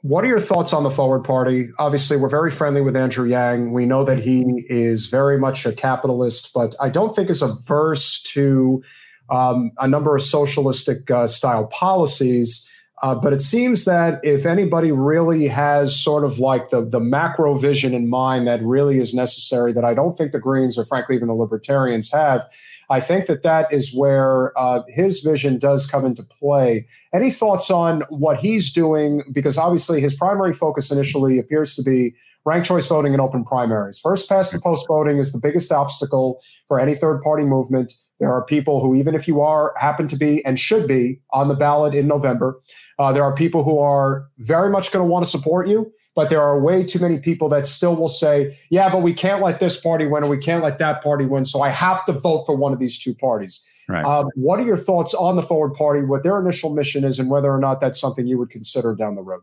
what 0.03 0.25
are 0.25 0.29
your 0.29 0.41
thoughts 0.41 0.73
on 0.73 0.83
the 0.83 0.91
Forward 0.91 1.21
Party? 1.21 1.71
Obviously, 1.79 2.17
we're 2.17 2.29
very 2.29 2.51
friendly 2.51 2.81
with 2.81 2.97
Andrew 2.97 3.25
Yang. 3.25 3.73
We 3.73 3.87
know 3.87 4.05
that 4.05 4.19
he 4.19 4.67
is 4.69 5.07
very 5.07 5.39
much 5.39 5.65
a 5.65 5.73
capitalist, 5.73 6.53
but 6.53 6.75
I 6.81 6.89
don't 6.89 7.15
think 7.15 7.31
is 7.31 7.41
averse 7.41 8.21
to 8.35 8.83
um, 9.31 9.71
a 9.79 9.87
number 9.87 10.17
of 10.17 10.23
socialistic 10.23 11.09
uh, 11.09 11.29
style 11.29 11.69
policies. 11.69 12.69
Uh, 13.01 13.15
but 13.15 13.33
it 13.33 13.41
seems 13.41 13.85
that 13.85 14.21
if 14.25 14.45
anybody 14.45 14.91
really 14.91 15.47
has 15.47 15.99
sort 15.99 16.25
of 16.25 16.41
like 16.41 16.71
the, 16.71 16.85
the 16.85 17.01
macro 17.01 17.57
vision 17.57 17.95
in 17.95 18.09
mind 18.09 18.47
that 18.47 18.63
really 18.63 18.99
is 18.99 19.15
necessary, 19.15 19.73
that 19.73 19.85
I 19.85 19.95
don't 19.95 20.19
think 20.19 20.33
the 20.33 20.41
Greens 20.41 20.77
or 20.77 20.85
frankly 20.85 21.15
even 21.15 21.29
the 21.29 21.35
Libertarians 21.35 22.13
have, 22.13 22.49
I 22.93 23.01
think 23.01 23.25
that 23.27 23.43
that 23.43 23.73
is 23.73 23.97
where 23.97 24.53
uh, 24.59 24.83
his 24.87 25.21
vision 25.21 25.59
does 25.59 25.87
come 25.87 26.05
into 26.05 26.23
play. 26.23 26.87
Any 27.15 27.31
thoughts 27.31 27.71
on 27.71 28.03
what 28.11 28.37
he's 28.37 28.71
doing? 28.71 29.23
Because 29.33 29.57
obviously 29.57 29.99
his 30.03 30.13
primary 30.15 30.53
focus 30.53 30.93
initially 30.93 31.39
appears 31.39 31.75
to 31.77 31.83
be 31.83 32.15
ranked 32.45 32.67
choice 32.67 32.87
voting 32.87 33.15
and 33.15 33.23
open 33.23 33.45
primaries. 33.47 33.99
First 33.99 34.29
past 34.29 34.53
the 34.53 34.61
post 34.61 34.87
voting 34.87 35.17
is 35.17 35.33
the 35.33 35.41
biggest 35.41 35.73
obstacle 35.73 36.43
for 36.69 36.79
any 36.79 36.95
third 36.95 37.23
party 37.23 37.45
movement. 37.45 37.95
There 38.21 38.31
are 38.31 38.45
people 38.45 38.83
who, 38.83 38.95
even 38.95 39.15
if 39.15 39.27
you 39.27 39.41
are, 39.41 39.73
happen 39.79 40.07
to 40.09 40.17
be 40.17 40.45
and 40.45 40.61
should 40.61 40.87
be 40.87 41.19
on 41.31 41.49
the 41.49 41.55
ballot 41.55 41.95
in 41.95 42.07
November. 42.07 42.61
Uh, 42.99 43.11
there 43.11 43.25
are 43.25 43.35
people 43.35 43.65
who 43.65 43.79
are 43.79 44.29
very 44.37 44.69
much 44.69 44.93
going 44.93 45.03
to 45.03 45.11
want 45.11 45.25
to 45.25 45.31
support 45.31 45.67
you 45.67 45.91
but 46.15 46.31
there 46.31 46.43
are 46.43 46.61
way 46.61 46.85
too 46.85 46.99
many 46.99 47.19
people 47.19 47.49
that 47.49 47.67
still 47.67 47.97
will 47.97 48.09
say, 48.09 48.59
yeah, 48.71 48.91
but 48.91 49.03
we 49.03 49.15
can't 49.15 49.43
let 49.43 49.61
this 49.61 49.81
party 49.81 50.07
win 50.07 50.25
or 50.25 50.29
we 50.29 50.39
can't 50.39 50.63
let 50.63 50.79
that 50.79 51.03
party 51.03 51.25
win. 51.25 51.45
So 51.45 51.63
I 51.63 51.71
have 51.71 52.05
to 52.05 52.13
vote 52.13 52.45
for 52.45 52.55
one 52.55 52.73
of 52.73 52.79
these 52.79 52.99
two 52.99 53.15
parties. 53.15 53.67
Right. 53.89 54.05
Um, 54.05 54.29
what 54.35 54.61
are 54.61 54.65
your 54.65 54.77
thoughts 54.77 55.15
on 55.15 55.37
the 55.37 55.43
Forward 55.43 55.75
Party, 55.75 56.03
what 56.03 56.23
their 56.23 56.39
initial 56.39 56.73
mission 56.73 57.05
is, 57.05 57.19
and 57.19 57.31
whether 57.31 57.53
or 57.53 57.59
not 57.59 57.81
that's 57.81 58.01
something 58.01 58.27
you 58.27 58.39
would 58.39 58.51
consider 58.51 58.95
down 58.95 59.17
the 59.17 59.23
road? 59.23 59.43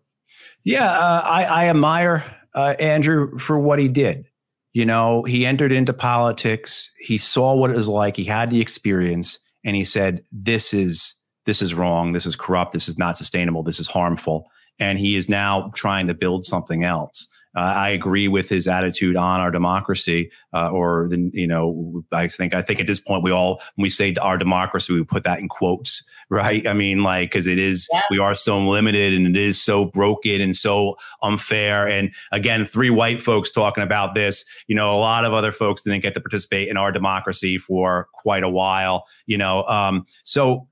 Yeah, 0.63 0.89
uh, 0.89 1.21
I, 1.25 1.43
I, 1.43 1.67
admire 1.69 2.25
uh, 2.53 2.75
Andrew 2.79 3.37
for 3.37 3.59
what 3.59 3.79
he 3.79 3.87
did. 3.87 4.25
You 4.73 4.85
know, 4.85 5.23
he 5.23 5.45
entered 5.45 5.71
into 5.71 5.93
politics. 5.93 6.91
He 6.99 7.17
saw 7.17 7.55
what 7.55 7.71
it 7.71 7.77
was 7.77 7.87
like. 7.87 8.15
He 8.15 8.25
had 8.25 8.49
the 8.49 8.61
experience, 8.61 9.39
and 9.65 9.75
he 9.75 9.83
said, 9.83 10.23
"This 10.31 10.73
is 10.73 11.15
this 11.45 11.61
is 11.61 11.73
wrong. 11.73 12.13
This 12.13 12.25
is 12.25 12.35
corrupt. 12.35 12.71
This 12.71 12.87
is 12.87 12.97
not 12.97 13.17
sustainable. 13.17 13.63
This 13.63 13.79
is 13.79 13.87
harmful." 13.87 14.49
And 14.79 14.99
he 14.99 15.15
is 15.15 15.29
now 15.29 15.71
trying 15.75 16.07
to 16.07 16.13
build 16.13 16.45
something 16.45 16.83
else. 16.83 17.27
Uh, 17.55 17.73
I 17.75 17.89
agree 17.89 18.27
with 18.27 18.47
his 18.47 18.67
attitude 18.67 19.15
on 19.15 19.41
our 19.41 19.49
democracy, 19.49 20.31
uh, 20.53 20.69
or 20.69 21.07
the, 21.09 21.31
you 21.33 21.47
know, 21.47 22.03
I 22.11 22.27
think 22.27 22.53
I 22.53 22.61
think 22.61 22.79
at 22.79 22.85
this 22.85 22.99
point 22.99 23.23
we 23.23 23.31
all 23.31 23.55
when 23.75 23.83
we 23.83 23.89
say 23.89 24.13
our 24.21 24.37
democracy, 24.37 24.93
we 24.93 25.03
put 25.03 25.23
that 25.23 25.39
in 25.39 25.49
quotes, 25.49 26.03
right? 26.29 26.65
I 26.67 26.73
mean, 26.73 27.01
like 27.01 27.31
because 27.31 27.47
it 27.47 27.57
is 27.57 27.87
yeah. 27.91 28.03
we 28.11 28.19
are 28.19 28.35
so 28.35 28.59
limited 28.59 29.13
and 29.13 29.35
it 29.35 29.35
is 29.35 29.59
so 29.59 29.85
broken 29.85 30.41
and 30.41 30.55
so 30.55 30.95
unfair. 31.23 31.87
And 31.87 32.13
again, 32.31 32.65
three 32.65 32.91
white 32.91 33.19
folks 33.19 33.49
talking 33.49 33.83
about 33.83 34.13
this. 34.13 34.45
You 34.67 34.75
know, 34.75 34.91
a 34.91 34.99
lot 34.99 35.25
of 35.25 35.33
other 35.33 35.51
folks 35.51 35.81
didn't 35.81 36.01
get 36.01 36.13
to 36.13 36.21
participate 36.21 36.67
in 36.67 36.77
our 36.77 36.91
democracy 36.91 37.57
for 37.57 38.07
quite 38.13 38.43
a 38.43 38.49
while. 38.49 39.05
You 39.25 39.39
know, 39.39 39.63
um, 39.63 40.05
so 40.23 40.68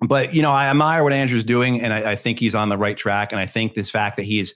but 0.00 0.34
you 0.34 0.42
know, 0.42 0.52
I 0.52 0.66
admire 0.68 1.02
what 1.02 1.12
Andrew's 1.12 1.44
doing, 1.44 1.80
and 1.80 1.92
I, 1.92 2.12
I, 2.12 2.16
think 2.16 2.38
he's 2.38 2.54
on 2.54 2.70
the 2.70 2.78
right 2.78 2.96
track. 2.96 3.32
And 3.32 3.40
I 3.40 3.46
think 3.46 3.74
this 3.74 3.90
fact 3.90 4.16
that 4.16 4.24
he 4.24 4.40
is 4.40 4.54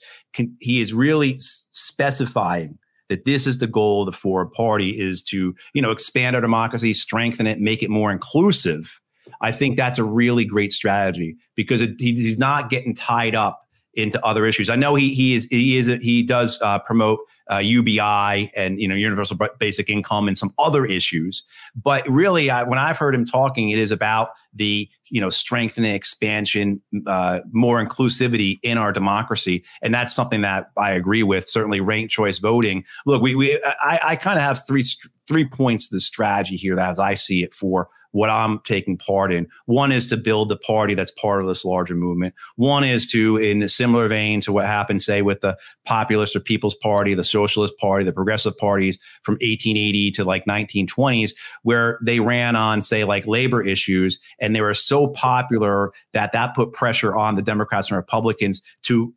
he 0.60 0.80
is 0.80 0.92
really 0.92 1.36
specifying 1.38 2.78
that 3.08 3.26
this 3.26 3.46
is 3.46 3.58
the 3.58 3.66
goal 3.66 4.02
of 4.02 4.06
the 4.06 4.12
Forward 4.12 4.52
Party 4.52 4.98
is 4.98 5.22
to 5.24 5.54
you 5.74 5.82
know 5.82 5.90
expand 5.90 6.34
our 6.34 6.42
democracy, 6.42 6.94
strengthen 6.94 7.46
it, 7.46 7.60
make 7.60 7.82
it 7.82 7.90
more 7.90 8.10
inclusive. 8.10 9.00
I 9.40 9.52
think 9.52 9.76
that's 9.76 9.98
a 9.98 10.04
really 10.04 10.44
great 10.44 10.72
strategy 10.72 11.36
because 11.54 11.80
it, 11.80 11.96
he's 11.98 12.38
not 12.38 12.70
getting 12.70 12.94
tied 12.94 13.34
up 13.34 13.63
into 13.96 14.24
other 14.24 14.46
issues. 14.46 14.68
I 14.68 14.76
know 14.76 14.94
he 14.94 15.14
he 15.14 15.34
is 15.34 15.46
he 15.46 15.76
is 15.76 15.86
he 15.86 16.22
does 16.22 16.60
uh, 16.62 16.78
promote 16.80 17.20
uh, 17.50 17.58
UBI 17.58 18.50
and 18.56 18.80
you 18.80 18.88
know 18.88 18.94
universal 18.94 19.38
basic 19.58 19.88
income 19.88 20.28
and 20.28 20.36
some 20.36 20.52
other 20.58 20.84
issues, 20.84 21.44
but 21.74 22.08
really 22.08 22.50
I, 22.50 22.62
when 22.62 22.78
I've 22.78 22.98
heard 22.98 23.14
him 23.14 23.24
talking, 23.24 23.70
it 23.70 23.78
is 23.78 23.90
about 23.90 24.30
the 24.54 24.88
you 25.10 25.20
know 25.20 25.30
strengthening, 25.30 25.94
expansion, 25.94 26.80
uh, 27.06 27.40
more 27.52 27.84
inclusivity 27.84 28.58
in 28.62 28.78
our 28.78 28.92
democracy, 28.92 29.64
and 29.82 29.92
that's 29.92 30.14
something 30.14 30.40
that 30.42 30.70
I 30.76 30.92
agree 30.92 31.22
with. 31.22 31.48
Certainly, 31.48 31.80
ranked 31.80 32.12
choice 32.12 32.38
voting. 32.38 32.84
Look, 33.06 33.22
we 33.22 33.34
we 33.34 33.60
I, 33.64 34.00
I 34.02 34.16
kind 34.16 34.38
of 34.38 34.44
have 34.44 34.66
three 34.66 34.84
three 35.26 35.46
points 35.46 35.88
to 35.88 35.96
the 35.96 36.00
strategy 36.00 36.56
here 36.56 36.76
that 36.76 36.90
as 36.90 36.98
I 36.98 37.14
see 37.14 37.42
it 37.42 37.54
for 37.54 37.88
what 38.14 38.30
I'm 38.30 38.60
taking 38.60 38.96
part 38.96 39.32
in. 39.32 39.48
One 39.66 39.90
is 39.90 40.06
to 40.06 40.16
build 40.16 40.48
the 40.48 40.56
party 40.56 40.94
that's 40.94 41.10
part 41.10 41.40
of 41.40 41.48
this 41.48 41.64
larger 41.64 41.96
movement. 41.96 42.32
One 42.54 42.84
is 42.84 43.10
to, 43.10 43.38
in 43.38 43.60
a 43.60 43.68
similar 43.68 44.06
vein 44.06 44.40
to 44.42 44.52
what 44.52 44.66
happened, 44.66 45.02
say, 45.02 45.20
with 45.20 45.40
the 45.40 45.58
populist 45.84 46.36
or 46.36 46.40
People's 46.40 46.76
Party, 46.76 47.14
the 47.14 47.24
Socialist 47.24 47.76
Party, 47.76 48.04
the 48.04 48.12
Progressive 48.12 48.56
parties 48.56 49.00
from 49.24 49.32
1880 49.34 50.12
to 50.12 50.24
like 50.24 50.44
1920s, 50.44 51.32
where 51.64 51.98
they 52.04 52.20
ran 52.20 52.54
on, 52.54 52.82
say, 52.82 53.02
like 53.02 53.26
labor 53.26 53.60
issues, 53.60 54.20
and 54.38 54.54
they 54.54 54.60
were 54.60 54.74
so 54.74 55.08
popular 55.08 55.90
that 56.12 56.30
that 56.30 56.54
put 56.54 56.72
pressure 56.72 57.16
on 57.16 57.34
the 57.34 57.42
Democrats 57.42 57.90
and 57.90 57.96
Republicans 57.96 58.62
to 58.82 59.12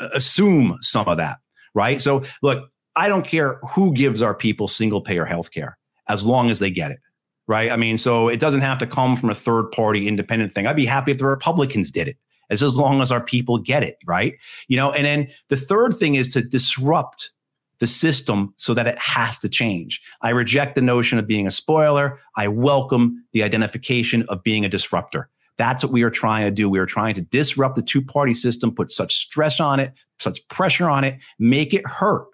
uh, 0.00 0.08
assume 0.14 0.78
some 0.80 1.06
of 1.06 1.18
that, 1.18 1.36
right? 1.74 2.00
So, 2.00 2.22
look, 2.40 2.70
I 2.96 3.08
don't 3.08 3.26
care 3.26 3.60
who 3.74 3.92
gives 3.92 4.22
our 4.22 4.34
people 4.34 4.68
single 4.68 5.02
payer 5.02 5.26
health 5.26 5.50
care 5.50 5.76
as 6.08 6.24
long 6.24 6.48
as 6.48 6.60
they 6.60 6.70
get 6.70 6.92
it 6.92 7.00
right? 7.48 7.72
I 7.72 7.76
mean, 7.76 7.98
so 7.98 8.28
it 8.28 8.38
doesn't 8.38 8.60
have 8.60 8.78
to 8.78 8.86
come 8.86 9.16
from 9.16 9.30
a 9.30 9.34
third 9.34 9.72
party 9.72 10.06
independent 10.06 10.52
thing. 10.52 10.66
I'd 10.66 10.76
be 10.76 10.86
happy 10.86 11.10
if 11.10 11.18
the 11.18 11.26
Republicans 11.26 11.90
did 11.90 12.06
it 12.06 12.16
as 12.50 12.62
as 12.62 12.78
long 12.78 13.00
as 13.00 13.10
our 13.10 13.22
people 13.22 13.58
get 13.58 13.82
it, 13.82 13.96
right? 14.06 14.34
You 14.68 14.76
know, 14.76 14.92
and 14.92 15.04
then 15.04 15.28
the 15.48 15.56
third 15.56 15.96
thing 15.96 16.14
is 16.14 16.28
to 16.28 16.42
disrupt 16.42 17.32
the 17.80 17.86
system 17.86 18.52
so 18.56 18.74
that 18.74 18.86
it 18.86 18.98
has 18.98 19.38
to 19.38 19.48
change. 19.48 20.00
I 20.22 20.30
reject 20.30 20.74
the 20.74 20.82
notion 20.82 21.18
of 21.18 21.26
being 21.26 21.46
a 21.46 21.50
spoiler. 21.50 22.18
I 22.36 22.48
welcome 22.48 23.24
the 23.32 23.42
identification 23.42 24.24
of 24.28 24.42
being 24.42 24.64
a 24.64 24.68
disruptor. 24.68 25.28
That's 25.58 25.82
what 25.82 25.92
we 25.92 26.02
are 26.02 26.10
trying 26.10 26.44
to 26.44 26.50
do. 26.50 26.68
We 26.68 26.78
are 26.78 26.86
trying 26.86 27.14
to 27.14 27.20
disrupt 27.20 27.76
the 27.76 27.82
two 27.82 28.02
party 28.02 28.34
system, 28.34 28.74
put 28.74 28.90
such 28.90 29.16
stress 29.16 29.60
on 29.60 29.80
it, 29.80 29.92
such 30.18 30.46
pressure 30.48 30.88
on 30.88 31.04
it, 31.04 31.18
make 31.38 31.72
it 31.72 31.86
hurt 31.86 32.26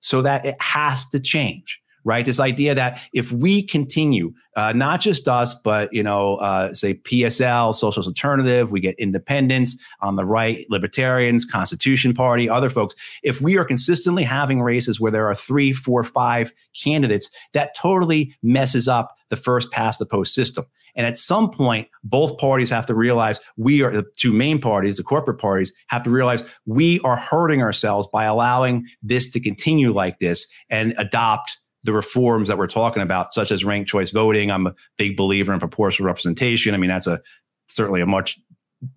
so 0.00 0.22
that 0.22 0.44
it 0.44 0.60
has 0.60 1.06
to 1.08 1.20
change 1.20 1.80
right? 2.04 2.24
This 2.24 2.40
idea 2.40 2.74
that 2.74 3.00
if 3.12 3.32
we 3.32 3.62
continue, 3.62 4.32
uh, 4.56 4.72
not 4.72 5.00
just 5.00 5.28
us, 5.28 5.54
but 5.54 5.92
you 5.92 6.02
know, 6.02 6.36
uh, 6.36 6.72
say 6.72 6.94
PSL, 6.94 7.74
Socialist 7.74 8.08
Alternative, 8.08 8.70
we 8.70 8.80
get 8.80 8.98
independents 8.98 9.76
on 10.00 10.16
the 10.16 10.24
right, 10.24 10.64
libertarians, 10.68 11.44
Constitution 11.44 12.14
Party, 12.14 12.48
other 12.48 12.70
folks. 12.70 12.94
If 13.22 13.40
we 13.40 13.56
are 13.56 13.64
consistently 13.64 14.24
having 14.24 14.62
races 14.62 15.00
where 15.00 15.12
there 15.12 15.28
are 15.28 15.34
three, 15.34 15.72
four, 15.72 16.04
five 16.04 16.52
candidates, 16.80 17.30
that 17.52 17.74
totally 17.74 18.34
messes 18.42 18.88
up 18.88 19.16
the 19.28 19.36
first 19.36 19.70
past 19.70 19.98
the 19.98 20.06
post 20.06 20.34
system. 20.34 20.66
And 20.94 21.06
at 21.06 21.16
some 21.16 21.50
point, 21.50 21.88
both 22.02 22.38
parties 22.38 22.70
have 22.70 22.86
to 22.86 22.94
realize 22.94 23.40
we 23.56 23.82
are 23.82 23.92
the 23.92 24.04
two 24.16 24.32
main 24.32 24.60
parties, 24.60 24.96
the 24.96 25.02
corporate 25.02 25.38
parties 25.38 25.72
have 25.86 26.02
to 26.02 26.10
realize 26.10 26.44
we 26.66 27.00
are 27.00 27.16
hurting 27.16 27.62
ourselves 27.62 28.08
by 28.08 28.24
allowing 28.24 28.86
this 29.02 29.30
to 29.30 29.40
continue 29.40 29.92
like 29.92 30.18
this 30.18 30.46
and 30.68 30.94
adopt 30.98 31.59
the 31.84 31.92
reforms 31.92 32.48
that 32.48 32.58
we're 32.58 32.66
talking 32.66 33.02
about, 33.02 33.32
such 33.32 33.50
as 33.50 33.64
ranked 33.64 33.88
choice 33.88 34.10
voting. 34.10 34.50
I'm 34.50 34.66
a 34.66 34.74
big 34.98 35.16
believer 35.16 35.52
in 35.52 35.58
proportional 35.58 36.06
representation. 36.06 36.74
I 36.74 36.76
mean, 36.76 36.90
that's 36.90 37.06
a 37.06 37.20
certainly 37.68 38.00
a 38.00 38.06
much 38.06 38.38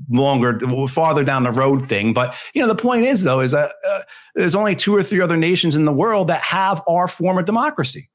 longer, 0.09 0.59
farther 0.87 1.23
down 1.23 1.43
the 1.43 1.51
road 1.51 1.87
thing. 1.87 2.13
But 2.13 2.35
you 2.53 2.61
know, 2.61 2.67
the 2.67 2.75
point 2.75 3.03
is 3.03 3.23
though, 3.23 3.41
is 3.41 3.51
that 3.51 3.71
uh, 3.87 4.01
there's 4.35 4.55
only 4.55 4.75
two 4.75 4.95
or 4.95 5.03
three 5.03 5.21
other 5.21 5.37
nations 5.37 5.75
in 5.75 5.85
the 5.85 5.93
world 5.93 6.27
that 6.27 6.41
have 6.41 6.81
our 6.87 7.07
form 7.07 7.37
of 7.37 7.45
democracy 7.45 8.09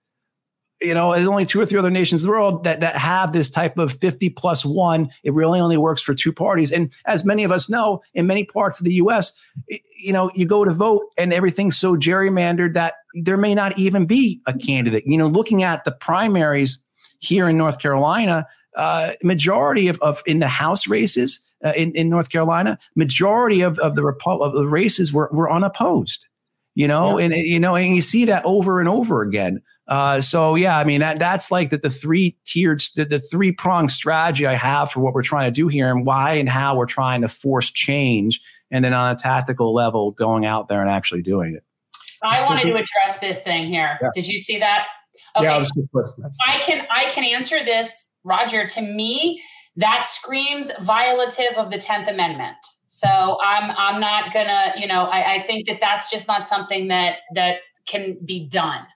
you 0.80 0.94
know, 0.94 1.12
there's 1.12 1.26
only 1.26 1.44
two 1.44 1.60
or 1.60 1.66
three 1.66 1.78
other 1.78 1.90
nations 1.90 2.22
in 2.22 2.26
the 2.26 2.30
world 2.30 2.64
that 2.64 2.80
that 2.80 2.96
have 2.96 3.32
this 3.32 3.50
type 3.50 3.78
of 3.78 3.92
50 3.92 4.30
plus 4.30 4.64
one. 4.64 5.10
It 5.24 5.34
really 5.34 5.58
only 5.58 5.76
works 5.76 6.02
for 6.02 6.14
two 6.14 6.32
parties. 6.32 6.70
And 6.70 6.92
as 7.04 7.24
many 7.24 7.42
of 7.44 7.50
us 7.50 7.68
know, 7.68 8.02
in 8.14 8.26
many 8.26 8.44
parts 8.44 8.78
of 8.78 8.84
the 8.84 8.94
US, 8.94 9.32
you 9.68 10.12
know, 10.12 10.30
you 10.34 10.46
go 10.46 10.64
to 10.64 10.72
vote 10.72 11.06
and 11.16 11.32
everything's 11.32 11.76
so 11.76 11.96
gerrymandered 11.96 12.74
that 12.74 12.94
there 13.24 13.36
may 13.36 13.54
not 13.54 13.78
even 13.78 14.06
be 14.06 14.40
a 14.46 14.52
candidate. 14.52 15.04
You 15.06 15.18
know, 15.18 15.28
looking 15.28 15.62
at 15.62 15.84
the 15.84 15.92
primaries 15.92 16.78
here 17.20 17.48
in 17.48 17.56
North 17.56 17.78
Carolina, 17.78 18.46
uh, 18.76 19.12
majority 19.22 19.88
of, 19.88 19.98
of 20.00 20.22
in 20.26 20.38
the 20.38 20.48
House 20.48 20.86
races 20.86 21.40
uh, 21.64 21.72
in, 21.76 21.92
in 21.92 22.08
North 22.08 22.28
Carolina, 22.30 22.78
majority 22.94 23.60
of, 23.60 23.78
of 23.80 23.96
the 23.96 24.02
Repu- 24.02 24.40
of 24.40 24.52
the 24.52 24.68
races 24.68 25.12
were, 25.12 25.28
were 25.32 25.50
unopposed. 25.50 26.26
You 26.74 26.86
know, 26.86 27.18
yeah. 27.18 27.24
and 27.24 27.34
you 27.34 27.58
know, 27.58 27.74
and 27.74 27.96
you 27.96 28.00
see 28.00 28.24
that 28.26 28.44
over 28.44 28.78
and 28.78 28.88
over 28.88 29.22
again. 29.22 29.62
Uh, 29.88 30.20
so 30.20 30.54
yeah, 30.54 30.78
I 30.78 30.84
mean 30.84 31.00
that 31.00 31.18
that's 31.18 31.50
like 31.50 31.70
the, 31.70 31.78
the 31.78 31.90
three 31.90 32.36
tiered, 32.44 32.82
the, 32.94 33.04
the 33.04 33.18
three 33.18 33.50
pronged 33.50 33.90
strategy 33.90 34.46
I 34.46 34.52
have 34.52 34.92
for 34.92 35.00
what 35.00 35.12
we're 35.12 35.24
trying 35.24 35.48
to 35.48 35.54
do 35.54 35.66
here 35.66 35.90
and 35.90 36.06
why 36.06 36.34
and 36.34 36.48
how 36.48 36.76
we're 36.76 36.86
trying 36.86 37.22
to 37.22 37.28
force 37.28 37.72
change, 37.72 38.40
and 38.70 38.84
then 38.84 38.92
on 38.92 39.10
a 39.10 39.16
tactical 39.16 39.74
level, 39.74 40.12
going 40.12 40.46
out 40.46 40.68
there 40.68 40.80
and 40.80 40.88
actually 40.88 41.22
doing 41.22 41.56
it. 41.56 41.64
I 42.22 42.44
wanted 42.44 42.64
to 42.64 42.74
address 42.74 43.18
this 43.20 43.42
thing 43.42 43.66
here. 43.66 43.98
Yeah. 44.00 44.08
Did 44.14 44.26
you 44.26 44.38
see 44.38 44.58
that? 44.58 44.86
Okay, 45.36 45.46
yeah, 45.46 45.58
so 45.58 45.82
I 46.46 46.58
can 46.58 46.86
I 46.90 47.04
can 47.06 47.24
answer 47.24 47.64
this, 47.64 48.16
Roger. 48.24 48.66
To 48.66 48.82
me, 48.82 49.42
that 49.76 50.06
screams 50.06 50.70
violative 50.74 51.54
of 51.56 51.70
the 51.70 51.78
Tenth 51.78 52.08
Amendment. 52.08 52.56
So 52.88 53.38
I'm 53.44 53.70
I'm 53.76 54.00
not 54.00 54.32
gonna, 54.32 54.72
you 54.76 54.86
know, 54.86 55.04
I, 55.04 55.34
I 55.34 55.38
think 55.38 55.66
that 55.66 55.80
that's 55.80 56.10
just 56.10 56.28
not 56.28 56.46
something 56.46 56.88
that 56.88 57.18
that 57.34 57.58
can 57.86 58.18
be 58.24 58.48
done 58.48 58.86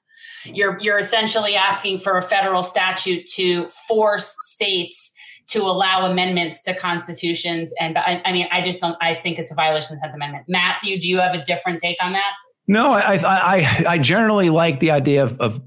you're 0.44 0.78
you're 0.80 0.98
essentially 0.98 1.54
asking 1.54 1.98
for 1.98 2.16
a 2.16 2.22
federal 2.22 2.62
statute 2.62 3.26
to 3.34 3.68
force 3.88 4.34
states 4.50 5.12
to 5.48 5.62
allow 5.62 6.06
amendments 6.10 6.62
to 6.62 6.74
constitutions. 6.74 7.74
And 7.80 7.98
I, 7.98 8.22
I 8.24 8.32
mean, 8.32 8.48
I 8.52 8.62
just 8.62 8.80
don't. 8.80 8.96
I 9.00 9.14
think 9.14 9.38
it's 9.38 9.52
a 9.52 9.54
violation 9.54 9.94
of 9.94 10.00
the 10.00 10.06
Tenth 10.06 10.14
Amendment. 10.14 10.44
Matthew, 10.48 10.98
do 10.98 11.08
you 11.08 11.20
have 11.20 11.34
a 11.34 11.42
different 11.44 11.80
take 11.80 12.02
on 12.02 12.12
that? 12.12 12.34
No, 12.68 12.92
I 12.92 13.18
I 13.24 13.84
I 13.88 13.98
generally 13.98 14.50
like 14.50 14.80
the 14.80 14.92
idea 14.92 15.24
of, 15.24 15.38
of 15.40 15.60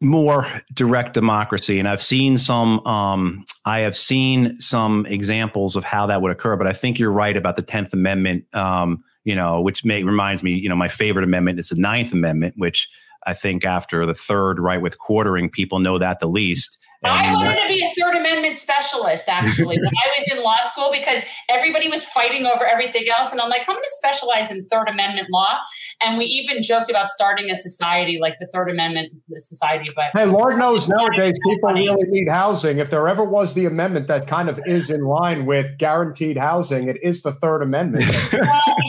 more 0.00 0.46
direct 0.74 1.14
democracy, 1.14 1.78
and 1.78 1.88
I've 1.88 2.02
seen 2.02 2.38
some. 2.38 2.86
Um, 2.86 3.44
I 3.64 3.80
have 3.80 3.96
seen 3.96 4.60
some 4.60 5.06
examples 5.06 5.74
of 5.74 5.84
how 5.84 6.06
that 6.06 6.20
would 6.20 6.30
occur, 6.30 6.56
but 6.56 6.66
I 6.66 6.72
think 6.72 6.98
you're 6.98 7.10
right 7.12 7.36
about 7.36 7.56
the 7.56 7.62
Tenth 7.62 7.92
Amendment. 7.92 8.44
Um, 8.54 9.02
you 9.24 9.34
know, 9.34 9.60
which 9.60 9.84
may 9.84 10.02
reminds 10.02 10.42
me, 10.42 10.52
you 10.52 10.68
know, 10.68 10.76
my 10.76 10.88
favorite 10.88 11.24
amendment 11.24 11.58
is 11.58 11.70
the 11.70 11.80
Ninth 11.80 12.12
Amendment, 12.12 12.54
which 12.58 12.88
I 13.26 13.32
think 13.32 13.64
after 13.64 14.04
the 14.04 14.14
third, 14.14 14.60
right, 14.60 14.82
with 14.82 14.98
quartering, 14.98 15.48
people 15.48 15.78
know 15.78 15.98
that 15.98 16.20
the 16.20 16.28
least. 16.28 16.78
I 17.04 17.32
wanted 17.32 17.60
to 17.60 17.68
be 17.68 17.84
a 17.84 17.90
Third 18.00 18.16
Amendment 18.16 18.56
specialist, 18.56 19.28
actually, 19.28 19.76
when 19.76 19.86
I 20.04 20.08
was 20.18 20.28
in 20.32 20.42
law 20.42 20.56
school, 20.62 20.90
because 20.92 21.22
everybody 21.48 21.88
was 21.88 22.04
fighting 22.04 22.46
over 22.46 22.66
everything 22.66 23.04
else. 23.16 23.32
And 23.32 23.40
I'm 23.40 23.50
like, 23.50 23.62
I'm 23.62 23.74
going 23.74 23.82
to 23.82 23.90
specialize 23.96 24.50
in 24.50 24.62
Third 24.64 24.88
Amendment 24.88 25.28
law. 25.30 25.58
And 26.00 26.18
we 26.18 26.24
even 26.24 26.62
joked 26.62 26.90
about 26.90 27.08
starting 27.08 27.50
a 27.50 27.54
society 27.54 28.18
like 28.20 28.34
the 28.40 28.48
Third 28.52 28.70
Amendment 28.70 29.12
Society. 29.36 29.90
But 29.94 30.18
hey, 30.18 30.26
Lord 30.26 30.58
knows 30.58 30.88
nowadays 30.88 31.38
people 31.44 31.72
really 31.72 32.04
need 32.08 32.28
housing. 32.28 32.78
If 32.78 32.90
there 32.90 33.06
ever 33.08 33.24
was 33.24 33.54
the 33.54 33.66
amendment 33.66 34.06
that 34.08 34.26
kind 34.26 34.48
of 34.48 34.60
is 34.66 34.90
in 34.90 35.04
line 35.04 35.46
with 35.46 35.78
guaranteed 35.78 36.38
housing, 36.38 36.88
it 36.88 37.02
is 37.02 37.22
the 37.22 37.32
Third 37.32 37.62
Amendment. 37.62 38.04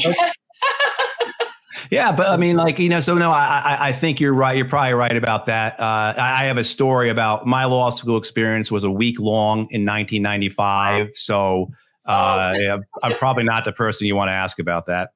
Yeah, 0.04 0.32
but 2.12 2.28
I 2.28 2.38
mean, 2.38 2.56
like 2.56 2.80
you 2.80 2.90
know, 2.90 3.00
so 3.00 3.16
no, 3.16 3.32
I 3.32 3.78
I 3.80 3.92
think 3.92 4.20
you're 4.20 4.34
right. 4.34 4.56
You're 4.56 4.68
probably 4.68 4.94
right 4.94 5.16
about 5.16 5.46
that. 5.48 5.80
Uh, 5.80 6.14
I 6.18 6.46
have 6.46 6.58
a 6.58 6.64
story 6.64 7.10
about 7.10 7.46
my 7.46 7.66
law 7.66 7.90
school 7.90 8.18
experience 8.18 8.72
was 8.72 8.84
a 8.84 8.92
week 8.92 9.20
long 9.20 9.60
in 9.72 9.86
1995. 9.86 11.16
So 11.16 11.72
uh, 12.06 12.56
yeah, 12.58 12.78
I'm 13.04 13.14
probably 13.14 13.44
not 13.44 13.66
the 13.66 13.72
person 13.72 14.08
you 14.08 14.16
want 14.16 14.30
to 14.30 14.34
ask 14.34 14.60
about 14.60 14.86
that. 14.88 15.12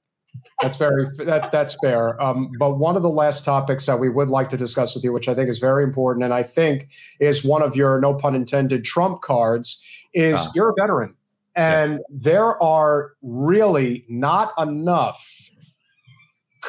That's 0.61 0.77
very 0.77 1.05
that 1.25 1.51
that's 1.51 1.75
fair. 1.81 2.21
Um, 2.21 2.51
but 2.59 2.77
one 2.77 2.95
of 2.95 3.01
the 3.01 3.09
last 3.09 3.45
topics 3.45 3.85
that 3.85 3.99
we 3.99 4.09
would 4.09 4.29
like 4.29 4.49
to 4.49 4.57
discuss 4.57 4.95
with 4.95 5.03
you, 5.03 5.13
which 5.13 5.27
I 5.27 5.35
think 5.35 5.49
is 5.49 5.59
very 5.59 5.83
important, 5.83 6.23
and 6.23 6.33
I 6.33 6.43
think 6.43 6.89
is 7.19 7.43
one 7.43 7.61
of 7.61 7.75
your 7.75 7.99
no 7.99 8.13
pun 8.13 8.35
intended 8.35 8.85
trump 8.85 9.21
cards, 9.21 9.85
is 10.13 10.37
uh, 10.37 10.49
you're 10.55 10.69
a 10.69 10.73
veteran, 10.77 11.15
and 11.55 11.93
yeah. 11.93 11.97
there 12.09 12.61
are 12.61 13.13
really 13.21 14.05
not 14.07 14.53
enough 14.57 15.49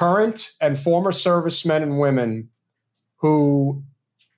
current 0.01 0.53
and 0.63 0.79
former 0.81 1.13
servicemen 1.13 1.83
and 1.83 2.01
women 2.01 2.49
who 3.17 3.85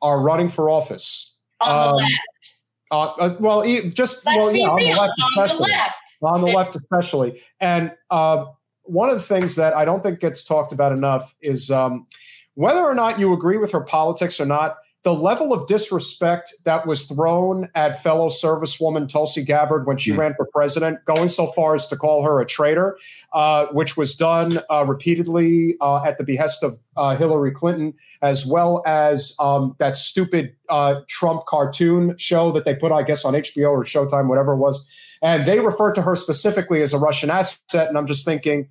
are 0.02 0.20
running 0.20 0.48
for 0.48 0.68
office. 0.68 1.39
On 1.60 1.70
um, 1.70 1.97
the 1.97 2.02
left. 2.02 2.55
Uh, 2.90 3.05
uh, 3.05 3.36
well, 3.39 3.62
just 3.90 4.26
Let's 4.26 4.36
well, 4.36 4.52
yeah, 4.52 4.66
on 4.66 4.80
the 4.80 4.86
left, 4.89 5.12
on 5.22 5.44
especially. 5.44 5.70
The 5.70 5.76
left. 5.76 6.16
On 6.20 6.40
the 6.40 6.47
left, 6.48 6.74
especially. 6.74 7.43
And 7.60 7.93
uh, 8.10 8.47
one 8.82 9.09
of 9.09 9.14
the 9.14 9.22
things 9.22 9.55
that 9.55 9.72
I 9.74 9.84
don't 9.84 10.02
think 10.02 10.18
gets 10.18 10.43
talked 10.43 10.72
about 10.72 10.90
enough 10.90 11.32
is 11.43 11.70
um, 11.70 12.09
whether 12.55 12.80
or 12.80 12.94
not 12.97 13.20
you 13.20 13.32
agree 13.32 13.56
with 13.56 13.70
her 13.70 13.82
politics 13.82 14.40
or 14.40 14.47
not. 14.47 14.78
The 15.03 15.15
level 15.15 15.53
of 15.53 15.66
disrespect 15.66 16.55
that 16.65 16.87
was 16.87 17.07
thrown 17.07 17.69
at 17.74 18.01
fellow 18.01 18.29
servicewoman 18.29 19.09
Tulsi 19.09 19.45
Gabbard 19.45 19.85
when 19.85 19.97
she 19.97 20.12
mm. 20.12 20.19
ran 20.19 20.35
for 20.35 20.47
president, 20.47 21.05
going 21.05 21.29
so 21.29 21.47
far 21.49 21.74
as 21.74 21.89
to 21.89 21.97
call 21.97 22.23
her 22.23 22.41
a 22.41 22.47
traitor, 22.47 22.97
uh, 23.33 23.66
which 23.73 23.97
was 23.97 24.15
done 24.15 24.61
uh, 24.70 24.85
repeatedly 24.87 25.74
uh, 25.81 26.05
at 26.05 26.19
the 26.19 26.24
behest 26.24 26.62
of 26.62 26.79
uh, 26.97 27.16
Hillary 27.16 27.51
Clinton, 27.51 27.95
as 28.23 28.47
well 28.47 28.81
as 28.87 29.35
um, 29.41 29.74
that 29.79 29.97
stupid 29.97 30.55
uh, 30.69 31.01
Trump 31.09 31.47
cartoon 31.47 32.16
show 32.16 32.53
that 32.53 32.65
they 32.65 32.74
put, 32.74 32.93
I 32.93 33.03
guess, 33.03 33.24
on 33.24 33.35
HBO 33.35 33.70
or 33.70 33.83
Showtime, 33.83 34.29
whatever 34.29 34.53
it 34.53 34.59
was. 34.59 34.89
And 35.20 35.45
they 35.45 35.59
referred 35.59 35.95
to 35.95 36.03
her 36.03 36.15
specifically 36.15 36.81
as 36.81 36.93
a 36.93 36.99
Russian 36.99 37.31
asset. 37.31 37.89
And 37.89 37.99
I'm 37.99 38.07
just 38.07 38.24
thinking, 38.24 38.69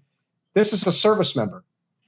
this 0.53 0.72
is 0.72 0.88
a 0.88 0.91
service 0.94 1.36
member. 1.36 1.64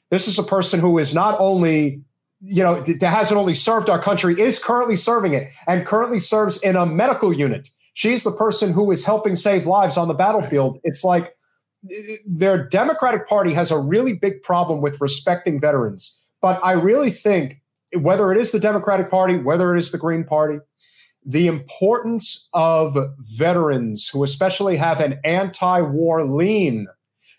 This 0.09 0.27
is 0.27 0.37
a 0.39 0.43
person 0.43 0.79
who 0.79 0.97
is 0.97 1.13
not 1.13 1.39
only 1.39 2.03
you 2.45 2.61
know, 2.61 2.81
that 2.81 3.01
hasn't 3.01 3.39
only 3.39 3.53
served 3.53 3.89
our 3.89 4.01
country, 4.01 4.39
is 4.39 4.61
currently 4.61 4.95
serving 4.95 5.33
it 5.33 5.49
and 5.67 5.85
currently 5.85 6.19
serves 6.19 6.61
in 6.61 6.75
a 6.75 6.85
medical 6.85 7.31
unit. 7.31 7.69
She's 7.93 8.23
the 8.23 8.31
person 8.31 8.73
who 8.73 8.91
is 8.91 9.05
helping 9.05 9.35
save 9.35 9.65
lives 9.65 9.97
on 9.97 10.07
the 10.07 10.13
battlefield. 10.13 10.79
It's 10.83 11.03
like 11.03 11.35
their 12.25 12.67
Democratic 12.67 13.27
Party 13.27 13.53
has 13.53 13.71
a 13.71 13.77
really 13.77 14.13
big 14.13 14.41
problem 14.41 14.81
with 14.81 14.99
respecting 14.99 15.59
veterans. 15.59 16.19
But 16.41 16.59
I 16.63 16.73
really 16.73 17.11
think 17.11 17.61
whether 17.97 18.31
it 18.31 18.37
is 18.37 18.51
the 18.51 18.59
Democratic 18.59 19.09
Party, 19.09 19.37
whether 19.37 19.73
it 19.73 19.77
is 19.77 19.91
the 19.91 19.97
Green 19.97 20.23
Party, 20.23 20.59
the 21.25 21.47
importance 21.47 22.49
of 22.53 22.97
veterans 23.19 24.09
who 24.09 24.23
especially 24.23 24.75
have 24.75 24.99
an 24.99 25.19
anti 25.23 25.79
war 25.81 26.25
lean 26.25 26.87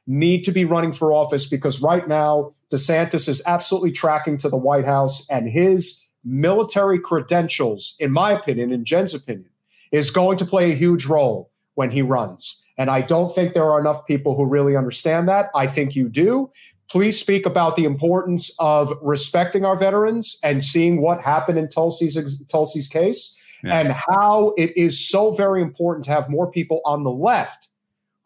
need 0.07 0.43
to 0.45 0.53
be 0.53 0.65
running 0.65 0.93
for 0.93 1.13
office 1.13 1.49
because 1.49 1.83
right 1.83 2.09
now 2.09 2.55
DeSantis 2.75 3.29
is 3.29 3.41
absolutely 3.47 3.93
tracking 3.93 4.37
to 4.39 4.49
the 4.49 4.57
White 4.57 4.85
House 4.85 5.31
and 5.31 5.49
his 5.49 6.05
military 6.25 6.99
credentials, 6.99 7.97
in 8.01 8.11
my 8.11 8.33
opinion, 8.33 8.73
in 8.73 8.85
Jen's 8.85 9.15
opinion, 9.15 9.49
is 9.93 10.11
going 10.11 10.37
to 10.39 10.45
play 10.45 10.73
a 10.73 10.75
huge 10.75 11.07
role 11.07 11.53
when 11.75 11.93
he 11.93 12.03
runs. 12.03 12.67
And 12.77 12.91
I 12.91 13.03
don't 13.03 13.33
think 13.33 13.55
there 13.55 13.71
are 13.71 13.79
enough 13.79 14.05
people 14.07 14.35
who 14.35 14.45
really 14.45 14.77
understand 14.77 15.29
that. 15.29 15.51
I 15.55 15.69
think 15.69 15.95
you 15.95 16.09
do. 16.09 16.51
Please 16.91 17.19
speak 17.19 17.47
about 17.47 17.77
the 17.77 17.85
importance 17.85 18.55
of 18.59 18.93
respecting 19.01 19.65
our 19.65 19.77
veterans 19.77 20.39
and 20.43 20.63
seeing 20.63 21.01
what 21.01 21.21
happened 21.21 21.59
in 21.59 21.69
Tulsi's 21.69 22.47
Tulsi's 22.49 22.89
case 22.89 23.41
yeah. 23.63 23.79
and 23.79 23.93
how 23.93 24.53
it 24.59 24.77
is 24.77 24.99
so 25.09 25.33
very 25.33 25.63
important 25.63 26.05
to 26.07 26.11
have 26.11 26.29
more 26.29 26.51
people 26.51 26.81
on 26.85 27.05
the 27.05 27.13
left 27.13 27.69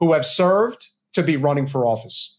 who 0.00 0.14
have 0.14 0.24
served 0.24 0.86
to 1.12 1.22
be 1.22 1.36
running 1.36 1.66
for 1.66 1.84
office? 1.84 2.37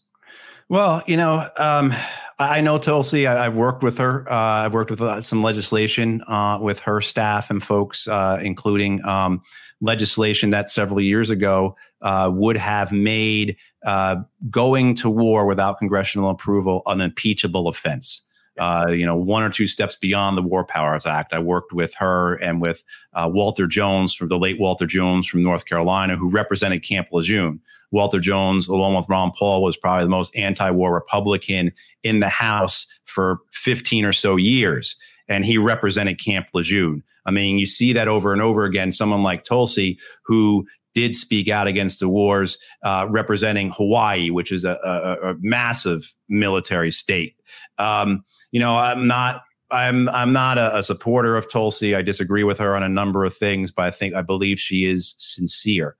Well, 0.70 1.02
you 1.08 1.16
know, 1.16 1.48
um, 1.56 1.92
I 2.38 2.60
know 2.60 2.78
Tulsi. 2.78 3.26
I, 3.26 3.42
have 3.42 3.56
worked 3.56 3.82
with 3.82 3.98
her. 3.98 4.24
Uh, 4.30 4.36
I've 4.36 4.72
worked 4.72 4.92
with 4.92 5.02
uh, 5.02 5.20
some 5.20 5.42
legislation 5.42 6.22
uh, 6.28 6.60
with 6.62 6.78
her 6.80 7.00
staff 7.00 7.50
and 7.50 7.60
folks, 7.60 8.06
uh, 8.06 8.38
including 8.40 9.04
um, 9.04 9.42
legislation 9.80 10.50
that 10.50 10.70
several 10.70 11.00
years 11.00 11.28
ago 11.28 11.74
uh, 12.02 12.30
would 12.32 12.56
have 12.56 12.92
made 12.92 13.56
uh, 13.84 14.18
going 14.48 14.94
to 14.94 15.10
war 15.10 15.44
without 15.44 15.76
congressional 15.78 16.30
approval 16.30 16.82
an 16.86 17.00
impeachable 17.00 17.66
offense. 17.66 18.22
You 18.58 19.06
know, 19.06 19.16
one 19.16 19.42
or 19.42 19.50
two 19.50 19.66
steps 19.66 19.96
beyond 19.96 20.36
the 20.36 20.42
War 20.42 20.64
Powers 20.64 21.06
Act. 21.06 21.32
I 21.32 21.38
worked 21.38 21.72
with 21.72 21.94
her 21.96 22.34
and 22.34 22.60
with 22.60 22.82
Walter 23.14 23.66
Jones 23.66 24.14
from 24.14 24.28
the 24.28 24.38
late 24.38 24.58
Walter 24.58 24.86
Jones 24.86 25.26
from 25.26 25.42
North 25.42 25.64
Carolina, 25.64 26.16
who 26.16 26.30
represented 26.30 26.82
Camp 26.86 27.08
Lejeune 27.12 27.60
Walter 27.90 28.20
Jones, 28.20 28.68
along 28.68 28.94
with 28.94 29.08
Ron 29.08 29.32
Paul, 29.32 29.62
was 29.62 29.76
probably 29.76 30.04
the 30.04 30.10
most 30.10 30.36
anti 30.36 30.70
war 30.70 30.94
Republican 30.94 31.72
in 32.02 32.20
the 32.20 32.28
House 32.28 32.86
for 33.04 33.40
15 33.52 34.04
or 34.04 34.12
so 34.12 34.36
years. 34.36 34.96
And 35.28 35.44
he 35.44 35.58
represented 35.58 36.22
Camp 36.22 36.48
Lejeune. 36.54 37.02
I 37.26 37.30
mean, 37.30 37.58
you 37.58 37.66
see 37.66 37.92
that 37.92 38.08
over 38.08 38.32
and 38.32 38.42
over 38.42 38.64
again. 38.64 38.92
Someone 38.92 39.22
like 39.22 39.44
Tulsi, 39.44 39.98
who 40.24 40.66
did 40.94 41.14
speak 41.14 41.48
out 41.48 41.68
against 41.68 42.00
the 42.00 42.08
wars, 42.08 42.58
uh, 42.82 43.06
representing 43.08 43.70
Hawaii, 43.76 44.30
which 44.30 44.50
is 44.50 44.64
a, 44.64 44.76
a, 44.84 45.30
a 45.30 45.34
massive 45.40 46.14
military 46.28 46.90
state. 46.90 47.36
Um, 47.78 48.24
you 48.50 48.60
know, 48.60 48.76
I'm 48.76 49.06
not 49.06 49.42
I'm 49.70 50.08
I'm 50.08 50.32
not 50.32 50.58
a, 50.58 50.78
a, 50.78 50.82
supporter 50.82 51.36
of 51.36 51.50
Tulsi. 51.50 51.94
I 51.94 52.02
disagree 52.02 52.44
with 52.44 52.58
her 52.58 52.74
on 52.74 52.82
a 52.82 52.88
number 52.88 53.24
of 53.24 53.34
things, 53.34 53.70
but 53.70 53.84
I 53.84 53.90
think 53.90 54.14
I 54.14 54.22
believe 54.22 54.58
she 54.58 54.84
is 54.84 55.14
sincere. 55.18 55.96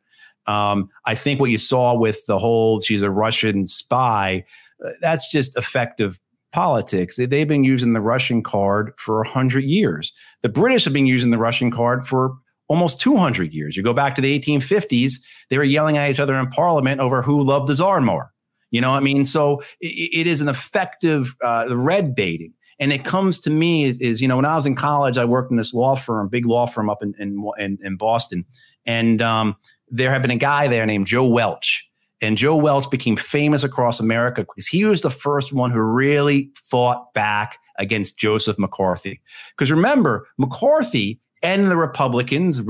Um, 0.47 0.89
I 1.05 1.15
think 1.15 1.41
what 1.41 1.51
you 1.51 1.59
saw 1.59 1.97
with 1.97 2.27
the 2.27 2.39
whole 2.39 2.81
she's 2.81 3.03
a 3.03 3.11
Russian 3.11 3.67
spy, 3.67 4.45
uh, 4.85 4.91
that's 5.01 5.31
just 5.31 5.57
effective 5.57 6.19
politics. 6.53 7.17
They've 7.17 7.47
been 7.47 7.65
using 7.65 7.93
the 7.93 8.01
Russian 8.01 8.43
card 8.43 8.93
for 8.97 9.19
100 9.19 9.63
years. 9.63 10.13
The 10.43 10.49
British 10.49 10.85
have 10.85 10.93
been 10.93 11.07
using 11.07 11.31
the 11.31 11.39
Russian 11.39 11.71
card 11.71 12.09
for 12.09 12.35
almost 12.69 13.01
200 13.01 13.53
years. 13.53 13.77
You 13.77 13.83
go 13.83 13.93
back 13.93 14.17
to 14.17 14.23
the 14.23 14.39
1850s, 14.39 15.21
they 15.49 15.59
were 15.59 15.65
yelling 15.65 15.97
at 15.97 16.11
each 16.11 16.21
other 16.21 16.37
in 16.39 16.49
parliament 16.49 17.01
over 17.01 17.23
who 17.23 17.43
loved 17.43 17.69
the 17.69 17.75
czar 17.75 18.01
more. 18.01 18.33
You 18.71 18.81
know, 18.81 18.91
what 18.91 18.99
I 18.99 19.01
mean, 19.01 19.25
so 19.25 19.63
it, 19.81 20.21
it 20.21 20.27
is 20.27 20.41
an 20.41 20.49
effective 20.49 21.35
uh, 21.45 21.67
red 21.71 22.15
baiting. 22.15 22.55
And 22.79 22.93
it 22.93 23.05
comes 23.05 23.39
to 23.41 23.51
me 23.51 23.85
is, 23.85 24.01
is, 24.01 24.23
you 24.23 24.29
know, 24.29 24.37
when 24.37 24.47
I 24.47 24.55
was 24.55 24.65
in 24.65 24.75
college, 24.75 25.19
I 25.19 25.27
worked 25.27 25.51
in 25.51 25.59
this 25.59 25.75
law 25.75 25.97
firm, 25.97 26.29
big 26.29 26.47
law 26.47 26.67
firm 26.67 26.89
up 26.89 27.03
in 27.03 27.15
in, 27.19 27.79
in, 27.83 27.97
Boston, 27.97 28.47
and 28.87 29.21
um, 29.21 29.57
there 29.89 30.11
had 30.11 30.23
been 30.23 30.31
a 30.31 30.37
guy 30.37 30.67
there 30.67 30.87
named 30.87 31.07
Joe 31.07 31.29
Welch. 31.29 31.87
And 32.23 32.37
Joe 32.37 32.57
Welch 32.57 32.91
became 32.91 33.17
famous 33.17 33.65
across 33.65 34.01
America 34.01 34.43
because 34.43 34.67
he 34.67 34.85
was 34.85 35.03
the 35.03 35.11
first 35.11 35.53
one 35.53 35.71
who 35.71 35.81
really 35.81 36.51
fought 36.55 37.13
back 37.15 37.59
against 37.79 38.19
Joseph 38.19 38.59
McCarthy. 38.59 39.21
Because 39.57 39.71
remember, 39.71 40.27
McCarthy 40.39 41.21
and 41.43 41.71
the 41.71 41.77
Republicans, 41.77 42.63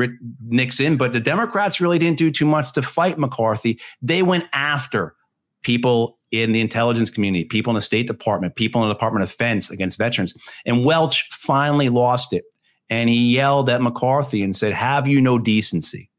Nixon, 0.46 0.96
but 0.96 1.12
the 1.12 1.20
Democrats 1.20 1.80
really 1.80 1.98
didn't 1.98 2.18
do 2.18 2.30
too 2.30 2.46
much 2.46 2.72
to 2.72 2.82
fight 2.82 3.18
McCarthy. 3.18 3.80
They 4.00 4.22
went 4.22 4.44
after 4.52 5.16
people 5.62 6.18
in 6.30 6.52
the 6.52 6.60
intelligence 6.60 7.10
community, 7.10 7.44
people 7.44 7.70
in 7.70 7.74
the 7.74 7.82
State 7.82 8.06
Department, 8.06 8.54
people 8.54 8.82
in 8.82 8.88
the 8.88 8.94
Department 8.94 9.22
of 9.22 9.30
Defense 9.30 9.70
against 9.70 9.98
veterans. 9.98 10.34
And 10.64 10.84
Welch 10.84 11.28
finally 11.30 11.88
lost 11.88 12.32
it. 12.32 12.44
And 12.88 13.08
he 13.08 13.34
yelled 13.34 13.68
at 13.68 13.82
McCarthy 13.82 14.42
and 14.42 14.56
said, 14.56 14.72
Have 14.72 15.06
you 15.06 15.20
no 15.20 15.38
decency? 15.38 16.10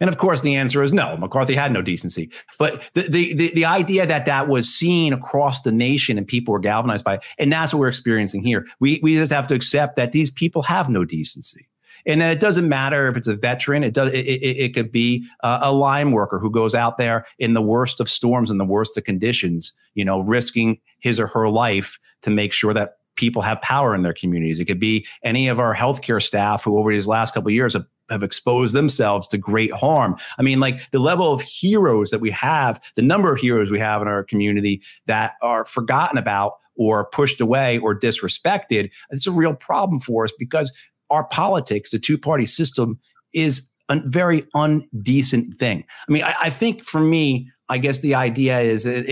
And 0.00 0.08
of 0.08 0.18
course, 0.18 0.40
the 0.40 0.56
answer 0.56 0.82
is 0.82 0.92
no. 0.92 1.16
McCarthy 1.16 1.54
had 1.54 1.72
no 1.72 1.80
decency. 1.80 2.30
But 2.58 2.90
the, 2.94 3.02
the, 3.02 3.34
the, 3.34 3.52
the, 3.54 3.64
idea 3.64 4.06
that 4.06 4.26
that 4.26 4.48
was 4.48 4.68
seen 4.68 5.12
across 5.12 5.62
the 5.62 5.70
nation 5.72 6.18
and 6.18 6.26
people 6.26 6.52
were 6.52 6.58
galvanized 6.58 7.04
by 7.04 7.14
it, 7.14 7.24
and 7.38 7.52
that's 7.52 7.72
what 7.72 7.80
we're 7.80 7.88
experiencing 7.88 8.42
here. 8.42 8.66
We, 8.80 8.98
we 9.02 9.14
just 9.14 9.32
have 9.32 9.46
to 9.46 9.54
accept 9.54 9.96
that 9.96 10.12
these 10.12 10.30
people 10.30 10.62
have 10.62 10.88
no 10.88 11.04
decency. 11.04 11.68
And 12.06 12.20
then 12.20 12.30
it 12.30 12.40
doesn't 12.40 12.68
matter 12.68 13.08
if 13.08 13.16
it's 13.16 13.28
a 13.28 13.34
veteran. 13.34 13.82
It 13.82 13.94
does. 13.94 14.12
It, 14.12 14.26
it, 14.26 14.56
it 14.56 14.74
could 14.74 14.92
be 14.92 15.26
a, 15.42 15.72
line 15.72 16.12
worker 16.12 16.38
who 16.38 16.50
goes 16.50 16.74
out 16.74 16.98
there 16.98 17.26
in 17.38 17.52
the 17.54 17.62
worst 17.62 18.00
of 18.00 18.08
storms 18.08 18.50
and 18.50 18.60
the 18.60 18.64
worst 18.64 18.96
of 18.96 19.04
conditions, 19.04 19.72
you 19.94 20.04
know, 20.04 20.20
risking 20.20 20.80
his 21.00 21.18
or 21.18 21.26
her 21.26 21.48
life 21.48 21.98
to 22.22 22.30
make 22.30 22.52
sure 22.52 22.72
that 22.72 22.96
people 23.16 23.42
have 23.42 23.60
power 23.60 23.94
in 23.94 24.02
their 24.02 24.14
communities. 24.14 24.60
It 24.60 24.64
could 24.66 24.80
be 24.80 25.06
any 25.22 25.48
of 25.48 25.58
our 25.58 25.74
healthcare 25.74 26.22
staff 26.22 26.64
who 26.64 26.78
over 26.78 26.92
these 26.92 27.06
last 27.06 27.34
couple 27.34 27.48
of 27.48 27.54
years 27.54 27.74
have 27.74 27.86
have 28.10 28.22
exposed 28.22 28.74
themselves 28.74 29.26
to 29.28 29.38
great 29.38 29.72
harm. 29.72 30.16
I 30.38 30.42
mean, 30.42 30.60
like 30.60 30.90
the 30.90 30.98
level 30.98 31.32
of 31.32 31.40
heroes 31.40 32.10
that 32.10 32.20
we 32.20 32.30
have, 32.32 32.78
the 32.96 33.02
number 33.02 33.32
of 33.32 33.40
heroes 33.40 33.70
we 33.70 33.78
have 33.78 34.02
in 34.02 34.08
our 34.08 34.22
community 34.22 34.82
that 35.06 35.34
are 35.42 35.64
forgotten 35.64 36.18
about 36.18 36.54
or 36.76 37.06
pushed 37.06 37.40
away 37.40 37.78
or 37.78 37.98
disrespected, 37.98 38.90
it's 39.10 39.26
a 39.26 39.32
real 39.32 39.54
problem 39.54 40.00
for 40.00 40.24
us 40.24 40.32
because 40.38 40.72
our 41.10 41.24
politics, 41.24 41.90
the 41.90 41.98
two 41.98 42.18
party 42.18 42.46
system, 42.46 42.98
is 43.32 43.70
a 43.88 44.00
very 44.06 44.44
undecent 44.54 45.54
thing. 45.58 45.84
I 46.08 46.12
mean, 46.12 46.24
I, 46.24 46.34
I 46.44 46.50
think 46.50 46.84
for 46.84 47.00
me, 47.00 47.50
I 47.68 47.78
guess 47.78 48.00
the 48.00 48.14
idea 48.14 48.60
is 48.60 48.86
it, 48.86 49.06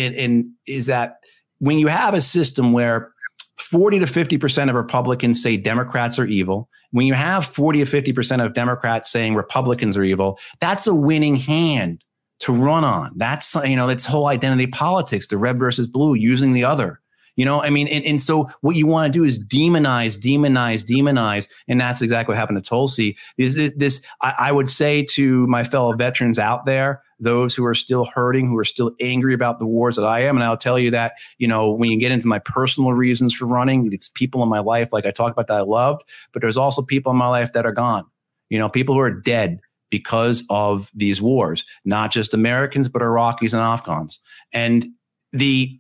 is 0.67 0.87
that 0.87 1.17
when 1.59 1.79
you 1.79 1.89
have 1.89 2.15
a 2.15 2.21
system 2.21 2.73
where 2.73 3.13
40 3.59 4.01
to 4.01 4.07
50% 4.07 4.69
of 4.69 4.75
Republicans 4.75 5.43
say 5.43 5.57
Democrats 5.57 6.19
are 6.19 6.27
evil. 6.27 6.69
When 6.91 7.07
you 7.07 7.15
have 7.15 7.47
40 7.47 7.85
to 7.85 8.03
50% 8.03 8.45
of 8.45 8.53
Democrats 8.53 9.11
saying 9.11 9.35
Republicans 9.35 9.97
are 9.97 10.05
evil, 10.05 10.39
that's 10.61 10.87
a 10.87 10.95
winning 10.95 11.37
hand 11.37 12.03
to 12.41 12.53
run 12.53 12.85
on. 12.85 13.13
That's, 13.17 13.55
you 13.65 13.77
know, 13.77 13.89
it's 13.89 14.05
whole 14.05 14.27
identity 14.27 14.67
politics, 14.67 15.29
the 15.29 15.39
red 15.39 15.59
versus 15.59 15.87
blue, 15.87 16.15
using 16.15 16.53
the 16.53 16.65
other. 16.65 17.01
You 17.37 17.45
know, 17.47 17.63
I 17.63 17.71
mean, 17.71 17.89
and, 17.89 18.05
and 18.05 18.21
so 18.21 18.51
what 18.61 18.77
you 18.77 18.87
want 18.87 19.13
to 19.13 19.19
do 19.19 19.25
is 19.25 19.43
demonize, 19.43 20.19
demonize, 20.19 20.85
demonize. 20.85 21.49
And 21.67 21.81
that's 21.81 22.03
exactly 22.03 22.33
what 22.33 22.39
happened 22.39 22.63
to 22.63 22.69
Tulsi. 22.69 23.17
Is 23.39 23.57
this, 23.57 23.73
this 23.77 24.03
I, 24.21 24.35
I 24.39 24.53
would 24.53 24.69
say 24.69 25.05
to 25.13 25.47
my 25.47 25.65
fellow 25.65 25.95
veterans 25.95 26.39
out 26.39 26.67
there, 26.67 27.03
those 27.19 27.55
who 27.55 27.65
are 27.65 27.75
still 27.75 28.05
hurting, 28.05 28.49
who 28.49 28.59
are 28.59 28.65
still 28.65 28.91
angry 29.01 29.33
about 29.33 29.61
the 29.61 29.67
wars 29.67 29.97
that 29.97 30.05
I 30.05 30.21
am. 30.21 30.37
And 30.37 30.45
I'll 30.45 30.57
tell 30.57 30.79
you 30.79 30.91
that, 30.91 31.13
you 31.39 31.47
know, 31.49 31.73
when 31.73 31.91
you 31.91 31.99
get 31.99 32.13
into 32.13 32.27
my 32.27 32.41
personal 32.41 32.93
reasons 32.93 33.33
for 33.33 33.47
running, 33.47 33.91
it's 33.93 34.09
people 34.09 34.43
in 34.43 34.49
my 34.49 34.59
life, 34.59 34.93
like 34.93 35.07
I 35.07 35.13
talked 35.13 35.33
about 35.33 35.47
that 35.47 35.59
I 35.59 35.63
loved, 35.63 36.03
but 36.33 36.43
there's 36.43 36.57
also 36.57 36.83
people 36.83 37.13
in 37.13 37.19
my 37.19 37.29
life 37.29 37.53
that 37.53 37.65
are 37.65 37.73
gone, 37.73 38.05
you 38.51 38.59
know, 38.59 38.69
people 38.69 38.95
who 38.95 39.01
are 39.01 39.11
dead 39.11 39.61
because 39.89 40.45
of 40.51 40.91
these 40.95 41.23
wars, 41.23 41.65
not 41.85 42.11
just 42.11 42.35
Americans, 42.35 42.89
but 42.89 43.03
Iraqis 43.03 43.53
and 43.53 43.63
Afghans. 43.63 44.21
And 44.53 44.89
the 45.33 45.79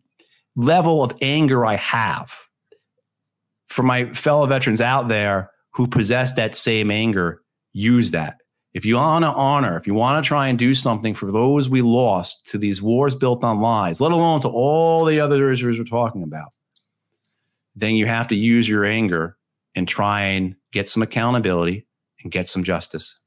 level 0.56 1.02
of 1.02 1.16
anger 1.20 1.64
I 1.64 1.76
have 1.76 2.32
for 3.68 3.82
my 3.82 4.06
fellow 4.12 4.46
veterans 4.46 4.80
out 4.80 5.08
there 5.08 5.50
who 5.74 5.86
possess 5.86 6.34
that 6.34 6.54
same 6.54 6.90
anger 6.90 7.42
use 7.72 8.10
that. 8.10 8.36
If 8.74 8.86
you 8.86 8.96
want 8.96 9.24
to 9.24 9.28
honor, 9.28 9.76
if 9.76 9.86
you 9.86 9.94
want 9.94 10.22
to 10.22 10.26
try 10.26 10.48
and 10.48 10.58
do 10.58 10.74
something 10.74 11.14
for 11.14 11.30
those 11.30 11.68
we 11.68 11.82
lost 11.82 12.46
to 12.46 12.58
these 12.58 12.80
wars 12.80 13.14
built 13.14 13.44
on 13.44 13.60
lies, 13.60 14.00
let 14.00 14.12
alone 14.12 14.40
to 14.42 14.48
all 14.48 15.04
the 15.04 15.20
other 15.20 15.50
issues 15.50 15.78
we're 15.78 15.84
talking 15.84 16.22
about, 16.22 16.54
then 17.74 17.94
you 17.94 18.06
have 18.06 18.28
to 18.28 18.34
use 18.34 18.68
your 18.68 18.84
anger 18.84 19.36
and 19.74 19.88
try 19.88 20.22
and 20.22 20.56
get 20.72 20.88
some 20.88 21.02
accountability 21.02 21.86
and 22.22 22.32
get 22.32 22.48
some 22.48 22.64
justice. 22.64 23.18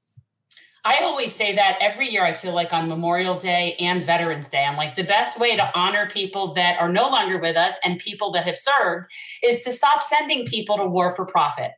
I 0.86 1.00
always 1.00 1.34
say 1.34 1.56
that 1.56 1.80
every 1.82 2.08
year 2.10 2.24
I 2.24 2.32
feel 2.32 2.54
like 2.54 2.72
on 2.72 2.88
Memorial 2.88 3.34
Day 3.34 3.76
and 3.80 4.04
Veterans 4.04 4.50
Day, 4.50 4.64
I'm 4.64 4.78
like 4.78 4.96
the 4.96 5.04
best 5.04 5.40
way 5.40 5.56
to 5.56 5.72
honor 5.74 6.08
people 6.08 6.54
that 6.54 6.80
are 6.80 6.90
no 6.90 7.10
longer 7.10 7.40
with 7.40 7.58
us 7.58 7.74
and 7.84 7.98
people 7.98 8.32
that 8.34 8.46
have 8.46 8.56
served 8.56 9.08
is 9.42 9.64
to 9.64 9.72
stop 9.72 10.04
sending 10.04 10.46
people 10.46 10.78
to 10.78 10.86
war 10.86 11.12
for 11.12 11.26
profit. 11.26 11.72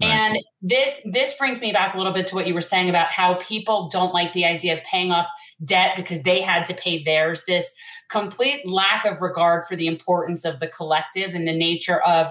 Right. 0.00 0.10
And 0.10 0.38
this 0.62 1.06
this 1.12 1.34
brings 1.34 1.60
me 1.60 1.70
back 1.70 1.94
a 1.94 1.98
little 1.98 2.14
bit 2.14 2.26
to 2.28 2.34
what 2.34 2.46
you 2.46 2.54
were 2.54 2.62
saying 2.62 2.88
about 2.88 3.12
how 3.12 3.34
people 3.34 3.88
don't 3.90 4.14
like 4.14 4.32
the 4.32 4.46
idea 4.46 4.72
of 4.72 4.82
paying 4.84 5.12
off 5.12 5.28
debt 5.64 5.92
because 5.94 6.22
they 6.22 6.40
had 6.40 6.64
to 6.66 6.74
pay 6.74 7.04
theirs. 7.04 7.44
This 7.46 7.74
complete 8.08 8.66
lack 8.66 9.04
of 9.04 9.20
regard 9.20 9.66
for 9.66 9.76
the 9.76 9.86
importance 9.86 10.46
of 10.46 10.60
the 10.60 10.68
collective 10.68 11.34
and 11.34 11.46
the 11.46 11.56
nature 11.56 12.00
of 12.02 12.30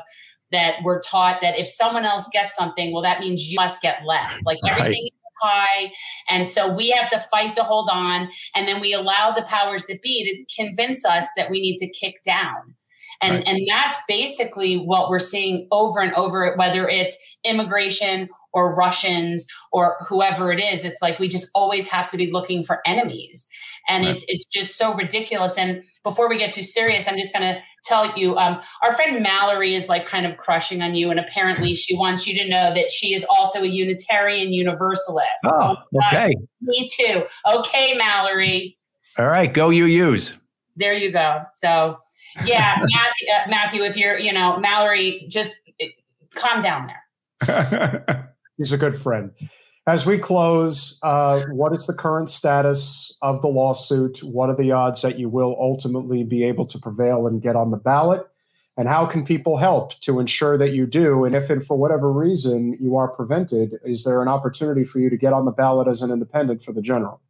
that 0.52 0.76
we're 0.84 1.02
taught 1.02 1.41
that 1.41 1.60
if 1.60 1.68
someone 1.68 2.06
else 2.06 2.30
gets 2.31 2.56
something, 2.56 2.93
well, 2.93 3.02
that 3.02 3.19
means 3.19 3.52
you 3.52 3.57
must 3.57 3.81
get 3.81 4.06
less. 4.06 4.41
Like 4.45 4.60
everything 4.68 5.10
high. 5.41 5.91
And 6.29 6.47
so 6.47 6.73
we 6.73 6.89
have 6.89 7.09
to 7.09 7.19
fight 7.19 7.53
to 7.55 7.63
hold 7.63 7.89
on. 7.91 8.29
And 8.55 8.67
then 8.67 8.79
we 8.79 8.93
allow 8.93 9.31
the 9.31 9.43
powers 9.43 9.85
that 9.87 10.01
be 10.01 10.23
to 10.23 10.63
convince 10.63 11.05
us 11.05 11.27
that 11.37 11.49
we 11.49 11.61
need 11.61 11.77
to 11.77 11.91
kick 11.91 12.15
down. 12.25 12.75
And, 13.21 13.35
right. 13.35 13.43
and 13.47 13.67
that's 13.69 13.95
basically 14.07 14.75
what 14.75 15.09
we're 15.09 15.19
seeing 15.19 15.67
over 15.71 15.99
and 15.99 16.13
over, 16.13 16.53
whether 16.57 16.87
it's 16.87 17.17
immigration 17.43 18.29
or 18.53 18.73
Russians 18.73 19.45
or 19.71 19.97
whoever 20.07 20.51
it 20.51 20.59
is. 20.59 20.85
It's 20.85 21.01
like 21.01 21.19
we 21.19 21.27
just 21.27 21.49
always 21.53 21.87
have 21.89 22.09
to 22.09 22.17
be 22.17 22.31
looking 22.31 22.63
for 22.63 22.81
enemies. 22.85 23.47
And 23.87 24.05
right. 24.05 24.15
it's 24.15 24.25
it's 24.27 24.45
just 24.45 24.77
so 24.77 24.95
ridiculous. 24.95 25.57
And 25.57 25.83
before 26.03 26.27
we 26.27 26.37
get 26.37 26.51
too 26.51 26.63
serious, 26.63 27.07
I'm 27.07 27.17
just 27.17 27.33
gonna 27.33 27.61
tell 27.85 28.17
you, 28.17 28.37
um, 28.37 28.59
our 28.83 28.93
friend 28.93 29.21
Mallory 29.21 29.75
is 29.75 29.87
like 29.87 30.07
kind 30.07 30.25
of 30.25 30.37
crushing 30.37 30.81
on 30.81 30.95
you, 30.95 31.11
and 31.11 31.19
apparently 31.19 31.73
she 31.73 31.95
wants 31.95 32.27
you 32.27 32.35
to 32.41 32.49
know 32.49 32.73
that 32.73 32.91
she 32.91 33.13
is 33.13 33.25
also 33.29 33.61
a 33.61 33.67
Unitarian 33.67 34.51
Universalist. 34.51 35.45
Oh, 35.45 35.77
okay. 36.07 36.33
Uh, 36.33 36.45
me 36.61 36.87
too. 36.87 37.23
Okay, 37.51 37.93
Mallory. 37.95 38.77
All 39.17 39.27
right, 39.27 39.53
go 39.53 39.69
you 39.69 39.85
use. 39.85 40.37
There 40.75 40.93
you 40.93 41.11
go. 41.11 41.43
So 41.53 41.99
yeah, 42.43 42.75
Matthew, 42.81 43.27
uh, 43.33 43.49
Matthew, 43.49 43.83
if 43.83 43.95
you're, 43.95 44.17
you 44.17 44.33
know, 44.33 44.57
Mallory, 44.57 45.25
just 45.29 45.53
calm 46.33 46.61
down 46.61 46.87
there. 46.87 48.33
He's 48.57 48.73
a 48.73 48.77
good 48.77 48.95
friend. 48.95 49.31
As 49.87 50.03
we 50.03 50.17
close, 50.17 50.99
uh, 51.03 51.43
what 51.51 51.71
is 51.71 51.85
the 51.85 51.93
current 51.93 52.27
status 52.27 53.15
of 53.21 53.43
the 53.43 53.47
lawsuit? 53.47 54.17
What 54.23 54.49
are 54.49 54.55
the 54.55 54.71
odds 54.71 55.03
that 55.03 55.19
you 55.19 55.29
will 55.29 55.55
ultimately 55.59 56.23
be 56.23 56.43
able 56.43 56.65
to 56.67 56.79
prevail 56.79 57.27
and 57.27 57.39
get 57.39 57.55
on 57.55 57.69
the 57.69 57.77
ballot? 57.77 58.25
And 58.77 58.87
how 58.87 59.05
can 59.05 59.23
people 59.23 59.57
help 59.57 59.99
to 60.01 60.19
ensure 60.19 60.57
that 60.57 60.71
you 60.71 60.87
do? 60.87 61.23
And 61.23 61.35
if, 61.35 61.51
and 61.51 61.63
for 61.63 61.77
whatever 61.77 62.11
reason, 62.11 62.75
you 62.79 62.95
are 62.95 63.07
prevented, 63.07 63.75
is 63.85 64.03
there 64.03 64.23
an 64.23 64.27
opportunity 64.27 64.83
for 64.83 64.97
you 64.97 65.09
to 65.11 65.17
get 65.17 65.33
on 65.33 65.45
the 65.45 65.51
ballot 65.51 65.87
as 65.87 66.01
an 66.01 66.11
independent 66.11 66.63
for 66.63 66.73
the 66.73 66.81
general? 66.81 67.21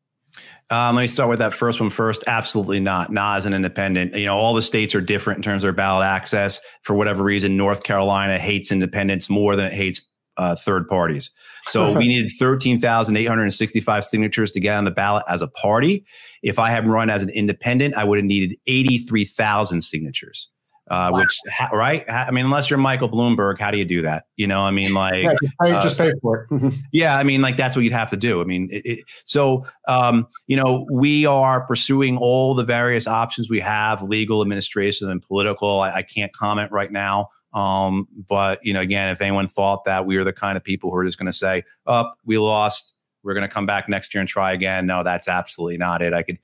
Um, 0.69 0.95
let 0.95 1.01
me 1.01 1.07
start 1.07 1.29
with 1.29 1.39
that 1.39 1.53
first 1.53 1.81
one 1.81 1.89
first. 1.89 2.23
Absolutely 2.25 2.79
not. 2.79 3.11
Not 3.11 3.37
as 3.37 3.45
an 3.45 3.53
independent. 3.53 4.15
You 4.15 4.25
know, 4.25 4.37
all 4.37 4.53
the 4.53 4.61
states 4.61 4.95
are 4.95 5.01
different 5.01 5.37
in 5.37 5.43
terms 5.43 5.61
of 5.61 5.67
their 5.67 5.73
ballot 5.73 6.05
access. 6.05 6.61
For 6.83 6.95
whatever 6.95 7.21
reason, 7.21 7.57
North 7.57 7.83
Carolina 7.83 8.39
hates 8.39 8.71
independents 8.71 9.29
more 9.29 9.57
than 9.57 9.65
it 9.65 9.73
hates 9.73 10.01
uh, 10.37 10.55
third 10.55 10.87
parties. 10.87 11.31
So 11.67 11.91
we 11.97 12.07
needed 12.07 12.31
13,865 12.37 14.05
signatures 14.05 14.51
to 14.51 14.59
get 14.59 14.77
on 14.77 14.85
the 14.85 14.91
ballot 14.91 15.23
as 15.27 15.41
a 15.41 15.47
party. 15.47 16.05
If 16.43 16.59
I 16.59 16.69
had 16.69 16.87
run 16.87 17.09
as 17.09 17.21
an 17.21 17.29
independent, 17.29 17.95
I 17.95 18.03
would 18.03 18.17
have 18.17 18.25
needed 18.25 18.57
83,000 18.67 19.81
signatures. 19.81 20.49
Uh, 20.91 21.09
wow. 21.11 21.19
which 21.19 21.39
right 21.73 22.05
i 22.07 22.29
mean 22.29 22.45
unless 22.45 22.69
you're 22.69 22.77
michael 22.77 23.09
bloomberg 23.09 23.57
how 23.57 23.71
do 23.71 23.77
you 23.79 23.85
do 23.85 24.03
that 24.03 24.25
you 24.35 24.45
know 24.45 24.61
i 24.61 24.69
mean 24.69 24.93
like 24.93 25.23
yeah, 25.23 25.33
just, 25.41 25.57
pay, 25.59 25.71
uh, 25.71 25.81
just 25.81 25.97
pay 25.97 26.11
for 26.21 26.47
it 26.51 26.73
yeah 26.93 27.17
i 27.17 27.23
mean 27.23 27.41
like 27.41 27.57
that's 27.57 27.75
what 27.75 27.81
you'd 27.81 27.91
have 27.91 28.11
to 28.11 28.15
do 28.15 28.39
i 28.39 28.43
mean 28.43 28.67
it, 28.69 28.83
it, 28.85 29.05
so 29.23 29.65
um, 29.87 30.27
you 30.45 30.55
know 30.55 30.85
we 30.91 31.25
are 31.25 31.65
pursuing 31.65 32.19
all 32.19 32.53
the 32.53 32.63
various 32.63 33.07
options 33.07 33.49
we 33.49 33.59
have 33.59 34.03
legal 34.03 34.43
administrative 34.43 35.09
and 35.09 35.23
political 35.23 35.79
I, 35.79 35.91
I 35.91 36.01
can't 36.03 36.31
comment 36.33 36.71
right 36.71 36.91
now 36.91 37.29
um, 37.55 38.07
but 38.27 38.59
you 38.63 38.73
know, 38.73 38.81
again, 38.81 39.09
if 39.09 39.21
anyone 39.21 39.47
thought 39.47 39.85
that 39.85 40.05
we 40.05 40.17
were 40.17 40.25
the 40.25 40.33
kind 40.33 40.57
of 40.57 40.63
people 40.63 40.91
who 40.91 40.97
are 40.97 41.05
just 41.05 41.17
going 41.17 41.25
to 41.25 41.33
say, 41.33 41.63
"Up, 41.87 42.13
oh, 42.13 42.19
we 42.25 42.37
lost, 42.37 42.95
we're 43.23 43.33
going 43.33 43.47
to 43.47 43.53
come 43.53 43.65
back 43.65 43.87
next 43.87 44.13
year 44.13 44.19
and 44.19 44.29
try 44.29 44.51
again," 44.51 44.85
no, 44.85 45.03
that's 45.03 45.29
absolutely 45.29 45.77
not 45.77 46.01
it. 46.01 46.13
I 46.13 46.21
could 46.21 46.37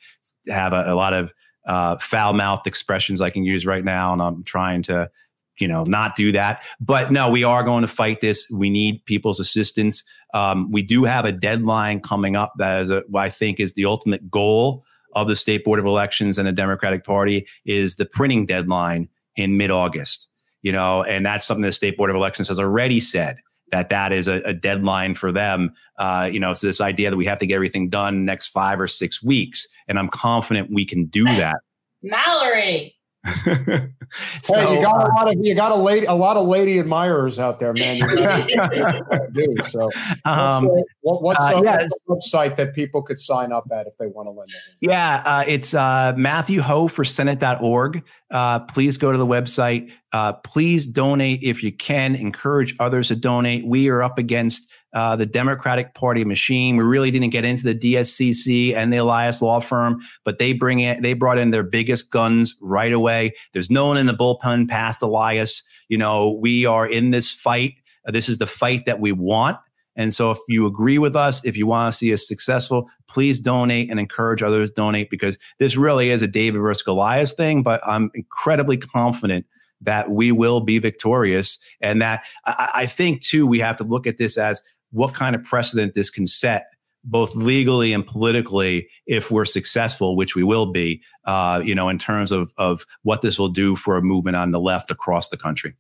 have 0.47 0.71
a, 0.71 0.93
a 0.93 0.95
lot 0.95 1.13
of 1.13 1.33
uh, 1.67 1.97
foul 1.97 2.33
mouthed 2.33 2.65
expressions 2.65 3.19
I 3.19 3.29
can 3.29 3.43
use 3.43 3.65
right 3.65 3.83
now, 3.83 4.13
and 4.13 4.21
I'm 4.21 4.43
trying 4.45 4.83
to, 4.83 5.11
you 5.59 5.67
know, 5.67 5.83
not 5.83 6.15
do 6.15 6.31
that. 6.31 6.63
But 6.79 7.11
no, 7.11 7.29
we 7.29 7.43
are 7.43 7.63
going 7.63 7.81
to 7.81 7.89
fight 7.89 8.21
this. 8.21 8.49
We 8.49 8.69
need 8.69 9.03
people's 9.03 9.41
assistance. 9.41 10.05
Um, 10.33 10.71
we 10.71 10.81
do 10.81 11.03
have 11.03 11.25
a 11.25 11.33
deadline 11.33 11.99
coming 11.99 12.37
up 12.37 12.53
that 12.57 12.83
is 12.83 12.91
I 13.13 13.29
think 13.29 13.59
is 13.59 13.73
the 13.73 13.83
ultimate 13.83 14.31
goal 14.31 14.85
of 15.13 15.27
the 15.27 15.35
state 15.35 15.65
board 15.65 15.77
of 15.77 15.85
elections 15.85 16.37
and 16.37 16.47
the 16.47 16.53
Democratic 16.53 17.03
Party 17.03 17.45
is 17.65 17.97
the 17.97 18.05
printing 18.05 18.45
deadline 18.45 19.09
in 19.35 19.57
mid 19.57 19.71
August 19.71 20.30
you 20.61 20.71
know, 20.71 21.03
and 21.03 21.25
that's 21.25 21.45
something 21.45 21.61
the 21.61 21.71
state 21.71 21.97
board 21.97 22.09
of 22.09 22.15
elections 22.15 22.47
has 22.47 22.59
already 22.59 22.99
said 22.99 23.37
that 23.71 23.89
that 23.89 24.11
is 24.11 24.27
a, 24.27 24.41
a 24.45 24.53
deadline 24.53 25.15
for 25.15 25.31
them. 25.31 25.73
Uh, 25.97 26.29
you 26.31 26.39
know, 26.39 26.53
so 26.53 26.67
this 26.67 26.81
idea 26.81 27.09
that 27.09 27.17
we 27.17 27.25
have 27.25 27.39
to 27.39 27.45
get 27.45 27.55
everything 27.55 27.89
done 27.89 28.25
next 28.25 28.47
five 28.49 28.79
or 28.79 28.87
six 28.87 29.23
weeks, 29.23 29.67
and 29.87 29.97
I'm 29.97 30.09
confident 30.09 30.69
we 30.73 30.85
can 30.85 31.05
do 31.05 31.23
that. 31.37 31.57
Mallory, 32.03 32.95
so, 33.23 33.33
hey, 34.55 34.75
you 34.75 34.81
got 34.81 35.07
a 35.07 35.13
lot 35.13 35.27
of 35.27 35.35
you 35.45 35.53
got 35.53 35.71
a 35.71 35.75
lady 35.75 36.07
a 36.07 36.13
lot 36.13 36.37
of 36.37 36.47
lady 36.47 36.79
admirers 36.79 37.39
out 37.39 37.59
there, 37.59 37.71
man. 37.71 37.99
do 39.33 39.55
so. 39.63 39.91
Um, 40.25 40.67
what's, 41.01 41.21
what's, 41.21 41.39
uh, 41.39 41.61
yeah, 41.63 41.87
website 42.09 42.55
that 42.55 42.73
people 42.73 43.03
could 43.03 43.19
sign 43.19 43.51
up 43.51 43.67
at 43.71 43.85
if 43.85 43.95
they 43.99 44.07
want 44.07 44.25
to 44.27 44.31
lend 44.31 44.47
it? 44.49 44.89
Yeah, 44.89 45.21
uh, 45.23 45.43
it's 45.47 45.75
uh, 45.75 46.13
Matthew 46.17 46.61
Hoh 46.61 46.87
for 46.87 47.03
Senate.org. 47.03 48.03
Uh, 48.31 48.59
please 48.61 48.97
go 48.97 49.11
to 49.11 49.17
the 49.19 49.27
website. 49.27 49.91
Uh, 50.11 50.33
please 50.33 50.87
donate 50.87 51.43
if 51.43 51.61
you 51.61 51.71
can. 51.71 52.15
Encourage 52.15 52.75
others 52.79 53.09
to 53.09 53.15
donate. 53.15 53.67
We 53.67 53.87
are 53.89 54.01
up 54.01 54.17
against 54.17 54.67
uh, 54.93 55.15
the 55.15 55.25
Democratic 55.25 55.93
Party 55.93 56.23
machine. 56.25 56.77
We 56.77 56.83
really 56.83 57.11
didn't 57.11 57.29
get 57.29 57.45
into 57.45 57.63
the 57.63 57.75
DSCC 57.75 58.73
and 58.75 58.91
the 58.91 58.97
Elias 58.97 59.41
law 59.41 59.59
firm, 59.59 60.01
but 60.23 60.39
they 60.39 60.53
bring 60.53 60.79
it. 60.79 61.01
They 61.01 61.13
brought 61.13 61.37
in 61.37 61.51
their 61.51 61.63
biggest 61.63 62.11
guns 62.11 62.55
right 62.61 62.91
away. 62.91 63.33
There's 63.53 63.69
no 63.69 63.87
one 63.87 63.97
in 63.97 64.05
the 64.05 64.13
bullpen 64.13 64.69
past 64.69 65.01
Elias. 65.01 65.63
You 65.87 65.97
know, 65.97 66.37
we 66.41 66.65
are 66.65 66.87
in 66.87 67.11
this 67.11 67.31
fight. 67.31 67.75
Uh, 68.07 68.11
this 68.11 68.29
is 68.29 68.37
the 68.37 68.47
fight 68.47 68.85
that 68.85 68.99
we 68.99 69.11
want. 69.11 69.57
And 69.95 70.13
so, 70.13 70.31
if 70.31 70.39
you 70.47 70.65
agree 70.65 70.97
with 70.97 71.15
us, 71.15 71.43
if 71.45 71.57
you 71.57 71.67
want 71.67 71.93
to 71.93 71.97
see 71.97 72.13
us 72.13 72.25
successful, 72.25 72.89
please 73.07 73.39
donate 73.39 73.89
and 73.89 73.99
encourage 73.99 74.41
others 74.41 74.69
to 74.69 74.75
donate 74.75 75.09
because 75.09 75.37
this 75.59 75.75
really 75.75 76.09
is 76.09 76.21
a 76.21 76.27
David 76.27 76.59
versus 76.59 76.81
Goliath 76.81 77.33
thing. 77.33 77.61
But 77.61 77.81
I'm 77.85 78.09
incredibly 78.13 78.77
confident 78.77 79.45
that 79.81 80.11
we 80.11 80.31
will 80.31 80.61
be 80.61 80.79
victorious. 80.79 81.59
And 81.81 82.01
that 82.01 82.23
I, 82.45 82.71
I 82.75 82.85
think, 82.85 83.21
too, 83.21 83.45
we 83.45 83.59
have 83.59 83.77
to 83.77 83.83
look 83.83 84.07
at 84.07 84.17
this 84.17 84.37
as 84.37 84.61
what 84.91 85.13
kind 85.13 85.35
of 85.35 85.43
precedent 85.43 85.93
this 85.93 86.09
can 86.09 86.27
set 86.27 86.67
both 87.03 87.35
legally 87.35 87.93
and 87.93 88.05
politically 88.05 88.87
if 89.07 89.31
we're 89.31 89.45
successful 89.45 90.15
which 90.15 90.35
we 90.35 90.43
will 90.43 90.71
be 90.71 91.01
uh, 91.25 91.61
you 91.63 91.73
know 91.73 91.89
in 91.89 91.97
terms 91.97 92.31
of 92.31 92.53
of 92.57 92.85
what 93.03 93.21
this 93.21 93.39
will 93.39 93.49
do 93.49 93.75
for 93.75 93.97
a 93.97 94.01
movement 94.01 94.35
on 94.35 94.51
the 94.51 94.59
left 94.59 94.91
across 94.91 95.29
the 95.29 95.37
country 95.37 95.75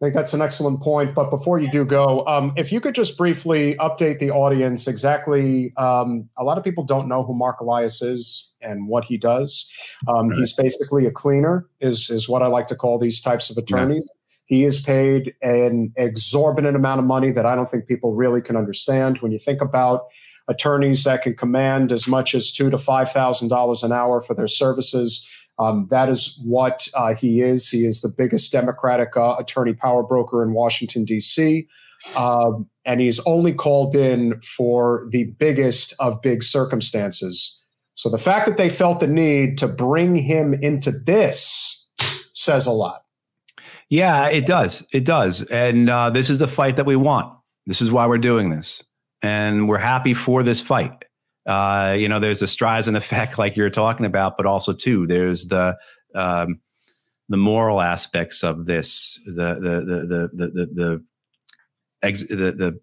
I 0.00 0.04
think 0.04 0.14
that's 0.14 0.34
an 0.34 0.42
excellent 0.42 0.82
point. 0.82 1.14
But 1.14 1.30
before 1.30 1.58
you 1.58 1.70
do 1.70 1.86
go, 1.86 2.22
um, 2.26 2.52
if 2.54 2.70
you 2.70 2.82
could 2.82 2.94
just 2.94 3.16
briefly 3.16 3.76
update 3.76 4.18
the 4.18 4.30
audience 4.30 4.86
exactly, 4.86 5.72
um, 5.78 6.28
a 6.36 6.44
lot 6.44 6.58
of 6.58 6.64
people 6.64 6.84
don't 6.84 7.08
know 7.08 7.22
who 7.22 7.32
Marc 7.32 7.60
Elias 7.60 8.02
is 8.02 8.54
and 8.60 8.88
what 8.88 9.06
he 9.06 9.16
does. 9.16 9.72
Um, 10.06 10.28
right. 10.28 10.38
He's 10.38 10.52
basically 10.52 11.06
a 11.06 11.10
cleaner, 11.10 11.66
is 11.80 12.10
is 12.10 12.28
what 12.28 12.42
I 12.42 12.46
like 12.46 12.66
to 12.66 12.76
call 12.76 12.98
these 12.98 13.22
types 13.22 13.48
of 13.48 13.56
attorneys. 13.56 14.06
He 14.46 14.64
is 14.64 14.80
paid 14.80 15.34
an 15.42 15.92
exorbitant 15.96 16.76
amount 16.76 17.00
of 17.00 17.06
money 17.06 17.32
that 17.32 17.44
I 17.44 17.54
don't 17.54 17.68
think 17.68 17.86
people 17.86 18.14
really 18.14 18.40
can 18.40 18.56
understand. 18.56 19.18
When 19.18 19.32
you 19.32 19.38
think 19.38 19.60
about 19.60 20.06
attorneys 20.48 21.04
that 21.04 21.22
can 21.22 21.34
command 21.34 21.92
as 21.92 22.06
much 22.06 22.34
as 22.34 22.52
two 22.52 22.70
to 22.70 22.78
five 22.78 23.10
thousand 23.10 23.48
dollars 23.48 23.82
an 23.82 23.92
hour 23.92 24.20
for 24.20 24.34
their 24.34 24.46
services, 24.46 25.28
um, 25.58 25.86
that 25.90 26.08
is 26.08 26.40
what 26.44 26.86
uh, 26.94 27.14
he 27.14 27.40
is. 27.40 27.68
He 27.68 27.84
is 27.84 28.00
the 28.00 28.12
biggest 28.16 28.52
Democratic 28.52 29.16
uh, 29.16 29.36
attorney 29.38 29.74
power 29.74 30.02
broker 30.02 30.42
in 30.42 30.52
Washington 30.52 31.04
D.C. 31.04 31.66
Um, 32.16 32.68
and 32.84 33.00
he's 33.00 33.18
only 33.26 33.52
called 33.52 33.96
in 33.96 34.40
for 34.42 35.08
the 35.10 35.24
biggest 35.38 35.94
of 35.98 36.22
big 36.22 36.42
circumstances. 36.42 37.64
So 37.94 38.10
the 38.10 38.18
fact 38.18 38.46
that 38.46 38.58
they 38.58 38.68
felt 38.68 39.00
the 39.00 39.06
need 39.06 39.56
to 39.58 39.66
bring 39.66 40.16
him 40.16 40.52
into 40.54 40.90
this 40.90 41.90
says 42.34 42.66
a 42.66 42.72
lot. 42.72 43.05
Yeah, 43.88 44.28
it 44.28 44.46
does. 44.46 44.86
It 44.92 45.04
does. 45.04 45.42
And 45.42 45.88
uh, 45.88 46.10
this 46.10 46.30
is 46.30 46.40
the 46.40 46.48
fight 46.48 46.76
that 46.76 46.86
we 46.86 46.96
want. 46.96 47.32
This 47.66 47.80
is 47.80 47.90
why 47.90 48.06
we're 48.06 48.18
doing 48.18 48.50
this. 48.50 48.84
And 49.22 49.68
we're 49.68 49.78
happy 49.78 50.14
for 50.14 50.42
this 50.42 50.60
fight. 50.60 51.04
Uh, 51.46 51.94
you 51.96 52.08
know, 52.08 52.18
there's 52.18 52.40
the 52.40 52.46
Streisand 52.46 52.96
effect, 52.96 53.38
like 53.38 53.56
you're 53.56 53.70
talking 53.70 54.06
about, 54.06 54.36
but 54.36 54.46
also 54.46 54.72
too, 54.72 55.06
there's 55.06 55.46
the 55.46 55.76
um, 56.14 56.60
the 57.28 57.36
moral 57.36 57.80
aspects 57.80 58.42
of 58.44 58.66
this, 58.66 59.18
the 59.26 59.32
the 59.54 59.80
the 59.80 59.96
the 60.06 60.30
the 60.32 60.48
the, 60.56 61.04
the, 62.02 62.36
the, 62.36 62.52
the 62.52 62.80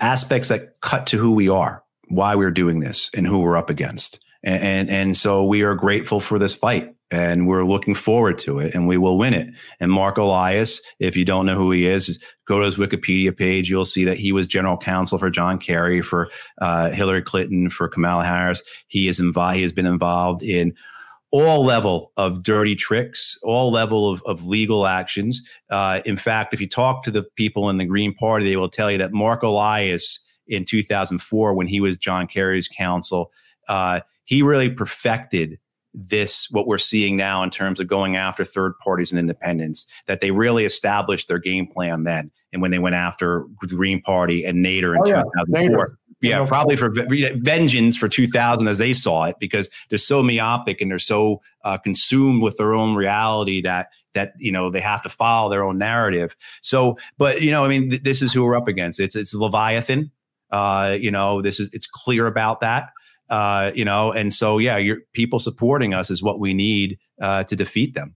aspects 0.00 0.48
that 0.48 0.80
cut 0.80 1.06
to 1.08 1.18
who 1.18 1.34
we 1.34 1.48
are, 1.48 1.82
why 2.08 2.34
we're 2.34 2.50
doing 2.50 2.80
this, 2.80 3.10
and 3.14 3.26
who 3.26 3.40
we're 3.40 3.56
up 3.56 3.70
against. 3.70 4.24
And, 4.42 4.62
and, 4.62 4.90
and 4.90 5.16
so 5.16 5.44
we 5.44 5.62
are 5.62 5.74
grateful 5.74 6.20
for 6.20 6.38
this 6.38 6.54
fight 6.54 6.95
and 7.10 7.46
we're 7.46 7.64
looking 7.64 7.94
forward 7.94 8.38
to 8.40 8.58
it 8.58 8.74
and 8.74 8.88
we 8.88 8.98
will 8.98 9.16
win 9.16 9.34
it. 9.34 9.48
And 9.78 9.92
Marc 9.92 10.16
Elias, 10.16 10.80
if 10.98 11.16
you 11.16 11.24
don't 11.24 11.46
know 11.46 11.56
who 11.56 11.70
he 11.70 11.86
is, 11.86 12.18
go 12.46 12.58
to 12.58 12.64
his 12.64 12.76
Wikipedia 12.76 13.36
page. 13.36 13.70
You'll 13.70 13.84
see 13.84 14.04
that 14.04 14.18
he 14.18 14.32
was 14.32 14.46
general 14.46 14.76
counsel 14.76 15.18
for 15.18 15.30
John 15.30 15.58
Kerry, 15.58 16.02
for 16.02 16.28
uh, 16.60 16.90
Hillary 16.90 17.22
Clinton, 17.22 17.70
for 17.70 17.88
Kamala 17.88 18.24
Harris. 18.24 18.62
He 18.88 19.08
is 19.08 19.20
involved. 19.20 19.56
He 19.56 19.62
has 19.62 19.72
been 19.72 19.86
involved 19.86 20.42
in 20.42 20.74
all 21.30 21.64
level 21.64 22.12
of 22.16 22.42
dirty 22.42 22.74
tricks, 22.74 23.38
all 23.42 23.70
level 23.70 24.10
of, 24.10 24.22
of 24.26 24.44
legal 24.44 24.86
actions. 24.86 25.42
Uh, 25.70 26.00
in 26.06 26.16
fact, 26.16 26.54
if 26.54 26.60
you 26.60 26.68
talk 26.68 27.02
to 27.02 27.10
the 27.10 27.24
people 27.36 27.68
in 27.68 27.76
the 27.76 27.84
Green 27.84 28.14
Party, 28.14 28.46
they 28.46 28.56
will 28.56 28.68
tell 28.68 28.90
you 28.90 28.98
that 28.98 29.12
Marc 29.12 29.42
Elias 29.42 30.20
in 30.46 30.64
2004, 30.64 31.54
when 31.54 31.66
he 31.66 31.80
was 31.80 31.96
John 31.96 32.26
Kerry's 32.26 32.68
counsel, 32.68 33.32
uh, 33.68 34.00
he 34.24 34.42
really 34.42 34.70
perfected 34.70 35.58
this 35.96 36.50
what 36.50 36.66
we're 36.66 36.76
seeing 36.76 37.16
now 37.16 37.42
in 37.42 37.50
terms 37.50 37.80
of 37.80 37.86
going 37.86 38.16
after 38.16 38.44
third 38.44 38.78
parties 38.78 39.10
and 39.10 39.18
independents 39.18 39.86
that 40.06 40.20
they 40.20 40.30
really 40.30 40.64
established 40.64 41.26
their 41.26 41.38
game 41.38 41.66
plan 41.66 42.04
then 42.04 42.30
and 42.52 42.60
when 42.60 42.70
they 42.70 42.78
went 42.78 42.94
after 42.94 43.46
the 43.62 43.74
green 43.74 44.02
party 44.02 44.44
and 44.44 44.64
nader 44.64 44.94
in 44.94 45.00
oh, 45.00 45.08
yeah. 45.08 45.22
2004 45.46 45.86
nader. 45.86 45.96
yeah 46.20 46.38
no 46.38 46.44
probably 46.44 46.76
for 46.76 46.92
vengeance 47.36 47.96
for 47.96 48.08
2000 48.08 48.68
as 48.68 48.76
they 48.76 48.92
saw 48.92 49.24
it 49.24 49.36
because 49.40 49.70
they're 49.88 49.96
so 49.96 50.22
myopic 50.22 50.82
and 50.82 50.90
they're 50.90 50.98
so 50.98 51.40
uh, 51.64 51.78
consumed 51.78 52.42
with 52.42 52.58
their 52.58 52.74
own 52.74 52.94
reality 52.94 53.62
that 53.62 53.88
that 54.16 54.32
you 54.38 54.50
know 54.50 54.70
they 54.70 54.80
have 54.80 55.02
to 55.02 55.08
follow 55.08 55.48
their 55.48 55.62
own 55.62 55.78
narrative. 55.78 56.34
So 56.62 56.98
but 57.18 57.42
you 57.42 57.52
know 57.52 57.64
i 57.64 57.68
mean 57.68 57.90
th- 57.90 58.02
this 58.02 58.22
is 58.22 58.32
who 58.32 58.42
we're 58.42 58.56
up 58.56 58.66
against. 58.66 58.98
It's 58.98 59.14
it's 59.14 59.32
leviathan. 59.32 60.10
Uh, 60.50 60.96
you 60.98 61.10
know 61.10 61.42
this 61.42 61.60
is 61.60 61.68
it's 61.72 61.86
clear 61.86 62.26
about 62.26 62.60
that 62.60 62.90
uh, 63.28 63.70
you 63.74 63.84
know, 63.84 64.12
and 64.12 64.32
so 64.32 64.58
yeah, 64.58 64.76
your 64.76 64.98
people 65.12 65.38
supporting 65.38 65.94
us 65.94 66.10
is 66.10 66.22
what 66.22 66.40
we 66.40 66.54
need 66.54 66.98
uh, 67.20 67.44
to 67.44 67.56
defeat 67.56 67.94
them. 67.94 68.15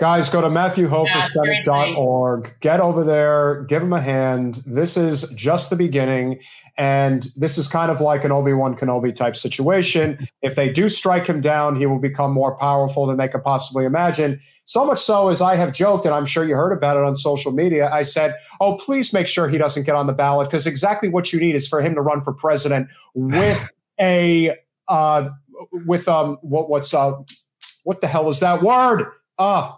Guys, 0.00 0.28
go 0.30 0.40
to 0.40 0.48
MatthewHohforsenate.org. 0.48 2.56
Get 2.60 2.80
over 2.80 3.04
there, 3.04 3.64
give 3.64 3.82
him 3.82 3.92
a 3.92 4.00
hand. 4.00 4.62
This 4.64 4.96
is 4.96 5.30
just 5.34 5.68
the 5.68 5.76
beginning. 5.76 6.40
And 6.78 7.28
this 7.36 7.58
is 7.58 7.68
kind 7.68 7.90
of 7.90 8.00
like 8.00 8.24
an 8.24 8.32
Obi 8.32 8.54
Wan 8.54 8.74
Kenobi 8.74 9.14
type 9.14 9.36
situation. 9.36 10.26
If 10.40 10.54
they 10.54 10.72
do 10.72 10.88
strike 10.88 11.26
him 11.26 11.42
down, 11.42 11.76
he 11.76 11.84
will 11.84 11.98
become 11.98 12.32
more 12.32 12.56
powerful 12.56 13.04
than 13.04 13.18
they 13.18 13.28
could 13.28 13.44
possibly 13.44 13.84
imagine. 13.84 14.40
So 14.64 14.86
much 14.86 15.00
so 15.00 15.28
as 15.28 15.42
I 15.42 15.54
have 15.56 15.74
joked, 15.74 16.06
and 16.06 16.14
I'm 16.14 16.24
sure 16.24 16.46
you 16.46 16.54
heard 16.54 16.72
about 16.72 16.96
it 16.96 17.04
on 17.04 17.14
social 17.14 17.52
media. 17.52 17.90
I 17.92 18.00
said, 18.00 18.34
Oh, 18.58 18.78
please 18.78 19.12
make 19.12 19.26
sure 19.26 19.50
he 19.50 19.58
doesn't 19.58 19.84
get 19.84 19.96
on 19.96 20.06
the 20.06 20.14
ballot 20.14 20.48
because 20.48 20.66
exactly 20.66 21.10
what 21.10 21.30
you 21.30 21.38
need 21.38 21.54
is 21.54 21.68
for 21.68 21.82
him 21.82 21.94
to 21.94 22.00
run 22.00 22.22
for 22.22 22.32
president 22.32 22.88
with 23.12 23.68
a, 24.00 24.56
uh, 24.88 25.28
with, 25.84 26.08
um, 26.08 26.38
what, 26.40 26.70
what's, 26.70 26.94
uh, 26.94 27.12
what 27.84 28.00
the 28.00 28.06
hell 28.06 28.30
is 28.30 28.40
that 28.40 28.62
word? 28.62 29.06
Ah, 29.38 29.74
uh, 29.74 29.76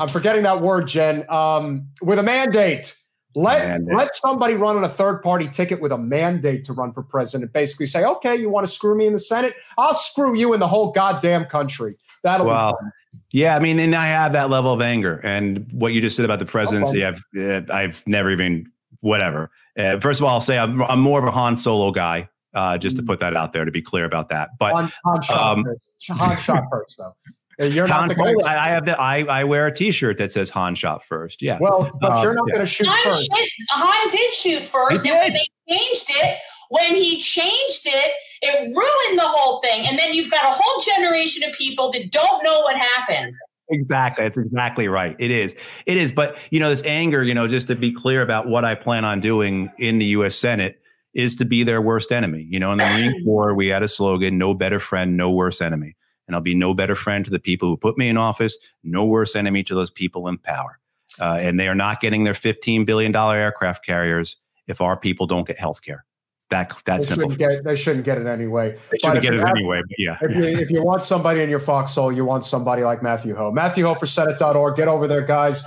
I'm 0.00 0.08
forgetting 0.08 0.42
that 0.44 0.60
word, 0.60 0.88
Jen. 0.88 1.28
Um, 1.30 1.88
with 2.02 2.18
a 2.18 2.22
mandate. 2.22 2.96
Let 3.36 3.68
mandate. 3.68 3.96
let 3.96 4.14
somebody 4.16 4.54
run 4.54 4.76
on 4.76 4.82
a 4.82 4.88
third 4.88 5.22
party 5.22 5.46
ticket 5.48 5.80
with 5.80 5.92
a 5.92 5.98
mandate 5.98 6.64
to 6.64 6.72
run 6.72 6.92
for 6.92 7.02
president. 7.02 7.52
Basically, 7.52 7.86
say, 7.86 8.04
okay, 8.04 8.34
you 8.34 8.48
want 8.48 8.66
to 8.66 8.72
screw 8.72 8.96
me 8.96 9.06
in 9.06 9.12
the 9.12 9.20
Senate? 9.20 9.54
I'll 9.78 9.94
screw 9.94 10.34
you 10.34 10.52
in 10.52 10.58
the 10.58 10.66
whole 10.66 10.90
goddamn 10.90 11.44
country. 11.44 11.96
That'll 12.24 12.46
well, 12.46 12.72
be 12.72 12.84
fun. 12.84 12.92
Yeah, 13.32 13.56
I 13.56 13.60
mean, 13.60 13.78
and 13.78 13.94
I 13.94 14.06
have 14.06 14.32
that 14.32 14.50
level 14.50 14.72
of 14.72 14.80
anger. 14.80 15.20
And 15.22 15.70
what 15.70 15.92
you 15.92 16.00
just 16.00 16.16
said 16.16 16.24
about 16.24 16.40
the 16.40 16.46
presidency. 16.46 17.04
I've 17.04 17.22
uh, 17.38 17.62
I've 17.72 18.02
never 18.06 18.30
even 18.30 18.66
whatever. 19.00 19.50
Uh, 19.78 20.00
first 20.00 20.20
of 20.20 20.24
all, 20.24 20.30
I'll 20.30 20.40
say 20.40 20.58
I'm, 20.58 20.82
I'm 20.82 21.00
more 21.00 21.20
of 21.20 21.26
a 21.26 21.30
Han 21.30 21.56
Solo 21.56 21.92
guy. 21.92 22.28
Uh, 22.52 22.76
just 22.76 22.96
to 22.96 23.02
mm. 23.02 23.06
put 23.06 23.20
that 23.20 23.36
out 23.36 23.52
there 23.52 23.64
to 23.64 23.70
be 23.70 23.80
clear 23.80 24.04
about 24.04 24.28
that. 24.30 24.50
But 24.58 24.72
Han, 24.72 24.92
Han 25.04 25.22
shot 25.22 25.58
um, 25.58 25.64
first. 25.64 26.20
Han 26.20 26.36
shot 26.36 26.64
first, 26.68 26.98
though. 26.98 27.14
You're 27.60 27.86
Han, 27.86 28.08
not 28.08 28.16
the 28.16 28.42
guy. 28.42 28.64
I 28.64 28.68
have 28.68 28.86
the 28.86 28.98
I, 28.98 29.18
I 29.24 29.44
wear 29.44 29.66
a 29.66 29.74
T-shirt 29.74 30.16
that 30.18 30.32
says 30.32 30.48
Han 30.50 30.74
shot 30.74 31.04
first. 31.04 31.42
Yeah. 31.42 31.58
Well, 31.60 31.90
but 32.00 32.12
um, 32.12 32.22
you're 32.22 32.34
not 32.34 32.44
yeah. 32.48 32.54
going 32.54 32.66
to 32.66 32.72
shoot 32.72 32.86
Han 32.86 33.12
first. 33.12 33.30
Shit, 33.34 33.50
Han 33.70 34.08
did 34.08 34.34
shoot 34.34 34.62
first, 34.62 35.04
and 35.04 35.18
when 35.18 35.32
they 35.34 35.46
changed 35.68 36.06
it, 36.08 36.38
when 36.70 36.94
he 36.94 37.18
changed 37.18 37.86
it, 37.86 38.12
it 38.42 38.60
ruined 38.74 39.18
the 39.18 39.26
whole 39.26 39.60
thing. 39.60 39.86
And 39.86 39.98
then 39.98 40.14
you've 40.14 40.30
got 40.30 40.44
a 40.44 40.50
whole 40.50 40.80
generation 40.80 41.42
of 41.48 41.52
people 41.54 41.92
that 41.92 42.10
don't 42.10 42.42
know 42.42 42.60
what 42.60 42.76
happened. 42.76 43.34
Exactly. 43.68 44.24
That's 44.24 44.38
exactly 44.38 44.88
right. 44.88 45.14
It 45.18 45.30
is. 45.30 45.54
It 45.86 45.96
is. 45.96 46.12
But, 46.12 46.38
you 46.50 46.60
know, 46.60 46.70
this 46.70 46.84
anger, 46.84 47.22
you 47.22 47.34
know, 47.34 47.46
just 47.46 47.68
to 47.68 47.76
be 47.76 47.92
clear 47.92 48.22
about 48.22 48.48
what 48.48 48.64
I 48.64 48.74
plan 48.74 49.04
on 49.04 49.20
doing 49.20 49.70
in 49.78 49.98
the 49.98 50.06
U.S. 50.06 50.34
Senate 50.34 50.80
is 51.12 51.34
to 51.36 51.44
be 51.44 51.64
their 51.64 51.80
worst 51.80 52.12
enemy. 52.12 52.46
You 52.48 52.58
know, 52.58 52.72
in 52.72 52.78
the 52.78 52.84
Marine 52.84 53.24
Corps, 53.24 53.54
we 53.54 53.68
had 53.68 53.82
a 53.82 53.88
slogan 53.88 54.38
no 54.38 54.54
better 54.54 54.78
friend, 54.78 55.16
no 55.16 55.30
worse 55.32 55.60
enemy 55.60 55.96
and 56.30 56.36
I'll 56.36 56.40
be 56.40 56.54
no 56.54 56.74
better 56.74 56.94
friend 56.94 57.24
to 57.24 57.30
the 57.30 57.40
people 57.40 57.68
who 57.68 57.76
put 57.76 57.98
me 57.98 58.08
in 58.08 58.16
office, 58.16 58.56
no 58.84 59.04
worse 59.04 59.34
enemy 59.34 59.64
to 59.64 59.74
those 59.74 59.90
people 59.90 60.28
in 60.28 60.38
power. 60.38 60.78
Uh, 61.18 61.38
and 61.40 61.58
they 61.58 61.66
are 61.66 61.74
not 61.74 62.00
getting 62.00 62.22
their 62.22 62.34
$15 62.34 62.86
billion 62.86 63.14
aircraft 63.16 63.84
carriers 63.84 64.36
if 64.68 64.80
our 64.80 64.96
people 64.96 65.26
don't 65.26 65.44
get 65.44 65.58
health 65.58 65.82
care. 65.82 66.04
That, 66.50 66.72
that's 66.84 67.08
they 67.08 67.14
simple. 67.16 67.30
Shouldn't 67.30 67.38
get, 67.38 67.64
they 67.64 67.74
shouldn't 67.74 68.04
get 68.04 68.18
it 68.18 68.28
anyway. 68.28 68.78
They 68.92 68.98
shouldn't 68.98 69.22
get 69.22 69.34
it 69.34 69.40
have, 69.40 69.50
anyway, 69.50 69.80
but 69.82 69.96
yeah. 69.98 70.18
If 70.20 70.36
you, 70.36 70.44
if 70.44 70.70
you 70.70 70.84
want 70.84 71.02
somebody 71.02 71.40
in 71.40 71.50
your 71.50 71.58
foxhole, 71.58 72.12
you 72.12 72.24
want 72.24 72.44
somebody 72.44 72.84
like 72.84 73.02
Matthew 73.02 73.34
Hoh. 73.34 73.50
Matthew 73.50 73.84
Hoh 73.86 73.94
for 73.94 74.06
Senate.org. 74.06 74.76
Get 74.76 74.86
over 74.86 75.08
there, 75.08 75.22
guys. 75.22 75.64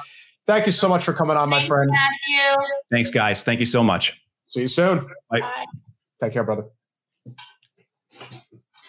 Thank 0.48 0.66
you 0.66 0.72
so 0.72 0.88
much 0.88 1.04
for 1.04 1.12
coming 1.12 1.36
on, 1.36 1.50
my 1.50 1.66
friend. 1.68 1.92
Matthew. 1.92 2.66
Thanks, 2.90 3.10
guys. 3.10 3.44
Thank 3.44 3.60
you 3.60 3.66
so 3.66 3.84
much. 3.84 4.18
See 4.46 4.62
you 4.62 4.68
soon. 4.70 5.00
Bye. 5.30 5.42
Bye. 5.42 5.66
Take 6.22 6.32
care, 6.32 6.46
brother. 6.46 6.64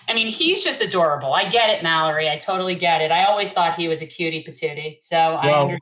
I 0.08 0.14
mean, 0.14 0.28
he's 0.28 0.62
just 0.62 0.80
adorable. 0.80 1.32
I 1.32 1.48
get 1.48 1.70
it, 1.70 1.82
Mallory. 1.82 2.28
I 2.28 2.36
totally 2.36 2.74
get 2.74 3.00
it. 3.00 3.10
I 3.10 3.24
always 3.24 3.50
thought 3.50 3.74
he 3.74 3.88
was 3.88 4.02
a 4.02 4.06
cutie 4.06 4.44
patootie. 4.44 4.98
So 5.00 5.16
well, 5.16 5.38
I 5.38 5.52
understand. 5.52 5.80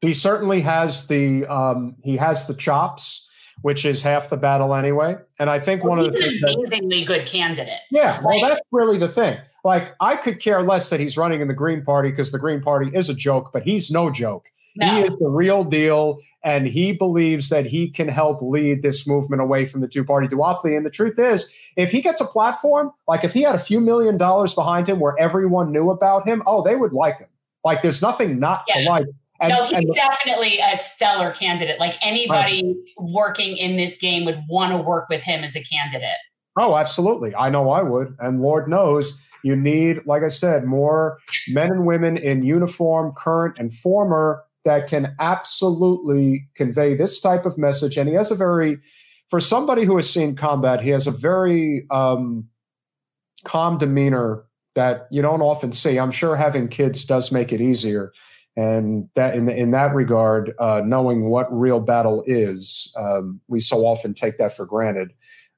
He 0.00 0.12
certainly 0.12 0.60
has 0.62 1.06
the 1.06 1.46
um, 1.46 1.96
he 2.02 2.16
has 2.16 2.46
the 2.46 2.54
chops, 2.54 3.30
which 3.62 3.84
is 3.84 4.02
half 4.02 4.28
the 4.28 4.36
battle 4.36 4.74
anyway. 4.74 5.16
And 5.38 5.48
I 5.48 5.60
think 5.60 5.84
well, 5.84 5.90
one 5.90 5.98
of 6.00 6.12
the 6.12 6.18
an 6.18 6.40
amazingly 6.42 7.00
that, 7.00 7.06
good 7.06 7.26
candidate. 7.26 7.80
Yeah, 7.90 8.20
well, 8.24 8.40
that's 8.40 8.60
really 8.72 8.98
the 8.98 9.08
thing. 9.08 9.38
Like, 9.64 9.94
I 10.00 10.16
could 10.16 10.40
care 10.40 10.62
less 10.62 10.90
that 10.90 10.98
he's 10.98 11.16
running 11.16 11.40
in 11.40 11.48
the 11.48 11.54
Green 11.54 11.84
Party 11.84 12.10
because 12.10 12.32
the 12.32 12.38
Green 12.38 12.60
Party 12.62 12.90
is 12.94 13.10
a 13.10 13.14
joke, 13.14 13.50
but 13.52 13.62
he's 13.62 13.90
no 13.90 14.10
joke. 14.10 14.46
No. 14.76 14.94
He 14.94 15.00
is 15.02 15.10
the 15.18 15.28
real 15.28 15.64
deal 15.64 16.20
and 16.42 16.66
he 16.66 16.92
believes 16.92 17.48
that 17.50 17.66
he 17.66 17.88
can 17.90 18.08
help 18.08 18.40
lead 18.40 18.82
this 18.82 19.06
movement 19.06 19.42
away 19.42 19.66
from 19.66 19.80
the 19.80 19.88
two 19.88 20.04
party 20.04 20.26
duopoly. 20.26 20.76
And 20.76 20.86
the 20.86 20.90
truth 20.90 21.18
is, 21.18 21.54
if 21.76 21.90
he 21.90 22.00
gets 22.00 22.20
a 22.20 22.24
platform, 22.24 22.92
like 23.06 23.24
if 23.24 23.32
he 23.32 23.42
had 23.42 23.54
a 23.54 23.58
few 23.58 23.80
million 23.80 24.16
dollars 24.16 24.54
behind 24.54 24.88
him 24.88 25.00
where 25.00 25.14
everyone 25.18 25.70
knew 25.70 25.90
about 25.90 26.26
him, 26.26 26.42
oh, 26.46 26.62
they 26.62 26.76
would 26.76 26.92
like 26.92 27.18
him. 27.18 27.28
Like 27.64 27.82
there's 27.82 28.00
nothing 28.00 28.38
not 28.38 28.64
yeah. 28.68 28.80
to 28.80 28.88
like. 28.88 29.06
And, 29.42 29.52
no, 29.52 29.64
he's 29.64 29.72
and, 29.72 29.94
definitely 29.94 30.58
a 30.58 30.76
stellar 30.76 31.32
candidate. 31.32 31.80
Like 31.80 31.96
anybody 32.02 32.62
right. 32.62 32.76
working 32.98 33.56
in 33.56 33.76
this 33.76 33.96
game 33.96 34.24
would 34.26 34.42
want 34.48 34.72
to 34.72 34.78
work 34.78 35.08
with 35.08 35.22
him 35.22 35.44
as 35.44 35.56
a 35.56 35.62
candidate. 35.62 36.16
Oh, 36.58 36.76
absolutely. 36.76 37.34
I 37.34 37.48
know 37.48 37.70
I 37.70 37.82
would. 37.82 38.14
And 38.18 38.42
Lord 38.42 38.68
knows 38.68 39.26
you 39.42 39.56
need, 39.56 40.04
like 40.04 40.22
I 40.22 40.28
said, 40.28 40.64
more 40.64 41.18
men 41.48 41.70
and 41.70 41.86
women 41.86 42.16
in 42.16 42.42
uniform, 42.42 43.12
current 43.16 43.56
and 43.58 43.72
former, 43.72 44.42
that 44.64 44.88
can 44.88 45.14
absolutely 45.18 46.48
convey 46.54 46.94
this 46.94 47.20
type 47.20 47.46
of 47.46 47.56
message. 47.56 47.96
And 47.96 48.08
he 48.08 48.14
has 48.14 48.30
a 48.30 48.34
very, 48.34 48.78
for 49.28 49.40
somebody 49.40 49.84
who 49.84 49.96
has 49.96 50.08
seen 50.08 50.36
combat, 50.36 50.82
he 50.82 50.90
has 50.90 51.06
a 51.06 51.10
very 51.12 51.86
um, 51.90 52.48
calm 53.44 53.78
demeanor 53.78 54.44
that 54.74 55.08
you 55.10 55.22
don't 55.22 55.42
often 55.42 55.72
see. 55.72 55.98
I'm 55.98 56.10
sure 56.10 56.36
having 56.36 56.68
kids 56.68 57.04
does 57.04 57.32
make 57.32 57.52
it 57.52 57.60
easier. 57.60 58.12
And 58.56 59.08
that 59.14 59.34
in, 59.34 59.48
in 59.48 59.70
that 59.70 59.94
regard, 59.94 60.52
uh, 60.58 60.82
knowing 60.84 61.30
what 61.30 61.46
real 61.50 61.80
battle 61.80 62.22
is, 62.26 62.94
um, 62.98 63.40
we 63.48 63.60
so 63.60 63.78
often 63.86 64.12
take 64.12 64.36
that 64.38 64.52
for 64.52 64.66
granted. 64.66 65.12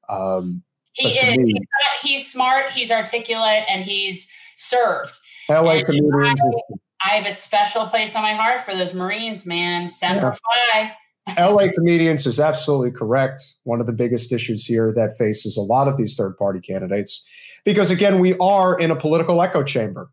Um, 0.08 0.62
he 0.92 1.08
is. 1.08 1.36
Me, 1.36 1.54
he's, 1.54 1.64
he's, 2.02 2.30
smart. 2.30 2.70
He's 2.72 2.90
articulate, 2.90 3.62
and 3.68 3.82
he's 3.82 4.30
served. 4.56 5.18
LA 5.48 5.76
and 5.76 5.86
comedians. 5.86 6.40
I 6.40 6.91
have 7.10 7.26
a 7.26 7.32
special 7.32 7.86
place 7.86 8.14
on 8.16 8.22
my 8.22 8.34
heart 8.34 8.60
for 8.60 8.74
those 8.74 8.94
Marines, 8.94 9.44
man. 9.44 9.90
Semper 9.90 10.34
yeah. 10.76 10.92
Fi. 11.34 11.38
LA 11.38 11.68
Comedians 11.74 12.26
is 12.26 12.40
absolutely 12.40 12.90
correct. 12.90 13.42
One 13.64 13.80
of 13.80 13.86
the 13.86 13.92
biggest 13.92 14.32
issues 14.32 14.64
here 14.64 14.92
that 14.94 15.16
faces 15.16 15.56
a 15.56 15.60
lot 15.62 15.88
of 15.88 15.96
these 15.96 16.14
third 16.16 16.36
party 16.36 16.60
candidates, 16.60 17.26
because 17.64 17.90
again, 17.90 18.18
we 18.18 18.36
are 18.38 18.78
in 18.78 18.90
a 18.90 18.96
political 18.96 19.40
echo 19.42 19.62
chamber. 19.62 20.10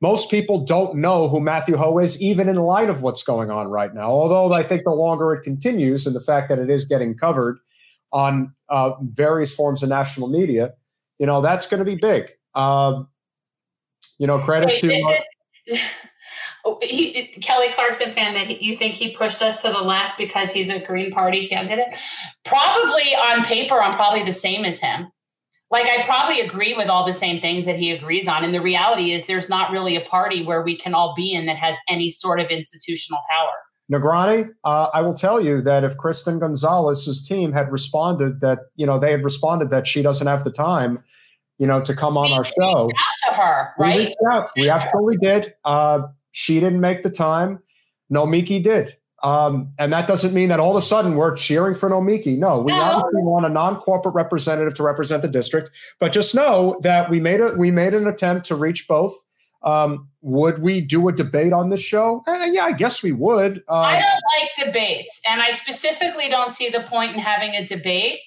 most 0.00 0.30
people 0.30 0.64
don't 0.64 0.96
know 0.96 1.28
who 1.28 1.38
Matthew 1.38 1.76
Hoh 1.76 1.98
is, 1.98 2.20
even 2.20 2.48
in 2.48 2.56
light 2.56 2.90
of 2.90 3.02
what's 3.02 3.22
going 3.22 3.50
on 3.50 3.68
right 3.68 3.94
now. 3.94 4.08
Although 4.08 4.52
I 4.52 4.64
think 4.64 4.82
the 4.82 4.90
longer 4.90 5.32
it 5.32 5.42
continues 5.42 6.06
and 6.06 6.16
the 6.16 6.20
fact 6.20 6.48
that 6.48 6.58
it 6.58 6.70
is 6.70 6.84
getting 6.84 7.16
covered 7.16 7.58
on 8.12 8.52
uh, 8.68 8.92
various 9.00 9.54
forms 9.54 9.82
of 9.82 9.88
national 9.88 10.28
media, 10.28 10.74
you 11.18 11.26
know, 11.26 11.40
that's 11.40 11.68
going 11.68 11.78
to 11.78 11.84
be 11.84 11.94
big. 11.94 12.30
Um, 12.54 13.08
you 14.18 14.26
know, 14.26 14.38
credit 14.38 14.80
Wait, 14.82 15.02
to. 15.68 15.78
Oh, 16.64 16.78
he, 16.82 17.26
Kelly 17.40 17.68
Clarkson 17.74 18.10
fan 18.10 18.34
that 18.34 18.62
you 18.62 18.76
think 18.76 18.94
he 18.94 19.10
pushed 19.10 19.42
us 19.42 19.62
to 19.62 19.68
the 19.68 19.80
left 19.80 20.16
because 20.16 20.52
he's 20.52 20.70
a 20.70 20.78
Green 20.78 21.10
Party 21.10 21.46
candidate? 21.46 21.96
Probably 22.44 23.14
on 23.14 23.44
paper, 23.44 23.80
I'm 23.80 23.94
probably 23.94 24.22
the 24.22 24.32
same 24.32 24.64
as 24.64 24.78
him 24.78 25.10
like 25.72 25.86
I 25.86 26.02
probably 26.04 26.40
agree 26.40 26.74
with 26.74 26.88
all 26.88 27.04
the 27.04 27.14
same 27.14 27.40
things 27.40 27.64
that 27.64 27.76
he 27.76 27.90
agrees 27.90 28.28
on. 28.28 28.44
And 28.44 28.54
the 28.54 28.60
reality 28.60 29.12
is 29.12 29.26
there's 29.26 29.48
not 29.48 29.72
really 29.72 29.96
a 29.96 30.02
party 30.02 30.44
where 30.44 30.62
we 30.62 30.76
can 30.76 30.92
all 30.94 31.14
be 31.16 31.32
in 31.32 31.46
that 31.46 31.56
has 31.56 31.76
any 31.88 32.10
sort 32.10 32.38
of 32.38 32.48
institutional 32.48 33.20
power. 33.28 33.52
Negrani, 33.90 34.50
uh, 34.64 34.88
I 34.92 35.00
will 35.00 35.14
tell 35.14 35.40
you 35.40 35.62
that 35.62 35.82
if 35.82 35.96
Kristen 35.96 36.38
Gonzalez's 36.38 37.26
team 37.26 37.52
had 37.52 37.72
responded 37.72 38.40
that, 38.42 38.60
you 38.76 38.86
know, 38.86 38.98
they 38.98 39.10
had 39.10 39.24
responded 39.24 39.70
that 39.70 39.86
she 39.86 40.02
doesn't 40.02 40.26
have 40.26 40.44
the 40.44 40.52
time, 40.52 41.02
you 41.58 41.66
know, 41.66 41.80
to 41.80 41.96
come 41.96 42.18
on 42.18 42.26
we 42.26 42.34
our 42.34 42.44
show. 42.44 42.90
to 43.26 43.34
her, 43.34 43.72
right? 43.78 44.12
We, 44.56 44.62
we 44.62 44.68
absolutely 44.68 45.16
did. 45.16 45.54
Uh, 45.64 46.02
she 46.32 46.60
didn't 46.60 46.80
make 46.80 47.02
the 47.02 47.10
time. 47.10 47.62
Nomiki 48.12 48.62
did. 48.62 48.96
Um, 49.22 49.72
and 49.78 49.92
that 49.92 50.08
doesn't 50.08 50.34
mean 50.34 50.48
that 50.48 50.58
all 50.58 50.70
of 50.70 50.76
a 50.76 50.84
sudden 50.84 51.14
we're 51.14 51.34
cheering 51.36 51.74
for 51.74 51.88
Nomiki. 51.88 52.36
No, 52.36 52.58
we 52.58 52.72
no. 52.72 52.80
obviously 52.80 53.22
want 53.22 53.46
a 53.46 53.48
non-corporate 53.48 54.14
representative 54.14 54.74
to 54.74 54.82
represent 54.82 55.22
the 55.22 55.28
district. 55.28 55.70
But 56.00 56.12
just 56.12 56.34
know 56.34 56.78
that 56.82 57.08
we 57.08 57.20
made 57.20 57.40
a 57.40 57.54
we 57.56 57.70
made 57.70 57.94
an 57.94 58.08
attempt 58.08 58.46
to 58.46 58.56
reach 58.56 58.88
both. 58.88 59.14
Um, 59.62 60.08
would 60.22 60.60
we 60.60 60.80
do 60.80 61.08
a 61.08 61.12
debate 61.12 61.52
on 61.52 61.70
this 61.70 61.80
show? 61.80 62.22
Eh, 62.26 62.50
yeah, 62.52 62.64
I 62.64 62.72
guess 62.72 63.00
we 63.00 63.12
would. 63.12 63.62
Uh, 63.68 63.74
I 63.74 64.02
don't 64.02 64.40
like 64.40 64.66
debates, 64.66 65.20
and 65.28 65.40
I 65.40 65.52
specifically 65.52 66.28
don't 66.28 66.50
see 66.50 66.68
the 66.68 66.80
point 66.80 67.12
in 67.14 67.20
having 67.20 67.54
a 67.54 67.64
debate 67.64 68.18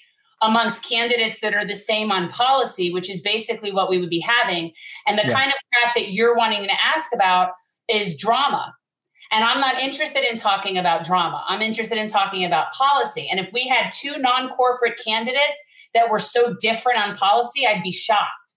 amongst 0.41 0.87
candidates 0.87 1.41
that 1.41 1.53
are 1.53 1.65
the 1.65 1.75
same 1.75 2.09
on 2.09 2.29
policy, 2.29 2.91
which 2.93 3.09
is 3.09 3.19
basically 3.19 3.73
what 3.73 3.89
we 3.89 3.99
would 3.99 4.09
be 4.09 4.21
having. 4.21 4.71
And 5.07 5.17
the 5.17 5.27
yeah. 5.27 5.33
kind 5.33 5.49
of 5.49 5.55
crap 5.73 5.93
that 5.95 6.11
you're 6.11 6.35
wanting 6.35 6.63
to 6.63 6.73
ask 6.81 7.13
about 7.13 7.49
is 7.87 8.17
drama 8.17 8.73
and 9.31 9.43
I'm 9.43 9.59
not 9.59 9.79
interested 9.79 10.23
in 10.23 10.37
talking 10.37 10.77
about 10.77 11.03
drama. 11.03 11.43
I'm 11.47 11.61
interested 11.61 11.97
in 11.97 12.07
talking 12.07 12.45
about 12.45 12.71
policy. 12.73 13.27
And 13.29 13.39
if 13.39 13.49
we 13.51 13.67
had 13.67 13.91
two 13.91 14.17
non 14.17 14.49
corporate 14.49 14.99
candidates 15.03 15.63
that 15.93 16.09
were 16.09 16.19
so 16.19 16.55
different 16.59 16.99
on 16.99 17.15
policy, 17.15 17.65
I'd 17.65 17.83
be 17.83 17.91
shocked. 17.91 18.55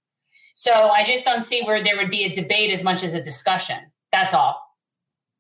So 0.55 0.73
I 0.73 1.05
just 1.05 1.25
don't 1.25 1.41
see 1.41 1.63
where 1.63 1.83
there 1.83 1.97
would 1.97 2.11
be 2.11 2.25
a 2.25 2.33
debate 2.33 2.71
as 2.71 2.83
much 2.83 3.03
as 3.03 3.15
a 3.15 3.23
discussion. 3.23 3.79
That's 4.13 4.35
all. 4.35 4.61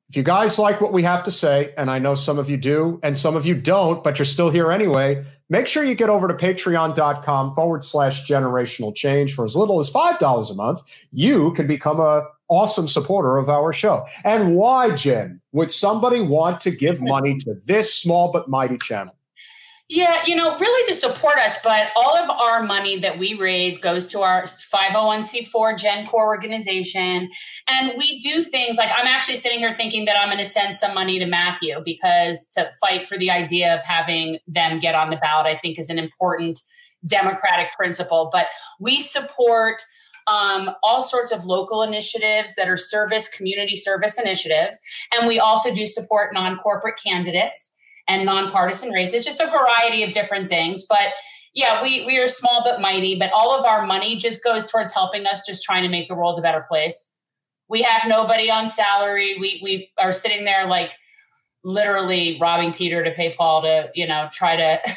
If 0.09 0.16
you 0.16 0.23
guys 0.23 0.59
like 0.59 0.81
what 0.81 0.93
we 0.93 1.02
have 1.02 1.24
to 1.24 1.31
say, 1.31 1.74
and 1.77 1.90
I 1.90 1.98
know 1.98 2.15
some 2.15 2.39
of 2.39 2.48
you 2.48 2.56
do, 2.56 2.98
and 3.02 3.19
some 3.19 3.36
of 3.36 3.44
you 3.44 3.55
don't, 3.55 4.02
but 4.02 4.19
you're 4.19 4.27
still 4.27 4.48
here 4.48 4.73
anyway, 4.73 5.27
make 5.49 5.66
sure 5.66 5.85
you 5.85 5.95
get 5.95 6.11
over 6.11 6.29
to 6.29 6.35
patreon.com 6.35 7.55
forward 7.55 7.85
slash 7.85 8.29
generational 8.29 8.95
change 8.95 9.35
for 9.35 9.45
as 9.45 9.57
little 9.57 9.79
as 9.79 9.91
$5 9.91 10.51
a 10.51 10.55
month. 10.55 10.81
You 11.12 11.53
can 11.53 11.66
become 11.66 12.01
a 12.01 12.27
awesome 12.49 12.89
supporter 12.89 13.37
of 13.37 13.49
our 13.49 13.73
show. 13.73 14.07
And 14.25 14.57
why, 14.57 14.95
Jen, 14.95 15.41
would 15.53 15.70
somebody 15.70 16.20
want 16.20 16.61
to 16.61 16.70
give 16.70 17.01
money 17.01 17.37
to 17.39 17.55
this 17.65 17.95
small 17.95 18.33
but 18.33 18.49
mighty 18.49 18.79
channel? 18.79 19.15
Yeah, 19.90 20.23
you 20.27 20.36
know, 20.36 20.55
really 20.59 20.86
to 20.89 20.94
support 20.94 21.39
us, 21.39 21.56
but 21.65 21.89
all 21.97 22.15
of 22.15 22.28
our 22.28 22.62
money 22.62 22.98
that 22.98 23.19
we 23.19 23.32
raise 23.32 23.78
goes 23.78 24.06
to 24.09 24.20
our 24.20 24.43
501c4 24.43 25.51
GenCore 25.51 26.12
organization. 26.12 27.31
And 27.70 27.93
we 27.97 28.19
do 28.19 28.43
things 28.43 28.77
like 28.77 28.90
I'm 28.94 29.06
actually 29.06 29.36
sitting 29.36 29.60
here 29.60 29.74
thinking 29.74 30.05
that 30.05 30.19
I'm 30.19 30.28
going 30.28 30.36
to 30.36 30.44
send 30.44 30.74
some 30.74 30.93
money 30.93 31.19
to 31.19 31.24
Matthew 31.24 31.81
because 31.82 32.47
to 32.48 32.70
fight 32.82 33.09
for 33.09 33.16
the 33.16 33.31
idea 33.31 33.74
of 33.74 33.82
having 33.82 34.36
them 34.47 34.78
get 34.78 34.94
on 34.94 35.09
the 35.09 35.16
ballot, 35.16 35.47
I 35.47 35.56
think 35.56 35.78
is 35.78 35.89
an 35.89 35.98
important 35.98 36.60
democratic 37.06 37.73
principle. 37.73 38.28
But 38.31 38.48
we 38.78 39.01
support 39.01 39.81
um, 40.27 40.70
all 40.82 41.01
sorts 41.01 41.32
of 41.32 41.47
local 41.47 41.82
initiatives 41.82 42.55
that 42.56 42.69
are 42.69 42.77
service, 42.77 43.35
community 43.35 43.74
service 43.74 44.19
initiatives. 44.19 44.78
And 45.15 45.27
we 45.27 45.39
also 45.39 45.73
do 45.73 45.86
support 45.86 46.35
non 46.35 46.59
corporate 46.59 47.01
candidates 47.02 47.74
and 48.09 48.24
nonpartisan 48.24 48.90
races, 48.90 49.24
just 49.24 49.40
a 49.40 49.47
variety 49.47 50.02
of 50.02 50.12
different 50.12 50.48
things. 50.48 50.85
But 50.89 51.09
yeah, 51.55 51.82
we, 51.82 52.05
we 52.05 52.18
are 52.18 52.26
small 52.26 52.62
but 52.64 52.80
mighty, 52.80 53.18
but 53.18 53.30
all 53.32 53.59
of 53.59 53.64
our 53.64 53.86
money 53.86 54.16
just 54.16 54.43
goes 54.43 54.70
towards 54.70 54.93
helping 54.93 55.26
us 55.26 55.43
just 55.47 55.62
trying 55.62 55.82
to 55.82 55.89
make 55.89 56.09
the 56.09 56.14
world 56.14 56.39
a 56.39 56.43
better 56.43 56.64
place. 56.68 57.14
We 57.68 57.82
have 57.82 58.09
nobody 58.09 58.51
on 58.51 58.68
salary. 58.68 59.36
We, 59.39 59.60
we 59.62 59.90
are 59.98 60.12
sitting 60.12 60.44
there 60.44 60.66
like 60.66 60.93
literally 61.64 62.39
robbing 62.40 62.72
Peter 62.72 63.05
to 63.05 63.10
pay 63.10 63.35
Paul 63.36 63.62
to, 63.62 63.90
you 63.94 64.06
know, 64.06 64.28
try 64.32 64.56
to. 64.56 64.80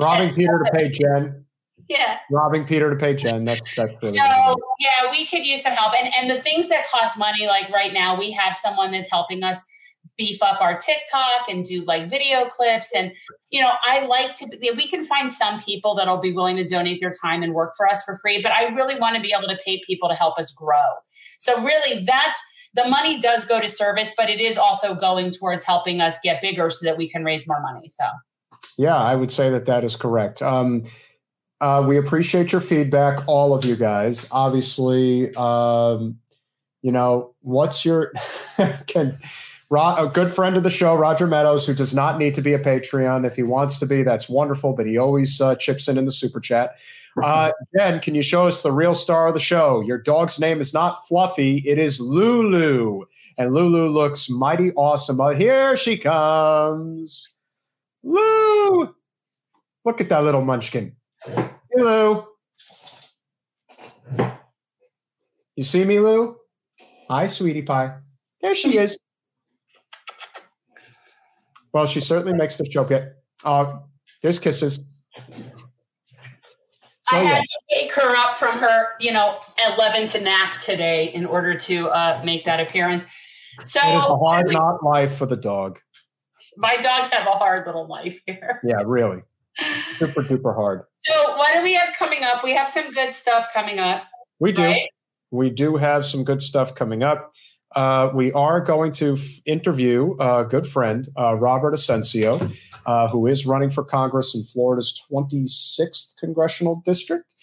Robbing 0.00 0.30
Peter 0.30 0.62
to 0.64 0.70
pay 0.72 0.88
Jen 0.92 1.44
yeah 1.88 2.18
robbing 2.30 2.64
peter 2.64 2.90
to 2.90 2.96
pay 2.96 3.14
jen 3.14 3.44
that's 3.44 3.74
that's 3.74 3.92
really 4.02 4.16
so 4.16 4.56
yeah 4.78 5.10
we 5.10 5.26
could 5.26 5.44
use 5.44 5.62
some 5.62 5.72
help 5.72 5.92
and 5.94 6.12
and 6.16 6.30
the 6.30 6.40
things 6.40 6.68
that 6.68 6.88
cost 6.88 7.18
money 7.18 7.46
like 7.46 7.68
right 7.70 7.92
now 7.92 8.16
we 8.16 8.30
have 8.30 8.56
someone 8.56 8.90
that's 8.92 9.10
helping 9.10 9.42
us 9.42 9.64
beef 10.16 10.42
up 10.42 10.60
our 10.60 10.76
tiktok 10.76 11.48
and 11.48 11.64
do 11.64 11.82
like 11.84 12.08
video 12.08 12.44
clips. 12.46 12.94
And 12.94 13.12
you 13.50 13.60
know 13.60 13.70
i 13.82 14.04
like 14.06 14.34
to 14.34 14.46
we 14.76 14.88
can 14.88 15.04
find 15.04 15.30
some 15.30 15.60
people 15.60 15.94
that'll 15.94 16.20
be 16.20 16.32
willing 16.32 16.56
to 16.56 16.64
donate 16.64 17.00
their 17.00 17.12
time 17.22 17.42
and 17.42 17.54
work 17.54 17.74
for 17.76 17.86
us 17.88 18.02
for 18.02 18.18
free 18.18 18.40
but 18.42 18.50
i 18.52 18.64
really 18.74 18.98
want 18.98 19.14
to 19.14 19.22
be 19.22 19.32
able 19.36 19.46
to 19.46 19.58
pay 19.64 19.80
people 19.86 20.08
to 20.08 20.14
help 20.14 20.38
us 20.38 20.50
grow. 20.50 20.82
So 21.38 21.60
really 21.62 22.04
that's 22.04 22.42
the 22.74 22.88
money 22.88 23.20
does 23.20 23.44
go 23.44 23.60
to 23.60 23.68
service 23.68 24.14
but 24.16 24.30
it 24.30 24.40
is 24.40 24.58
also 24.58 24.94
going 24.94 25.30
towards 25.32 25.64
helping 25.64 26.00
us 26.00 26.16
get 26.24 26.40
bigger 26.42 26.70
so 26.70 26.86
that 26.86 26.96
we 26.96 27.08
can 27.08 27.24
raise 27.24 27.46
more 27.46 27.60
money 27.60 27.88
so. 27.88 28.04
Yeah 28.78 28.96
i 28.96 29.14
would 29.14 29.30
say 29.30 29.50
that 29.50 29.66
that 29.66 29.84
is 29.84 29.94
correct. 29.96 30.42
Um, 30.42 30.82
uh, 31.60 31.80
we 31.86 31.96
appreciate 31.96 32.50
your 32.50 32.60
feedback, 32.60 33.20
all 33.28 33.54
of 33.54 33.64
you 33.64 33.76
guys. 33.76 34.28
Obviously, 34.32 35.32
um, 35.36 36.18
you 36.82 36.90
know, 36.90 37.36
what's 37.40 37.84
your 37.84 38.12
can 38.88 39.16
a 39.76 40.10
good 40.12 40.30
friend 40.32 40.56
of 40.56 40.62
the 40.62 40.70
show, 40.70 40.94
Roger 40.94 41.26
Meadows, 41.26 41.66
who 41.66 41.74
does 41.74 41.94
not 41.94 42.18
need 42.18 42.34
to 42.34 42.42
be 42.42 42.52
a 42.52 42.58
Patreon. 42.58 43.26
If 43.26 43.36
he 43.36 43.42
wants 43.42 43.78
to 43.78 43.86
be, 43.86 44.02
that's 44.02 44.28
wonderful, 44.28 44.72
but 44.72 44.86
he 44.86 44.98
always 44.98 45.40
uh, 45.40 45.54
chips 45.56 45.88
in 45.88 45.98
in 45.98 46.04
the 46.04 46.12
super 46.12 46.40
chat. 46.40 46.76
Uh, 47.22 47.52
Jen, 47.76 48.00
can 48.00 48.14
you 48.14 48.22
show 48.22 48.46
us 48.46 48.62
the 48.62 48.72
real 48.72 48.94
star 48.94 49.28
of 49.28 49.34
the 49.34 49.40
show? 49.40 49.80
Your 49.80 49.98
dog's 49.98 50.38
name 50.38 50.60
is 50.60 50.74
not 50.74 51.06
Fluffy, 51.08 51.58
it 51.66 51.78
is 51.78 52.00
Lulu. 52.00 53.04
And 53.38 53.54
Lulu 53.54 53.88
looks 53.88 54.28
mighty 54.28 54.72
awesome. 54.72 55.16
But 55.16 55.38
here 55.38 55.76
she 55.76 55.96
comes. 55.96 57.38
Lou! 58.02 58.94
Look 59.84 60.00
at 60.00 60.08
that 60.10 60.24
little 60.24 60.42
munchkin. 60.42 60.94
Hello. 61.70 62.28
You 65.56 65.62
see 65.62 65.84
me, 65.84 65.98
Lou? 65.98 66.36
Hi, 67.08 67.26
sweetie 67.26 67.62
pie. 67.62 67.96
There 68.40 68.54
she 68.54 68.78
is. 68.78 68.98
Well, 71.72 71.86
she 71.86 72.00
certainly 72.00 72.34
makes 72.36 72.58
the 72.58 72.70
show 72.70 72.84
get. 72.84 73.16
Uh, 73.44 73.78
there's 74.22 74.38
kisses. 74.38 74.80
So, 77.04 77.16
I 77.16 77.20
had 77.20 77.30
yeah. 77.30 77.40
to 77.40 77.58
wake 77.72 77.94
her 77.94 78.16
up 78.16 78.36
from 78.36 78.58
her, 78.58 78.90
you 79.00 79.12
know, 79.12 79.38
eleventh 79.74 80.20
nap 80.22 80.54
today 80.54 81.06
in 81.12 81.26
order 81.26 81.54
to 81.56 81.88
uh, 81.88 82.20
make 82.24 82.44
that 82.44 82.60
appearance. 82.60 83.06
So 83.64 83.80
it 83.82 83.98
is 83.98 84.06
a 84.06 84.16
hard 84.16 84.50
not 84.50 84.82
life 84.82 85.14
for 85.16 85.26
the 85.26 85.36
dog. 85.36 85.78
My 86.56 86.76
dogs 86.76 87.10
have 87.10 87.26
a 87.26 87.32
hard 87.32 87.66
little 87.66 87.86
life 87.86 88.20
here. 88.26 88.60
Yeah, 88.64 88.82
really 88.84 89.22
super 89.98 90.22
duper 90.22 90.54
hard. 90.54 90.82
So, 90.96 91.36
what 91.36 91.54
do 91.54 91.62
we 91.62 91.74
have 91.74 91.94
coming 91.98 92.22
up? 92.22 92.42
We 92.42 92.54
have 92.54 92.68
some 92.68 92.90
good 92.92 93.10
stuff 93.10 93.48
coming 93.52 93.78
up. 93.78 94.04
We 94.38 94.52
do. 94.52 94.62
Right? 94.62 94.88
We 95.30 95.50
do 95.50 95.76
have 95.76 96.04
some 96.04 96.24
good 96.24 96.42
stuff 96.42 96.74
coming 96.74 97.02
up. 97.02 97.32
Uh, 97.74 98.10
we 98.14 98.32
are 98.32 98.60
going 98.60 98.92
to 98.92 99.14
f- 99.14 99.40
interview 99.46 100.14
a 100.18 100.44
good 100.44 100.66
friend, 100.66 101.08
uh, 101.18 101.34
Robert 101.34 101.74
Asencio, 101.74 102.54
uh, 102.86 103.08
who 103.08 103.26
is 103.26 103.46
running 103.46 103.70
for 103.70 103.84
Congress 103.84 104.34
in 104.34 104.42
Florida's 104.42 105.02
26th 105.10 106.16
congressional 106.18 106.82
district. 106.84 107.34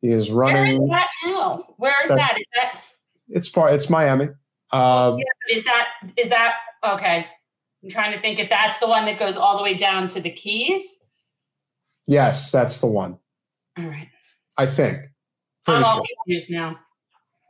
He 0.00 0.08
is 0.08 0.30
running. 0.30 0.56
Where 0.56 0.72
is 0.72 0.78
that 0.90 1.08
now? 1.24 1.74
Where 1.76 1.94
is 2.04 2.10
that? 2.10 2.38
Is 2.38 2.46
that? 2.54 2.84
It's 3.28 3.48
part. 3.48 3.74
It's 3.74 3.90
Miami. 3.90 4.28
Um, 4.70 5.18
yeah, 5.18 5.56
is 5.56 5.64
that? 5.64 5.88
Is 6.16 6.28
that 6.28 6.54
okay? 6.84 7.26
I'm 7.82 7.90
trying 7.90 8.12
to 8.12 8.20
think 8.20 8.38
if 8.38 8.48
that's 8.50 8.78
the 8.78 8.88
one 8.88 9.04
that 9.06 9.18
goes 9.18 9.36
all 9.36 9.56
the 9.56 9.62
way 9.62 9.74
down 9.74 10.08
to 10.08 10.20
the 10.20 10.30
Keys. 10.30 11.04
Yes, 12.06 12.50
that's 12.50 12.80
the 12.80 12.86
one. 12.86 13.18
All 13.76 13.86
right. 13.86 14.08
I 14.56 14.66
think. 14.66 14.98
Pretty 15.64 15.78
I'm 15.78 15.84
all 15.84 15.96
sure. 15.96 16.06
confused 16.24 16.50
now. 16.50 16.78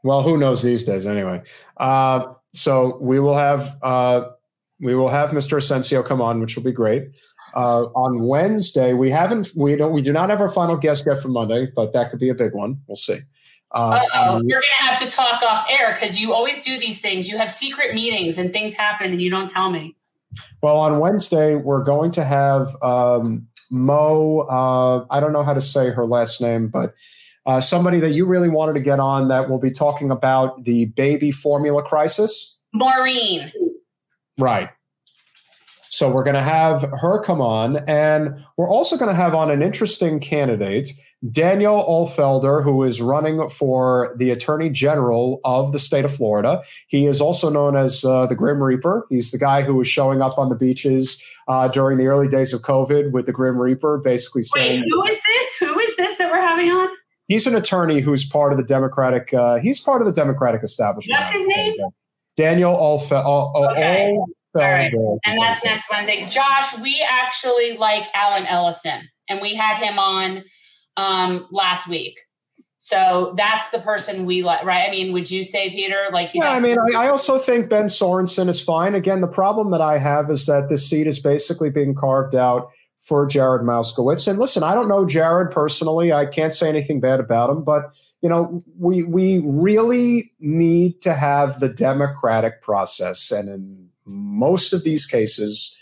Well, 0.09 0.23
who 0.23 0.39
knows 0.39 0.63
these 0.63 0.85
days 0.85 1.07
anyway? 1.07 1.43
Uh, 1.77 2.33
so 2.55 2.97
we 2.99 3.21
will 3.21 3.37
have 3.37 3.77
uh, 3.83 4.31
we 4.81 4.95
will 4.95 5.11
have 5.11 5.33
Mr. 5.33 5.59
Asencio 5.59 6.03
come 6.03 6.23
on, 6.23 6.41
which 6.41 6.57
will 6.57 6.63
be 6.63 6.73
great. 6.73 7.11
Uh, 7.55 7.83
on 7.95 8.23
Wednesday, 8.27 8.95
we 8.95 9.11
haven't 9.11 9.51
we 9.55 9.77
don't 9.77 9.93
we 9.93 10.01
do 10.01 10.11
not 10.11 10.31
have 10.31 10.41
our 10.41 10.49
final 10.49 10.77
guest 10.77 11.05
yet 11.07 11.21
for 11.21 11.29
Monday, 11.29 11.69
but 11.77 11.93
that 11.93 12.09
could 12.09 12.21
be 12.21 12.31
a 12.31 12.35
big 12.35 12.55
one. 12.55 12.81
We'll 12.87 12.97
see. 12.97 13.19
Uh, 13.73 14.01
oh, 14.15 14.41
you're 14.47 14.63
going 14.63 14.79
to 14.81 14.87
have 14.87 14.99
to 15.01 15.15
talk 15.15 15.43
off 15.43 15.67
air 15.69 15.93
because 15.93 16.19
you 16.19 16.33
always 16.33 16.65
do 16.65 16.79
these 16.79 17.03
things. 17.03 17.29
You 17.29 17.37
have 17.37 17.53
secret 17.53 17.95
meetings 17.95 18.39
and 18.39 18.51
things 18.51 18.73
happen 18.73 19.13
and 19.13 19.21
you 19.21 19.29
don't 19.31 19.51
tell 19.51 19.71
me. 19.71 19.95
Well, 20.63 20.79
on 20.79 21.01
Wednesday, 21.01 21.55
we're 21.55 21.85
going 21.85 22.13
to 22.13 22.25
have 22.25 22.69
um, 22.81 23.47
Mo, 23.71 24.47
uh, 24.49 25.05
I 25.11 25.21
don't 25.21 25.35
know 25.35 25.45
how 25.45 25.53
to 25.53 25.61
say 25.61 25.91
her 25.91 26.07
last 26.07 26.41
name, 26.41 26.69
but 26.69 26.95
uh, 27.49 27.59
somebody 27.61 27.99
that 27.99 28.11
you 28.11 28.27
really 28.27 28.51
wanted 28.51 28.75
to 28.75 28.81
get 28.81 29.01
on 29.01 29.29
that 29.29 29.49
will 29.49 29.59
be 29.59 29.71
talking 29.71 30.11
about 30.11 30.65
the 30.65 30.85
baby 30.85 31.31
formula 31.31 31.83
crisis. 31.83 32.61
Maureen. 32.75 33.51
Right. 34.39 34.69
So 35.91 36.13
we're 36.13 36.25
going 36.25 36.35
to 36.35 36.43
have 36.43 36.83
her 37.01 37.23
come 37.23 37.41
on, 37.41 37.79
and 37.89 38.45
we're 38.59 38.71
also 38.71 38.99
going 38.99 39.09
to 39.09 39.17
have 39.17 39.35
on 39.35 39.51
an 39.51 39.63
interesting 39.63 40.21
candidate, 40.21 40.91
Daniel 41.33 41.83
Uhlfelder, 41.89 42.63
who 42.63 42.85
is 42.85 43.01
running 43.01 43.49
for 43.49 44.15
the 44.19 44.31
Attorney 44.31 44.69
General 44.69 45.41
of 45.43 45.73
the 45.73 45.79
state 45.79 46.05
of 46.05 46.15
Florida. 46.15 46.63
He 46.87 47.07
is 47.07 47.21
also 47.21 47.49
known 47.49 47.75
as 47.75 48.05
uh, 48.05 48.27
the 48.27 48.37
Grim 48.37 48.63
Reaper. 48.63 49.07
He's 49.09 49.31
the 49.31 49.39
guy 49.39 49.63
who 49.63 49.75
was 49.75 49.89
showing 49.89 50.21
up 50.21 50.39
on 50.39 50.51
the 50.51 50.55
beaches 50.55 51.25
uh, 51.49 51.67
during 51.69 51.97
the 51.97 52.07
early 52.07 52.29
days 52.29 52.53
of 52.53 52.61
COVID 52.61 53.11
with 53.11 53.25
the 53.25 53.33
Grim 53.33 53.57
Reaper, 53.57 53.99
basically 53.99 54.43
saying, 54.43 54.81
Wait, 54.83 54.89
who 54.91 55.05
is 55.05 55.21
this? 55.27 55.57
Who 55.57 55.81
is 55.81 55.97
this 55.97 56.19
that 56.19 56.31
we're 56.31 56.47
having 56.47 56.71
on? 56.71 56.91
He's 57.29 57.47
an 57.47 57.55
attorney 57.55 58.01
who's 58.01 58.27
part 58.29 58.53
of 58.53 58.59
the 58.59 58.65
Democratic. 58.65 59.33
Uh, 59.33 59.59
he's 59.59 59.79
part 59.81 60.01
of 60.01 60.07
the 60.07 60.13
Democratic 60.13 60.63
establishment. 60.63 61.21
What's 61.21 61.31
his 61.31 61.47
name? 61.47 61.75
Daniel 62.37 62.75
Uhlfelder. 62.75 63.73
Okay. 63.73 64.17
All 64.55 64.63
right. 64.63 64.93
And 65.25 65.41
that's 65.41 65.63
next 65.65 65.91
Wednesday. 65.91 66.27
Josh, 66.27 66.79
we 66.79 67.07
actually 67.09 67.77
like 67.77 68.07
Allen 68.15 68.47
Ellison, 68.49 69.09
and 69.29 69.41
we 69.43 69.55
had 69.55 69.77
him 69.77 69.99
on 69.99 70.45
um, 70.97 71.47
last 71.51 71.87
week. 71.87 72.19
So 72.79 73.35
that's 73.37 73.71
the 73.71 73.81
person 73.81 74.25
we 74.25 74.43
like, 74.43 74.65
right? 74.65 74.89
I 74.89 74.91
mean, 74.91 75.13
would 75.13 75.31
you 75.31 75.43
say, 75.43 75.69
Peter? 75.71 76.07
Like, 76.13 76.31
yeah, 76.33 76.51
I 76.51 76.61
mean, 76.61 76.79
I, 76.95 77.07
I, 77.07 77.09
also 77.09 77.37
think 77.37 77.69
Ben 77.69 77.87
Sorensen 77.87 78.49
is 78.49 78.63
fine. 78.63 78.95
Again, 78.95 79.21
the 79.21 79.27
problem 79.27 79.73
that 79.73 79.81
I 79.81 79.99
have 79.99 80.31
is 80.31 80.47
that 80.47 80.69
this 80.69 80.89
seat 80.89 81.09
is 81.09 81.19
basically 81.19 81.71
being 81.71 81.95
carved 81.95 82.37
out 82.37 82.71
for 82.99 83.27
Jared 83.27 83.63
Moskowitz. 83.63 84.29
And 84.29 84.39
listen, 84.39 84.63
I 84.63 84.75
don't 84.75 84.89
know 84.89 85.07
Jared 85.07 85.51
personally. 85.51 86.13
I 86.13 86.27
can't 86.27 86.53
say 86.53 86.69
anything 86.69 87.01
bad 87.01 87.21
about 87.21 87.51
him, 87.51 87.63
but 87.63 87.93
you 88.21 88.29
know, 88.29 88.63
we 88.79 89.05
we 89.05 89.41
really 89.45 90.25
need 90.41 91.01
to 91.03 91.15
have 91.15 91.61
the 91.61 91.69
democratic 91.69 92.63
process, 92.63 93.31
and 93.31 93.49
in 93.49 93.89
most 94.05 94.73
of 94.73 94.83
these 94.83 95.07
cases, 95.07 95.79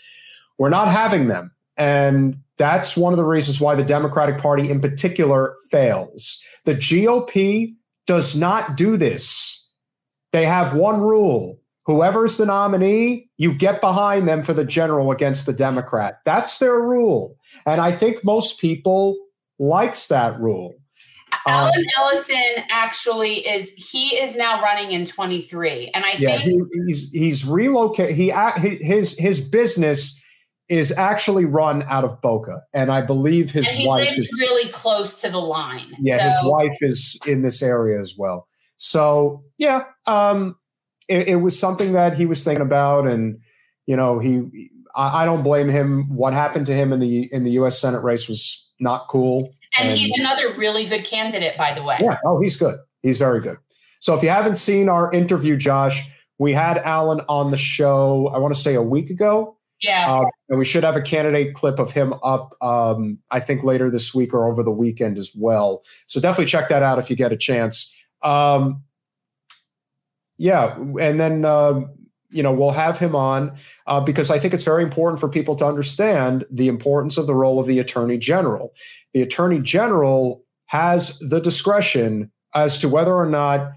we're 0.57 0.69
not 0.69 0.87
having 0.87 1.27
them. 1.27 1.51
And 1.75 2.37
that's 2.57 2.97
one 2.97 3.13
of 3.13 3.17
the 3.17 3.23
reasons 3.23 3.59
why 3.59 3.75
the 3.75 3.83
Democratic 3.83 4.39
Party 4.39 4.69
in 4.69 4.81
particular 4.81 5.55
fails. 5.69 6.43
The 6.65 6.75
GOP 6.75 7.75
does 8.05 8.39
not 8.39 8.75
do 8.75 8.97
this. 8.97 9.73
They 10.31 10.45
have 10.45 10.75
one 10.75 11.01
rule 11.01 11.59
whoever's 11.87 12.35
the 12.35 12.45
nominee, 12.45 13.29
you 13.37 13.53
get 13.53 13.81
behind 13.81 14.27
them 14.27 14.43
for 14.43 14.53
the 14.53 14.65
general 14.65 15.09
against 15.09 15.45
the 15.45 15.53
Democrat. 15.53 16.19
That's 16.25 16.59
their 16.59 16.79
rule. 16.79 17.37
And 17.65 17.81
I 17.81 17.93
think 17.93 18.23
most 18.23 18.59
people 18.59 19.15
likes 19.57 20.09
that 20.09 20.39
rule. 20.39 20.75
Allen 21.47 21.73
um, 21.77 21.85
Ellison 21.97 22.63
actually 22.69 23.47
is 23.47 23.73
he 23.73 24.09
is 24.17 24.35
now 24.35 24.61
running 24.61 24.91
in 24.91 25.05
23 25.05 25.91
and 25.93 26.03
I 26.03 26.13
yeah, 26.17 26.37
think 26.39 26.67
he, 26.73 26.81
he's 26.85 27.11
he's 27.11 27.45
relocated 27.45 28.15
he 28.15 28.31
his 28.81 29.17
his 29.17 29.47
business 29.49 30.21
is 30.67 30.91
actually 30.97 31.45
run 31.45 31.83
out 31.83 32.03
of 32.03 32.21
Boca 32.21 32.61
and 32.73 32.91
I 32.91 33.01
believe 33.01 33.51
his 33.51 33.65
wife 33.85 34.09
lives 34.09 34.19
is, 34.19 34.37
really 34.39 34.69
close 34.71 35.21
to 35.21 35.29
the 35.29 35.37
line. 35.37 35.95
Yeah, 35.99 36.17
so. 36.17 36.23
his 36.23 36.37
wife 36.43 36.77
is 36.81 37.19
in 37.25 37.43
this 37.43 37.61
area 37.61 38.01
as 38.01 38.15
well. 38.17 38.47
So, 38.77 39.43
yeah, 39.57 39.85
um 40.05 40.57
it, 41.07 41.27
it 41.27 41.35
was 41.37 41.57
something 41.57 41.93
that 41.93 42.17
he 42.17 42.25
was 42.25 42.43
thinking 42.43 42.65
about 42.65 43.07
and 43.07 43.39
you 43.85 43.95
know, 43.95 44.19
he 44.19 44.69
I, 44.95 45.23
I 45.23 45.25
don't 45.25 45.43
blame 45.43 45.69
him 45.69 46.15
what 46.15 46.33
happened 46.33 46.65
to 46.67 46.73
him 46.73 46.91
in 46.93 46.99
the 46.99 47.33
in 47.33 47.43
the 47.43 47.51
US 47.51 47.79
Senate 47.79 48.03
race 48.03 48.27
was 48.27 48.73
not 48.79 49.07
cool 49.07 49.53
and, 49.77 49.89
and, 49.89 49.97
he's 49.97 50.17
another 50.17 50.51
really 50.53 50.85
good 50.85 51.03
candidate, 51.03 51.57
by 51.57 51.73
the 51.73 51.83
way. 51.83 51.97
Yeah. 52.01 52.17
Oh, 52.25 52.39
he's 52.41 52.55
good. 52.55 52.79
He's 53.03 53.17
very 53.17 53.41
good. 53.41 53.57
So 53.99 54.15
if 54.15 54.23
you 54.23 54.29
haven't 54.29 54.55
seen 54.55 54.89
our 54.89 55.11
interview, 55.11 55.57
Josh, 55.57 56.09
we 56.39 56.53
had 56.53 56.77
Allen 56.79 57.21
on 57.27 57.51
the 57.51 57.57
show, 57.57 58.27
I 58.27 58.37
want 58.37 58.53
to 58.53 58.59
say 58.59 58.75
a 58.75 58.81
week 58.81 59.09
ago. 59.09 59.57
Yeah. 59.81 60.11
Uh, 60.11 60.25
and 60.49 60.57
we 60.57 60.65
should 60.65 60.83
have 60.83 60.95
a 60.95 61.01
candidate 61.01 61.53
clip 61.53 61.77
of 61.77 61.91
him 61.91 62.13
up, 62.23 62.55
um, 62.61 63.19
I 63.29 63.39
think, 63.39 63.63
later 63.63 63.91
this 63.91 64.13
week 64.13 64.33
or 64.33 64.49
over 64.49 64.63
the 64.63 64.71
weekend 64.71 65.17
as 65.17 65.33
well. 65.35 65.83
So 66.07 66.19
definitely 66.19 66.47
check 66.47 66.69
that 66.69 66.81
out 66.81 66.97
if 66.97 67.09
you 67.09 67.15
get 67.15 67.31
a 67.31 67.37
chance. 67.37 67.95
Um, 68.23 68.83
yeah. 70.37 70.77
And 70.99 71.19
then 71.19 71.45
uh, 71.45 71.81
you 72.29 72.43
know, 72.43 72.51
we'll 72.51 72.71
have 72.71 72.97
him 72.99 73.15
on 73.15 73.57
uh, 73.85 74.01
because 74.01 74.29
I 74.29 74.39
think 74.39 74.53
it's 74.53 74.63
very 74.63 74.83
important 74.83 75.19
for 75.19 75.29
people 75.29 75.55
to 75.55 75.65
understand 75.65 76.45
the 76.51 76.67
importance 76.67 77.17
of 77.17 77.27
the 77.27 77.35
role 77.35 77.59
of 77.59 77.67
the 77.67 77.79
attorney 77.79 78.17
general. 78.17 78.73
The 79.13 79.21
attorney 79.21 79.59
general 79.59 80.43
has 80.65 81.19
the 81.19 81.39
discretion 81.39 82.31
as 82.53 82.79
to 82.79 82.89
whether 82.89 83.13
or 83.13 83.25
not 83.25 83.71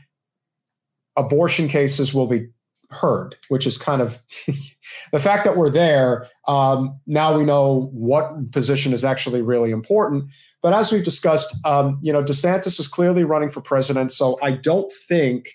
abortion 1.17 1.69
cases 1.69 2.13
will 2.13 2.27
be 2.27 2.49
heard, 2.91 3.37
which 3.49 3.67
is 3.67 3.79
kind 3.79 4.03
of 4.03 4.19
the 5.13 5.21
fact 5.21 5.45
that 5.45 5.57
we're 5.57 5.71
there. 5.71 6.27
Um, 6.49 6.99
now 7.07 7.37
we 7.37 7.45
know 7.45 7.89
what 7.93 8.51
position 8.51 8.93
is 8.93 9.05
actually 9.05 9.43
really 9.43 9.71
important. 9.71 10.25
But 10.61 10.73
as 10.73 10.91
we've 10.91 11.05
discussed, 11.05 11.55
um, 11.65 11.99
you 12.03 12.13
know, 12.13 12.23
DeSantis 12.23 12.81
is 12.81 12.89
clearly 12.89 13.23
running 13.23 13.51
for 13.51 13.61
president. 13.61 14.11
So 14.11 14.39
I 14.43 14.53
don't 14.53 14.91
think 15.09 15.51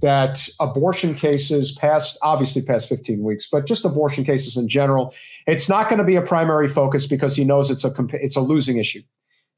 that 0.00 0.48
abortion 0.60 1.14
cases 1.14 1.72
past 1.72 2.18
obviously 2.22 2.62
past 2.62 2.88
15 2.88 3.22
weeks 3.22 3.48
but 3.50 3.66
just 3.66 3.84
abortion 3.84 4.24
cases 4.24 4.56
in 4.56 4.68
general 4.68 5.14
it's 5.46 5.68
not 5.68 5.88
going 5.88 5.98
to 5.98 6.04
be 6.04 6.16
a 6.16 6.22
primary 6.22 6.68
focus 6.68 7.06
because 7.06 7.36
he 7.36 7.44
knows 7.44 7.70
it's 7.70 7.84
a 7.84 7.90
it's 8.12 8.36
a 8.36 8.40
losing 8.40 8.78
issue. 8.78 9.00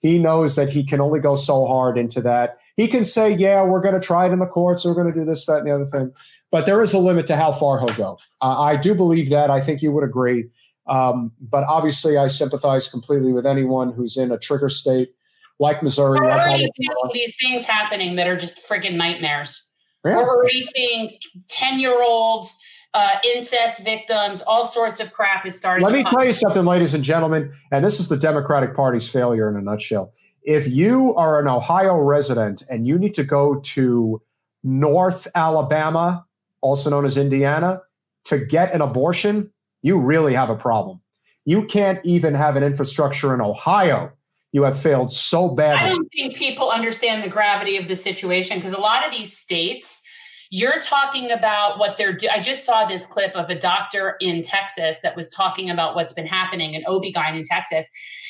He 0.01 0.19
knows 0.19 0.57
that 0.57 0.69
he 0.69 0.85
can 0.85 1.01
only 1.01 1.19
go 1.19 1.35
so 1.35 1.67
hard 1.67 1.97
into 1.97 2.21
that. 2.23 2.59
He 2.77 2.89
can 2.89 3.05
say 3.05 3.33
yeah 3.33 3.63
we're 3.63 3.81
going 3.81 3.95
to 3.95 4.01
try 4.01 4.27
it 4.27 4.33
in 4.33 4.39
the 4.39 4.47
courts 4.47 4.85
we're 4.85 4.95
going 4.95 5.13
to 5.13 5.19
do 5.19 5.25
this 5.25 5.47
that 5.47 5.59
and 5.59 5.67
the 5.67 5.75
other 5.75 5.87
thing 5.87 6.13
but 6.51 6.67
there 6.67 6.81
is 6.83 6.95
a 6.95 6.99
limit 6.99 7.27
to 7.29 7.37
how 7.37 7.53
far 7.53 7.79
he'll 7.79 7.97
go. 7.97 8.19
Uh, 8.41 8.61
i 8.61 8.77
do 8.77 8.95
believe 8.95 9.31
that. 9.31 9.51
I 9.51 9.61
think 9.61 9.83
you 9.83 9.93
would 9.93 10.05
agree. 10.05 10.49
Um, 10.87 11.33
but 11.41 11.65
obviously 11.65 12.19
i 12.19 12.27
sympathize 12.27 12.89
completely 12.89 13.33
with 13.33 13.47
anyone 13.47 13.93
who's 13.93 14.17
in 14.17 14.31
a 14.31 14.39
trigger 14.39 14.69
state 14.69 15.15
like 15.59 15.83
missouri 15.83 16.19
we're 16.21 16.31
already 16.31 16.67
seeing 16.75 16.93
these 17.15 17.35
things 17.41 17.65
happening 17.65 18.17
that 18.17 18.27
are 18.27 18.37
just 18.37 18.59
freaking 18.69 18.97
nightmares 18.97 19.71
We're 20.05 20.29
already 20.29 20.61
seeing 20.61 21.19
10 21.49 21.81
year 21.81 22.03
olds, 22.03 22.63
uh, 22.93 23.17
incest 23.35 23.83
victims, 23.83 24.43
all 24.43 24.65
sorts 24.65 25.01
of 25.01 25.13
crap 25.13 25.47
is 25.47 25.57
starting. 25.57 25.85
Let 25.85 25.95
me 25.95 26.05
tell 26.05 26.25
you 26.25 26.33
something, 26.33 26.65
ladies 26.65 26.95
and 26.95 27.03
gentlemen, 27.03 27.53
and 27.73 27.85
this 27.85 27.99
is 27.99 28.09
the 28.09 28.17
Democratic 28.17 28.77
Party's 28.77 29.09
failure 29.09 29.49
in 29.49 29.57
a 29.57 29.63
nutshell. 29.63 30.13
If 30.43 30.69
you 30.69 31.15
are 31.17 31.41
an 31.41 31.49
Ohio 31.49 31.97
resident 31.97 32.63
and 32.71 32.87
you 32.87 32.99
need 32.99 33.15
to 33.15 33.25
go 33.25 33.61
to 33.61 34.21
North 34.63 35.27
Alabama, 35.35 36.27
also 36.61 36.91
known 36.91 37.07
as 37.07 37.17
Indiana, 37.17 37.81
to 38.27 38.39
get 38.39 38.73
an 38.75 38.83
abortion, 38.83 39.51
you 39.83 40.01
really 40.01 40.35
have 40.35 40.51
a 40.51 40.57
problem. 40.57 41.01
You 41.47 41.65
can't 41.67 42.01
even 42.05 42.35
have 42.35 42.57
an 42.57 42.63
infrastructure 42.63 43.35
in 43.35 43.41
Ohio 43.41 44.13
you 44.55 44.63
have 44.63 44.81
failed 44.81 45.11
so 45.11 45.53
badly. 45.53 45.91
I 45.91 45.91
don't 45.91 46.09
think 46.13 46.37
people 46.37 46.71
understand 46.71 47.25
the 47.25 47.29
gravity 47.29 47.77
of 47.77 47.89
the 47.89 47.97
situation 47.97 48.57
because 48.57 48.73
a 48.73 48.81
lot 48.81 49.05
of 49.05 49.11
these 49.11 49.37
states, 49.37 50.01
you're 50.49 50.81
talking 50.81 51.33
about 51.33 51.81
what 51.81 51.97
they're 51.97 52.13
doing. 52.13 52.31
I 52.33 52.39
just 52.39 52.65
saw 52.65 52.85
this 52.85 53.05
clip 53.05 53.35
of 53.35 53.51
a 53.51 53.59
doctor 53.59 54.15
in 54.21 54.43
Texas 54.43 55.01
that 55.01 55.17
was 55.17 55.29
talking 55.29 55.71
about 55.71 55.97
what's 55.97 56.13
been 56.13 56.29
happening, 56.29 56.77
an 56.77 56.85
OB-GYN 56.87 57.37
in 57.39 57.43
Texas. 57.43 57.89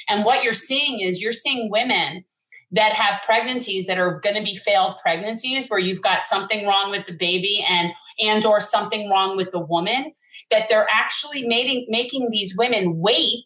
And 0.08 0.24
what 0.24 0.42
you're 0.42 0.54
seeing 0.54 1.00
is 1.00 1.20
you're 1.20 1.30
seeing 1.30 1.70
women 1.70 2.24
that 2.72 2.94
have 2.94 3.20
pregnancies 3.22 3.84
that 3.84 3.98
are 3.98 4.18
going 4.20 4.34
to 4.34 4.42
be 4.42 4.56
failed 4.56 4.96
pregnancies 5.02 5.68
where 5.68 5.78
you've 5.78 6.00
got 6.00 6.24
something 6.24 6.66
wrong 6.66 6.90
with 6.90 7.04
the 7.06 7.12
baby 7.12 7.62
and 7.68 7.92
and 8.18 8.46
or 8.46 8.60
something 8.60 9.10
wrong 9.10 9.36
with 9.36 9.52
the 9.52 9.60
woman 9.60 10.10
that 10.50 10.68
they're 10.70 10.88
actually 10.90 11.46
making 11.46 11.84
making 11.90 12.30
these 12.30 12.56
women 12.56 12.98
wait 12.98 13.44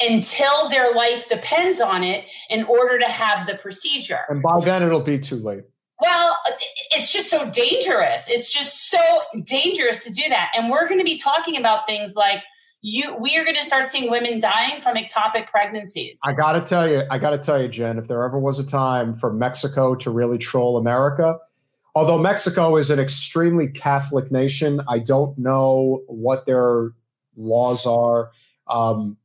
until 0.00 0.68
their 0.68 0.94
life 0.94 1.28
depends 1.28 1.80
on 1.80 2.02
it 2.02 2.24
in 2.50 2.64
order 2.64 2.98
to 2.98 3.06
have 3.06 3.46
the 3.46 3.54
procedure. 3.56 4.20
And 4.28 4.42
by 4.42 4.60
then 4.64 4.82
it'll 4.82 5.00
be 5.00 5.18
too 5.18 5.36
late. 5.36 5.64
Well, 6.00 6.38
it's 6.92 7.12
just 7.12 7.28
so 7.28 7.50
dangerous. 7.50 8.30
It's 8.30 8.52
just 8.52 8.90
so 8.90 9.00
dangerous 9.44 10.04
to 10.04 10.10
do 10.10 10.22
that. 10.28 10.52
And 10.56 10.70
we're 10.70 10.86
going 10.86 11.00
to 11.00 11.04
be 11.04 11.18
talking 11.18 11.56
about 11.56 11.86
things 11.86 12.14
like 12.14 12.42
you 12.80 13.16
we 13.20 13.36
are 13.36 13.42
going 13.44 13.56
to 13.56 13.64
start 13.64 13.88
seeing 13.88 14.08
women 14.08 14.38
dying 14.38 14.80
from 14.80 14.96
ectopic 14.96 15.48
pregnancies. 15.48 16.20
I 16.24 16.32
got 16.32 16.52
to 16.52 16.60
tell 16.60 16.88
you, 16.88 17.02
I 17.10 17.18
got 17.18 17.30
to 17.30 17.38
tell 17.38 17.60
you 17.60 17.68
Jen, 17.68 17.98
if 17.98 18.06
there 18.06 18.22
ever 18.22 18.38
was 18.38 18.60
a 18.60 18.66
time 18.66 19.14
for 19.14 19.32
Mexico 19.32 19.96
to 19.96 20.10
really 20.10 20.38
troll 20.38 20.76
America, 20.76 21.38
although 21.96 22.18
Mexico 22.18 22.76
is 22.76 22.92
an 22.92 23.00
extremely 23.00 23.68
Catholic 23.68 24.30
nation, 24.30 24.80
I 24.88 25.00
don't 25.00 25.36
know 25.36 26.02
what 26.06 26.46
their 26.46 26.92
laws 27.36 27.84
are. 27.84 28.30
Um, 28.68 29.16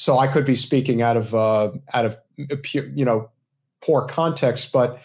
so 0.00 0.18
I 0.18 0.28
could 0.28 0.46
be 0.46 0.56
speaking 0.56 1.02
out 1.02 1.18
of 1.18 1.34
uh, 1.34 1.72
out 1.92 2.06
of 2.06 2.16
you 2.38 3.04
know 3.04 3.28
poor 3.82 4.06
context, 4.06 4.72
but 4.72 4.98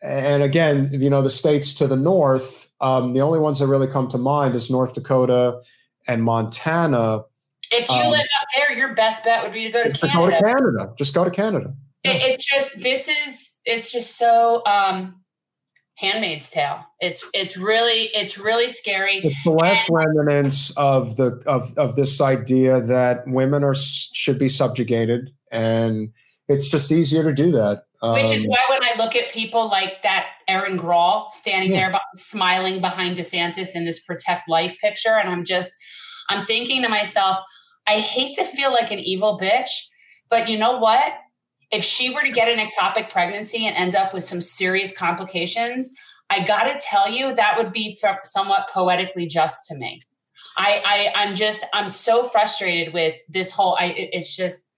and 0.00 0.44
again, 0.44 0.90
you 0.92 1.10
know, 1.10 1.22
the 1.22 1.30
states 1.30 1.74
to 1.74 1.88
the 1.88 1.96
north, 1.96 2.70
um, 2.80 3.14
the 3.14 3.20
only 3.20 3.40
ones 3.40 3.58
that 3.58 3.66
really 3.66 3.88
come 3.88 4.06
to 4.08 4.18
mind 4.18 4.54
is 4.54 4.70
North 4.70 4.94
Dakota 4.94 5.60
and 6.06 6.22
Montana. 6.22 7.24
If 7.72 7.88
you 7.88 7.96
um, 7.96 8.12
live 8.12 8.20
up 8.20 8.46
there, 8.56 8.78
your 8.78 8.94
best 8.94 9.24
bet 9.24 9.42
would 9.42 9.52
be 9.52 9.64
to 9.64 9.72
go 9.72 9.82
to 9.82 9.90
Canada. 9.90 10.16
Go 10.16 10.30
to 10.30 10.40
Canada. 10.40 10.94
Just 10.96 11.12
go 11.12 11.24
to 11.24 11.30
Canada. 11.30 11.74
Yeah. 12.04 12.12
It, 12.12 12.22
it's 12.22 12.48
just 12.48 12.80
this 12.80 13.08
is 13.08 13.58
it's 13.66 13.90
just 13.90 14.16
so 14.16 14.62
um, 14.66 15.19
Handmaid's 16.00 16.48
Tale. 16.48 16.82
It's 17.00 17.28
it's 17.34 17.56
really 17.58 18.10
it's 18.14 18.38
really 18.38 18.68
scary. 18.68 19.18
It's 19.18 19.44
the 19.44 19.50
last 19.50 19.90
and, 19.90 19.98
remnants 19.98 20.74
of 20.78 21.16
the 21.16 21.42
of 21.46 21.76
of 21.76 21.94
this 21.94 22.20
idea 22.20 22.80
that 22.80 23.24
women 23.26 23.62
are 23.62 23.74
should 23.74 24.38
be 24.38 24.48
subjugated, 24.48 25.30
and 25.52 26.10
it's 26.48 26.68
just 26.68 26.90
easier 26.90 27.22
to 27.22 27.34
do 27.34 27.52
that. 27.52 27.84
Um, 28.02 28.14
Which 28.14 28.30
is 28.30 28.46
um, 28.46 28.50
why 28.50 28.64
when 28.70 28.82
I 28.82 28.94
look 28.96 29.14
at 29.14 29.30
people 29.30 29.68
like 29.68 30.02
that 30.02 30.26
Erin 30.48 30.78
Grall 30.78 31.30
standing 31.30 31.72
yeah. 31.72 31.90
there 31.90 32.00
smiling 32.14 32.80
behind 32.80 33.18
DeSantis 33.18 33.76
in 33.76 33.84
this 33.84 34.02
protect 34.02 34.48
life 34.48 34.78
picture, 34.80 35.18
and 35.18 35.28
I'm 35.28 35.44
just 35.44 35.70
I'm 36.30 36.46
thinking 36.46 36.80
to 36.82 36.88
myself, 36.88 37.36
I 37.86 38.00
hate 38.00 38.34
to 38.36 38.44
feel 38.44 38.72
like 38.72 38.90
an 38.90 39.00
evil 39.00 39.38
bitch, 39.38 39.68
but 40.30 40.48
you 40.48 40.58
know 40.58 40.78
what? 40.78 41.12
If 41.70 41.84
she 41.84 42.12
were 42.12 42.22
to 42.22 42.30
get 42.30 42.48
an 42.48 42.58
ectopic 42.58 43.10
pregnancy 43.10 43.66
and 43.66 43.76
end 43.76 43.94
up 43.94 44.12
with 44.12 44.24
some 44.24 44.40
serious 44.40 44.96
complications, 44.96 45.94
I 46.30 46.44
got 46.44 46.64
to 46.64 46.78
tell 46.80 47.10
you, 47.10 47.34
that 47.34 47.56
would 47.56 47.72
be 47.72 47.98
somewhat 48.24 48.68
poetically 48.72 49.26
just 49.26 49.66
to 49.66 49.76
me. 49.76 50.00
I, 50.56 50.82
I 50.84 51.22
I'm 51.22 51.34
just 51.34 51.64
I'm 51.72 51.88
so 51.88 52.24
frustrated 52.24 52.92
with 52.92 53.14
this 53.28 53.52
whole. 53.52 53.76
I 53.78 53.94
it's 53.96 54.34
just 54.34 54.68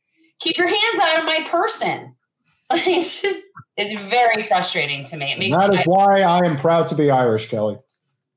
keep 0.41 0.57
your 0.59 0.69
hands 0.69 1.01
out 1.01 1.19
of 1.19 1.25
my 1.25 1.45
person. 1.49 2.15
it's 2.71 3.23
just 3.23 3.43
it's 3.77 3.95
very 4.09 4.43
frustrating 4.43 5.05
to 5.05 5.17
me. 5.17 5.33
It 5.33 5.39
makes 5.39 5.57
that 5.57 5.71
me, 5.71 5.77
is 5.77 5.81
I, 5.81 5.85
why 5.87 6.21
I 6.23 6.47
am 6.47 6.57
proud 6.57 6.89
to 6.89 6.95
be 6.95 7.11
Irish, 7.11 7.49
Kelly. 7.49 7.79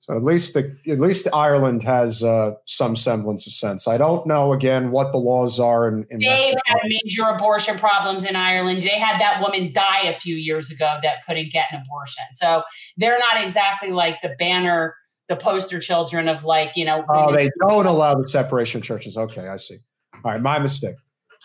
So 0.05 0.15
at 0.15 0.23
least 0.23 0.53
the 0.53 0.77
at 0.87 0.99
least 0.99 1.27
Ireland 1.33 1.81
has 1.81 2.21
uh, 2.21 2.51
some 2.65 2.95
semblance 2.95 3.47
of 3.47 3.53
sense. 3.53 3.87
I 3.87 3.97
don't 3.97 4.27
know 4.27 4.53
again 4.53 4.91
what 4.91 5.11
the 5.11 5.17
laws 5.17 5.59
are 5.59 5.87
in. 5.87 6.05
in 6.11 6.19
They've 6.19 6.53
had 6.67 6.77
major 6.83 7.23
abortion 7.23 7.75
problems 7.79 8.23
in 8.23 8.35
Ireland. 8.35 8.81
They 8.81 8.99
had 8.99 9.19
that 9.19 9.41
woman 9.41 9.73
die 9.73 10.03
a 10.03 10.13
few 10.13 10.35
years 10.35 10.69
ago 10.69 10.99
that 11.01 11.25
couldn't 11.25 11.51
get 11.51 11.65
an 11.71 11.81
abortion. 11.81 12.23
So 12.33 12.61
they're 12.97 13.17
not 13.17 13.41
exactly 13.41 13.89
like 13.89 14.21
the 14.21 14.35
banner, 14.37 14.95
the 15.27 15.35
poster 15.35 15.79
children 15.79 16.27
of 16.27 16.45
like 16.45 16.75
you 16.75 16.85
know. 16.85 17.03
Oh, 17.09 17.35
they 17.35 17.49
don't 17.59 17.87
allow 17.87 18.13
the 18.13 18.27
separation 18.27 18.81
of 18.81 18.85
churches. 18.85 19.17
Okay, 19.17 19.47
I 19.47 19.55
see. 19.55 19.77
All 20.23 20.31
right, 20.31 20.41
my 20.41 20.59
mistake. 20.59 20.95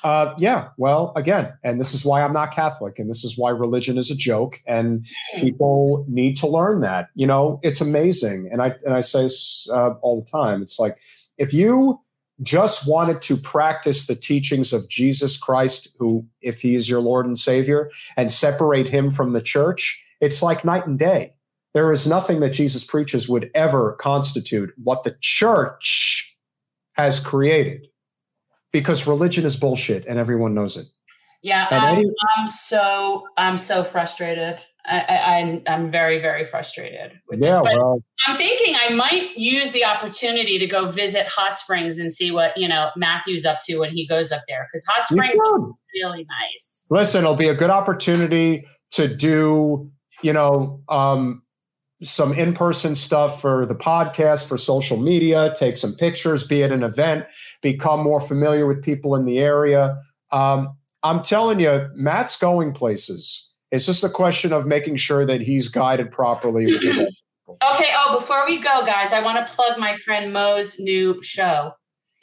Uh, 0.02 0.34
yeah, 0.38 0.68
well, 0.76 1.12
again, 1.16 1.52
and 1.62 1.78
this 1.78 1.92
is 1.92 2.04
why 2.04 2.22
I'm 2.22 2.32
not 2.32 2.54
Catholic, 2.54 2.98
and 2.98 3.10
this 3.10 3.24
is 3.24 3.36
why 3.36 3.50
religion 3.50 3.98
is 3.98 4.10
a 4.10 4.16
joke, 4.16 4.60
and 4.66 5.06
hmm. 5.34 5.40
people 5.40 6.06
need 6.08 6.36
to 6.38 6.46
learn 6.46 6.80
that. 6.80 7.08
You 7.14 7.26
know, 7.26 7.60
it's 7.62 7.80
amazing, 7.80 8.48
and 8.50 8.62
I 8.62 8.74
and 8.84 8.94
I 8.94 9.00
say 9.00 9.22
this 9.22 9.68
uh, 9.72 9.90
all 10.00 10.20
the 10.20 10.30
time. 10.30 10.62
It's 10.62 10.78
like 10.78 10.98
if 11.36 11.52
you 11.52 12.00
just 12.42 12.88
wanted 12.88 13.20
to 13.22 13.36
practice 13.36 14.06
the 14.06 14.16
teachings 14.16 14.72
of 14.72 14.88
Jesus 14.88 15.36
Christ, 15.36 15.94
who, 15.98 16.26
if 16.40 16.62
He 16.62 16.74
is 16.74 16.88
your 16.88 17.00
Lord 17.00 17.26
and 17.26 17.38
Savior, 17.38 17.90
and 18.16 18.32
separate 18.32 18.88
Him 18.88 19.10
from 19.10 19.32
the 19.32 19.42
church, 19.42 20.02
it's 20.20 20.42
like 20.42 20.64
night 20.64 20.86
and 20.86 20.98
day. 20.98 21.34
There 21.74 21.92
is 21.92 22.06
nothing 22.06 22.40
that 22.40 22.50
Jesus 22.50 22.82
preaches 22.82 23.28
would 23.28 23.50
ever 23.54 23.92
constitute 24.00 24.72
what 24.82 25.04
the 25.04 25.16
church 25.20 26.36
has 26.94 27.20
created 27.20 27.86
because 28.72 29.06
religion 29.06 29.44
is 29.44 29.56
bullshit 29.56 30.06
and 30.06 30.18
everyone 30.18 30.54
knows 30.54 30.76
it. 30.76 30.86
Yeah, 31.42 31.68
I'm, 31.70 31.96
any- 31.96 32.12
I'm, 32.36 32.48
so 32.48 33.24
I'm 33.38 33.56
so 33.56 33.82
frustrated. 33.82 34.58
I, 34.84 35.04
am 35.08 35.48
I'm, 35.48 35.62
I'm 35.66 35.90
very 35.90 36.20
very 36.20 36.44
frustrated 36.44 37.12
with 37.28 37.40
yeah, 37.40 37.62
this. 37.62 37.72
But 37.72 37.76
well, 37.76 38.02
I'm 38.26 38.36
thinking 38.36 38.74
I 38.78 38.94
might 38.94 39.36
use 39.36 39.70
the 39.72 39.84
opportunity 39.84 40.58
to 40.58 40.66
go 40.66 40.90
visit 40.90 41.26
Hot 41.28 41.58
Springs 41.58 41.98
and 41.98 42.12
see 42.12 42.30
what 42.30 42.56
you 42.56 42.68
know 42.68 42.90
Matthew's 42.96 43.46
up 43.46 43.60
to 43.64 43.78
when 43.78 43.90
he 43.90 44.06
goes 44.06 44.32
up 44.32 44.42
there 44.48 44.68
because 44.70 44.84
Hot 44.86 45.06
Springs 45.06 45.34
is 45.34 45.74
really 46.02 46.26
nice. 46.28 46.86
Listen, 46.90 47.20
it'll 47.20 47.36
be 47.36 47.48
a 47.48 47.54
good 47.54 47.70
opportunity 47.70 48.66
to 48.92 49.08
do 49.08 49.90
you 50.22 50.32
know 50.32 50.82
um, 50.88 51.42
some 52.02 52.32
in-person 52.32 52.94
stuff 52.94 53.40
for 53.40 53.66
the 53.66 53.74
podcast 53.74 54.48
for 54.48 54.56
social 54.56 54.96
media 54.96 55.52
take 55.56 55.76
some 55.76 55.92
pictures 55.94 56.46
be 56.46 56.62
at 56.62 56.72
an 56.72 56.82
event 56.82 57.26
become 57.60 58.00
more 58.00 58.20
familiar 58.20 58.66
with 58.66 58.82
people 58.82 59.14
in 59.14 59.24
the 59.24 59.38
area. 59.38 59.98
Um, 60.32 60.76
i'm 61.02 61.22
telling 61.22 61.60
you 61.60 61.88
matt's 61.94 62.36
going 62.36 62.72
places. 62.72 63.46
It's 63.70 63.86
just 63.86 64.02
a 64.02 64.08
question 64.08 64.52
of 64.52 64.66
making 64.66 64.96
sure 64.96 65.24
that 65.26 65.40
he's 65.40 65.68
guided 65.68 66.10
properly. 66.10 66.66
okay 66.74 67.92
oh 67.96 68.18
before 68.18 68.46
we 68.46 68.58
go 68.58 68.84
guys 68.86 69.12
i 69.12 69.20
want 69.20 69.44
to 69.44 69.52
plug 69.52 69.76
my 69.76 69.94
friend 69.94 70.32
mo's 70.32 70.78
new 70.78 71.20
show. 71.22 71.72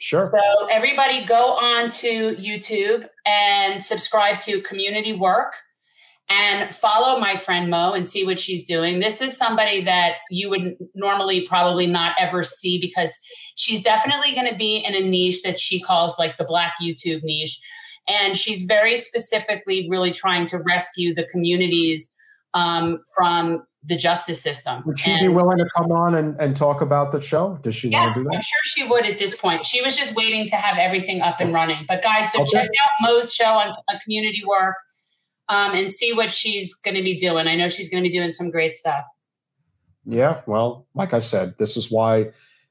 Sure. 0.00 0.24
So 0.24 0.66
everybody 0.70 1.24
go 1.24 1.54
on 1.54 1.88
to 1.90 2.36
YouTube 2.36 3.08
and 3.26 3.82
subscribe 3.82 4.38
to 4.40 4.60
Community 4.60 5.12
Work 5.12 5.54
and 6.30 6.74
follow 6.74 7.18
my 7.18 7.36
friend 7.36 7.70
Mo 7.70 7.92
and 7.92 8.06
see 8.06 8.24
what 8.24 8.38
she's 8.38 8.64
doing. 8.64 9.00
This 9.00 9.22
is 9.22 9.36
somebody 9.36 9.82
that 9.84 10.16
you 10.30 10.50
would 10.50 10.76
normally 10.94 11.40
probably 11.46 11.86
not 11.86 12.12
ever 12.18 12.42
see 12.42 12.78
because 12.78 13.18
she's 13.56 13.82
definitely 13.82 14.34
going 14.34 14.48
to 14.48 14.54
be 14.54 14.76
in 14.76 14.94
a 14.94 15.00
niche 15.00 15.42
that 15.42 15.58
she 15.58 15.80
calls 15.80 16.18
like 16.18 16.36
the 16.36 16.44
Black 16.44 16.74
YouTube 16.82 17.22
niche. 17.22 17.58
And 18.08 18.36
she's 18.36 18.62
very 18.62 18.96
specifically 18.96 19.86
really 19.88 20.10
trying 20.10 20.46
to 20.46 20.58
rescue 20.66 21.14
the 21.14 21.24
communities 21.24 22.14
um, 22.54 22.98
from 23.16 23.62
the 23.84 23.96
justice 23.96 24.40
system. 24.40 24.82
Would 24.84 24.98
she 24.98 25.12
and, 25.12 25.20
be 25.20 25.28
willing 25.28 25.58
to 25.58 25.68
come 25.76 25.92
on 25.92 26.14
and, 26.14 26.38
and 26.40 26.54
talk 26.54 26.82
about 26.82 27.12
the 27.12 27.22
show? 27.22 27.58
Does 27.62 27.74
she 27.74 27.88
yeah, 27.88 28.02
want 28.02 28.14
to 28.16 28.20
do 28.20 28.24
that? 28.24 28.34
I'm 28.34 28.42
sure 28.42 28.60
she 28.64 28.86
would 28.86 29.06
at 29.06 29.18
this 29.18 29.34
point. 29.34 29.64
She 29.64 29.80
was 29.80 29.96
just 29.96 30.14
waiting 30.14 30.46
to 30.48 30.56
have 30.56 30.76
everything 30.78 31.22
up 31.22 31.40
and 31.40 31.54
running. 31.54 31.84
But 31.88 32.02
guys, 32.02 32.32
so 32.32 32.42
okay. 32.42 32.50
check 32.52 32.68
out 32.82 32.90
Mo's 33.00 33.32
show 33.32 33.56
on, 33.56 33.68
on 33.68 34.00
community 34.04 34.42
work 34.46 34.74
um, 35.48 35.74
and 35.74 35.90
see 35.90 36.12
what 36.12 36.32
she's 36.32 36.74
going 36.74 36.96
to 36.96 37.02
be 37.02 37.16
doing. 37.16 37.46
I 37.46 37.56
know 37.56 37.68
she's 37.68 37.88
going 37.88 38.02
to 38.02 38.08
be 38.08 38.14
doing 38.14 38.32
some 38.32 38.50
great 38.50 38.74
stuff. 38.74 39.04
Yeah, 40.04 40.40
well, 40.46 40.86
like 40.94 41.12
I 41.12 41.18
said, 41.18 41.54
this 41.58 41.76
is 41.76 41.90
why 41.90 42.30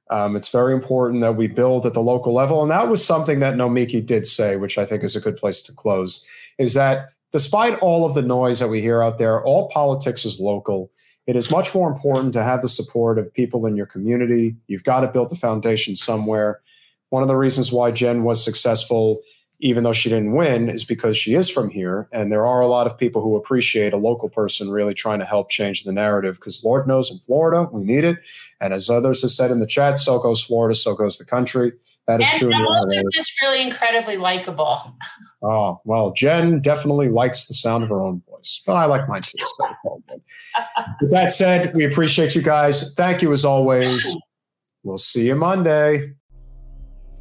um, 0.09 0.35
it's 0.35 0.49
very 0.49 0.73
important 0.73 1.21
that 1.21 1.35
we 1.35 1.47
build 1.47 1.85
at 1.85 1.93
the 1.93 2.01
local 2.01 2.33
level. 2.33 2.61
And 2.61 2.71
that 2.71 2.87
was 2.87 3.05
something 3.05 3.39
that 3.39 3.55
Nomiki 3.55 4.05
did 4.05 4.25
say, 4.25 4.55
which 4.55 4.77
I 4.77 4.85
think 4.85 5.03
is 5.03 5.15
a 5.15 5.21
good 5.21 5.37
place 5.37 5.61
to 5.63 5.73
close, 5.73 6.25
is 6.57 6.73
that 6.73 7.09
despite 7.31 7.77
all 7.79 8.05
of 8.05 8.13
the 8.13 8.21
noise 8.21 8.59
that 8.59 8.69
we 8.69 8.81
hear 8.81 9.03
out 9.03 9.17
there, 9.19 9.43
all 9.43 9.69
politics 9.69 10.25
is 10.25 10.39
local. 10.39 10.91
It 11.27 11.35
is 11.35 11.51
much 11.51 11.75
more 11.75 11.91
important 11.91 12.33
to 12.33 12.43
have 12.43 12.61
the 12.61 12.69
support 12.69 13.19
of 13.19 13.33
people 13.33 13.65
in 13.65 13.75
your 13.75 13.85
community. 13.85 14.55
You've 14.67 14.85
got 14.85 15.01
to 15.01 15.07
build 15.07 15.29
the 15.29 15.35
foundation 15.35 15.95
somewhere. 15.95 16.61
One 17.09 17.21
of 17.21 17.27
the 17.27 17.35
reasons 17.35 17.71
why 17.71 17.91
Jen 17.91 18.23
was 18.23 18.43
successful 18.43 19.21
even 19.59 19.83
though 19.83 19.93
she 19.93 20.09
didn't 20.09 20.33
win, 20.33 20.69
is 20.69 20.83
because 20.83 21.17
she 21.17 21.33
is 21.33 21.49
from 21.49 21.69
here. 21.69 22.07
And 22.11 22.31
there 22.31 22.45
are 22.45 22.61
a 22.61 22.67
lot 22.67 22.85
of 22.85 22.97
people 22.97 23.21
who 23.21 23.35
appreciate 23.35 23.91
a 23.91 23.97
local 23.97 24.29
person 24.29 24.69
really 24.69 24.93
trying 24.93 25.19
to 25.19 25.25
help 25.25 25.49
change 25.49 25.83
the 25.83 25.91
narrative 25.91 26.35
because 26.35 26.63
Lord 26.63 26.87
knows 26.87 27.11
in 27.11 27.17
Florida, 27.19 27.67
we 27.71 27.83
need 27.83 28.03
it. 28.03 28.17
And 28.61 28.73
as 28.73 28.89
others 28.89 29.21
have 29.23 29.31
said 29.31 29.49
in 29.49 29.59
the 29.59 29.67
chat, 29.67 29.97
so 29.97 30.19
goes 30.19 30.41
Florida, 30.41 30.75
so 30.75 30.95
goes 30.95 31.17
the 31.17 31.25
country. 31.25 31.73
That 32.07 32.21
is 32.21 32.27
and 32.31 32.39
true. 32.39 32.51
And 32.53 33.05
are 33.05 33.09
just 33.11 33.33
really 33.41 33.61
incredibly 33.61 34.15
likable. 34.15 34.95
Oh, 35.41 35.81
well, 35.83 36.13
Jen 36.13 36.61
definitely 36.61 37.09
likes 37.09 37.47
the 37.47 37.53
sound 37.53 37.83
of 37.83 37.89
her 37.89 38.01
own 38.01 38.21
voice. 38.29 38.63
But 38.65 38.73
I 38.73 38.85
like 38.85 39.09
mine 39.09 39.23
too. 39.23 39.45
So 39.59 40.01
With 41.01 41.11
that 41.11 41.31
said, 41.31 41.75
we 41.75 41.83
appreciate 41.83 42.33
you 42.33 42.41
guys. 42.41 42.93
Thank 42.93 43.21
you 43.21 43.31
as 43.33 43.43
always. 43.43 44.17
We'll 44.83 44.97
see 44.97 45.27
you 45.27 45.35
Monday. 45.35 46.13